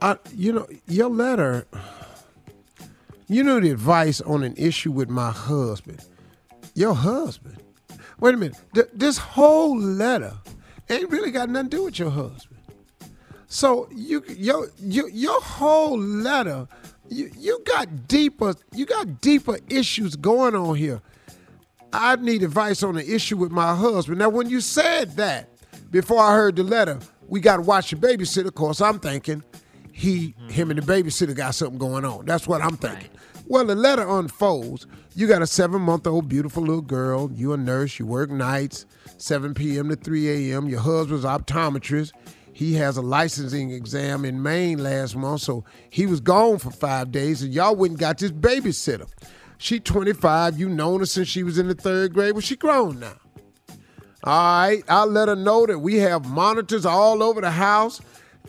I, 0.01 0.17
you 0.35 0.51
know, 0.51 0.67
your 0.87 1.09
letter. 1.09 1.67
You 3.27 3.43
know 3.43 3.61
the 3.61 3.69
advice 3.69 4.19
on 4.21 4.43
an 4.43 4.55
issue 4.57 4.91
with 4.91 5.09
my 5.09 5.31
husband. 5.31 6.03
Your 6.73 6.93
husband. 6.93 7.61
Wait 8.19 8.33
a 8.33 8.37
minute. 8.37 8.57
Th- 8.73 8.89
this 8.93 9.17
whole 9.17 9.77
letter 9.77 10.33
ain't 10.89 11.09
really 11.09 11.31
got 11.31 11.49
nothing 11.49 11.69
to 11.69 11.77
do 11.77 11.83
with 11.85 11.99
your 11.99 12.09
husband. 12.09 12.50
So 13.51 13.89
you 13.93 14.23
your 14.29 14.69
your, 14.79 15.09
your 15.09 15.41
whole 15.41 15.99
letter, 15.99 16.69
you, 17.09 17.29
you 17.37 17.61
got 17.65 18.07
deeper 18.07 18.55
you 18.71 18.85
got 18.85 19.19
deeper 19.19 19.59
issues 19.67 20.15
going 20.15 20.55
on 20.55 20.75
here. 20.75 21.01
I 21.91 22.15
need 22.15 22.43
advice 22.43 22.81
on 22.81 22.95
the 22.95 23.13
issue 23.13 23.35
with 23.35 23.51
my 23.51 23.75
husband. 23.75 24.19
Now, 24.19 24.29
when 24.29 24.49
you 24.49 24.61
said 24.61 25.17
that 25.17 25.49
before 25.91 26.19
I 26.19 26.33
heard 26.33 26.55
the 26.55 26.63
letter, 26.63 26.99
we 27.27 27.41
got 27.41 27.57
to 27.57 27.61
watch 27.63 27.91
the 27.91 27.97
babysitter. 27.97 28.45
Of 28.45 28.55
course, 28.55 28.79
I'm 28.79 28.99
thinking 28.99 29.43
he, 29.91 30.29
mm-hmm. 30.29 30.47
him, 30.47 30.71
and 30.71 30.81
the 30.81 30.85
babysitter 30.85 31.35
got 31.35 31.53
something 31.53 31.77
going 31.77 32.05
on. 32.05 32.25
That's 32.25 32.47
what 32.47 32.61
I'm 32.61 32.77
thinking. 32.77 33.09
Right. 33.09 33.45
Well, 33.47 33.65
the 33.65 33.75
letter 33.75 34.07
unfolds. 34.07 34.87
You 35.13 35.27
got 35.27 35.41
a 35.41 35.47
seven 35.47 35.81
month 35.81 36.07
old 36.07 36.29
beautiful 36.29 36.63
little 36.63 36.81
girl. 36.81 37.29
You 37.33 37.51
a 37.51 37.57
nurse. 37.57 37.99
You 37.99 38.05
work 38.05 38.29
nights, 38.29 38.85
7 39.17 39.53
p.m. 39.53 39.89
to 39.89 39.97
3 39.97 40.51
a.m. 40.51 40.69
Your 40.69 40.79
husband's 40.79 41.25
optometrist 41.25 42.13
he 42.61 42.75
has 42.75 42.95
a 42.95 43.01
licensing 43.01 43.71
exam 43.71 44.23
in 44.23 44.43
Maine 44.43 44.83
last 44.83 45.15
month, 45.15 45.41
so 45.41 45.65
he 45.89 46.05
was 46.05 46.19
gone 46.19 46.59
for 46.59 46.69
five 46.69 47.11
days, 47.11 47.41
and 47.41 47.51
y'all 47.51 47.75
went 47.75 47.93
and 47.93 47.99
got 47.99 48.19
this 48.19 48.31
babysitter. 48.31 49.09
She 49.57 49.79
25, 49.79 50.59
you 50.59 50.69
known 50.69 50.99
her 50.99 51.07
since 51.07 51.27
she 51.27 51.41
was 51.41 51.57
in 51.57 51.69
the 51.69 51.73
third 51.73 52.13
grade, 52.13 52.35
but 52.35 52.43
she 52.43 52.55
grown 52.55 52.99
now. 52.99 53.17
All 54.23 54.59
right, 54.59 54.83
I'll 54.87 55.07
let 55.07 55.27
her 55.27 55.35
know 55.35 55.65
that 55.65 55.79
we 55.79 55.97
have 55.97 56.27
monitors 56.27 56.85
all 56.85 57.23
over 57.23 57.41
the 57.41 57.49
house, 57.49 57.99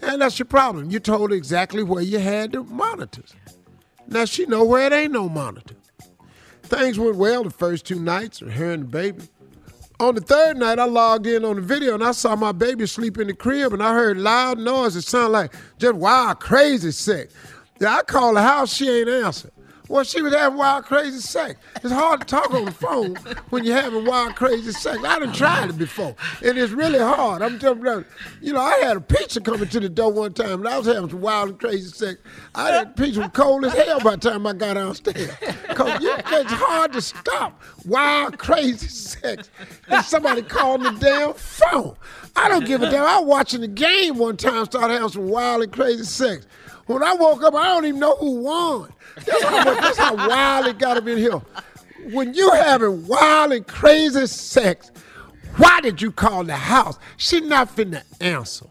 and 0.03 0.21
that's 0.21 0.39
your 0.39 0.45
problem. 0.45 0.91
You 0.91 1.01
told 1.01 1.31
her 1.31 1.37
exactly 1.37 1.83
where 1.83 2.03
you 2.03 2.19
had 2.19 2.53
the 2.53 2.65
monitors. 2.65 3.35
Now 4.09 4.27
she 4.27 4.45
know 4.45 4.63
where 4.63 4.89
it 4.89 4.93
ain't 4.93 5.15
no 5.15 5.31
monitor. 5.31 5.77
Things 6.65 6.99
went 6.99 7.17
well 7.17 7.45
the 7.45 7.51
first 7.51 7.87
two 7.87 7.99
nights 7.99 8.41
her 8.41 8.73
and 8.73 8.83
the 8.83 8.89
baby. 8.89 9.23
On 10.03 10.17
the 10.17 10.21
third 10.21 10.57
night, 10.57 10.81
I 10.81 10.85
logged 10.85 11.29
in 11.29 11.45
on 11.45 11.55
the 11.55 11.63
video 11.63 11.95
and 11.95 12.03
I 12.03 12.11
saw 12.11 12.35
my 12.35 12.51
baby 12.51 12.87
sleep 12.87 13.19
in 13.19 13.29
the 13.29 13.35
crib 13.35 13.73
and 13.73 13.81
I 13.81 13.95
heard 13.95 14.19
loud 14.19 14.59
noise. 14.59 14.97
It 14.97 15.03
sounded 15.03 15.29
like 15.29 15.55
just 15.79 15.95
wild, 15.95 16.41
crazy 16.41 16.91
sex. 16.91 17.33
Yeah, 17.79 17.99
I 17.99 18.03
called 18.03 18.35
the 18.35 18.43
house, 18.43 18.75
she 18.75 18.91
ain't 18.91 19.09
answer. 19.09 19.53
Well, 19.93 20.05
she 20.05 20.23
was 20.23 20.33
having 20.33 20.57
wild, 20.57 20.87
crazy 20.87 21.19
sex. 21.19 21.61
It's 21.85 21.93
hard 21.93 22.21
to 22.21 22.27
talk 22.27 22.51
on 22.55 22.65
the 22.65 22.71
phone 22.71 23.15
when 23.51 23.63
you're 23.63 23.79
having 23.79 24.07
wild, 24.07 24.37
crazy 24.37 24.73
sex. 24.73 24.97
I 25.05 25.19
done 25.19 25.35
tried 25.35 25.69
it 25.69 25.77
before, 25.77 26.17
and 26.43 26.57
it's 26.57 26.73
really 26.73 26.99
hard. 26.99 27.43
I'm 27.43 27.59
telling 27.59 27.85
you, 27.85 28.03
you 28.41 28.55
know, 28.55 28.61
I 28.63 28.79
had 28.79 28.97
a 28.97 29.03
pizza 29.03 29.39
coming 29.43 29.69
to 29.69 29.81
the 29.81 29.91
door 29.91 30.11
one 30.11 30.33
time, 30.33 30.61
and 30.61 30.69
I 30.69 30.79
was 30.79 30.87
having 30.87 31.11
some 31.11 31.21
wild 31.21 31.51
and 31.51 31.61
crazy 31.61 31.91
sex. 31.91 32.19
I 32.55 32.71
had 32.71 32.97
pizza 32.97 33.21
was 33.21 33.31
cold 33.35 33.67
as 33.67 33.75
hell 33.75 34.01
by 34.01 34.17
the 34.17 34.31
time 34.31 34.47
I 34.47 34.55
got 34.55 34.75
downstairs. 34.75 35.31
Cause 35.75 36.01
you, 36.01 36.15
it's 36.17 36.53
hard 36.53 36.95
to 36.95 37.03
stop 37.03 37.63
wild, 37.85 38.39
crazy 38.39 38.89
sex. 38.89 39.51
And 39.89 40.03
somebody 40.07 40.41
called 40.41 40.85
the 40.85 40.93
damn 40.93 41.35
phone. 41.35 41.97
I 42.35 42.49
don't 42.49 42.65
give 42.65 42.81
a 42.81 42.89
damn. 42.89 43.05
I 43.05 43.19
was 43.19 43.29
watching 43.29 43.61
the 43.61 43.69
game 43.69 44.17
one 44.17 44.39
time, 44.39 44.65
started 44.65 44.95
having 44.95 45.11
some 45.11 45.29
wild 45.29 45.65
and 45.65 45.71
crazy 45.71 46.05
sex. 46.05 46.47
When 46.87 47.03
I 47.03 47.15
woke 47.15 47.43
up, 47.43 47.55
I 47.55 47.67
don't 47.69 47.87
even 47.87 48.01
know 48.01 48.17
who 48.17 48.41
won. 48.41 48.93
That's 49.17 49.43
how, 49.45 49.65
that's 49.75 49.99
how 49.99 50.29
wild 50.29 50.67
it 50.67 50.79
got 50.79 50.95
to 50.95 51.03
be 51.03 51.17
here. 51.17 51.41
When 52.11 52.35
you 52.35 52.51
having 52.53 53.07
wild 53.07 53.53
and 53.53 53.67
crazy 53.67 54.27
sex, 54.27 54.91
why 55.57 55.81
did 55.81 56.03
you 56.03 56.11
call 56.11 56.45
the 56.45 56.57
house? 56.57 56.99
She 57.17 57.41
not 57.41 57.75
finna 57.75 58.03
answer. 58.21 58.67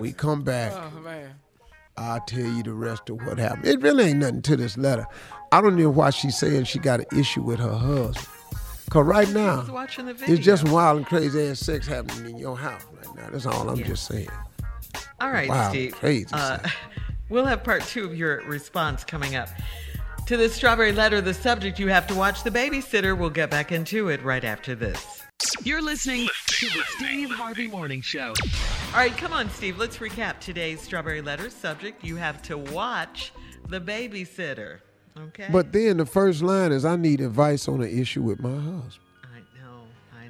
We 0.00 0.12
come 0.12 0.42
back. 0.42 0.72
Oh 0.96 1.00
man. 1.00 1.34
I'll 1.96 2.20
tell 2.20 2.38
you 2.44 2.62
the 2.62 2.74
rest 2.74 3.08
of 3.10 3.16
what 3.26 3.38
happened. 3.38 3.66
It 3.66 3.80
really 3.80 4.04
ain't 4.04 4.18
nothing 4.20 4.42
to 4.42 4.56
this 4.56 4.76
letter. 4.78 5.04
I 5.50 5.60
don't 5.60 5.74
know 5.76 5.90
why 5.90 6.10
she's 6.10 6.36
saying 6.38 6.64
she 6.64 6.78
got 6.78 7.00
an 7.00 7.06
issue 7.18 7.42
with 7.42 7.58
her 7.58 7.72
husband. 7.72 8.26
Cause 8.90 9.04
right 9.04 9.28
now, 9.30 9.66
watching 9.70 10.06
the 10.06 10.14
video. 10.14 10.36
it's 10.36 10.44
just 10.44 10.68
wild 10.68 10.98
and 10.98 11.06
crazy 11.06 11.48
ass 11.48 11.58
sex 11.58 11.86
happening 11.88 12.30
in 12.34 12.38
your 12.38 12.56
house 12.56 12.82
right 12.92 13.16
now. 13.16 13.28
That's 13.30 13.46
all 13.46 13.68
I'm 13.68 13.76
Yeah. 13.78 13.86
just 13.86 14.06
saying. 14.06 14.28
All 15.20 15.30
right, 15.32 15.48
Wow, 15.48 15.70
Steve. 15.70 15.92
crazy 15.96 16.26
Uh, 16.32 16.58
we'll 17.28 17.46
have 17.46 17.64
part 17.64 17.82
two 17.84 18.04
of 18.04 18.16
your 18.16 18.42
response 18.42 19.04
coming 19.04 19.36
up. 19.36 19.48
To 20.26 20.36
the 20.36 20.48
strawberry 20.48 20.92
letter, 20.92 21.20
the 21.20 21.32
subject 21.32 21.78
you 21.78 21.88
have 21.88 22.06
to 22.08 22.14
watch 22.14 22.42
the 22.42 22.50
babysitter. 22.50 23.16
We'll 23.16 23.30
get 23.30 23.50
back 23.50 23.72
into 23.72 24.08
it 24.08 24.22
right 24.22 24.44
after 24.44 24.74
this. 24.74 25.22
You're 25.62 25.80
listening 25.80 26.28
to 26.48 26.66
the 26.66 26.82
Steve 26.96 27.30
Harvey 27.30 27.68
Morning 27.68 28.02
Show. 28.02 28.34
All 28.88 28.94
right, 28.94 29.16
come 29.16 29.32
on, 29.32 29.48
Steve. 29.50 29.78
Let's 29.78 29.98
recap 29.98 30.40
today's 30.40 30.80
strawberry 30.80 31.22
letter 31.22 31.48
subject. 31.48 32.04
You 32.04 32.16
have 32.16 32.42
to 32.42 32.58
watch 32.58 33.32
the 33.68 33.80
babysitter. 33.80 34.80
Okay. 35.18 35.46
But 35.50 35.72
then 35.72 35.96
the 35.96 36.06
first 36.06 36.42
line 36.42 36.72
is, 36.72 36.84
I 36.84 36.96
need 36.96 37.20
advice 37.20 37.68
on 37.68 37.82
an 37.82 37.88
issue 37.88 38.22
with 38.22 38.40
my 38.40 38.50
husband. 38.50 39.07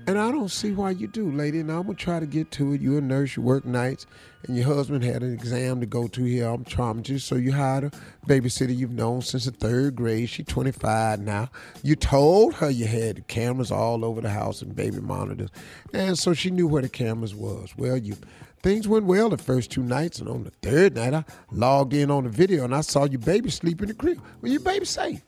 And 0.09 0.19
I 0.19 0.31
don't 0.31 0.49
see 0.49 0.73
why 0.73 0.93
you 0.93 1.07
do, 1.07 1.31
lady. 1.31 1.63
Now 1.63 1.81
I'm 1.81 1.83
gonna 1.83 1.95
try 1.95 2.19
to 2.19 2.25
get 2.25 2.51
to 2.53 2.73
it. 2.73 2.81
You're 2.81 2.97
a 2.97 3.03
nurse, 3.03 3.37
you 3.37 3.43
work 3.43 3.67
nights, 3.67 4.07
and 4.45 4.57
your 4.57 4.65
husband 4.65 5.05
had 5.05 5.23
an 5.23 5.35
exam 5.35 5.81
to 5.81 5.87
go 5.87 6.07
to 6.09 6.25
here. 6.25 6.49
I'm 6.49 6.65
traumatized, 6.65 7.21
so 7.21 7.35
you 7.35 7.53
hired 7.53 7.85
a 7.85 7.91
babysitter 8.27 8.75
you've 8.75 8.91
known 8.91 9.21
since 9.21 9.45
the 9.45 9.51
third 9.51 9.97
grade. 9.97 10.31
She's 10.31 10.47
25 10.47 11.21
now. 11.21 11.51
You 11.83 11.95
told 11.95 12.55
her 12.55 12.71
you 12.71 12.87
had 12.87 13.29
cameras 13.29 13.71
all 13.71 14.03
over 14.03 14.23
the 14.23 14.31
house 14.31 14.63
and 14.63 14.75
baby 14.75 14.99
monitors, 14.99 15.51
and 15.93 16.19
so 16.19 16.33
she 16.33 16.49
knew 16.49 16.67
where 16.67 16.81
the 16.81 16.89
cameras 16.89 17.35
was. 17.35 17.75
Well, 17.77 17.99
you 17.99 18.17
things 18.63 18.89
went 18.89 19.05
well 19.05 19.29
the 19.29 19.37
first 19.37 19.71
two 19.71 19.83
nights, 19.83 20.21
and 20.21 20.31
on 20.31 20.45
the 20.45 20.53
third 20.63 20.97
night 20.97 21.13
I 21.13 21.25
logged 21.53 21.93
in 21.93 22.11
on 22.11 22.25
the 22.25 22.31
video 22.31 22.65
and 22.65 22.75
I 22.75 22.81
saw 22.81 23.05
your 23.05 23.21
baby 23.21 23.51
sleep 23.51 23.83
in 23.83 23.89
the 23.89 23.95
crib. 23.95 24.23
Well, 24.41 24.51
your 24.51 24.63
baby 24.63 24.87
safe. 24.87 25.21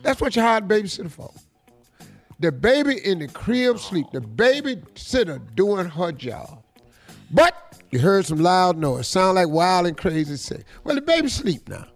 That's 0.00 0.18
what 0.18 0.34
you 0.34 0.40
hired 0.40 0.64
a 0.64 0.66
babysitter 0.66 1.10
for. 1.10 1.30
The 2.38 2.52
baby 2.52 2.98
in 3.04 3.18
the 3.20 3.28
crib 3.28 3.78
sleep. 3.78 4.06
The 4.12 4.20
baby 4.20 4.82
sitter 4.94 5.38
doing 5.54 5.86
her 5.86 6.12
job. 6.12 6.62
But 7.30 7.80
you 7.90 7.98
heard 7.98 8.26
some 8.26 8.40
loud 8.40 8.76
noise. 8.76 9.08
Sound 9.08 9.36
like 9.36 9.48
wild 9.48 9.86
and 9.86 9.96
crazy 9.96 10.36
sex. 10.36 10.64
Well, 10.84 10.94
the 10.94 11.00
baby 11.00 11.28
sleep 11.28 11.68
now. 11.68 11.86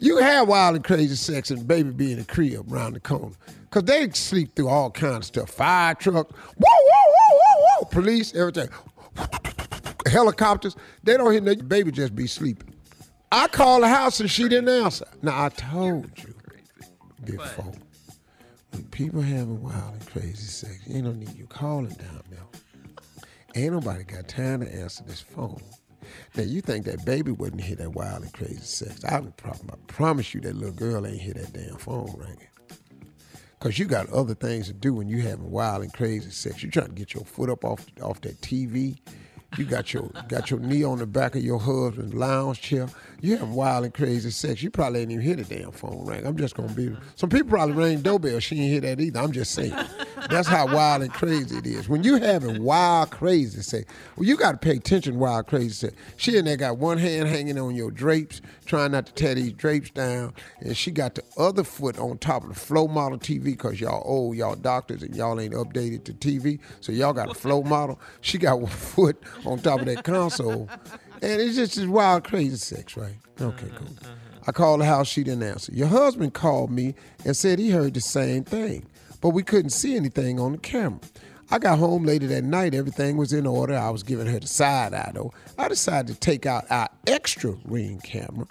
You 0.00 0.18
have 0.18 0.48
wild 0.48 0.76
and 0.76 0.84
crazy 0.84 1.16
sex 1.16 1.50
and 1.50 1.60
the 1.60 1.64
baby 1.64 1.90
be 1.90 2.12
in 2.12 2.18
the 2.18 2.24
crib 2.24 2.72
around 2.72 2.94
the 2.94 3.00
corner. 3.00 3.34
Cause 3.70 3.82
they 3.82 4.08
sleep 4.10 4.54
through 4.54 4.68
all 4.68 4.90
kinds 4.90 5.16
of 5.16 5.24
stuff. 5.24 5.50
Fire 5.50 5.94
truck, 5.94 6.30
whoa, 6.30 6.54
whoa, 6.58 7.12
whoa, 7.12 7.38
whoa, 7.38 7.64
whoa, 7.80 7.84
police, 7.90 8.34
everything. 8.34 8.68
Helicopters. 10.06 10.76
They 11.02 11.16
don't 11.16 11.30
hear 11.32 11.40
nothing. 11.40 11.66
Baby 11.66 11.90
just 11.90 12.14
be 12.14 12.26
sleeping. 12.26 12.74
I 13.30 13.48
called 13.48 13.82
the 13.82 13.88
house 13.88 14.20
and 14.20 14.30
she 14.30 14.44
didn't 14.48 14.68
answer. 14.68 15.06
Now 15.20 15.44
I 15.44 15.48
told 15.50 16.10
you 16.16 16.34
before. 17.24 17.74
People 18.84 19.20
having 19.20 19.62
wild 19.62 19.94
and 19.94 20.06
crazy 20.06 20.46
sex, 20.46 20.78
ain't 20.88 21.04
no 21.04 21.12
need 21.12 21.34
you 21.34 21.46
calling 21.46 21.94
down 21.94 22.22
there. 22.30 22.44
Ain't 23.54 23.72
nobody 23.72 24.04
got 24.04 24.28
time 24.28 24.60
to 24.60 24.72
answer 24.72 25.04
this 25.04 25.20
phone. 25.20 25.62
Now 26.36 26.44
you 26.44 26.60
think 26.60 26.84
that 26.86 27.04
baby 27.04 27.32
wouldn't 27.32 27.62
hear 27.62 27.76
that 27.76 27.92
wild 27.92 28.22
and 28.22 28.32
crazy 28.32 28.60
sex? 28.60 29.04
I 29.04 29.20
would 29.20 29.36
prob- 29.36 29.70
I 29.70 29.76
promise 29.86 30.34
you 30.34 30.40
that 30.42 30.54
little 30.54 30.74
girl 30.74 31.06
ain't 31.06 31.20
hear 31.20 31.34
that 31.34 31.52
damn 31.52 31.76
phone 31.76 32.14
ringing. 32.16 32.46
Cause 33.60 33.76
you 33.76 33.86
got 33.86 34.08
other 34.10 34.34
things 34.34 34.68
to 34.68 34.72
do 34.72 34.94
when 34.94 35.08
you 35.08 35.20
having 35.20 35.50
wild 35.50 35.82
and 35.82 35.92
crazy 35.92 36.30
sex. 36.30 36.62
You 36.62 36.70
trying 36.70 36.88
to 36.88 36.92
get 36.92 37.14
your 37.14 37.24
foot 37.24 37.50
up 37.50 37.64
off 37.64 37.84
off 38.00 38.20
that 38.20 38.40
TV. 38.40 38.98
You 39.56 39.64
got 39.64 39.92
your 39.92 40.10
got 40.28 40.50
your 40.50 40.60
knee 40.60 40.84
on 40.84 40.98
the 40.98 41.06
back 41.06 41.34
of 41.34 41.42
your 41.42 41.58
husband's 41.58 42.14
lounge 42.14 42.60
chair. 42.60 42.86
You 43.20 43.36
having 43.36 43.54
wild 43.54 43.84
and 43.84 43.92
crazy 43.92 44.30
sex. 44.30 44.62
You 44.62 44.70
probably 44.70 45.00
ain't 45.00 45.10
even 45.10 45.24
hear 45.24 45.34
the 45.34 45.42
damn 45.42 45.72
phone 45.72 46.06
ring. 46.06 46.24
I'm 46.24 46.36
just 46.36 46.54
gonna 46.54 46.72
be. 46.72 46.88
Uh-huh. 46.88 47.00
Some 47.16 47.30
people 47.30 47.48
probably 47.48 47.74
ring 47.74 48.00
doorbell. 48.00 48.38
She 48.38 48.60
ain't 48.60 48.70
hear 48.70 48.80
that 48.82 49.00
either. 49.00 49.18
I'm 49.18 49.32
just 49.32 49.52
saying. 49.52 49.74
That's 50.30 50.46
how 50.46 50.72
wild 50.72 51.02
and 51.02 51.12
crazy 51.12 51.56
it 51.56 51.66
is. 51.66 51.88
When 51.88 52.04
you 52.04 52.16
having 52.16 52.62
wild 52.62 53.10
crazy 53.10 53.60
sex, 53.62 53.90
well, 54.16 54.26
you 54.26 54.36
got 54.36 54.52
to 54.52 54.58
pay 54.58 54.76
attention. 54.76 55.18
Wild 55.18 55.46
crazy 55.46 55.70
sex. 55.70 55.94
She 56.16 56.36
in 56.36 56.44
there 56.44 56.56
got 56.56 56.78
one 56.78 56.98
hand 56.98 57.28
hanging 57.28 57.58
on 57.58 57.74
your 57.74 57.90
drapes, 57.90 58.40
trying 58.66 58.92
not 58.92 59.06
to 59.06 59.14
tear 59.14 59.34
these 59.34 59.52
drapes 59.52 59.90
down, 59.90 60.34
and 60.60 60.76
she 60.76 60.90
got 60.90 61.14
the 61.16 61.22
other 61.36 61.64
foot 61.64 61.98
on 61.98 62.18
top 62.18 62.42
of 62.44 62.50
the 62.50 62.54
flow 62.54 62.86
model 62.86 63.18
TV 63.18 63.44
because 63.44 63.80
y'all 63.80 64.02
old, 64.04 64.36
y'all 64.36 64.54
doctors, 64.54 65.02
and 65.02 65.16
y'all 65.16 65.40
ain't 65.40 65.54
updated 65.54 66.04
to 66.04 66.12
TV, 66.12 66.60
so 66.80 66.92
y'all 66.92 67.12
got 67.12 67.30
a 67.30 67.34
flow 67.34 67.62
model. 67.62 67.98
She 68.20 68.38
got 68.38 68.60
one 68.60 68.70
foot 68.70 69.20
on 69.44 69.58
top 69.58 69.80
of 69.80 69.86
that 69.86 70.04
console, 70.04 70.68
and 71.22 71.40
it's 71.40 71.56
just 71.56 71.76
this 71.76 71.86
wild 71.86 72.24
crazy 72.24 72.56
sex, 72.56 72.96
right? 72.96 73.16
Okay, 73.40 73.66
mm-hmm, 73.66 73.76
cool. 73.76 73.86
Mm-hmm. 73.86 74.12
I 74.46 74.52
called 74.52 74.80
the 74.80 74.86
house, 74.86 75.08
she 75.08 75.24
didn't 75.24 75.42
answer. 75.42 75.72
Your 75.72 75.88
husband 75.88 76.34
called 76.34 76.70
me 76.70 76.94
and 77.24 77.36
said 77.36 77.58
he 77.58 77.70
heard 77.70 77.94
the 77.94 78.00
same 78.00 78.44
thing, 78.44 78.86
but 79.20 79.30
we 79.30 79.42
couldn't 79.42 79.70
see 79.70 79.96
anything 79.96 80.40
on 80.40 80.52
the 80.52 80.58
camera. 80.58 81.00
I 81.50 81.58
got 81.58 81.78
home 81.78 82.04
later 82.04 82.26
that 82.26 82.44
night, 82.44 82.74
everything 82.74 83.16
was 83.16 83.32
in 83.32 83.46
order. 83.46 83.74
I 83.74 83.90
was 83.90 84.02
giving 84.02 84.26
her 84.26 84.38
the 84.38 84.46
side 84.46 84.94
eye 84.94 85.12
though. 85.14 85.32
I 85.56 85.68
decided 85.68 86.14
to 86.14 86.20
take 86.20 86.46
out 86.46 86.64
our 86.70 86.88
extra 87.06 87.54
ring 87.64 88.00
camera 88.00 88.46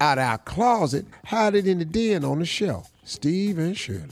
out 0.00 0.18
of 0.18 0.24
our 0.24 0.38
closet, 0.38 1.06
hide 1.24 1.54
it 1.54 1.66
in 1.66 1.78
the 1.78 1.84
den 1.84 2.24
on 2.24 2.38
the 2.38 2.46
shelf. 2.46 2.90
Steve 3.04 3.58
and 3.58 3.76
Shirley. 3.76 4.06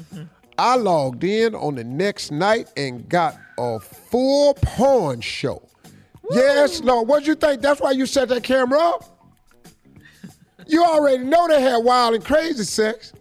Mm-hmm. 0.00 0.24
I 0.58 0.76
logged 0.76 1.24
in 1.24 1.54
on 1.54 1.74
the 1.74 1.84
next 1.84 2.30
night 2.30 2.68
and 2.76 3.08
got 3.08 3.36
a 3.58 3.78
full 3.78 4.54
porn 4.54 5.20
show. 5.20 5.62
Yes, 6.30 6.80
Lord. 6.80 7.08
What 7.08 7.26
you 7.26 7.34
think? 7.34 7.60
That's 7.60 7.80
why 7.80 7.92
you 7.92 8.06
set 8.06 8.28
that 8.28 8.42
camera 8.42 8.78
up? 8.78 9.14
You 10.66 10.82
already 10.82 11.24
know 11.24 11.46
they 11.48 11.60
had 11.60 11.78
wild 11.78 12.14
and 12.14 12.24
crazy 12.24 12.64
sex. 12.64 13.12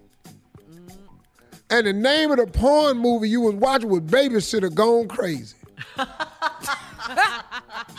And 1.70 1.88
the 1.88 1.94
name 1.94 2.32
of 2.32 2.38
the 2.38 2.48
porn 2.48 2.98
movie 2.98 3.30
you 3.30 3.42
was 3.42 3.56
watching 3.56 3.90
was 3.90 4.02
Babysitter 4.02 4.74
Gone 4.74 5.08
Crazy. 5.08 5.56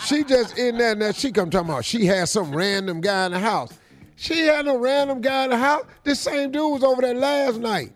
she 0.07 0.25
just 0.25 0.59
in 0.59 0.79
there 0.79 0.93
and 0.93 1.03
there, 1.03 1.13
she 1.13 1.33
come 1.33 1.51
talking 1.51 1.71
about 1.71 1.85
she 1.85 2.07
had 2.07 2.29
some 2.29 2.55
random 2.55 3.01
guy 3.01 3.27
in 3.27 3.33
the 3.33 3.39
house. 3.39 3.73
She 4.17 4.47
had 4.47 4.67
no 4.67 4.79
random 4.79 5.21
guy 5.21 5.45
in 5.45 5.51
the 5.51 5.59
house. 5.59 5.85
This 6.05 6.21
same 6.21 6.53
dude 6.53 6.73
was 6.73 6.85
over 6.85 7.03
there 7.03 7.15
last 7.15 7.59
night. 7.59 7.93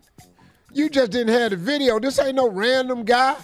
You 0.73 0.89
just 0.89 1.13
didn't 1.13 1.33
have 1.33 1.53
the 1.53 1.57
video. 1.57 1.99
This 1.99 2.19
ain't 2.19 2.35
no 2.35 2.51
random 2.51 3.05
guy. 3.05 3.37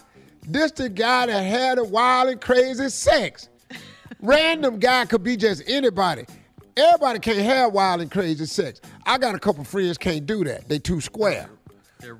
This 0.47 0.73
the 0.73 0.89
guy 0.89 1.27
that 1.27 1.41
had 1.41 1.79
a 1.79 1.85
wild 1.85 2.31
and 2.31 2.41
crazy 2.41 2.89
sex. 2.91 3.49
Random 4.25 4.79
guy 4.79 5.05
could 5.07 5.23
be 5.23 5.37
just 5.37 5.63
anybody. 5.67 6.25
Everybody 6.77 7.21
can't 7.21 7.39
have 7.39 7.73
wild 7.73 8.01
and 8.01 8.11
crazy 8.11 8.47
sex. 8.47 8.81
I 9.07 9.19
got 9.19 9.35
a 9.35 9.39
couple 9.39 9.63
friends 9.63 9.97
can't 9.97 10.27
do 10.27 10.43
that. 10.45 10.69
They 10.69 10.79
too 10.79 11.01
square. 11.01 11.49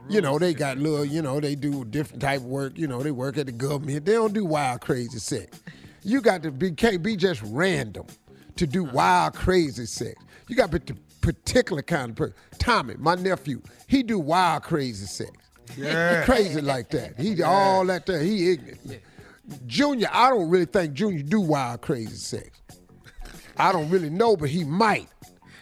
You 0.09 0.21
know, 0.21 0.39
they 0.39 0.55
got 0.55 0.79
little, 0.79 1.05
you 1.05 1.21
know, 1.21 1.41
they 1.41 1.55
do 1.57 1.85
different 1.85 2.23
type 2.23 2.41
of 2.41 2.47
work. 2.47 2.79
You 2.79 2.87
know, 2.87 3.03
they 3.03 3.11
work 3.11 3.37
at 3.37 3.47
the 3.47 3.53
government. 3.53 4.05
They 4.05 4.13
don't 4.13 4.33
do 4.33 4.45
wild, 4.45 4.81
crazy 4.81 5.19
sex. 5.19 5.61
You 6.03 6.21
got 6.21 6.43
to 6.45 6.51
be, 6.51 6.71
can't 6.71 7.03
be 7.03 7.17
just 7.17 7.43
random 7.45 8.07
to 8.57 8.67
do 8.67 8.85
uh-huh. 8.85 8.95
wild, 8.95 9.35
crazy 9.35 9.87
sex. 9.87 10.15
You 10.49 10.57
got 10.57 10.71
to 10.71 10.79
be 10.79 10.93
the 10.93 10.99
particular 11.21 11.83
kind 11.83 12.11
of 12.11 12.17
person. 12.17 12.35
Tommy, 12.59 12.95
my 12.99 13.15
nephew, 13.15 13.61
he 13.87 14.03
do 14.03 14.19
wild, 14.19 14.63
crazy 14.63 15.07
sex. 15.07 15.33
Yeah. 15.77 16.21
He 16.21 16.25
crazy 16.27 16.61
like 16.61 16.91
that. 16.91 17.19
He 17.19 17.43
all 17.43 17.85
that 17.87 18.07
there. 18.07 18.23
He 18.23 18.53
ignorant. 18.53 19.03
Junior, 19.67 20.09
I 20.13 20.31
don't 20.31 20.49
really 20.49 20.65
think 20.65 20.95
Junior 20.95 21.23
do 21.23 21.41
wild, 21.41 21.81
crazy 21.83 22.17
sex. 22.17 22.51
I 23.57 23.73
don't 23.73 23.89
really 23.91 24.11
know, 24.11 24.37
but 24.37 24.49
he 24.49 24.65
might. 24.65 25.09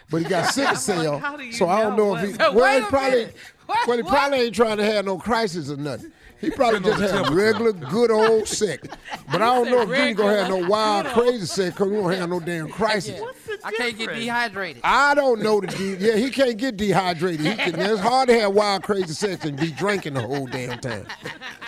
But 0.09 0.21
he 0.23 0.29
got 0.29 0.53
sickle 0.53 0.75
cell, 0.77 1.19
how 1.19 1.37
do 1.37 1.43
you 1.43 1.51
so 1.53 1.67
I 1.67 1.81
don't 1.81 1.95
know, 1.97 2.13
know 2.15 2.23
if 2.23 2.31
he. 2.31 2.37
Well, 2.37 2.81
he 2.81 2.85
probably. 2.87 3.25
What? 3.65 3.87
Well, 3.87 3.97
he 3.97 4.03
What? 4.03 4.11
probably 4.11 4.39
ain't 4.41 4.55
trying 4.55 4.77
to 4.77 4.83
have 4.85 5.05
no 5.05 5.17
crisis 5.17 5.69
or 5.69 5.77
nothing. 5.77 6.11
He 6.39 6.49
probably 6.51 6.81
just 6.81 6.99
the 6.99 7.07
had 7.23 7.29
regular, 7.33 7.71
good 7.71 8.11
old 8.11 8.47
sex. 8.47 8.87
But 9.31 9.41
I 9.41 9.45
don't 9.55 9.71
know 9.71 9.81
if 9.83 9.89
Junior 9.89 10.13
gonna 10.13 10.37
have 10.37 10.49
no 10.49 10.67
wild, 10.67 11.05
crazy 11.07 11.45
sex 11.45 11.73
because 11.73 11.87
we 11.89 11.95
don't 11.95 12.11
have 12.13 12.29
no 12.29 12.39
damn 12.41 12.67
crisis. 12.69 13.19
I 13.63 13.71
can't 13.71 13.97
get 13.97 14.13
dehydrated. 14.13 14.81
I 14.83 15.15
don't 15.15 15.41
know 15.41 15.61
the 15.61 15.67
de- 15.67 15.95
yeah 16.05 16.15
he 16.17 16.29
can't 16.29 16.57
get 16.57 16.75
dehydrated. 16.77 17.45
He 17.45 17.55
can, 17.55 17.79
it's 17.79 18.01
hard 18.01 18.27
to 18.29 18.39
have 18.39 18.53
wild 18.53 18.83
crazy 18.83 19.13
sex 19.13 19.45
and 19.45 19.57
be 19.57 19.71
drinking 19.71 20.15
the 20.15 20.21
whole 20.21 20.45
damn 20.47 20.79
time. 20.79 21.07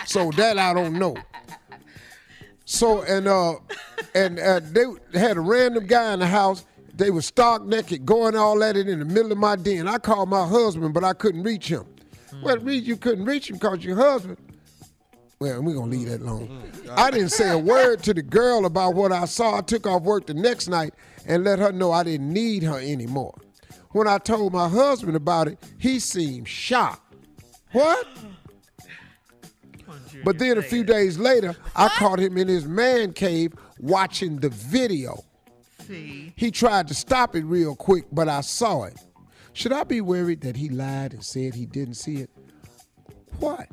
So 0.04 0.30
that 0.32 0.58
I 0.58 0.74
don't 0.74 0.98
know. 0.98 1.16
So 2.66 3.02
and 3.02 3.28
uh 3.28 3.54
and 4.14 4.38
uh, 4.38 4.60
they 4.60 5.18
had 5.18 5.36
a 5.36 5.40
random 5.40 5.86
guy 5.86 6.12
in 6.12 6.18
the 6.18 6.26
house. 6.26 6.66
They 6.94 7.10
were 7.10 7.22
stark 7.22 7.64
naked, 7.64 8.04
going 8.04 8.36
all 8.36 8.62
at 8.64 8.76
it 8.76 8.88
in 8.88 8.98
the 8.98 9.04
middle 9.04 9.30
of 9.30 9.38
my 9.38 9.54
den. 9.54 9.86
I 9.86 9.98
called 9.98 10.28
my 10.28 10.46
husband, 10.46 10.92
but 10.92 11.04
I 11.04 11.12
couldn't 11.12 11.42
reach 11.42 11.68
him. 11.68 11.84
Well, 12.42 12.58
read 12.58 12.84
you 12.84 12.96
couldn't 12.96 13.24
reach 13.24 13.48
him 13.48 13.56
because 13.56 13.84
your 13.84 13.96
husband. 13.96 14.38
Well, 15.38 15.62
we're 15.62 15.74
gonna 15.74 15.90
leave 15.90 16.08
that 16.08 16.22
alone. 16.22 16.70
I 16.96 17.10
didn't 17.10 17.28
say 17.28 17.50
a 17.50 17.58
word 17.58 18.02
to 18.04 18.14
the 18.14 18.22
girl 18.22 18.64
about 18.66 18.94
what 18.94 19.12
I 19.12 19.26
saw. 19.26 19.58
I 19.58 19.60
took 19.60 19.86
off 19.86 20.02
work 20.02 20.26
the 20.26 20.34
next 20.34 20.66
night 20.68 20.94
and 21.26 21.44
let 21.44 21.58
her 21.58 21.70
know 21.72 21.92
I 21.92 22.02
didn't 22.02 22.32
need 22.32 22.62
her 22.62 22.78
anymore. 22.78 23.38
When 23.92 24.08
I 24.08 24.18
told 24.18 24.52
my 24.52 24.68
husband 24.68 25.14
about 25.14 25.48
it, 25.48 25.58
he 25.78 26.00
seemed 26.00 26.48
shocked. 26.48 27.14
What? 27.72 28.06
But 30.24 30.38
then 30.38 30.58
a 30.58 30.62
few 30.62 30.84
days 30.84 31.18
later, 31.18 31.54
I 31.74 31.88
caught 31.88 32.18
him 32.18 32.36
in 32.36 32.48
his 32.48 32.66
man 32.66 33.12
cave 33.12 33.52
watching 33.78 34.36
the 34.38 34.48
video. 34.48 35.24
See, 35.86 36.32
He 36.36 36.50
tried 36.50 36.88
to 36.88 36.94
stop 36.94 37.36
it 37.36 37.44
real 37.44 37.76
quick, 37.76 38.06
but 38.10 38.28
I 38.28 38.40
saw 38.40 38.84
it. 38.84 38.96
Should 39.52 39.72
I 39.72 39.84
be 39.84 40.00
worried 40.00 40.40
that 40.42 40.56
he 40.56 40.68
lied 40.68 41.12
and 41.14 41.24
said 41.24 41.54
he 41.54 41.64
didn't 41.66 41.94
see 41.94 42.16
it? 42.16 42.30
What? 43.38 43.68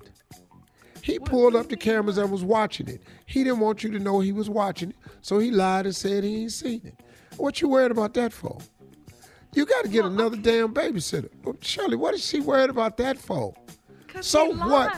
He 1.02 1.20
pulled 1.20 1.56
up 1.56 1.68
the 1.70 1.76
cameras 1.76 2.18
and 2.18 2.32
was 2.32 2.44
watching 2.44 2.88
it. 2.88 3.02
He 3.26 3.44
didn't 3.44 3.60
want 3.60 3.84
you 3.84 3.91
to 3.91 4.00
know 4.00 4.20
he 4.22 4.32
was 4.32 4.50
watching 4.50 4.91
it, 4.91 4.96
so 5.22 5.39
he 5.39 5.52
lied 5.52 5.86
and 5.86 5.96
said 5.96 6.24
he 6.24 6.44
ain't 6.44 6.52
seen 6.54 6.82
it. 6.86 6.96
What 7.38 7.60
you 7.62 7.68
worried 7.68 7.91
about 7.91 8.14
that 8.14 8.32
for? 8.32 8.58
You 9.54 9.66
got 9.66 9.84
to 9.84 9.89
get 9.89 10.06
another 10.06 10.38
damn 10.38 10.74
babysitter. 10.74 11.30
Shirley, 11.62 11.96
what 11.98 12.14
is 12.14 12.26
she 12.26 12.39
worried 12.39 12.70
about 12.70 12.96
that 12.98 13.18
for? 13.18 13.54
'cause 14.08 14.26
So 14.28 14.54
he 14.54 14.60
what? 14.60 14.94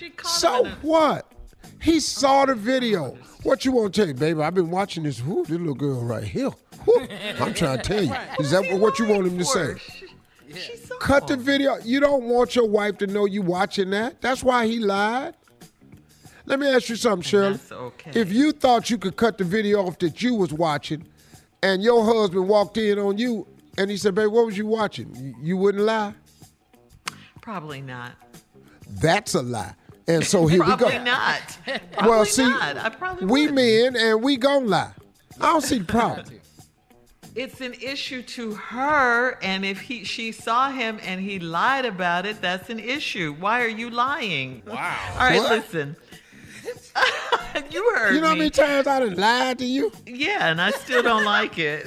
Lied. 0.00 0.10
She 0.10 0.10
caught 0.10 0.30
So 0.30 0.64
him 0.64 0.72
a- 0.72 0.86
what? 0.86 1.32
He 1.80 2.00
saw 2.00 2.44
the 2.46 2.54
video. 2.54 3.16
What 3.42 3.64
you 3.64 3.72
want 3.72 3.94
to 3.94 4.00
tell 4.00 4.08
you, 4.08 4.14
baby? 4.14 4.40
I've 4.42 4.54
been 4.54 4.70
watching 4.70 5.04
this. 5.04 5.20
Whoo, 5.22 5.42
this 5.44 5.50
little 5.58 5.74
girl 5.74 6.04
right 6.04 6.24
here. 6.24 6.50
Whoo. 6.86 7.06
I'm 7.40 7.54
trying 7.54 7.78
to 7.78 7.82
tell 7.82 8.02
you. 8.02 8.14
Is 8.40 8.50
that 8.50 8.78
what 8.80 8.98
you 8.98 9.06
want 9.06 9.26
him 9.26 9.38
to 9.38 9.44
say? 9.44 9.74
Cut 11.00 11.26
the 11.28 11.36
video. 11.36 11.76
You 11.84 12.00
don't 12.00 12.24
want 12.24 12.56
your 12.56 12.66
wife 12.68 12.98
to 12.98 13.06
know 13.06 13.26
you 13.26 13.42
watching 13.42 13.90
that. 13.90 14.20
That's 14.20 14.42
why 14.42 14.66
he 14.66 14.78
lied. 14.78 15.34
Let 16.46 16.58
me 16.58 16.66
ask 16.68 16.88
you 16.88 16.96
something, 16.96 17.22
Shirley. 17.22 17.52
that's 17.58 17.70
okay. 17.70 18.12
If 18.18 18.32
you 18.32 18.52
thought 18.52 18.88
you 18.88 18.96
could 18.96 19.16
cut 19.16 19.36
the 19.36 19.44
video 19.44 19.86
off 19.86 19.98
that 19.98 20.22
you 20.22 20.34
was 20.34 20.52
watching, 20.52 21.06
and 21.62 21.82
your 21.82 22.02
husband 22.04 22.48
walked 22.48 22.78
in 22.78 22.98
on 22.98 23.18
you, 23.18 23.46
and 23.76 23.90
he 23.90 23.98
said, 23.98 24.14
"Baby, 24.14 24.28
what 24.28 24.46
was 24.46 24.56
you 24.56 24.66
watching?" 24.66 25.14
You- 25.14 25.34
You 25.42 25.56
wouldn't 25.58 25.84
lie. 25.84 26.14
Probably 27.42 27.82
not. 27.82 28.12
That's 28.88 29.34
a 29.34 29.42
lie. 29.42 29.74
And 30.08 30.24
so 30.24 30.46
here 30.46 30.60
we 30.64 30.70
go. 30.70 30.76
Probably 30.76 30.98
not. 31.00 31.58
Probably 31.92 32.10
well, 32.10 32.24
see, 32.24 32.42
not. 32.42 32.76
I 32.78 32.88
probably 32.88 33.26
we 33.26 33.46
would. 33.46 33.54
men 33.54 33.96
and 33.96 34.22
we 34.22 34.36
gon' 34.36 34.66
lie. 34.68 34.92
I 35.40 35.52
don't 35.52 35.60
see 35.62 35.78
the 35.78 35.84
problem. 35.98 36.26
It's 37.34 37.60
an 37.60 37.74
issue 37.74 38.22
to 38.22 38.54
her, 38.54 39.38
and 39.42 39.64
if 39.64 39.80
he 39.80 40.02
she 40.04 40.32
saw 40.32 40.70
him 40.70 40.98
and 41.04 41.20
he 41.20 41.38
lied 41.38 41.84
about 41.84 42.26
it, 42.26 42.40
that's 42.40 42.68
an 42.70 42.80
issue. 42.80 43.36
Why 43.38 43.62
are 43.62 43.68
you 43.68 43.90
lying? 43.90 44.62
Wow. 44.66 44.98
All 45.12 45.18
right, 45.20 45.38
What? 45.38 45.50
listen. 45.50 45.94
you 47.70 47.92
heard 47.94 48.14
You 48.14 48.20
know 48.20 48.26
how 48.28 48.32
me. 48.32 48.38
many 48.40 48.50
times 48.50 48.86
I 48.86 49.00
done 49.00 49.14
lied 49.14 49.58
to 49.60 49.64
you? 49.66 49.92
Yeah, 50.06 50.48
and 50.50 50.60
I 50.60 50.70
still 50.72 51.02
don't 51.02 51.24
like 51.24 51.58
it. 51.58 51.86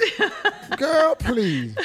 Girl, 0.78 1.16
please. 1.16 1.76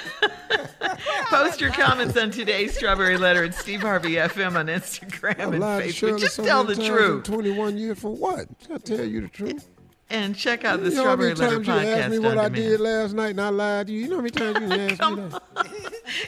Post 1.26 1.62
your 1.62 1.72
comments 1.72 2.18
on 2.18 2.32
today's 2.32 2.76
Strawberry 2.76 3.18
Letter 3.18 3.44
at 3.44 3.54
Steve 3.54 3.82
Harvey 3.82 4.14
FM 4.14 4.56
on 4.56 4.68
Instagram 4.68 5.40
I 5.40 5.44
and 5.44 5.64
Facebook. 5.84 6.20
Just 6.20 6.36
so 6.36 6.44
tell 6.44 6.64
the 6.64 6.76
truth. 6.76 7.24
21 7.26 7.78
years 7.78 8.00
for 8.00 8.12
what? 8.16 8.48
I 8.74 8.78
tell 8.78 9.04
you 9.06 9.22
the 9.22 9.28
truth. 9.28 9.68
And 10.10 10.36
check 10.38 10.64
out 10.64 10.82
the 10.82 10.90
you 10.90 10.96
know 10.96 11.04
how 11.04 11.16
Strawberry 11.16 11.34
many 11.34 11.40
Letter 11.42 11.64
times 11.64 11.68
you 11.68 11.74
asked 11.74 12.12
me 12.12 12.20
what 12.20 12.38
I 12.38 12.44
demand. 12.48 12.56
did 12.56 12.80
last 12.80 13.14
night 13.14 13.30
and 13.32 13.42
I 13.42 13.50
lied 13.50 13.88
to 13.88 13.94
you? 13.94 14.00
You 14.04 14.08
know 14.08 14.16
how 14.16 14.22
many 14.22 14.32
times 14.32 14.60
you 14.62 14.82
asked 14.90 15.02
me 15.18 15.30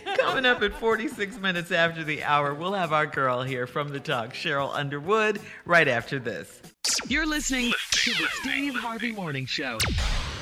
that? 0.05 0.17
Coming 0.19 0.45
up 0.45 0.61
at 0.61 0.73
46 0.73 1.37
minutes 1.39 1.71
after 1.71 2.03
the 2.03 2.23
hour, 2.23 2.53
we'll 2.53 2.73
have 2.73 2.91
our 2.91 3.05
girl 3.05 3.41
here 3.41 3.65
from 3.67 3.89
the 3.89 4.01
talk, 4.01 4.33
Sheryl 4.33 4.75
Underwood, 4.75 5.39
right 5.65 5.87
after 5.87 6.19
this. 6.19 6.61
You're 7.07 7.25
listening 7.25 7.71
to 7.91 8.11
the 8.11 8.27
Steve 8.41 8.75
Harvey 8.75 9.13
Morning 9.13 9.45
Show. 9.45 9.77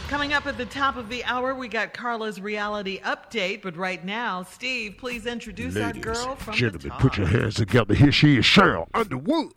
Coming 0.08 0.32
up 0.34 0.46
at 0.48 0.58
the 0.58 0.66
top 0.66 0.96
of 0.96 1.10
the 1.10 1.24
hour, 1.26 1.54
we 1.54 1.68
got 1.68 1.94
Carla's 1.94 2.40
reality 2.40 3.02
update. 3.02 3.62
But 3.62 3.76
right 3.76 4.04
now, 4.06 4.44
Steve, 4.44 4.96
please 4.98 5.26
introduce 5.26 5.76
our 5.76 5.92
girl 5.92 6.36
from 6.38 6.54
the 6.54 6.58
Gentlemen, 6.58 6.92
put 7.00 7.18
your 7.18 7.28
hands 7.28 7.56
together. 7.56 7.94
Here 7.94 8.12
she 8.14 8.38
is, 8.38 8.46
Sheryl 8.46 8.88
Underwood. 8.94 9.52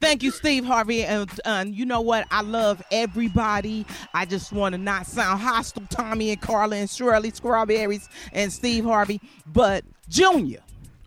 Thank 0.00 0.22
you, 0.22 0.30
Steve 0.30 0.64
Harvey. 0.64 1.02
And 1.02 1.28
uh, 1.44 1.64
you 1.66 1.84
know 1.84 2.00
what? 2.00 2.28
I 2.30 2.42
love 2.42 2.80
everybody. 2.92 3.84
I 4.14 4.24
just 4.24 4.52
want 4.52 4.74
to 4.74 4.78
not 4.78 5.06
sound 5.06 5.40
hostile, 5.40 5.82
Tommy 5.90 6.30
and 6.30 6.40
Carla 6.40 6.76
and 6.76 6.88
Shirley 6.88 7.30
Strawberries 7.30 8.08
and 8.32 8.52
Steve 8.52 8.84
Harvey. 8.84 9.20
But 9.52 9.84
Junior, 10.08 10.60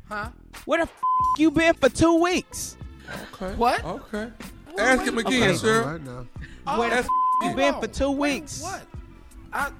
Huh? 0.09 0.29
where 0.65 0.79
the 0.79 0.91
f- 0.91 1.01
you 1.37 1.49
been 1.49 1.75
for 1.75 1.87
two 1.89 2.21
weeks? 2.21 2.75
Okay. 3.33 3.55
What? 3.55 3.85
Okay. 3.85 4.29
Ask 4.77 5.03
him 5.03 5.17
again, 5.17 5.51
Okay. 5.51 5.53
Sheryl. 5.53 5.85
Right 5.93 6.03
now. 6.03 6.77
Where 6.77 6.89
the 6.89 6.95
f- 6.97 7.07
you 7.41 7.47
Hold 7.47 7.55
been 7.57 7.73
on. 7.75 7.81
for 7.81 7.87
two 7.87 8.11
weeks? 8.11 8.61
What? 8.61 8.81
I 9.53 9.71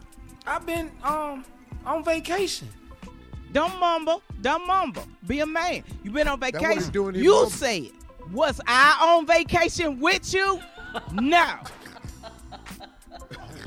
I've 0.48 0.66
been 0.66 0.92
um 1.04 1.46
on 1.86 2.04
vacation. 2.04 2.68
Don't 3.52 3.80
mumble. 3.80 4.22
Don't 4.42 4.68
mumble. 4.68 5.08
Be 5.26 5.40
a 5.40 5.46
man. 5.46 5.84
You 6.04 6.12
been 6.12 6.28
on 6.28 6.40
what 6.40 6.54
he 6.54 6.58
vacation. 6.60 6.92
doing, 6.92 7.16
you 7.16 7.32
mumble. 7.32 7.48
it. 7.88 7.94
was 8.32 8.60
I 8.68 8.98
on 9.18 9.26
vacation 9.26 10.00
with 10.00 10.34
you? 10.34 10.60
no. 11.14 11.56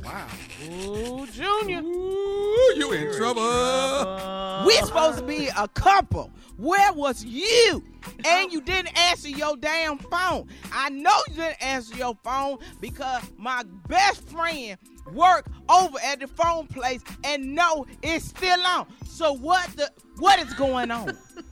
Wow. 0.08 0.26
Ooh, 0.64 1.26
Junior. 1.26 1.80
Ooh, 1.80 2.72
you 2.76 2.92
in 2.92 3.14
trouble. 3.14 4.64
We 4.66 4.72
supposed 4.76 5.18
to 5.18 5.24
be 5.24 5.48
a 5.54 5.68
couple. 5.68 6.32
Where 6.56 6.94
was 6.94 7.22
you? 7.26 7.84
And 8.24 8.50
you 8.50 8.62
didn't 8.62 8.98
answer 8.98 9.28
your 9.28 9.58
damn 9.58 9.98
phone. 9.98 10.48
I 10.72 10.88
know 10.88 11.12
you 11.28 11.34
didn't 11.34 11.62
answer 11.62 11.94
your 11.94 12.16
phone 12.24 12.56
because 12.80 13.22
my 13.36 13.64
best 13.86 14.26
friend 14.30 14.78
work 15.12 15.46
over 15.68 15.98
at 16.02 16.20
the 16.20 16.26
phone 16.26 16.68
place 16.68 17.02
and 17.24 17.54
no, 17.54 17.84
it's 18.02 18.24
still 18.24 18.64
on. 18.64 18.86
So 19.04 19.34
what 19.34 19.68
the 19.76 19.90
what 20.16 20.38
is 20.38 20.54
going 20.54 20.90
on? 20.90 21.18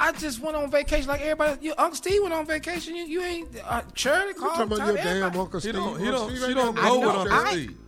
I 0.00 0.12
just 0.12 0.40
went 0.40 0.56
on 0.56 0.70
vacation 0.70 1.08
like 1.08 1.20
everybody. 1.20 1.64
You, 1.64 1.74
Uncle 1.78 1.96
Steve 1.96 2.22
went 2.22 2.34
on 2.34 2.46
vacation. 2.46 2.96
You, 2.96 3.04
you 3.04 3.22
ain't 3.22 3.48
uh, 3.64 3.82
Shirley 3.94 4.28
You 4.28 4.34
talking 4.34 4.62
about 4.62 4.78
told 4.78 4.88
your 4.88 4.96
damn 4.96 5.06
everybody. 5.06 5.38
Uncle 5.38 5.60
He 5.60 5.68
Steve? 5.68 5.74
don't. 5.74 6.00
He 6.00 6.06
Uncle 6.08 6.12
don't. 6.20 6.30
Steve 6.36 6.48
She 6.48 6.54
don't 6.54 6.74
go 6.76 6.98
with 6.98 7.02
know. 7.02 7.18
Uncle 7.20 7.32
I- 7.32 7.50
Steve. 7.52 7.78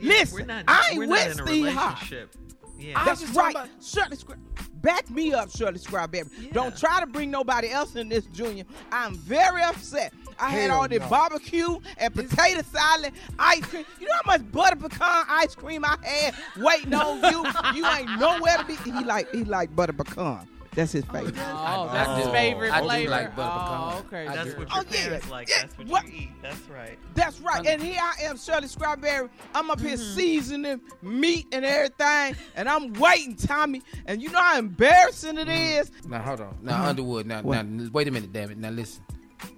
Listen, 0.00 0.36
We're 0.40 0.46
not, 0.46 0.64
I 0.66 0.88
ain't 0.90 0.98
we're 0.98 1.06
with 1.08 1.36
not 1.38 1.46
Steve 1.46 1.66
Harvey. 1.68 2.14
relationship. 2.16 2.36
Yeah. 2.78 3.04
That's 3.04 3.20
just 3.20 3.36
right. 3.36 3.54
talking 3.54 3.70
Shirley 3.80 4.16
Scra- 4.16 4.38
Back 4.82 5.08
me 5.10 5.32
up, 5.32 5.48
Shirley 5.48 5.78
Strawberry. 5.78 6.24
Don't 6.52 6.76
try 6.76 6.98
to 6.98 7.06
bring 7.06 7.30
nobody 7.30 7.70
else 7.70 7.94
in 7.94 8.08
this, 8.08 8.24
Junior. 8.32 8.64
I'm 8.90 9.14
very 9.14 9.62
upset. 9.62 10.12
I 10.40 10.50
had 10.50 10.70
all 10.72 10.88
this 10.88 10.98
no. 10.98 11.08
barbecue 11.08 11.78
and 11.98 12.12
potato 12.12 12.62
salad, 12.62 13.12
ice 13.38 13.64
cream. 13.66 13.84
You 14.00 14.08
know 14.08 14.14
how 14.24 14.32
much 14.32 14.50
butter 14.50 14.74
pecan 14.74 15.24
ice 15.28 15.54
cream 15.54 15.84
I 15.84 15.96
had 16.02 16.34
waiting 16.56 16.94
on 16.94 17.22
you? 17.32 17.44
You 17.76 17.86
ain't 17.86 18.18
nowhere 18.18 18.56
to 18.58 18.64
be. 18.64 18.74
He 18.74 18.90
like 19.04 19.30
he 19.30 19.44
like 19.44 19.76
butter 19.76 19.92
pecan. 19.92 20.48
That's 20.74 20.92
his 20.92 21.04
favorite. 21.04 21.34
Oh, 21.38 21.90
that's 21.92 22.08
I 22.08 22.20
his 22.20 22.28
favorite 22.28 22.72
I 22.72 22.80
flavor. 22.80 23.10
like 23.10 23.30
Oh, 23.36 24.02
okay. 24.06 24.24
That's 24.26 24.56
what 24.56 24.68
your 24.70 24.78
Oh, 24.78 24.84
yeah. 24.90 25.04
parents 25.04 25.30
like. 25.30 25.48
Yeah, 25.50 25.54
That's 25.60 25.78
what, 25.78 25.88
what- 25.88 26.06
you 26.06 26.12
eat. 26.22 26.28
That's 26.40 26.60
right. 26.70 26.98
That's 27.14 27.40
right. 27.40 27.66
And 27.66 27.82
here 27.82 28.00
I 28.00 28.22
am, 28.24 28.38
Shirley 28.38 28.68
Strawberry. 28.68 29.28
I'm 29.54 29.70
up 29.70 29.80
here 29.80 29.98
seasoning 29.98 30.80
meat 31.02 31.46
and 31.52 31.64
everything, 31.66 32.36
and 32.56 32.68
I'm 32.70 32.92
waiting, 32.94 33.36
Tommy. 33.36 33.82
And 34.06 34.22
you 34.22 34.30
know 34.30 34.40
how 34.40 34.58
embarrassing 34.58 35.36
it 35.36 35.48
is. 35.48 35.90
Now 36.06 36.20
hold 36.22 36.40
on. 36.40 36.56
Now 36.62 36.74
Uh-huh. 36.76 36.88
Underwood. 36.88 37.26
Now, 37.26 37.42
What? 37.42 37.66
now 37.66 37.88
wait 37.92 38.08
a 38.08 38.10
minute, 38.10 38.32
damn 38.32 38.50
it. 38.50 38.56
Now 38.58 38.70
listen. 38.70 39.02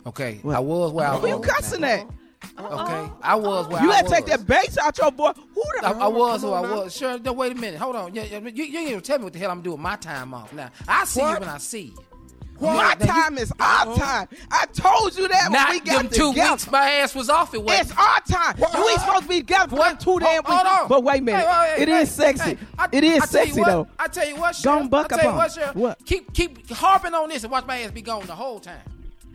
Okay, 0.06 0.40
What? 0.42 0.56
I 0.56 0.60
was 0.60 0.92
where 0.92 1.06
I 1.06 1.16
Who 1.16 1.28
you 1.28 1.40
cussing 1.40 1.82
now. 1.82 1.88
at? 1.88 2.06
Uh-uh. 2.58 2.82
Okay, 2.82 2.92
uh-uh. 2.92 3.08
I 3.22 3.34
was 3.34 3.68
where 3.68 3.82
You 3.82 3.90
I 3.90 3.96
had 3.96 4.06
to 4.06 4.12
take 4.12 4.26
that 4.26 4.46
bass 4.46 4.76
out 4.78 4.96
your 4.98 5.10
boy. 5.12 5.32
Who 5.54 5.62
the 5.80 5.86
I, 5.86 5.90
I 5.92 6.06
was 6.06 6.42
who 6.42 6.52
I 6.52 6.62
now. 6.62 6.76
was. 6.76 6.96
Sure. 6.96 7.18
No, 7.18 7.32
wait 7.32 7.52
a 7.52 7.54
minute. 7.54 7.78
Hold 7.80 7.96
on. 7.96 8.14
Yeah, 8.14 8.24
yeah, 8.24 8.38
you, 8.40 8.64
you 8.64 8.78
ain't 8.80 8.90
gonna 8.90 9.00
tell 9.00 9.18
me 9.18 9.24
what 9.24 9.32
the 9.32 9.38
hell 9.38 9.50
I'm 9.50 9.62
doing 9.62 9.80
my 9.80 9.96
time 9.96 10.34
off. 10.34 10.52
Now 10.52 10.70
I 10.88 11.04
see 11.04 11.20
you 11.20 11.26
when 11.26 11.44
I 11.44 11.58
see 11.58 11.80
you. 11.82 11.98
My 12.60 12.94
time 12.94 13.36
is 13.36 13.52
our 13.58 13.96
time. 13.96 14.28
I 14.50 14.66
told 14.66 15.18
you 15.18 15.26
that 15.28 15.50
Not 15.50 15.68
when 15.70 15.80
we 15.80 15.84
got 15.84 16.02
them 16.02 16.08
two 16.08 16.30
together. 16.30 16.52
weeks 16.52 16.70
my 16.70 16.88
ass 16.88 17.14
was 17.14 17.28
off. 17.28 17.52
It 17.52 17.62
was. 17.62 17.80
It's 17.80 17.90
our 17.90 18.20
time. 18.20 18.56
You 18.58 18.88
ain't 18.90 19.00
supposed 19.00 19.22
to 19.24 19.28
be 19.28 19.40
together 19.40 19.68
for 19.76 19.82
them 19.84 19.98
two 19.98 20.18
damn 20.20 20.44
Hold 20.44 20.60
weeks. 20.64 20.78
on. 20.82 20.88
But 20.88 21.02
wait 21.02 21.18
a 21.18 21.22
minute. 21.22 21.46
It 21.78 21.88
is 21.88 22.10
sexy. 22.12 22.56
It 22.92 23.04
is 23.04 23.10
tell 23.28 23.44
you 23.44 23.46
sexy 23.46 23.60
what, 23.60 23.66
though. 23.68 23.88
I 23.98 24.06
tell 24.06 24.26
you 24.28 24.36
what, 24.36 24.54
Go 24.62 24.70
Sheryl. 24.70 24.80
and 24.82 24.90
buck 24.90 25.12
I 25.12 25.16
tell 25.16 25.18
up 25.18 25.24
you 25.34 25.38
what, 25.38 25.58
on 25.58 25.64
Sheryl. 25.64 25.70
it. 25.70 25.76
What? 25.76 26.06
Keep 26.06 26.32
keep 26.32 26.70
harping 26.70 27.12
on 27.12 27.28
this 27.28 27.42
and 27.42 27.50
watch 27.50 27.66
my 27.66 27.80
ass 27.80 27.90
be 27.90 28.02
gone 28.02 28.24
the 28.26 28.34
whole 28.36 28.60
time. 28.60 28.78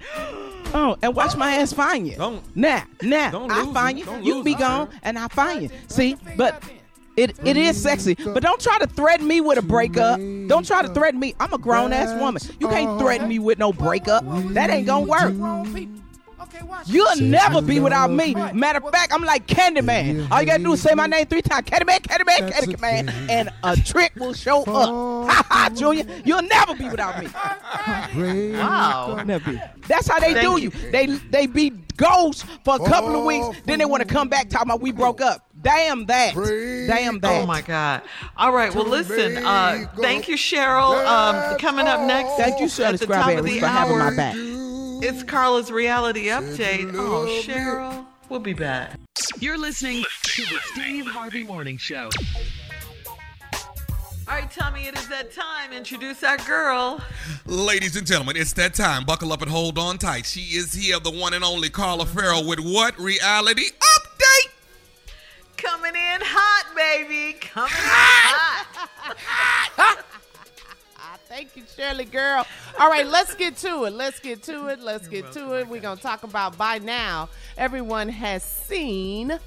Oh, 0.71 0.95
and 1.01 1.15
watch 1.15 1.35
my 1.35 1.55
ass 1.55 1.73
find 1.73 2.07
you. 2.07 2.15
Don't- 2.15 2.43
now, 2.55 2.83
now, 3.01 3.31
don't 3.31 3.51
I 3.51 3.65
find 3.73 3.97
you. 3.97 4.05
Don't 4.05 4.23
You 4.23 4.35
lose 4.35 4.43
be 4.45 4.53
gone, 4.53 4.87
and 5.01 5.17
I 5.17 5.27
find 5.29 5.63
you. 5.63 5.69
See, 5.87 6.15
but 6.37 6.61
it 7.17 7.35
it 7.43 7.57
is 7.57 7.81
sexy. 7.81 8.13
But 8.13 8.43
don't 8.43 8.61
try 8.61 8.77
to 8.77 8.85
threaten 8.85 9.27
me 9.27 9.41
with 9.41 9.57
a 9.57 9.63
breakup. 9.63 10.19
Don't 10.19 10.67
try 10.67 10.83
to 10.83 10.87
threaten 10.89 11.19
me. 11.19 11.33
I'm 11.39 11.53
a 11.53 11.57
grown 11.57 11.91
ass 11.91 12.13
woman. 12.21 12.39
You 12.59 12.67
can't 12.67 12.99
threaten 12.99 13.27
me 13.27 13.39
with 13.39 13.57
no 13.57 13.73
breakup. 13.73 14.23
That 14.53 14.69
ain't 14.69 14.85
gonna 14.85 15.07
work. 15.07 15.33
Wrong 16.49 16.59
people. 16.59 16.59
Okay, 16.59 16.63
watch. 16.65 16.87
You'll 16.87 17.29
never 17.29 17.61
be 17.61 17.79
without 17.79 18.11
me. 18.11 18.33
Matter 18.53 18.79
of 18.85 18.91
fact, 18.91 19.13
I'm 19.13 19.23
like 19.23 19.47
Candyman. 19.47 20.29
All 20.31 20.41
you 20.41 20.47
gotta 20.47 20.63
do 20.63 20.73
is 20.73 20.81
say 20.81 20.93
my 20.95 21.07
name 21.07 21.25
three 21.25 21.41
times. 21.41 21.65
Candyman, 21.67 21.99
Candyman, 21.99 22.51
Candyman, 22.51 23.29
and 23.29 23.49
a 23.63 23.75
trick 23.75 24.13
will 24.15 24.33
show 24.33 24.61
up. 24.63 25.29
Ha 25.29 25.45
ha, 25.49 25.69
Junior. 25.75 26.05
You'll 26.25 26.43
never 26.43 26.75
be 26.75 26.89
without 26.89 27.19
me. 27.23 27.29
Wow. 28.53 29.23
Never 29.25 29.51
be. 29.51 29.61
That's 29.87 30.07
how 30.07 30.19
they 30.19 30.33
Thank 30.33 30.57
do 30.57 30.61
you. 30.61 30.71
you. 30.71 30.91
They 30.91 31.05
they 31.05 31.47
be 31.47 31.71
ghosts 31.99 32.45
for 32.63 32.75
a 32.75 32.79
couple 32.79 33.15
of 33.15 33.25
weeks, 33.25 33.61
then 33.65 33.79
they 33.79 33.85
want 33.85 34.01
to 34.01 34.07
come 34.07 34.29
back 34.29 34.49
talking 34.49 34.69
about 34.69 34.81
we 34.81 34.91
broke 34.91 35.21
up. 35.21 35.45
Damn 35.61 36.05
that. 36.05 36.33
Damn 36.35 37.19
that. 37.19 37.43
Oh 37.43 37.45
my 37.45 37.61
God! 37.61 38.01
All 38.37 38.53
right, 38.53 38.73
well, 38.73 38.85
listen. 38.85 39.37
Uh, 39.45 39.85
thank 39.97 40.29
you, 40.29 40.35
Sheryl. 40.35 41.05
Um, 41.05 41.57
coming 41.57 41.85
up 41.85 42.07
next, 42.07 42.35
Thank 42.37 42.61
you, 42.61 42.69
Shirley 42.69 42.93
at 42.93 42.99
the 43.01 43.07
top 43.07 43.37
of 43.37 43.43
the 43.43 43.59
for 43.59 43.67
having 43.67 43.97
hour, 43.97 44.11
my 44.11 44.15
back. 44.15 44.35
It's 45.01 45.23
Carla's 45.23 45.71
reality 45.71 46.25
update. 46.25 46.93
Oh, 46.93 47.25
Sheryl, 47.41 48.05
we'll 48.27 48.41
be 48.41 48.51
back. 48.53 48.99
You're 49.39 49.57
listening 49.57 50.03
to 50.23 50.41
the 50.41 50.59
Steve 50.73 51.05
Harvey 51.07 51.45
Morning 51.45 51.77
Show. 51.77 52.09
All 54.27 54.35
right, 54.35 54.51
Tommy, 54.51 54.87
it 54.87 54.97
is 54.97 55.07
that 55.07 55.31
time. 55.31 55.71
Introduce 55.71 56.21
our 56.23 56.37
girl. 56.39 57.01
Ladies 57.45 57.95
and 57.95 58.05
gentlemen, 58.05 58.35
it's 58.35 58.51
that 58.53 58.73
time. 58.73 59.05
Buckle 59.05 59.31
up 59.31 59.41
and 59.41 59.49
hold 59.49 59.77
on 59.77 59.97
tight. 59.97 60.25
She 60.25 60.57
is 60.57 60.73
here, 60.73 60.99
the 60.99 61.11
one 61.11 61.33
and 61.33 61.45
only 61.45 61.69
Carla 61.69 62.05
Ferrell 62.05 62.45
with 62.45 62.59
what? 62.59 62.99
Reality 62.99 63.69
update. 63.69 64.51
Coming 65.55 65.95
in 65.95 66.21
hot, 66.21 66.75
baby. 66.75 67.37
Coming 67.39 67.71
in 67.71 67.79
hot. 69.79 70.05
Thank 71.39 71.55
you, 71.55 71.63
Shirley 71.73 72.03
girl. 72.03 72.45
All 72.77 72.89
right, 72.89 73.07
let's 73.07 73.33
get 73.33 73.55
to 73.59 73.85
it. 73.85 73.93
Let's 73.93 74.19
get 74.19 74.43
to 74.43 74.67
it. 74.67 74.81
Let's 74.81 75.07
get 75.07 75.31
to 75.31 75.57
it. 75.57 75.69
We're 75.69 75.79
gonna 75.79 76.01
talk 76.01 76.23
about 76.23 76.57
by 76.57 76.79
now. 76.79 77.29
Everyone 77.57 78.09
has 78.09 78.43
seen 78.43 79.39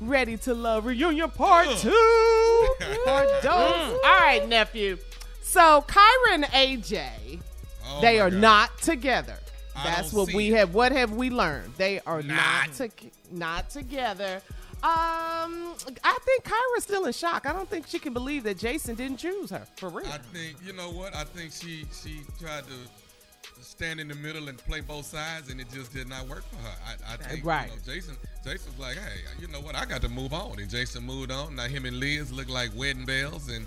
Ready 0.00 0.38
to 0.38 0.54
Love 0.54 0.86
Reunion 0.86 1.28
Part 1.30 1.68
Two. 1.80 1.90
Or 3.06 3.26
don't. 3.42 3.52
All 3.52 4.20
right, 4.20 4.46
nephew. 4.48 4.96
So 5.42 5.84
Kyra 5.86 6.32
and 6.32 6.44
AJ, 6.44 7.40
Oh 7.84 8.00
they 8.00 8.20
are 8.20 8.30
God. 8.30 8.40
not 8.40 8.78
together. 8.78 9.36
That's 9.84 10.14
what 10.14 10.32
we 10.32 10.54
it. 10.54 10.56
have. 10.56 10.72
What 10.72 10.92
have 10.92 11.12
we 11.12 11.28
learned? 11.28 11.74
They 11.76 12.00
are 12.06 12.22
not 12.22 12.68
Not. 12.68 12.72
to, 12.76 12.90
not 13.30 13.68
together. 13.68 14.40
Um, 14.82 15.74
I 16.04 16.18
think 16.24 16.44
Kyra's 16.44 16.84
still 16.84 17.04
in 17.06 17.12
shock. 17.12 17.46
I 17.46 17.52
don't 17.52 17.68
think 17.68 17.86
she 17.88 17.98
can 17.98 18.12
believe 18.12 18.44
that 18.44 18.58
Jason 18.58 18.94
didn't 18.94 19.16
choose 19.18 19.50
her 19.50 19.66
for 19.76 19.88
real. 19.88 20.06
I 20.06 20.18
think 20.18 20.56
you 20.64 20.72
know 20.72 20.90
what? 20.90 21.14
I 21.16 21.24
think 21.24 21.52
she 21.52 21.84
she 21.92 22.20
tried 22.40 22.64
to 22.64 23.62
stand 23.62 23.98
in 23.98 24.06
the 24.08 24.14
middle 24.14 24.48
and 24.48 24.56
play 24.58 24.80
both 24.80 25.06
sides, 25.06 25.50
and 25.50 25.60
it 25.60 25.66
just 25.72 25.92
did 25.92 26.08
not 26.08 26.28
work 26.28 26.44
for 26.50 26.56
her. 26.58 26.74
I, 26.86 27.14
I 27.14 27.16
think 27.16 27.44
Right. 27.44 27.68
you 27.70 27.76
know, 27.76 27.82
Jason 27.94 28.16
Jason's 28.44 28.78
like, 28.78 28.96
hey, 28.96 29.18
you 29.40 29.48
know 29.48 29.60
what? 29.60 29.74
I 29.74 29.84
got 29.84 30.00
to 30.02 30.08
move 30.08 30.32
on, 30.32 30.58
and 30.60 30.70
Jason 30.70 31.02
moved 31.04 31.32
on. 31.32 31.56
Now 31.56 31.64
him 31.66 31.84
and 31.84 31.98
Liz 31.98 32.32
look 32.32 32.48
like 32.48 32.70
wedding 32.76 33.04
bells, 33.04 33.48
and 33.48 33.66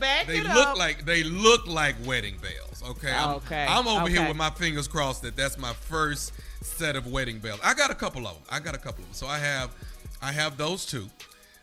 Back 0.00 0.26
they 0.26 0.42
look 0.42 0.68
up. 0.68 0.78
like 0.78 1.04
they 1.04 1.22
look 1.22 1.66
like 1.66 1.96
wedding 2.06 2.36
bells. 2.38 2.82
Okay, 2.96 3.12
I'm, 3.12 3.36
Okay, 3.36 3.66
I'm 3.68 3.86
over 3.86 4.08
here 4.08 4.26
with 4.26 4.36
my 4.36 4.50
fingers 4.50 4.88
crossed 4.88 5.22
that 5.22 5.36
that's 5.36 5.58
my 5.58 5.72
first 5.74 6.32
set 6.62 6.96
of 6.96 7.06
wedding 7.06 7.38
bells. 7.38 7.60
I 7.62 7.74
got 7.74 7.90
a 7.90 7.94
couple 7.94 8.26
of 8.26 8.34
them. 8.34 8.42
I 8.50 8.58
got 8.60 8.74
a 8.74 8.78
couple 8.78 9.02
of 9.04 9.08
them. 9.10 9.14
So 9.14 9.26
I 9.26 9.38
have 9.38 9.70
I 10.22 10.32
have 10.32 10.56
those 10.56 10.86
two. 10.86 11.08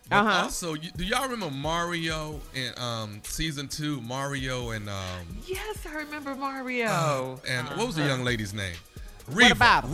But 0.08 0.16
Uh-huh. 0.16 0.42
also, 0.44 0.74
do 0.74 1.04
y'all 1.04 1.22
remember 1.28 1.50
Mario 1.50 2.40
in 2.54 2.72
um, 2.76 3.20
season 3.24 3.68
two? 3.68 4.00
Mario 4.02 4.70
and 4.70 4.88
um, 4.88 5.26
yes, 5.46 5.78
I 5.86 5.94
remember 5.94 6.34
Mario. 6.34 6.86
uh, 6.88 7.36
and 7.48 7.68
what 7.70 7.86
was 7.86 7.96
the 7.96 8.02
Uh-huh. 8.02 8.10
young 8.10 8.24
lady's 8.24 8.52
name? 8.52 8.76
What 9.26 9.36
Reva. 9.36 9.52
about 9.54 9.84
'em? 9.84 9.90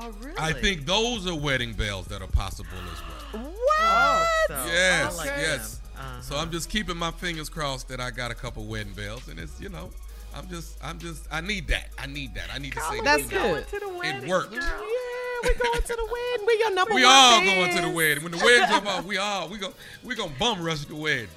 Oh, 0.00 0.10
really? 0.20 0.34
I 0.38 0.52
think 0.52 0.84
those 0.84 1.26
are 1.26 1.34
wedding 1.34 1.72
bells 1.72 2.06
that 2.08 2.20
are 2.20 2.26
possible 2.28 2.68
as 2.92 3.00
well. 3.42 3.42
What? 3.50 4.28
So, 4.48 4.54
yes, 4.70 5.12
I 5.14 5.16
like 5.16 5.26
yes. 5.26 5.80
Uh-huh. 5.96 6.20
So 6.20 6.36
I'm 6.36 6.50
just 6.50 6.68
keeping 6.68 6.96
my 6.96 7.10
fingers 7.10 7.48
crossed 7.48 7.88
that 7.88 8.00
I 8.00 8.10
got 8.10 8.30
a 8.30 8.34
couple 8.34 8.66
wedding 8.66 8.92
bells, 8.92 9.28
and 9.28 9.40
it's 9.40 9.58
you 9.60 9.70
know, 9.70 9.90
I'm 10.36 10.46
just, 10.48 10.76
I'm 10.84 10.98
just, 10.98 11.26
I 11.32 11.40
need 11.40 11.66
that. 11.68 11.88
I 11.98 12.06
need 12.06 12.34
that. 12.34 12.50
I 12.52 12.58
need 12.58 12.74
to 12.74 12.80
say 12.82 12.96
that. 13.00 13.04
That's 13.04 13.28
good. 13.30 13.66
To 13.68 13.78
the 13.80 13.88
wedding, 13.88 14.24
It 14.24 14.28
worked. 14.28 14.50
girl. 14.50 14.60
Yeah, 14.60 14.68
we're 15.42 15.54
going 15.54 15.82
to 15.82 15.88
the 15.96 16.04
wedding. 16.04 16.46
We're 16.46 16.58
your 16.58 16.74
number 16.74 16.92
one. 16.92 17.00
We 17.00 17.04
one 17.06 17.14
all 17.14 17.40
fans. 17.40 17.54
going 17.54 17.76
to 17.76 17.82
the 17.88 17.94
wedding. 17.94 18.22
When 18.22 18.32
the 18.32 18.38
wedding 18.38 18.68
jump 18.68 18.86
off, 18.86 19.04
we 19.04 19.16
all 19.18 19.48
we 19.48 19.58
go 19.58 19.72
we 20.04 20.14
gonna 20.14 20.32
bum 20.38 20.62
rush 20.62 20.84
the 20.84 20.94
wedding. 20.96 21.28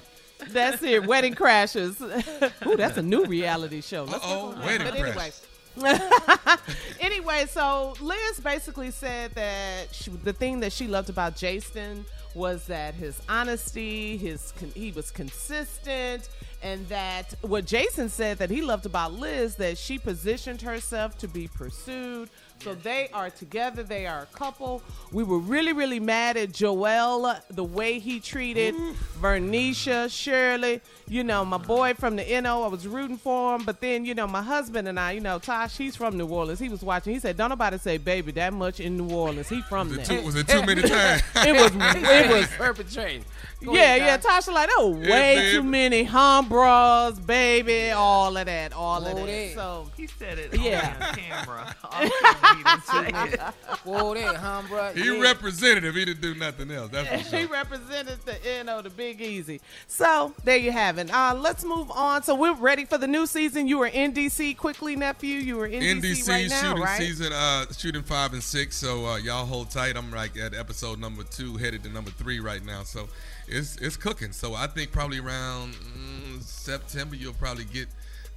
That's 0.50 0.82
it. 0.84 1.06
Wedding 1.06 1.36
crashes. 1.36 2.02
Ooh, 2.66 2.76
that's 2.78 2.98
a 2.98 3.02
new 3.04 3.26
reality 3.26 3.82
show. 3.82 4.04
Let's 4.06 4.24
Uh-oh, 4.26 4.48
work 4.48 4.56
on 4.56 4.60
that. 4.62 4.66
wedding 4.66 4.88
But 4.88 5.00
anyway. 5.00 5.32
anyway, 7.00 7.46
so 7.48 7.94
Liz 8.02 8.40
basically 8.44 8.92
said 8.92 9.34
that 9.36 9.94
she, 9.94 10.10
the 10.12 10.34
thing 10.34 10.60
that 10.60 10.74
she 10.74 10.88
loved 10.88 11.10
about 11.10 11.36
Jason 11.36 12.06
was 12.34 12.66
that 12.68 12.94
his 12.94 13.22
honesty, 13.30 14.18
his 14.18 14.54
he 14.74 14.92
was 14.92 15.12
consistent, 15.12 16.30
and 16.62 16.88
that 16.90 17.34
what 17.42 17.66
Jason 17.66 18.10
said 18.10 18.38
that 18.40 18.50
he 18.50 18.62
loved 18.62 18.86
about 18.86 19.14
Liz 19.14 19.56
that 19.56 19.78
she 19.78 19.98
positioned 19.98 20.62
herself 20.62 21.18
to 21.20 21.28
be 21.28 21.48
pursued. 21.48 22.30
So 22.64 22.76
they 22.76 23.10
are 23.14 23.30
together. 23.32 23.82
They 23.82 24.06
are 24.06 24.22
a 24.22 24.38
couple. 24.38 24.84
We 25.12 25.24
were 25.24 25.40
really, 25.40 25.74
really 25.74 26.00
mad 26.00 26.38
at 26.38 26.52
Joel 26.52 27.36
the 27.50 27.64
way 27.64 27.98
he 28.00 28.20
treated 28.20 28.76
Vernicia, 29.20 30.10
Shirley. 30.12 30.82
You 31.08 31.24
know, 31.24 31.44
my 31.44 31.58
boy 31.58 31.94
from 31.96 32.16
the 32.16 32.42
NO. 32.42 32.64
I 32.64 32.68
was 32.68 32.88
rooting 32.88 33.18
for 33.18 33.56
him, 33.56 33.64
but 33.66 33.82
then 33.82 34.06
you 34.06 34.14
know, 34.14 34.28
my 34.28 34.42
husband 34.42 34.88
and 34.88 35.00
I. 35.00 35.14
You 35.14 35.22
know, 35.22 35.40
Tosh, 35.40 35.76
he's 35.78 35.96
from 35.96 36.18
New 36.18 36.28
Orleans. 36.28 36.60
He 36.60 36.70
was 36.70 36.82
watching. 36.84 37.14
He 37.14 37.20
said, 37.20 37.36
"Don't 37.38 37.50
nobody 37.50 37.78
say 37.78 37.98
baby 37.98 38.32
that 38.34 38.54
much 38.54 38.80
in 38.80 38.96
New 38.98 39.14
Orleans. 39.14 39.50
He 39.50 39.62
from 39.64 39.90
Was 39.90 39.98
it 39.98 40.06
there." 40.06 40.20
too, 40.20 40.26
was 40.26 40.36
it 40.36 40.48
too 40.48 40.62
many 40.66 40.82
times? 40.84 41.22
it 41.36 41.54
was. 41.54 41.72
It 42.12 42.30
was. 42.30 42.48
perpetrating. 42.58 43.26
Go 43.64 43.74
Yeah, 43.76 43.96
ahead, 43.96 44.02
yeah. 44.02 44.18
Tasha 44.18 44.52
like 44.54 44.70
that 44.70 44.84
was 44.84 44.98
way 44.98 45.36
babe. 45.36 45.54
too 45.54 45.64
many 45.64 46.04
humbras, 46.04 47.20
baby. 47.20 47.92
All 47.92 48.36
of 48.36 48.46
that. 48.48 48.74
All 48.74 49.06
of 49.06 49.14
Whoa, 49.18 49.26
that. 49.28 49.54
So 49.54 49.88
He 49.96 50.08
said 50.08 50.40
it 50.40 50.54
Yeah. 50.58 51.12
camera. 51.14 51.76
All 51.84 52.02
he 52.02 52.64
didn't. 52.64 53.40
Whoa 53.84 54.14
there, 54.16 54.38
huh, 54.38 54.64
bro? 54.68 54.94
He 54.94 55.06
Yeah. 55.16 55.22
representative. 55.22 55.94
He 55.96 56.06
didn't 56.06 56.22
do 56.22 56.34
nothing 56.36 56.72
else. 56.72 56.90
That's 56.92 57.30
for 57.30 57.38
he 57.38 57.46
represented 57.46 58.20
the 58.26 58.64
NO, 58.64 58.82
the 58.82 58.90
Big 58.90 59.22
Easy. 59.22 59.62
So 59.88 60.34
there 60.44 60.58
you 60.58 60.72
have 60.72 60.98
it. 60.98 61.12
Uh, 61.14 61.36
let's 61.36 61.64
move 61.64 61.92
on. 61.92 62.24
So 62.24 62.34
we're 62.36 62.56
ready 62.56 62.86
for 62.86 62.98
the 62.98 63.08
new 63.08 63.26
season. 63.28 63.68
You 63.68 63.78
were 63.78 63.88
in 63.88 64.14
DC 64.14 64.58
quickly, 64.58 64.96
nephew. 64.96 65.38
You 65.38 65.58
were 65.58 65.68
in 65.68 65.82
DC, 65.82 66.02
NDC 66.24 66.28
right 66.30 66.50
now, 66.50 66.62
shooting 66.62 66.84
right? 66.84 66.98
season, 67.00 67.34
uh, 67.34 67.66
shooting 67.78 68.04
five 68.04 68.34
and 68.34 68.44
six. 68.44 68.76
So 68.78 69.06
uh, 69.06 69.18
y'all 69.18 69.46
hold 69.46 69.70
tight. 69.70 69.96
I'm 69.96 70.12
like 70.12 70.36
at 70.38 70.54
episode 70.56 71.00
number 71.00 71.24
two, 71.24 71.58
headed 71.58 71.84
to 71.84 71.90
number 71.90 72.12
three 72.12 72.40
right 72.40 72.64
now. 72.66 72.84
So 72.84 73.08
it's 73.52 73.76
it's 73.78 73.98
cooking. 73.98 74.32
So 74.32 74.54
I 74.56 74.68
think 74.68 74.92
probably 74.92 75.20
around 75.20 75.74
mm, 75.74 76.42
September 76.42 77.16
you'll 77.16 77.34
probably 77.34 77.66
get 77.66 77.88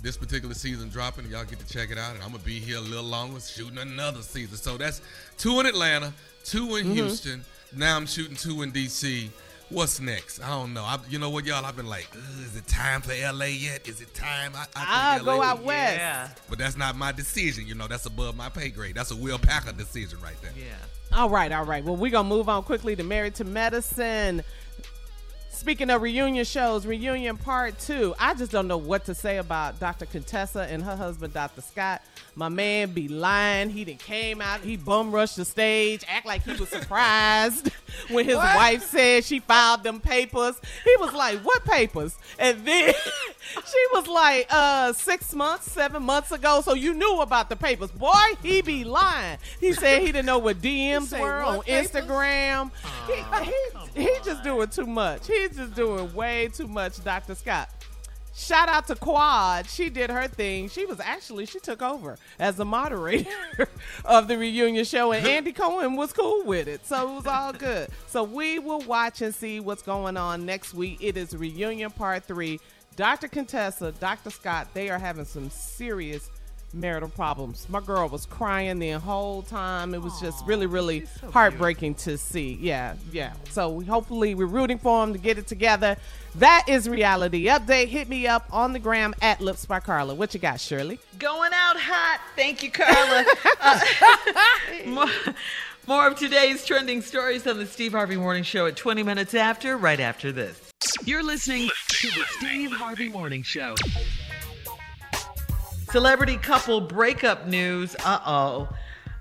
this 0.02 0.16
particular 0.16 0.54
season 0.54 0.88
dropping. 0.90 1.26
Y'all 1.30 1.44
get 1.44 1.58
to 1.60 1.66
check 1.72 1.90
it 1.90 1.98
out, 1.98 2.14
and 2.14 2.22
I'm 2.22 2.32
gonna 2.32 2.42
be 2.44 2.58
here 2.60 2.76
a 2.78 2.80
little 2.80 3.04
longer 3.04 3.40
shooting 3.40 3.78
another 3.78 4.20
season. 4.22 4.56
So 4.56 4.76
that's 4.76 5.00
two 5.38 5.60
in 5.60 5.66
Atlanta, 5.66 6.12
two 6.44 6.76
in 6.76 6.86
Mhm. 6.88 6.92
Houston. 6.94 7.44
Now 7.74 7.96
I'm 7.96 8.06
shooting 8.06 8.36
two 8.36 8.62
in 8.62 8.70
DC. 8.72 9.30
What's 9.70 9.98
next? 9.98 10.40
I 10.40 10.48
don't 10.50 10.74
know. 10.74 10.84
I, 10.84 10.98
you 11.08 11.18
know 11.18 11.30
what, 11.30 11.46
y'all? 11.46 11.64
I've 11.64 11.74
been 11.74 11.86
like, 11.88 12.06
is 12.42 12.54
it 12.54 12.66
time 12.66 13.00
for 13.00 13.12
LA 13.12 13.46
yet? 13.46 13.88
Is 13.88 14.02
it 14.02 14.12
time? 14.14 14.52
I, 14.54 14.66
I 14.76 15.14
think 15.14 15.24
go 15.24 15.38
LA 15.38 15.44
out 15.44 15.62
west. 15.64 15.96
Yeah. 15.96 16.28
but 16.50 16.58
that's 16.58 16.76
not 16.76 16.96
my 16.96 17.12
decision. 17.12 17.66
You 17.66 17.74
know, 17.74 17.88
that's 17.88 18.04
above 18.04 18.36
my 18.36 18.50
pay 18.50 18.68
grade. 18.68 18.94
That's 18.94 19.10
a 19.10 19.16
Will 19.16 19.38
Packer 19.38 19.72
decision 19.72 20.20
right 20.20 20.40
there. 20.42 20.52
Yeah. 20.54 21.16
All 21.18 21.30
right, 21.30 21.50
all 21.50 21.64
right. 21.64 21.82
Well, 21.82 21.96
we're 21.96 22.10
going 22.10 22.26
to 22.26 22.28
move 22.28 22.48
on 22.48 22.62
quickly 22.62 22.94
to 22.96 23.02
Married 23.02 23.36
to 23.36 23.44
Medicine. 23.44 24.42
Speaking 25.64 25.88
of 25.88 26.02
reunion 26.02 26.44
shows, 26.44 26.84
reunion 26.84 27.38
part 27.38 27.78
two. 27.78 28.14
I 28.20 28.34
just 28.34 28.52
don't 28.52 28.68
know 28.68 28.76
what 28.76 29.06
to 29.06 29.14
say 29.14 29.38
about 29.38 29.80
Dr. 29.80 30.04
Contessa 30.04 30.66
and 30.70 30.82
her 30.82 30.94
husband, 30.94 31.32
Dr. 31.32 31.62
Scott. 31.62 32.02
My 32.34 32.50
man 32.50 32.90
be 32.90 33.08
lying. 33.08 33.70
He 33.70 33.82
didn't 33.82 34.00
came 34.00 34.42
out, 34.42 34.60
he 34.60 34.76
bum 34.76 35.10
rushed 35.10 35.36
the 35.36 35.44
stage, 35.46 36.04
act 36.06 36.26
like 36.26 36.42
he 36.42 36.52
was 36.52 36.68
surprised 36.68 37.70
when 38.10 38.24
his 38.24 38.36
What? 38.36 38.56
wife 38.56 38.82
said 38.82 39.24
she 39.24 39.40
filed 39.40 39.82
them 39.82 40.00
papers. 40.00 40.54
He 40.84 40.94
was 40.98 41.12
like, 41.12 41.40
What 41.40 41.64
papers? 41.64 42.16
And 42.38 42.64
then 42.66 42.92
she 43.40 43.84
was 43.92 44.06
like, 44.08 44.46
uh, 44.50 44.92
six 44.92 45.34
months, 45.34 45.70
seven 45.70 46.02
months 46.02 46.32
ago. 46.32 46.60
So 46.62 46.74
you 46.74 46.94
knew 46.94 47.20
about 47.20 47.48
the 47.48 47.56
papers. 47.56 47.90
Boy, 47.90 48.12
he 48.42 48.60
be 48.62 48.84
lying. 48.84 49.38
He 49.60 49.72
said 49.72 50.00
he 50.02 50.06
didn't 50.06 50.26
know 50.26 50.38
what 50.38 50.56
DMs 50.62 51.04
say 51.08 51.20
were 51.20 51.40
what 51.40 51.58
on 51.58 51.62
papers? 51.64 51.90
Instagram. 51.90 52.70
he, 53.06 54.00
he, 54.00 54.02
he 54.04 54.10
just 54.24 54.42
doing 54.42 54.68
too 54.68 54.86
much. 54.86 55.26
He's 55.26 55.56
just 55.56 55.74
doing 55.74 56.12
way 56.14 56.48
too 56.48 56.66
much, 56.66 57.02
Dr. 57.04 57.34
Scott. 57.34 57.68
Shout 58.36 58.68
out 58.68 58.88
to 58.88 58.96
Quad. 58.96 59.68
She 59.68 59.88
did 59.88 60.10
her 60.10 60.26
thing. 60.26 60.68
She 60.68 60.86
was 60.86 60.98
actually, 60.98 61.46
she 61.46 61.60
took 61.60 61.80
over 61.82 62.18
as 62.40 62.56
the 62.56 62.64
moderator 62.64 63.30
of 64.04 64.26
the 64.26 64.36
reunion 64.36 64.84
show, 64.84 65.12
and 65.12 65.24
Andy 65.24 65.52
Cohen 65.54 65.94
was 65.94 66.12
cool 66.12 66.44
with 66.44 66.66
it. 66.66 66.84
So 66.84 67.12
it 67.12 67.14
was 67.14 67.26
all 67.26 67.52
good. 67.52 67.90
So 68.08 68.24
we 68.24 68.58
will 68.58 68.80
watch 68.80 69.22
and 69.22 69.32
see 69.32 69.60
what's 69.60 69.82
going 69.82 70.16
on 70.16 70.44
next 70.44 70.74
week. 70.74 70.98
It 71.00 71.16
is 71.16 71.36
reunion 71.36 71.92
part 71.92 72.24
three. 72.24 72.58
Dr. 72.96 73.28
Contessa, 73.28 73.92
Dr. 73.92 74.30
Scott, 74.30 74.68
they 74.74 74.90
are 74.90 74.98
having 74.98 75.24
some 75.24 75.50
serious 75.50 76.30
marital 76.74 77.08
problems. 77.08 77.66
My 77.68 77.80
girl 77.80 78.08
was 78.08 78.26
crying 78.26 78.78
the 78.78 78.92
whole 78.92 79.42
time. 79.42 79.94
It 79.94 80.02
was 80.02 80.20
just 80.20 80.44
really, 80.46 80.66
really 80.66 81.06
heartbreaking 81.32 81.94
to 81.96 82.18
see. 82.18 82.58
Yeah, 82.60 82.94
yeah. 83.12 83.32
So 83.50 83.70
we 83.70 83.84
hopefully 83.84 84.34
we're 84.34 84.46
rooting 84.46 84.78
for 84.78 85.04
him 85.04 85.12
to 85.12 85.18
get 85.18 85.38
it 85.38 85.46
together. 85.46 85.96
That 86.36 86.64
is 86.68 86.88
reality 86.88 87.46
update. 87.46 87.88
Hit 87.88 88.08
me 88.08 88.26
up 88.26 88.46
on 88.52 88.72
the 88.72 88.78
gram 88.80 89.14
at 89.22 89.40
Lips 89.40 89.66
by 89.66 89.80
Carla. 89.80 90.14
What 90.14 90.34
you 90.34 90.40
got, 90.40 90.60
Shirley? 90.60 90.98
Going 91.18 91.52
out 91.54 91.76
hot. 91.78 92.20
Thank 92.36 92.62
you, 92.62 92.70
Carla. 92.70 93.24
Uh, 93.66 93.80
more, 94.86 95.06
more 95.86 96.08
of 96.08 96.18
today's 96.18 96.66
trending 96.66 97.00
stories 97.00 97.46
on 97.46 97.56
the 97.56 97.66
Steve 97.66 97.92
Harvey 97.92 98.16
Morning 98.16 98.42
Show 98.42 98.66
at 98.66 98.76
20 98.76 99.02
minutes 99.02 99.32
after, 99.32 99.78
right 99.78 100.00
after 100.00 100.32
this. 100.32 100.60
You're 101.04 101.22
listening 101.22 101.70
to 101.88 102.08
the 102.08 102.24
Steve 102.38 102.72
Harvey 102.72 103.08
Morning 103.08 103.42
Show. 103.42 103.74
Celebrity 105.98 106.38
couple 106.38 106.80
breakup 106.80 107.46
news. 107.46 107.94
Uh 108.04 108.18
oh. 108.26 108.68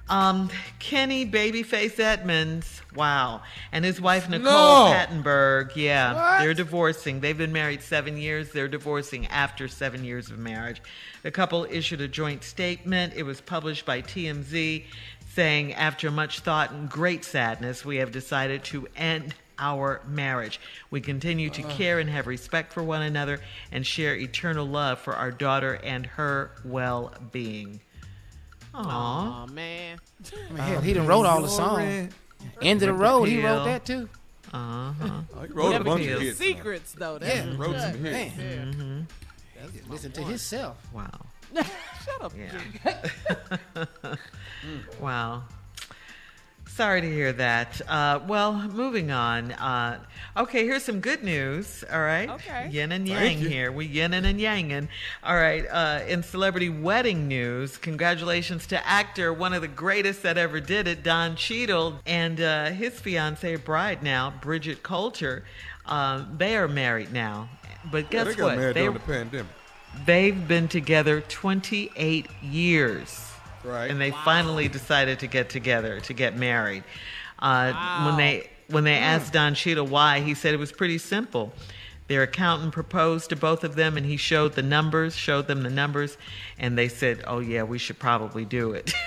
Um, 0.09 0.49
Kenny 0.79 1.23
Babyface 1.23 1.99
Edmonds, 1.99 2.81
wow, 2.95 3.43
and 3.71 3.85
his 3.85 4.01
wife 4.01 4.27
Nicole 4.27 4.87
No. 4.87 4.91
Pantenburg, 4.91 5.75
yeah, 5.75 6.15
What? 6.15 6.39
they're 6.39 6.55
divorcing. 6.55 7.19
They've 7.19 7.37
been 7.37 7.53
married 7.53 7.83
seven 7.83 8.17
years. 8.17 8.49
They're 8.49 8.67
divorcing 8.67 9.27
after 9.27 9.67
seven 9.67 10.03
years 10.03 10.31
of 10.31 10.39
marriage. 10.39 10.81
The 11.21 11.29
couple 11.29 11.65
issued 11.69 12.01
a 12.01 12.07
joint 12.07 12.43
statement. 12.43 13.13
It 13.15 13.21
was 13.21 13.39
published 13.39 13.85
by 13.85 14.01
TMZ, 14.01 14.85
saying, 15.29 15.75
"After 15.75 16.09
much 16.09 16.39
thought 16.39 16.71
and 16.71 16.89
great 16.89 17.23
sadness, 17.23 17.85
we 17.85 17.97
have 17.97 18.11
decided 18.11 18.63
to 18.63 18.87
end." 18.95 19.35
Our 19.63 20.01
marriage. 20.05 20.59
We 20.91 20.99
continue 20.99 21.49
to 21.51 21.63
care 21.63 21.99
and 21.99 22.09
have 22.09 22.27
respect 22.27 22.73
for 22.73 22.83
one 22.83 23.01
another 23.01 23.39
and 23.71 23.87
share 23.87 24.13
eternal 24.13 24.65
love 24.65 24.99
for 24.99 25.15
our 25.15 25.31
daughter 25.31 25.79
and 25.81 26.05
her 26.05 26.51
well 26.65 27.13
being. 27.31 27.79
Aww. 28.75 28.83
Oh 28.85 29.53
man. 29.53 29.99
I 30.33 30.49
mean, 30.51 30.57
hell, 30.57 30.81
he 30.81 30.93
done 30.93 31.07
wrote 31.07 31.25
all 31.25 31.41
the 31.41 31.47
songs. 31.47 32.13
End 32.61 32.81
of 32.81 32.87
the 32.87 32.93
road, 32.93 33.29
he 33.29 33.41
wrote 33.41 33.63
that 33.63 33.85
too. 33.85 34.09
Uh 34.51 34.91
huh. 34.91 35.21
He 35.47 35.53
wrote 35.53 35.75
a 35.75 35.83
bunch 35.83 36.07
of 36.07 36.21
hits. 36.21 36.37
secrets 36.37 36.91
though. 36.91 37.17
That's 37.17 37.33
Yeah. 37.45 37.53
Wrote 37.55 37.79
some 37.79 37.91
good. 38.01 38.13
hits. 38.13 38.37
Man. 38.37 39.07
Listen 39.87 40.11
to 40.11 40.23
himself. 40.23 40.77
Wow. 40.93 41.09
Shut 41.55 42.21
up. 42.21 42.33
Yeah. 42.37 44.15
wow. 44.99 45.43
Sorry 46.75 47.01
to 47.01 47.07
hear 47.07 47.31
that. 47.33 47.81
Uh, 47.87 48.19
well, 48.27 48.53
moving 48.53 49.11
on. 49.11 49.51
Uh, 49.51 49.99
okay, 50.35 50.65
here's 50.65 50.83
some 50.83 51.01
good 51.01 51.23
news. 51.23 51.83
All 51.91 52.01
right. 52.01 52.27
Okay. 52.27 52.67
Yin 52.71 52.91
and 52.91 53.07
yang 53.07 53.37
here. 53.37 53.71
We 53.71 53.85
yin 53.85 54.11
and 54.15 54.25
yanging. 54.39 54.87
All 55.23 55.35
right. 55.35 55.65
Uh, 55.69 55.99
in 56.07 56.23
celebrity 56.23 56.69
wedding 56.69 57.27
news, 57.27 57.77
congratulations 57.77 58.65
to 58.67 58.87
actor, 58.87 59.31
one 59.31 59.53
of 59.53 59.61
the 59.61 59.67
greatest 59.67 60.23
that 60.23 60.39
ever 60.39 60.59
did 60.59 60.87
it, 60.87 61.03
Don 61.03 61.35
Cheadle, 61.35 61.99
and 62.07 62.41
uh, 62.41 62.71
his 62.71 62.99
fiancee 62.99 63.55
bride 63.55 64.01
now, 64.01 64.33
Bridget 64.41 64.81
Coulter. 64.81 65.43
Uh, 65.85 66.25
they 66.35 66.57
are 66.57 66.67
married 66.67 67.13
now. 67.13 67.49
But 67.91 68.05
Yeah, 68.05 68.09
guess 68.23 68.27
they 68.29 68.33
got 68.35 68.45
what? 68.45 68.57
married 68.57 68.75
They- 68.75 68.81
during 68.81 68.93
the 68.95 68.99
pandemic. 68.99 69.51
They've 70.07 70.47
been 70.47 70.67
together 70.67 71.21
28 71.21 72.25
years. 72.41 73.29
Right. 73.63 73.89
And 73.89 73.99
they 73.99 74.11
finally 74.11 74.67
decided 74.67 75.19
to 75.19 75.27
get 75.27 75.49
together, 75.49 75.99
to 76.01 76.13
get 76.13 76.35
married. 76.37 76.83
Uh, 77.39 78.05
When 78.05 78.17
they 78.17 78.49
when 78.67 78.83
they 78.85 78.95
asked 78.95 79.33
Don 79.33 79.53
Cheadle 79.55 79.85
why, 79.87 80.19
he 80.21 80.33
said 80.33 80.53
it 80.53 80.57
was 80.59 80.71
pretty 80.71 80.97
simple. 80.97 81.53
Their 82.07 82.23
accountant 82.23 82.73
proposed 82.73 83.29
to 83.29 83.35
both 83.35 83.63
of 83.63 83.75
them, 83.75 83.95
and 83.97 84.05
he 84.05 84.17
showed 84.17 84.53
the 84.53 84.61
numbers, 84.61 85.15
showed 85.15 85.47
them 85.47 85.63
the 85.63 85.69
numbers, 85.69 86.17
and 86.59 86.77
they 86.77 86.87
said, 86.89 87.23
"Oh 87.27 87.39
yeah, 87.39 87.63
we 87.63 87.77
should 87.77 87.99
probably 87.99 88.45
do 88.45 88.71
it." 88.73 88.93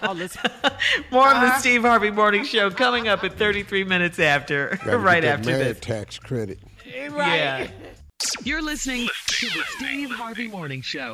Oh. 0.00 0.14
More 1.10 1.28
of 1.28 1.40
the 1.40 1.58
Steve 1.58 1.82
Harvey 1.82 2.10
Morning 2.10 2.44
Show 2.44 2.70
coming 2.70 3.08
up 3.08 3.24
at 3.24 3.34
33 3.36 3.84
minutes 3.84 4.18
after, 4.18 4.78
right 4.86 5.22
get 5.22 5.38
after 5.40 5.50
mad 5.50 5.60
this. 5.60 5.80
tax 5.80 6.18
credit. 6.18 6.58
Yeah. 6.86 7.66
You're 8.44 8.62
listening 8.62 9.08
to 9.26 9.46
the 9.46 9.62
Steve 9.76 10.10
Harvey 10.12 10.48
Morning 10.48 10.80
Show. 10.80 11.12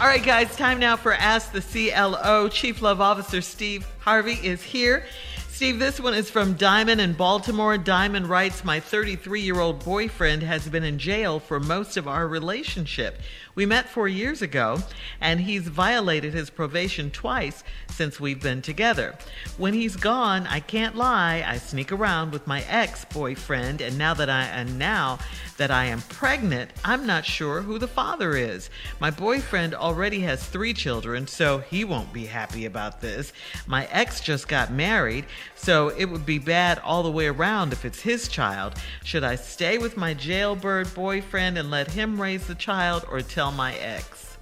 All 0.00 0.06
right, 0.06 0.24
guys, 0.24 0.56
time 0.56 0.78
now 0.78 0.96
for 0.96 1.12
Ask 1.12 1.52
the 1.52 1.60
CLO. 1.60 2.48
Chief 2.48 2.80
Love 2.80 3.02
Officer 3.02 3.42
Steve 3.42 3.86
Harvey 3.98 4.32
is 4.42 4.62
here. 4.62 5.04
Steve, 5.50 5.78
this 5.78 6.00
one 6.00 6.14
is 6.14 6.30
from 6.30 6.54
Diamond 6.54 7.02
in 7.02 7.12
Baltimore. 7.12 7.76
Diamond 7.76 8.26
writes 8.26 8.64
My 8.64 8.80
33 8.80 9.42
year 9.42 9.60
old 9.60 9.84
boyfriend 9.84 10.42
has 10.42 10.66
been 10.70 10.84
in 10.84 10.98
jail 10.98 11.38
for 11.38 11.60
most 11.60 11.98
of 11.98 12.08
our 12.08 12.26
relationship. 12.26 13.20
We 13.54 13.66
met 13.66 13.90
four 13.90 14.08
years 14.08 14.40
ago, 14.40 14.78
and 15.20 15.38
he's 15.38 15.68
violated 15.68 16.32
his 16.32 16.48
probation 16.48 17.10
twice 17.10 17.62
since 18.00 18.18
we've 18.18 18.42
been 18.42 18.62
together. 18.62 19.14
When 19.58 19.74
he's 19.74 19.94
gone, 19.94 20.46
I 20.46 20.60
can't 20.60 20.96
lie, 20.96 21.44
I 21.46 21.58
sneak 21.58 21.92
around 21.92 22.32
with 22.32 22.46
my 22.46 22.62
ex 22.62 23.04
boyfriend, 23.04 23.82
and 23.82 23.98
now 23.98 24.14
that 24.14 24.30
I 24.30 24.44
and 24.44 24.78
now 24.78 25.18
that 25.58 25.70
I 25.70 25.84
am 25.84 26.00
pregnant, 26.08 26.70
I'm 26.82 27.06
not 27.06 27.26
sure 27.26 27.60
who 27.60 27.78
the 27.78 27.86
father 27.86 28.38
is. 28.38 28.70
My 29.00 29.10
boyfriend 29.10 29.74
already 29.74 30.20
has 30.20 30.42
three 30.42 30.72
children, 30.72 31.26
so 31.26 31.58
he 31.58 31.84
won't 31.84 32.10
be 32.10 32.24
happy 32.24 32.64
about 32.64 33.02
this. 33.02 33.34
My 33.66 33.86
ex 33.90 34.22
just 34.22 34.48
got 34.48 34.72
married, 34.72 35.26
so 35.54 35.90
it 35.90 36.06
would 36.06 36.24
be 36.24 36.38
bad 36.38 36.78
all 36.78 37.02
the 37.02 37.10
way 37.10 37.26
around 37.26 37.74
if 37.74 37.84
it's 37.84 38.00
his 38.00 38.28
child. 38.28 38.76
Should 39.04 39.24
I 39.24 39.34
stay 39.34 39.76
with 39.76 39.98
my 39.98 40.14
jailbird 40.14 40.94
boyfriend 40.94 41.58
and 41.58 41.70
let 41.70 41.90
him 41.90 42.18
raise 42.18 42.46
the 42.46 42.54
child 42.54 43.04
or 43.10 43.20
tell 43.20 43.52
my 43.52 43.74
ex? 43.76 44.38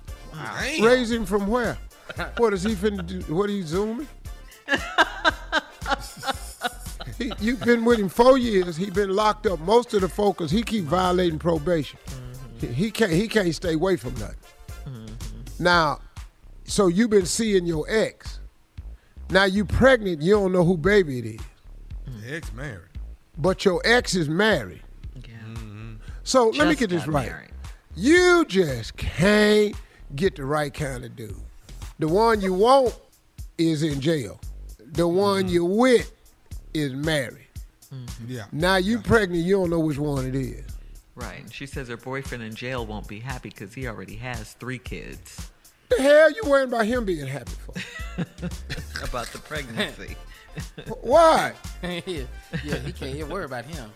Raise 0.81 1.11
him 1.11 1.27
from 1.27 1.49
where? 1.49 1.77
What 2.39 2.53
is 2.55 2.63
he 2.63 2.75
finna 2.75 3.05
do? 3.07 3.21
What 3.35 3.49
are 3.51 3.53
you 3.61 3.63
zooming? 3.65 4.09
he, 7.19 7.33
you've 7.41 7.61
been 7.61 7.85
with 7.85 7.99
him 7.99 8.09
four 8.09 8.39
years. 8.39 8.77
He 8.77 8.91
been 8.91 9.11
locked 9.11 9.47
up. 9.47 9.61
Most 9.61 9.93
of 9.95 10.01
the 10.03 10.09
focus, 10.09 10.51
he 10.51 10.63
keep 10.63 10.85
violating 10.85 11.39
probation. 11.39 11.99
He, 12.61 12.67
he 12.69 12.91
can't. 12.91 13.13
He 13.13 13.29
can't 13.29 13.55
stay 13.55 13.75
away 13.75 13.97
from 13.97 14.15
nothing. 14.15 14.37
Mm-hmm. 14.87 15.63
Now, 15.65 16.01
so 16.65 16.87
you've 16.89 17.11
been 17.11 17.27
seeing 17.27 17.67
your 17.67 17.87
ex. 17.89 18.41
Now 19.31 19.45
you 19.45 19.65
pregnant. 19.65 20.23
You 20.23 20.35
don't 20.35 20.53
know 20.53 20.65
who 20.65 20.77
baby 20.77 21.19
it 21.19 21.25
is, 21.27 21.41
The 22.23 22.37
ex 22.37 22.53
married. 22.53 22.89
but 23.37 23.65
your 23.65 23.81
ex 23.85 24.15
is 24.15 24.29
married. 24.29 24.83
Mm-hmm. 25.19 25.95
So 26.25 26.49
let 26.51 26.69
me 26.69 26.75
get 26.75 26.91
this 26.91 27.07
right. 27.07 27.29
married. 27.29 27.51
You 27.97 28.45
just 28.47 28.97
can't 28.97 29.75
get 30.15 30.37
the 30.37 30.45
right 30.45 30.73
kind 30.73 31.05
of 31.05 31.17
dude. 31.17 31.35
The 31.99 32.09
one 32.09 32.41
you 32.41 32.55
want 32.55 32.95
is 33.57 33.83
in 33.83 34.01
jail. 34.01 34.41
The 34.79 35.07
one 35.07 35.45
mm-hmm. 35.45 35.55
you 35.55 35.65
with 35.65 36.13
is 36.73 36.93
married. 36.93 37.47
Mm-hmm. 37.93 38.25
Yeah. 38.29 38.45
Now 38.53 38.77
you 38.77 39.01
pregnant, 39.01 39.45
you 39.45 39.57
don't 39.57 39.71
know 39.71 39.81
which 39.81 39.99
one 39.99 40.27
it 40.27 40.35
is. 40.35 40.65
Right. 41.17 41.43
She 41.51 41.67
says 41.67 41.89
her 41.89 41.97
boyfriend 41.97 42.45
in 42.45 42.55
jail 42.55 42.87
won't 42.87 43.09
be 43.09 43.19
happy 43.19 43.49
because 43.49 43.75
he 43.75 43.89
already 43.89 44.15
has 44.17 44.53
three 44.55 44.79
kids. 44.79 45.51
The 45.89 46.01
hell 46.01 46.31
you 46.31 46.43
worrying 46.45 46.69
about 46.69 46.87
him 46.87 47.05
being 47.05 47.27
happy 47.27 47.53
for? 47.67 47.73
about 49.05 49.27
the 49.29 49.39
pregnancy. 49.39 50.15
Why? 51.01 51.55
yeah, 51.83 52.01
yeah, 52.65 52.79
he 52.79 52.93
can't 52.93 53.17
even 53.17 53.29
worry 53.29 53.45
about 53.45 53.65
him. 53.65 53.91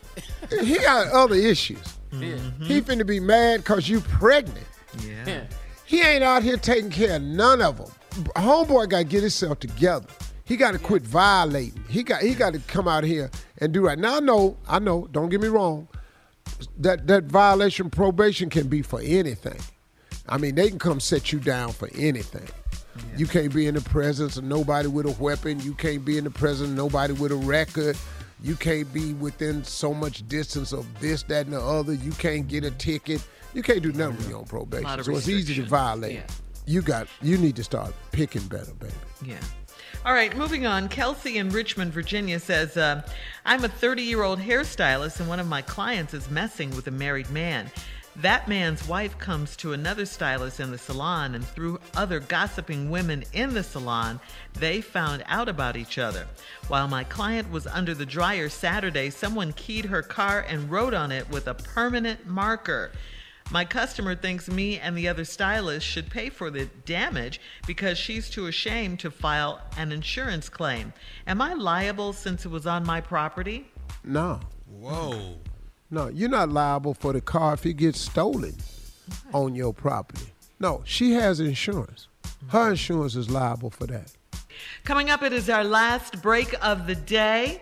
He 0.49 0.79
got 0.79 1.09
other 1.09 1.37
issues. 1.37 1.99
Yeah. 2.13 2.35
Mm-hmm. 2.35 2.65
He 2.65 2.81
finna 2.81 3.07
be 3.07 3.21
mad 3.21 3.65
cause 3.65 3.89
you 3.89 4.01
pregnant. 4.01 4.67
Yeah. 5.01 5.45
He 5.93 6.01
ain't 6.01 6.25
out 6.25 6.43
here 6.43 6.57
taking 6.57 6.89
care 6.89 7.17
of 7.17 7.23
none 7.23 7.61
of 7.61 7.77
them. 7.77 7.91
Homeboy 8.35 8.89
got 8.89 8.99
to 9.01 9.05
get 9.05 9.21
himself 9.21 9.61
together. 9.61 10.07
He 10.47 10.57
got 10.57 10.73
to 10.73 10.79
quit 10.79 11.03
violating. 11.03 11.85
He 11.87 12.03
got 12.03 12.23
he 12.23 12.35
got 12.35 12.55
to 12.55 12.61
come 12.61 12.89
out 12.89 13.05
here 13.05 13.31
and 13.59 13.75
do 13.75 13.85
right. 13.85 13.99
Now 13.99 14.17
I 14.17 14.21
know, 14.21 14.57
I 14.67 14.79
know. 14.79 15.07
Don't 15.13 15.29
get 15.29 15.43
me 15.43 15.49
wrong. 15.49 15.87
That 16.79 17.07
that 17.09 17.25
violation 17.25 17.91
probation 17.91 18.49
can 18.49 18.69
be 18.69 18.81
for 18.81 19.03
anything. 19.03 19.61
I 20.27 20.39
mean, 20.39 20.55
they 20.55 20.71
can 20.71 20.79
come 20.79 20.99
set 20.99 21.31
you 21.31 21.39
down 21.39 21.73
for 21.73 21.91
anything. 21.95 22.49
You 23.19 23.27
can't 23.27 23.53
be 23.53 23.67
in 23.67 23.75
the 23.75 23.83
presence 23.83 24.39
of 24.39 24.45
nobody 24.45 24.89
with 24.89 25.05
a 25.05 25.23
weapon. 25.23 25.61
You 25.61 25.75
can't 25.75 26.07
be 26.07 26.17
in 26.17 26.25
the 26.25 26.31
presence 26.31 26.71
of 26.71 26.75
nobody 26.75 27.13
with 27.13 27.33
a 27.33 27.37
record. 27.37 27.99
You 28.43 28.57
can't 28.57 28.91
be 28.95 29.13
within 29.13 29.63
so 29.63 29.93
much 29.93 30.27
distance 30.27 30.73
of 30.73 30.87
this, 31.01 31.23
that, 31.25 31.45
and 31.45 31.55
the 31.55 31.61
other. 31.61 31.93
You 31.93 32.13
can't 32.13 32.49
get 32.49 32.65
a 32.65 32.71
ticket. 32.71 33.23
You 33.55 33.63
can't 33.63 33.83
do 33.83 33.93
nothing 33.93 34.17
when 34.19 34.29
you're 34.31 34.39
on 34.39 34.45
probation. 34.45 35.05
So 35.05 35.13
it's 35.17 35.29
easy 35.29 35.55
to 35.57 35.63
violate. 35.63 36.15
Yeah. 36.15 36.27
You 36.67 36.83
got. 36.83 37.09
You 37.21 37.39
need 37.39 37.57
to 37.57 37.65
start 37.65 37.93
picking 38.13 38.47
better, 38.47 38.73
baby. 38.75 38.93
Yeah. 39.25 39.39
All 40.05 40.15
right, 40.15 40.37
moving 40.37 40.67
on. 40.67 40.89
Kelsey 40.89 41.39
in 41.39 41.51
Richmond, 41.51 41.93
Virginia 41.93 42.41
says, 42.41 42.77
uh, 42.77 43.03
I'm 43.45 43.63
a 43.65 43.69
30 43.69 44.03
year 44.03 44.23
old 44.23 44.41
hairstylist, 44.41 45.21
and 45.21 45.29
one 45.29 45.39
of 45.39 45.47
my 45.47 45.63
clients 45.63 46.13
is 46.13 46.29
messing 46.31 46.75
with 46.75 46.89
a 46.89 46.91
married 46.91 47.31
man. 47.31 47.71
That 48.17 48.47
man's 48.47 48.87
wife 48.87 49.17
comes 49.19 49.57
to 49.57 49.73
another 49.73 50.05
stylist 50.05 50.61
in 50.61 50.71
the 50.71 50.77
salon, 50.77 51.35
and 51.35 51.47
through 51.47 51.81
other 51.95 52.21
gossiping 52.21 52.91
women 52.91 53.25
in 53.33 53.55
the 53.55 53.63
salon, 53.63 54.21
they 54.55 54.81
found 54.83 55.25
out 55.29 55.49
about 55.49 55.77
each 55.77 55.99
other. 55.99 56.27
While 56.69 56.89
my 56.89 57.05
client 57.05 57.51
was 57.51 57.67
under 57.67 57.95
the 57.95 58.05
dryer 58.05 58.51
Saturday, 58.51 59.09
someone 59.09 59.53
keyed 59.55 59.87
her 59.87 60.03
car 60.03 60.45
and 60.47 60.71
wrote 60.71 60.95
on 60.95 61.11
it 61.11 61.31
with 61.31 61.47
a 61.47 61.55
permanent 61.55 62.27
marker. 62.27 62.91
My 63.53 63.67
customer 63.67 64.15
thinks 64.17 64.49
me 64.49 64.79
and 64.79 64.97
the 64.97 65.09
other 65.09 65.27
stylist 65.27 65.87
should 65.87 66.09
pay 66.09 66.31
for 66.31 66.51
the 66.51 66.65
damage 66.87 67.39
because 67.67 67.99
she's 67.99 68.31
too 68.31 68.47
ashamed 68.47 69.01
to 69.01 69.11
file 69.11 69.61
an 69.77 69.93
insurance 69.93 70.49
claim. 70.49 70.95
Am 71.27 71.43
I 71.43 71.53
liable 71.53 72.15
since 72.15 72.47
it 72.47 72.49
was 72.49 72.67
on 72.67 72.87
my 72.87 73.03
property? 73.03 73.71
No. 74.05 74.41
Whoa. 74.67 75.37
No, 75.91 76.09
you're 76.09 76.31
not 76.31 76.49
liable 76.49 76.95
for 76.95 77.13
the 77.13 77.21
car 77.21 77.53
if 77.53 77.67
it 77.67 77.75
gets 77.75 78.01
stolen 78.01 78.57
on 79.35 79.55
your 79.55 79.75
property. 79.75 80.33
No, 80.59 80.81
she 80.87 81.13
has 81.13 81.39
insurance. 81.39 82.09
Her 82.49 82.61
mm-hmm. 82.61 82.71
insurance 82.71 83.17
is 83.17 83.29
liable 83.29 83.69
for 83.69 83.87
that. 83.89 84.11
Coming 84.85 85.11
up, 85.11 85.23
it 85.23 85.35
is 85.35 85.51
our 85.51 85.65
last 85.65 86.23
break 86.23 86.55
of 86.65 86.87
the 86.87 86.95
day. 86.95 87.61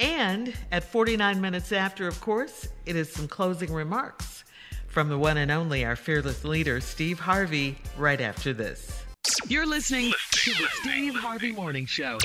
And 0.00 0.54
at 0.72 0.82
49 0.82 1.42
minutes 1.42 1.72
after, 1.72 2.08
of 2.08 2.18
course, 2.22 2.68
it 2.86 2.96
is 2.96 3.12
some 3.12 3.28
closing 3.28 3.70
remarks 3.70 4.33
from 4.94 5.08
the 5.08 5.18
one 5.18 5.36
and 5.36 5.50
only, 5.50 5.84
our 5.84 5.96
fearless 5.96 6.44
leader, 6.44 6.80
Steve 6.80 7.18
Harvey, 7.18 7.76
right 7.98 8.20
after 8.20 8.52
this. 8.52 9.02
You're 9.48 9.66
listening 9.66 10.12
to 10.30 10.50
the 10.52 10.68
Steve 10.74 11.16
Harvey 11.16 11.50
Morning 11.50 11.84
Show. 11.84 12.16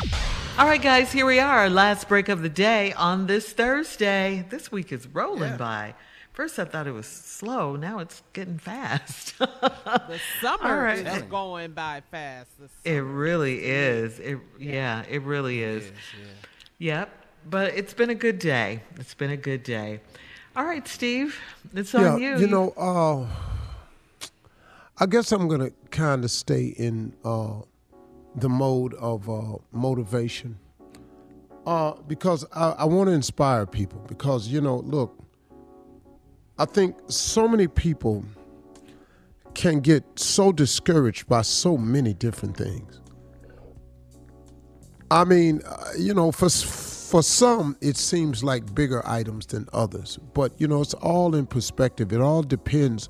All 0.55 0.67
right, 0.67 0.79
guys, 0.79 1.11
here 1.11 1.25
we 1.25 1.39
are, 1.39 1.61
our 1.61 1.69
last 1.71 2.07
break 2.07 2.29
of 2.29 2.43
the 2.43 2.49
day 2.49 2.93
on 2.93 3.25
this 3.25 3.51
Thursday. 3.53 4.45
This 4.51 4.71
week 4.71 4.91
is 4.91 5.07
rolling 5.07 5.57
by. 5.57 5.95
First, 6.31 6.59
I 6.59 6.65
thought 6.65 6.85
it 6.85 6.91
was 6.91 7.07
slow. 7.07 7.75
Now 7.75 7.97
it's 7.99 8.21
getting 8.33 8.59
fast. 8.59 9.33
The 9.39 10.19
summer 10.39 10.83
right. 10.83 11.05
is 11.05 11.23
going 11.23 11.71
by 11.71 12.03
fast. 12.11 12.51
It 12.83 12.99
really 12.99 13.65
is. 13.65 14.19
It 14.19 14.37
yeah, 14.59 15.03
it 15.09 15.23
really 15.23 15.63
is. 15.63 15.91
Yep. 16.77 17.09
But 17.49 17.73
it's 17.75 17.95
been 17.95 18.11
a 18.11 18.15
good 18.15 18.37
day. 18.37 18.83
It's 18.97 19.15
been 19.15 19.31
a 19.31 19.37
good 19.37 19.63
day. 19.63 20.01
All 20.59 20.65
right, 20.65 20.85
Steve, 20.85 21.39
it's 21.73 21.95
on 21.95 22.19
you. 22.21 22.37
You 22.37 22.47
know, 22.47 22.71
uh, 22.71 23.25
I 24.97 25.05
guess 25.05 25.31
I'm 25.31 25.47
gonna 25.47 25.71
kind 25.89 26.25
of 26.25 26.31
stay 26.31 26.65
in 26.77 27.15
uh, 27.23 27.61
the 28.35 28.49
mode 28.49 28.93
of 28.95 29.29
uh, 29.29 29.55
motivation 29.71 30.59
uh, 31.65 31.93
because 32.09 32.45
I, 32.51 32.71
I 32.71 32.83
want 32.83 33.07
to 33.07 33.13
inspire 33.13 33.65
people. 33.65 34.01
Because 34.09 34.49
you 34.49 34.59
know, 34.59 34.79
look, 34.79 35.17
I 36.57 36.65
think 36.65 36.97
so 37.07 37.47
many 37.47 37.69
people 37.69 38.25
can 39.53 39.79
get 39.79 40.03
so 40.19 40.51
discouraged 40.51 41.29
by 41.29 41.43
so 41.43 41.77
many 41.77 42.13
different 42.13 42.57
things. 42.57 42.99
I 45.09 45.23
mean, 45.23 45.61
uh, 45.65 45.91
you 45.97 46.13
know, 46.13 46.33
for 46.33 46.49
for 47.09 47.23
some, 47.23 47.75
it 47.81 47.97
seems 47.97 48.43
like 48.43 48.75
bigger 48.75 49.01
items 49.03 49.47
than 49.47 49.67
others. 49.73 50.19
But 50.35 50.53
you 50.61 50.67
know, 50.67 50.81
it's 50.81 50.93
all 50.93 51.33
in 51.33 51.47
perspective. 51.47 52.13
It 52.13 52.21
all 52.21 52.43
depends 52.43 53.09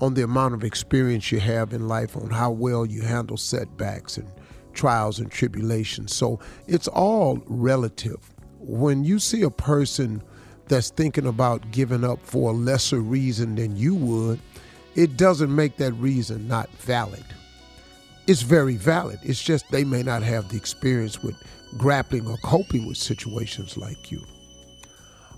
on 0.00 0.14
the 0.14 0.22
amount 0.22 0.54
of 0.54 0.62
experience 0.62 1.32
you 1.32 1.40
have 1.40 1.72
in 1.72 1.88
life, 1.88 2.16
on 2.16 2.30
how 2.30 2.52
well 2.52 2.86
you 2.86 3.02
handle 3.02 3.36
setbacks 3.36 4.18
and 4.18 4.28
trials 4.72 5.18
and 5.18 5.32
tribulations. 5.32 6.14
So 6.14 6.38
it's 6.68 6.86
all 6.86 7.42
relative. 7.46 8.18
When 8.60 9.02
you 9.02 9.18
see 9.18 9.42
a 9.42 9.50
person 9.50 10.22
that's 10.68 10.90
thinking 10.90 11.26
about 11.26 11.72
giving 11.72 12.04
up 12.04 12.20
for 12.22 12.50
a 12.50 12.54
lesser 12.54 13.00
reason 13.00 13.56
than 13.56 13.76
you 13.76 13.96
would, 13.96 14.38
it 14.94 15.16
doesn't 15.16 15.52
make 15.52 15.76
that 15.78 15.92
reason 15.94 16.46
not 16.46 16.70
valid 16.70 17.24
it's 18.30 18.42
very 18.42 18.76
valid. 18.76 19.18
It's 19.24 19.42
just 19.42 19.68
they 19.72 19.82
may 19.82 20.04
not 20.04 20.22
have 20.22 20.50
the 20.50 20.56
experience 20.56 21.20
with 21.20 21.34
grappling 21.76 22.26
or 22.26 22.36
coping 22.38 22.86
with 22.86 22.96
situations 22.96 23.76
like 23.76 24.10
you. 24.10 24.24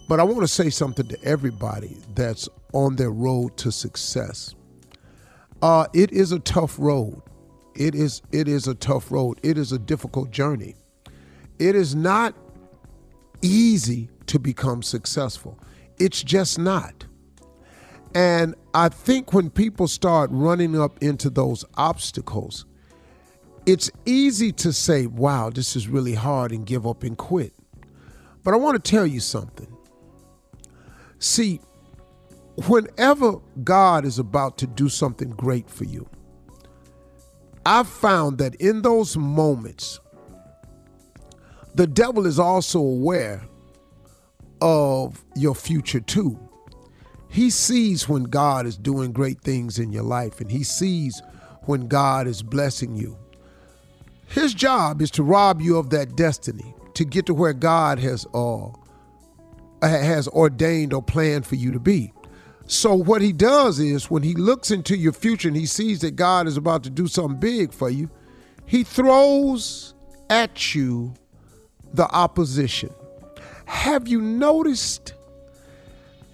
But 0.08 0.20
I 0.20 0.24
want 0.24 0.40
to 0.40 0.48
say 0.48 0.70
something 0.70 1.06
to 1.08 1.24
everybody 1.24 1.96
that's 2.14 2.48
on 2.72 2.96
their 2.96 3.10
road 3.10 3.56
to 3.58 3.72
success. 3.72 4.54
Uh, 5.62 5.86
it 5.94 6.12
is 6.12 6.32
a 6.32 6.40
tough 6.40 6.76
road. 6.78 7.22
It 7.74 7.94
is 7.94 8.20
it 8.32 8.48
is 8.48 8.66
a 8.66 8.74
tough 8.74 9.10
road. 9.10 9.38
It 9.42 9.56
is 9.56 9.72
a 9.72 9.78
difficult 9.78 10.30
journey. 10.30 10.74
It 11.58 11.74
is 11.74 11.94
not 11.94 12.34
easy 13.40 14.10
to 14.26 14.38
become 14.38 14.82
successful. 14.82 15.58
It's 15.98 16.22
just 16.22 16.58
not. 16.58 17.06
And 18.14 18.54
I 18.74 18.88
think 18.88 19.32
when 19.32 19.50
people 19.50 19.88
start 19.88 20.30
running 20.32 20.78
up 20.78 21.02
into 21.02 21.30
those 21.30 21.64
obstacles, 21.76 22.66
it's 23.66 23.90
easy 24.04 24.52
to 24.52 24.72
say, 24.72 25.06
wow, 25.06 25.50
this 25.50 25.76
is 25.76 25.88
really 25.88 26.14
hard 26.14 26.52
and 26.52 26.66
give 26.66 26.86
up 26.86 27.02
and 27.02 27.16
quit. 27.16 27.52
But 28.42 28.54
I 28.54 28.56
want 28.56 28.82
to 28.82 28.90
tell 28.90 29.06
you 29.06 29.20
something. 29.20 29.68
See, 31.18 31.60
whenever 32.66 33.36
God 33.62 34.04
is 34.04 34.18
about 34.18 34.58
to 34.58 34.66
do 34.66 34.88
something 34.88 35.30
great 35.30 35.70
for 35.70 35.84
you, 35.84 36.08
I've 37.64 37.88
found 37.88 38.38
that 38.38 38.56
in 38.56 38.82
those 38.82 39.16
moments, 39.16 40.00
the 41.74 41.86
devil 41.86 42.26
is 42.26 42.38
also 42.38 42.80
aware 42.80 43.42
of 44.60 45.24
your 45.36 45.54
future 45.54 46.00
too. 46.00 46.38
He 47.28 47.48
sees 47.48 48.08
when 48.08 48.24
God 48.24 48.66
is 48.66 48.76
doing 48.76 49.12
great 49.12 49.40
things 49.40 49.78
in 49.78 49.92
your 49.92 50.02
life, 50.02 50.40
and 50.40 50.50
he 50.50 50.64
sees 50.64 51.22
when 51.62 51.86
God 51.86 52.26
is 52.26 52.42
blessing 52.42 52.96
you. 52.96 53.16
His 54.32 54.54
job 54.54 55.02
is 55.02 55.10
to 55.12 55.22
rob 55.22 55.60
you 55.60 55.76
of 55.76 55.90
that 55.90 56.16
destiny, 56.16 56.74
to 56.94 57.04
get 57.04 57.26
to 57.26 57.34
where 57.34 57.52
God 57.52 57.98
has 57.98 58.26
uh, 58.32 58.68
has 59.82 60.26
ordained 60.28 60.94
or 60.94 61.02
planned 61.02 61.46
for 61.46 61.56
you 61.56 61.70
to 61.70 61.78
be. 61.78 62.12
So 62.66 62.94
what 62.94 63.20
he 63.20 63.32
does 63.32 63.78
is 63.78 64.10
when 64.10 64.22
he 64.22 64.34
looks 64.34 64.70
into 64.70 64.96
your 64.96 65.12
future 65.12 65.48
and 65.48 65.56
he 65.56 65.66
sees 65.66 66.00
that 66.00 66.16
God 66.16 66.46
is 66.46 66.56
about 66.56 66.82
to 66.84 66.90
do 66.90 67.06
something 67.06 67.38
big 67.38 67.74
for 67.74 67.90
you, 67.90 68.08
he 68.64 68.84
throws 68.84 69.94
at 70.30 70.74
you 70.74 71.12
the 71.92 72.08
opposition. 72.08 72.88
Have 73.66 74.08
you 74.08 74.22
noticed 74.22 75.12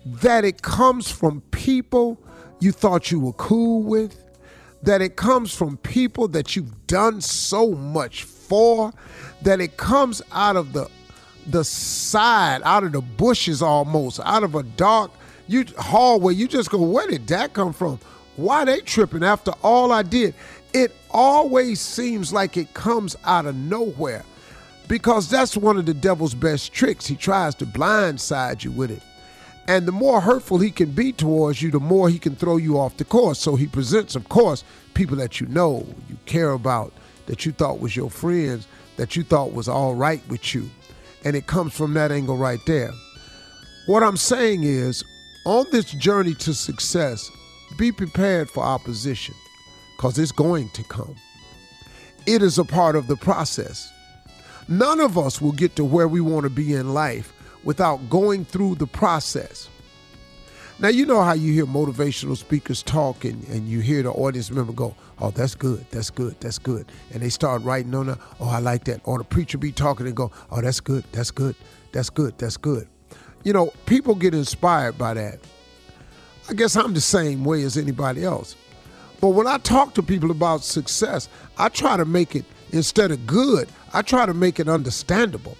that 0.06 0.44
it 0.44 0.62
comes 0.62 1.10
from 1.10 1.40
people 1.50 2.20
you 2.60 2.70
thought 2.70 3.10
you 3.10 3.18
were 3.18 3.32
cool 3.32 3.82
with? 3.82 4.22
That 4.82 5.02
it 5.02 5.16
comes 5.16 5.54
from 5.54 5.76
people 5.78 6.28
that 6.28 6.54
you've 6.54 6.86
done 6.86 7.20
so 7.20 7.72
much 7.72 8.24
for? 8.24 8.92
That 9.42 9.60
it 9.60 9.76
comes 9.76 10.22
out 10.32 10.56
of 10.56 10.72
the 10.72 10.88
the 11.46 11.64
side, 11.64 12.60
out 12.64 12.84
of 12.84 12.92
the 12.92 13.00
bushes 13.00 13.62
almost, 13.62 14.20
out 14.22 14.44
of 14.44 14.54
a 14.54 14.62
dark 14.62 15.10
you 15.48 15.64
hallway. 15.78 16.34
You 16.34 16.46
just 16.46 16.70
go, 16.70 16.80
where 16.80 17.08
did 17.08 17.26
that 17.28 17.54
come 17.54 17.72
from? 17.72 17.98
Why 18.36 18.64
they 18.64 18.80
tripping 18.80 19.24
after 19.24 19.52
all 19.62 19.90
I 19.90 20.02
did? 20.02 20.34
It 20.72 20.94
always 21.10 21.80
seems 21.80 22.32
like 22.32 22.56
it 22.56 22.72
comes 22.74 23.16
out 23.24 23.46
of 23.46 23.56
nowhere 23.56 24.24
because 24.86 25.28
that's 25.28 25.56
one 25.56 25.78
of 25.78 25.86
the 25.86 25.94
devil's 25.94 26.34
best 26.34 26.72
tricks. 26.72 27.06
He 27.06 27.16
tries 27.16 27.54
to 27.56 27.66
blindside 27.66 28.62
you 28.62 28.70
with 28.70 28.90
it. 28.90 29.02
And 29.68 29.86
the 29.86 29.92
more 29.92 30.22
hurtful 30.22 30.58
he 30.58 30.70
can 30.70 30.92
be 30.92 31.12
towards 31.12 31.60
you, 31.60 31.70
the 31.70 31.78
more 31.78 32.08
he 32.08 32.18
can 32.18 32.34
throw 32.34 32.56
you 32.56 32.78
off 32.78 32.96
the 32.96 33.04
course. 33.04 33.38
So 33.38 33.54
he 33.54 33.66
presents, 33.66 34.16
of 34.16 34.30
course, 34.30 34.64
people 34.94 35.16
that 35.18 35.40
you 35.40 35.46
know, 35.46 35.86
you 36.08 36.16
care 36.24 36.52
about, 36.52 36.90
that 37.26 37.44
you 37.44 37.52
thought 37.52 37.78
was 37.78 37.94
your 37.94 38.08
friends, 38.08 38.66
that 38.96 39.14
you 39.14 39.22
thought 39.22 39.52
was 39.52 39.68
all 39.68 39.94
right 39.94 40.26
with 40.26 40.54
you. 40.54 40.70
And 41.22 41.36
it 41.36 41.46
comes 41.46 41.74
from 41.74 41.92
that 41.94 42.10
angle 42.10 42.38
right 42.38 42.60
there. 42.66 42.90
What 43.86 44.02
I'm 44.02 44.16
saying 44.16 44.62
is, 44.62 45.04
on 45.44 45.66
this 45.70 45.92
journey 45.92 46.32
to 46.34 46.54
success, 46.54 47.30
be 47.76 47.92
prepared 47.92 48.48
for 48.48 48.62
opposition 48.62 49.34
because 49.96 50.18
it's 50.18 50.32
going 50.32 50.70
to 50.70 50.82
come. 50.84 51.14
It 52.26 52.42
is 52.42 52.58
a 52.58 52.64
part 52.64 52.96
of 52.96 53.06
the 53.06 53.16
process. 53.16 53.92
None 54.66 55.00
of 55.00 55.18
us 55.18 55.42
will 55.42 55.52
get 55.52 55.76
to 55.76 55.84
where 55.84 56.08
we 56.08 56.22
want 56.22 56.44
to 56.44 56.50
be 56.50 56.72
in 56.72 56.94
life 56.94 57.34
without 57.64 58.08
going 58.08 58.44
through 58.44 58.76
the 58.76 58.86
process. 58.86 59.68
Now, 60.80 60.88
you 60.88 61.06
know 61.06 61.22
how 61.22 61.32
you 61.32 61.52
hear 61.52 61.66
motivational 61.66 62.36
speakers 62.36 62.84
talk 62.84 63.24
and, 63.24 63.42
and 63.48 63.68
you 63.68 63.80
hear 63.80 64.04
the 64.04 64.12
audience 64.12 64.48
member 64.50 64.72
go, 64.72 64.94
Oh, 65.20 65.32
that's 65.32 65.56
good, 65.56 65.84
that's 65.90 66.08
good, 66.08 66.36
that's 66.38 66.58
good. 66.58 66.86
And 67.12 67.20
they 67.20 67.30
start 67.30 67.62
writing 67.62 67.94
on 67.96 68.06
the, 68.06 68.18
Oh, 68.38 68.48
I 68.48 68.60
like 68.60 68.84
that. 68.84 69.00
Or 69.02 69.18
the 69.18 69.24
preacher 69.24 69.58
be 69.58 69.72
talking 69.72 70.06
and 70.06 70.14
go, 70.14 70.30
Oh, 70.52 70.60
that's 70.60 70.78
good, 70.78 71.04
that's 71.10 71.32
good, 71.32 71.56
that's 71.90 72.10
good, 72.10 72.38
that's 72.38 72.56
good. 72.56 72.86
You 73.42 73.52
know, 73.52 73.72
people 73.86 74.14
get 74.14 74.34
inspired 74.34 74.96
by 74.96 75.14
that. 75.14 75.40
I 76.48 76.54
guess 76.54 76.76
I'm 76.76 76.94
the 76.94 77.00
same 77.00 77.44
way 77.44 77.64
as 77.64 77.76
anybody 77.76 78.24
else. 78.24 78.54
But 79.20 79.30
when 79.30 79.48
I 79.48 79.58
talk 79.58 79.94
to 79.94 80.02
people 80.02 80.30
about 80.30 80.62
success, 80.62 81.28
I 81.58 81.70
try 81.70 81.96
to 81.96 82.04
make 82.04 82.36
it, 82.36 82.44
instead 82.70 83.10
of 83.10 83.26
good, 83.26 83.68
I 83.92 84.02
try 84.02 84.26
to 84.26 84.34
make 84.34 84.60
it 84.60 84.68
understandable. 84.68 85.56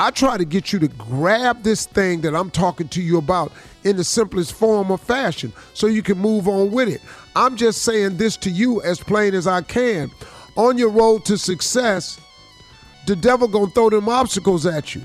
I 0.00 0.12
try 0.12 0.36
to 0.36 0.44
get 0.44 0.72
you 0.72 0.78
to 0.78 0.88
grab 0.88 1.64
this 1.64 1.84
thing 1.84 2.20
that 2.20 2.34
I'm 2.34 2.50
talking 2.50 2.86
to 2.88 3.02
you 3.02 3.18
about 3.18 3.50
in 3.82 3.96
the 3.96 4.04
simplest 4.04 4.52
form 4.52 4.92
of 4.92 5.00
fashion 5.00 5.52
so 5.74 5.88
you 5.88 6.02
can 6.02 6.18
move 6.18 6.46
on 6.46 6.70
with 6.70 6.88
it. 6.88 7.00
I'm 7.34 7.56
just 7.56 7.82
saying 7.82 8.16
this 8.16 8.36
to 8.38 8.50
you 8.50 8.80
as 8.82 9.00
plain 9.00 9.34
as 9.34 9.48
I 9.48 9.62
can. 9.62 10.10
On 10.54 10.78
your 10.78 10.90
road 10.90 11.24
to 11.24 11.36
success, 11.36 12.20
the 13.06 13.16
devil 13.16 13.48
gonna 13.48 13.70
throw 13.70 13.90
them 13.90 14.08
obstacles 14.08 14.66
at 14.66 14.94
you. 14.94 15.02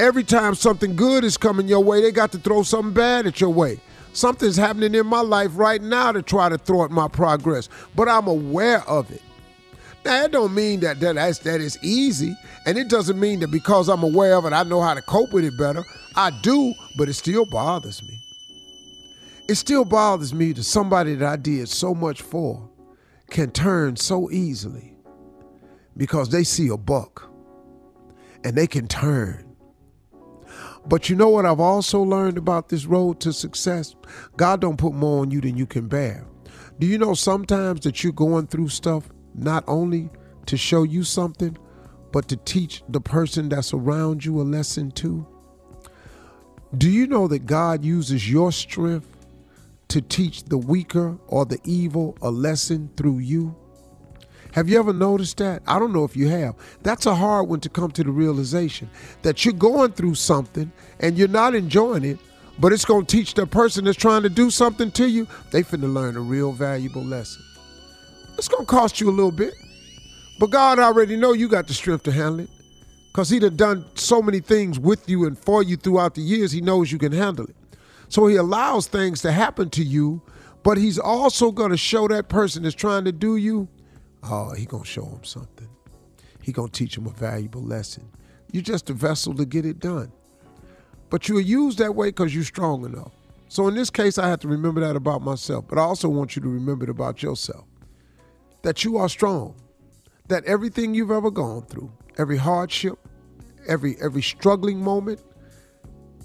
Every 0.00 0.24
time 0.24 0.56
something 0.56 0.96
good 0.96 1.22
is 1.22 1.36
coming 1.36 1.68
your 1.68 1.84
way, 1.84 2.00
they 2.00 2.10
got 2.10 2.32
to 2.32 2.38
throw 2.38 2.64
something 2.64 2.94
bad 2.94 3.26
at 3.28 3.40
your 3.40 3.50
way. 3.50 3.80
Something's 4.12 4.56
happening 4.56 4.94
in 4.96 5.06
my 5.06 5.20
life 5.20 5.52
right 5.54 5.80
now 5.80 6.10
to 6.10 6.20
try 6.20 6.48
to 6.48 6.58
thwart 6.58 6.90
my 6.90 7.06
progress, 7.06 7.68
but 7.94 8.08
I'm 8.08 8.26
aware 8.26 8.82
of 8.88 9.10
it. 9.12 9.22
Now, 10.04 10.22
that 10.22 10.32
don't 10.32 10.54
mean 10.54 10.80
that, 10.80 10.98
that 11.00 11.14
that's, 11.14 11.38
that 11.40 11.60
is 11.60 11.78
easy, 11.82 12.36
and 12.66 12.76
it 12.76 12.88
doesn't 12.88 13.18
mean 13.18 13.40
that 13.40 13.52
because 13.52 13.88
I'm 13.88 14.02
aware 14.02 14.36
of 14.36 14.44
it, 14.44 14.52
I 14.52 14.64
know 14.64 14.80
how 14.80 14.94
to 14.94 15.02
cope 15.02 15.32
with 15.32 15.44
it 15.44 15.56
better. 15.56 15.84
I 16.16 16.30
do, 16.42 16.74
but 16.96 17.08
it 17.08 17.14
still 17.14 17.46
bothers 17.46 18.02
me. 18.02 18.18
It 19.48 19.54
still 19.56 19.84
bothers 19.84 20.34
me 20.34 20.52
that 20.52 20.64
somebody 20.64 21.14
that 21.14 21.28
I 21.28 21.36
did 21.36 21.68
so 21.68 21.94
much 21.94 22.22
for 22.22 22.68
can 23.30 23.50
turn 23.50 23.96
so 23.96 24.30
easily 24.30 24.96
because 25.96 26.30
they 26.30 26.44
see 26.44 26.68
a 26.68 26.76
buck 26.76 27.30
and 28.44 28.56
they 28.56 28.66
can 28.66 28.88
turn. 28.88 29.56
But 30.86 31.08
you 31.08 31.16
know 31.16 31.28
what 31.28 31.46
I've 31.46 31.60
also 31.60 32.02
learned 32.02 32.38
about 32.38 32.68
this 32.68 32.86
road 32.86 33.20
to 33.20 33.32
success? 33.32 33.94
God 34.36 34.60
don't 34.60 34.76
put 34.76 34.94
more 34.94 35.20
on 35.20 35.30
you 35.30 35.40
than 35.40 35.56
you 35.56 35.66
can 35.66 35.86
bear. 35.86 36.26
Do 36.78 36.86
you 36.86 36.98
know 36.98 37.14
sometimes 37.14 37.80
that 37.80 38.02
you're 38.02 38.12
going 38.12 38.48
through 38.48 38.68
stuff 38.68 39.08
not 39.34 39.64
only 39.66 40.10
to 40.46 40.56
show 40.56 40.82
you 40.82 41.04
something, 41.04 41.56
but 42.12 42.28
to 42.28 42.36
teach 42.36 42.82
the 42.88 43.00
person 43.00 43.48
that's 43.48 43.72
around 43.72 44.24
you 44.24 44.40
a 44.40 44.42
lesson 44.42 44.90
too? 44.90 45.26
Do 46.76 46.88
you 46.90 47.06
know 47.06 47.28
that 47.28 47.46
God 47.46 47.84
uses 47.84 48.30
your 48.30 48.52
strength 48.52 49.08
to 49.88 50.00
teach 50.00 50.44
the 50.44 50.56
weaker 50.56 51.18
or 51.26 51.44
the 51.44 51.58
evil 51.64 52.16
a 52.22 52.30
lesson 52.30 52.90
through 52.96 53.18
you? 53.18 53.54
Have 54.52 54.68
you 54.68 54.78
ever 54.78 54.92
noticed 54.92 55.38
that? 55.38 55.62
I 55.66 55.78
don't 55.78 55.92
know 55.92 56.04
if 56.04 56.14
you 56.14 56.28
have. 56.28 56.54
That's 56.82 57.06
a 57.06 57.14
hard 57.14 57.48
one 57.48 57.60
to 57.60 57.70
come 57.70 57.90
to 57.92 58.04
the 58.04 58.10
realization 58.10 58.90
that 59.22 59.44
you're 59.44 59.54
going 59.54 59.92
through 59.92 60.14
something 60.14 60.70
and 61.00 61.16
you're 61.16 61.28
not 61.28 61.54
enjoying 61.54 62.04
it, 62.04 62.18
but 62.58 62.72
it's 62.72 62.84
going 62.84 63.06
to 63.06 63.16
teach 63.16 63.32
the 63.34 63.46
person 63.46 63.84
that's 63.84 63.96
trying 63.96 64.22
to 64.22 64.28
do 64.28 64.50
something 64.50 64.90
to 64.92 65.08
you, 65.08 65.26
they 65.50 65.62
finna 65.62 65.92
learn 65.92 66.16
a 66.16 66.20
real 66.20 66.52
valuable 66.52 67.02
lesson. 67.02 67.42
It's 68.38 68.48
to 68.48 68.64
cost 68.64 69.00
you 69.00 69.08
a 69.08 69.12
little 69.12 69.32
bit, 69.32 69.54
but 70.38 70.50
God 70.50 70.78
already 70.78 71.16
know 71.16 71.32
you 71.32 71.48
got 71.48 71.66
the 71.66 71.74
strength 71.74 72.04
to 72.04 72.12
handle 72.12 72.40
it 72.40 72.50
because 73.08 73.30
he 73.30 73.38
done 73.38 73.56
done 73.56 73.84
so 73.94 74.20
many 74.22 74.40
things 74.40 74.78
with 74.78 75.08
you 75.08 75.26
and 75.26 75.38
for 75.38 75.62
you 75.62 75.76
throughout 75.76 76.14
the 76.14 76.22
years, 76.22 76.50
he 76.52 76.60
knows 76.60 76.90
you 76.90 76.98
can 76.98 77.12
handle 77.12 77.46
it. 77.46 77.56
So 78.08 78.26
he 78.26 78.36
allows 78.36 78.88
things 78.88 79.22
to 79.22 79.32
happen 79.32 79.70
to 79.70 79.84
you, 79.84 80.22
but 80.62 80.76
he's 80.78 80.98
also 80.98 81.52
to 81.70 81.76
show 81.76 82.08
that 82.08 82.28
person 82.28 82.62
that's 82.62 82.74
trying 82.74 83.04
to 83.04 83.12
do 83.12 83.36
you 83.36 83.68
Oh, 84.22 84.52
he 84.52 84.66
gonna 84.66 84.84
show 84.84 85.04
him 85.04 85.24
something. 85.24 85.68
He 86.42 86.52
gonna 86.52 86.68
teach 86.68 86.96
him 86.96 87.06
a 87.06 87.10
valuable 87.10 87.62
lesson. 87.62 88.08
You're 88.52 88.62
just 88.62 88.90
a 88.90 88.92
vessel 88.92 89.34
to 89.34 89.44
get 89.44 89.66
it 89.66 89.80
done. 89.80 90.12
But 91.10 91.28
you're 91.28 91.40
used 91.40 91.78
that 91.78 91.94
way 91.94 92.08
because 92.08 92.34
you're 92.34 92.44
strong 92.44 92.84
enough. 92.84 93.12
So 93.48 93.68
in 93.68 93.74
this 93.74 93.90
case, 93.90 94.16
I 94.18 94.28
have 94.28 94.40
to 94.40 94.48
remember 94.48 94.80
that 94.80 94.96
about 94.96 95.22
myself. 95.22 95.66
But 95.68 95.78
I 95.78 95.82
also 95.82 96.08
want 96.08 96.36
you 96.36 96.42
to 96.42 96.48
remember 96.48 96.84
it 96.84 96.90
about 96.90 97.22
yourself. 97.22 97.64
That 98.62 98.84
you 98.84 98.96
are 98.96 99.08
strong. 99.08 99.54
That 100.28 100.44
everything 100.44 100.94
you've 100.94 101.10
ever 101.10 101.30
gone 101.30 101.62
through, 101.62 101.92
every 102.18 102.36
hardship, 102.36 102.98
every 103.68 103.96
every 104.00 104.22
struggling 104.22 104.82
moment, 104.82 105.20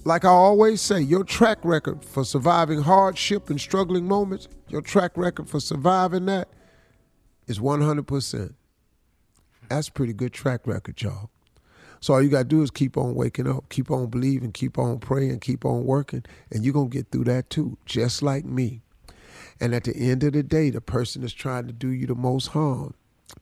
like 0.07 0.23
I 0.23 0.29
always 0.29 0.81
say, 0.81 1.01
your 1.01 1.25
track 1.25 1.57
record 1.63 2.05
for 2.05 2.23
surviving 2.23 2.81
hardship 2.81 3.49
and 3.49 3.59
struggling 3.59 4.07
moments, 4.07 4.47
your 4.69 4.81
track 4.81 5.17
record 5.17 5.49
for 5.49 5.59
surviving 5.59 6.25
that 6.27 6.47
is 7.47 7.59
100%. 7.59 8.53
That's 9.69 9.89
pretty 9.89 10.13
good 10.13 10.31
track 10.31 10.65
record, 10.65 11.01
y'all. 11.01 11.29
So 11.99 12.13
all 12.13 12.21
you 12.21 12.29
got 12.29 12.43
to 12.43 12.43
do 12.45 12.61
is 12.61 12.71
keep 12.71 12.95
on 12.95 13.15
waking 13.15 13.47
up, 13.47 13.67
keep 13.69 13.91
on 13.91 14.07
believing, 14.07 14.51
keep 14.51 14.77
on 14.77 14.99
praying, 14.99 15.39
keep 15.39 15.65
on 15.65 15.83
working, 15.83 16.23
and 16.51 16.63
you're 16.63 16.73
going 16.73 16.89
to 16.89 16.97
get 16.97 17.11
through 17.11 17.25
that 17.25 17.49
too, 17.49 17.77
just 17.85 18.21
like 18.21 18.45
me. 18.45 18.83
And 19.59 19.73
at 19.73 19.85
the 19.85 19.95
end 19.95 20.23
of 20.23 20.33
the 20.33 20.43
day, 20.43 20.69
the 20.69 20.81
person 20.81 21.21
that's 21.21 21.33
trying 21.33 21.67
to 21.67 21.73
do 21.73 21.89
you 21.89 22.07
the 22.07 22.15
most 22.15 22.47
harm, 22.47 22.93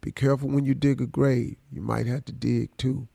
be 0.01 0.11
careful 0.11 0.49
when 0.49 0.65
you 0.65 0.73
dig 0.73 1.01
a 1.01 1.05
grave. 1.05 1.57
You 1.71 1.81
might 1.81 2.05
have 2.07 2.25
to 2.25 2.31
dig 2.31 2.75
too. 2.77 3.07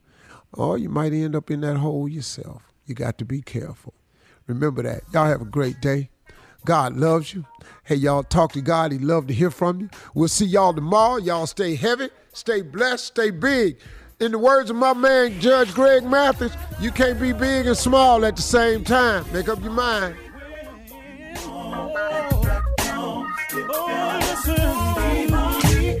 Or 0.53 0.77
you 0.77 0.89
might 0.89 1.13
end 1.13 1.35
up 1.35 1.49
in 1.49 1.61
that 1.61 1.77
hole 1.77 2.07
yourself. 2.07 2.73
You 2.85 2.95
got 2.95 3.17
to 3.19 3.25
be 3.25 3.41
careful. 3.41 3.93
Remember 4.47 4.83
that. 4.83 5.03
Y'all 5.13 5.27
have 5.27 5.41
a 5.41 5.45
great 5.45 5.81
day. 5.81 6.09
God 6.65 6.95
loves 6.95 7.33
you. 7.33 7.45
Hey, 7.83 7.95
y'all 7.95 8.23
talk 8.23 8.51
to 8.53 8.61
God. 8.61 8.91
He 8.91 8.99
love 8.99 9.27
to 9.27 9.33
hear 9.33 9.49
from 9.49 9.81
you. 9.81 9.89
We'll 10.13 10.27
see 10.27 10.45
y'all 10.45 10.73
tomorrow. 10.73 11.17
Y'all 11.17 11.47
stay 11.47 11.75
heavy, 11.75 12.09
stay 12.33 12.61
blessed, 12.61 13.05
stay 13.05 13.31
big. 13.31 13.77
In 14.19 14.31
the 14.31 14.37
words 14.37 14.69
of 14.69 14.75
my 14.75 14.93
man, 14.93 15.39
Judge 15.39 15.73
Greg 15.73 16.03
Mathis, 16.03 16.53
you 16.79 16.91
can't 16.91 17.19
be 17.19 17.33
big 17.33 17.65
and 17.65 17.75
small 17.75 18.23
at 18.23 18.35
the 18.35 18.41
same 18.43 18.83
time. 18.83 19.25
Make 19.33 19.49
up 19.49 19.63
your 19.63 19.71
mind. 19.71 20.15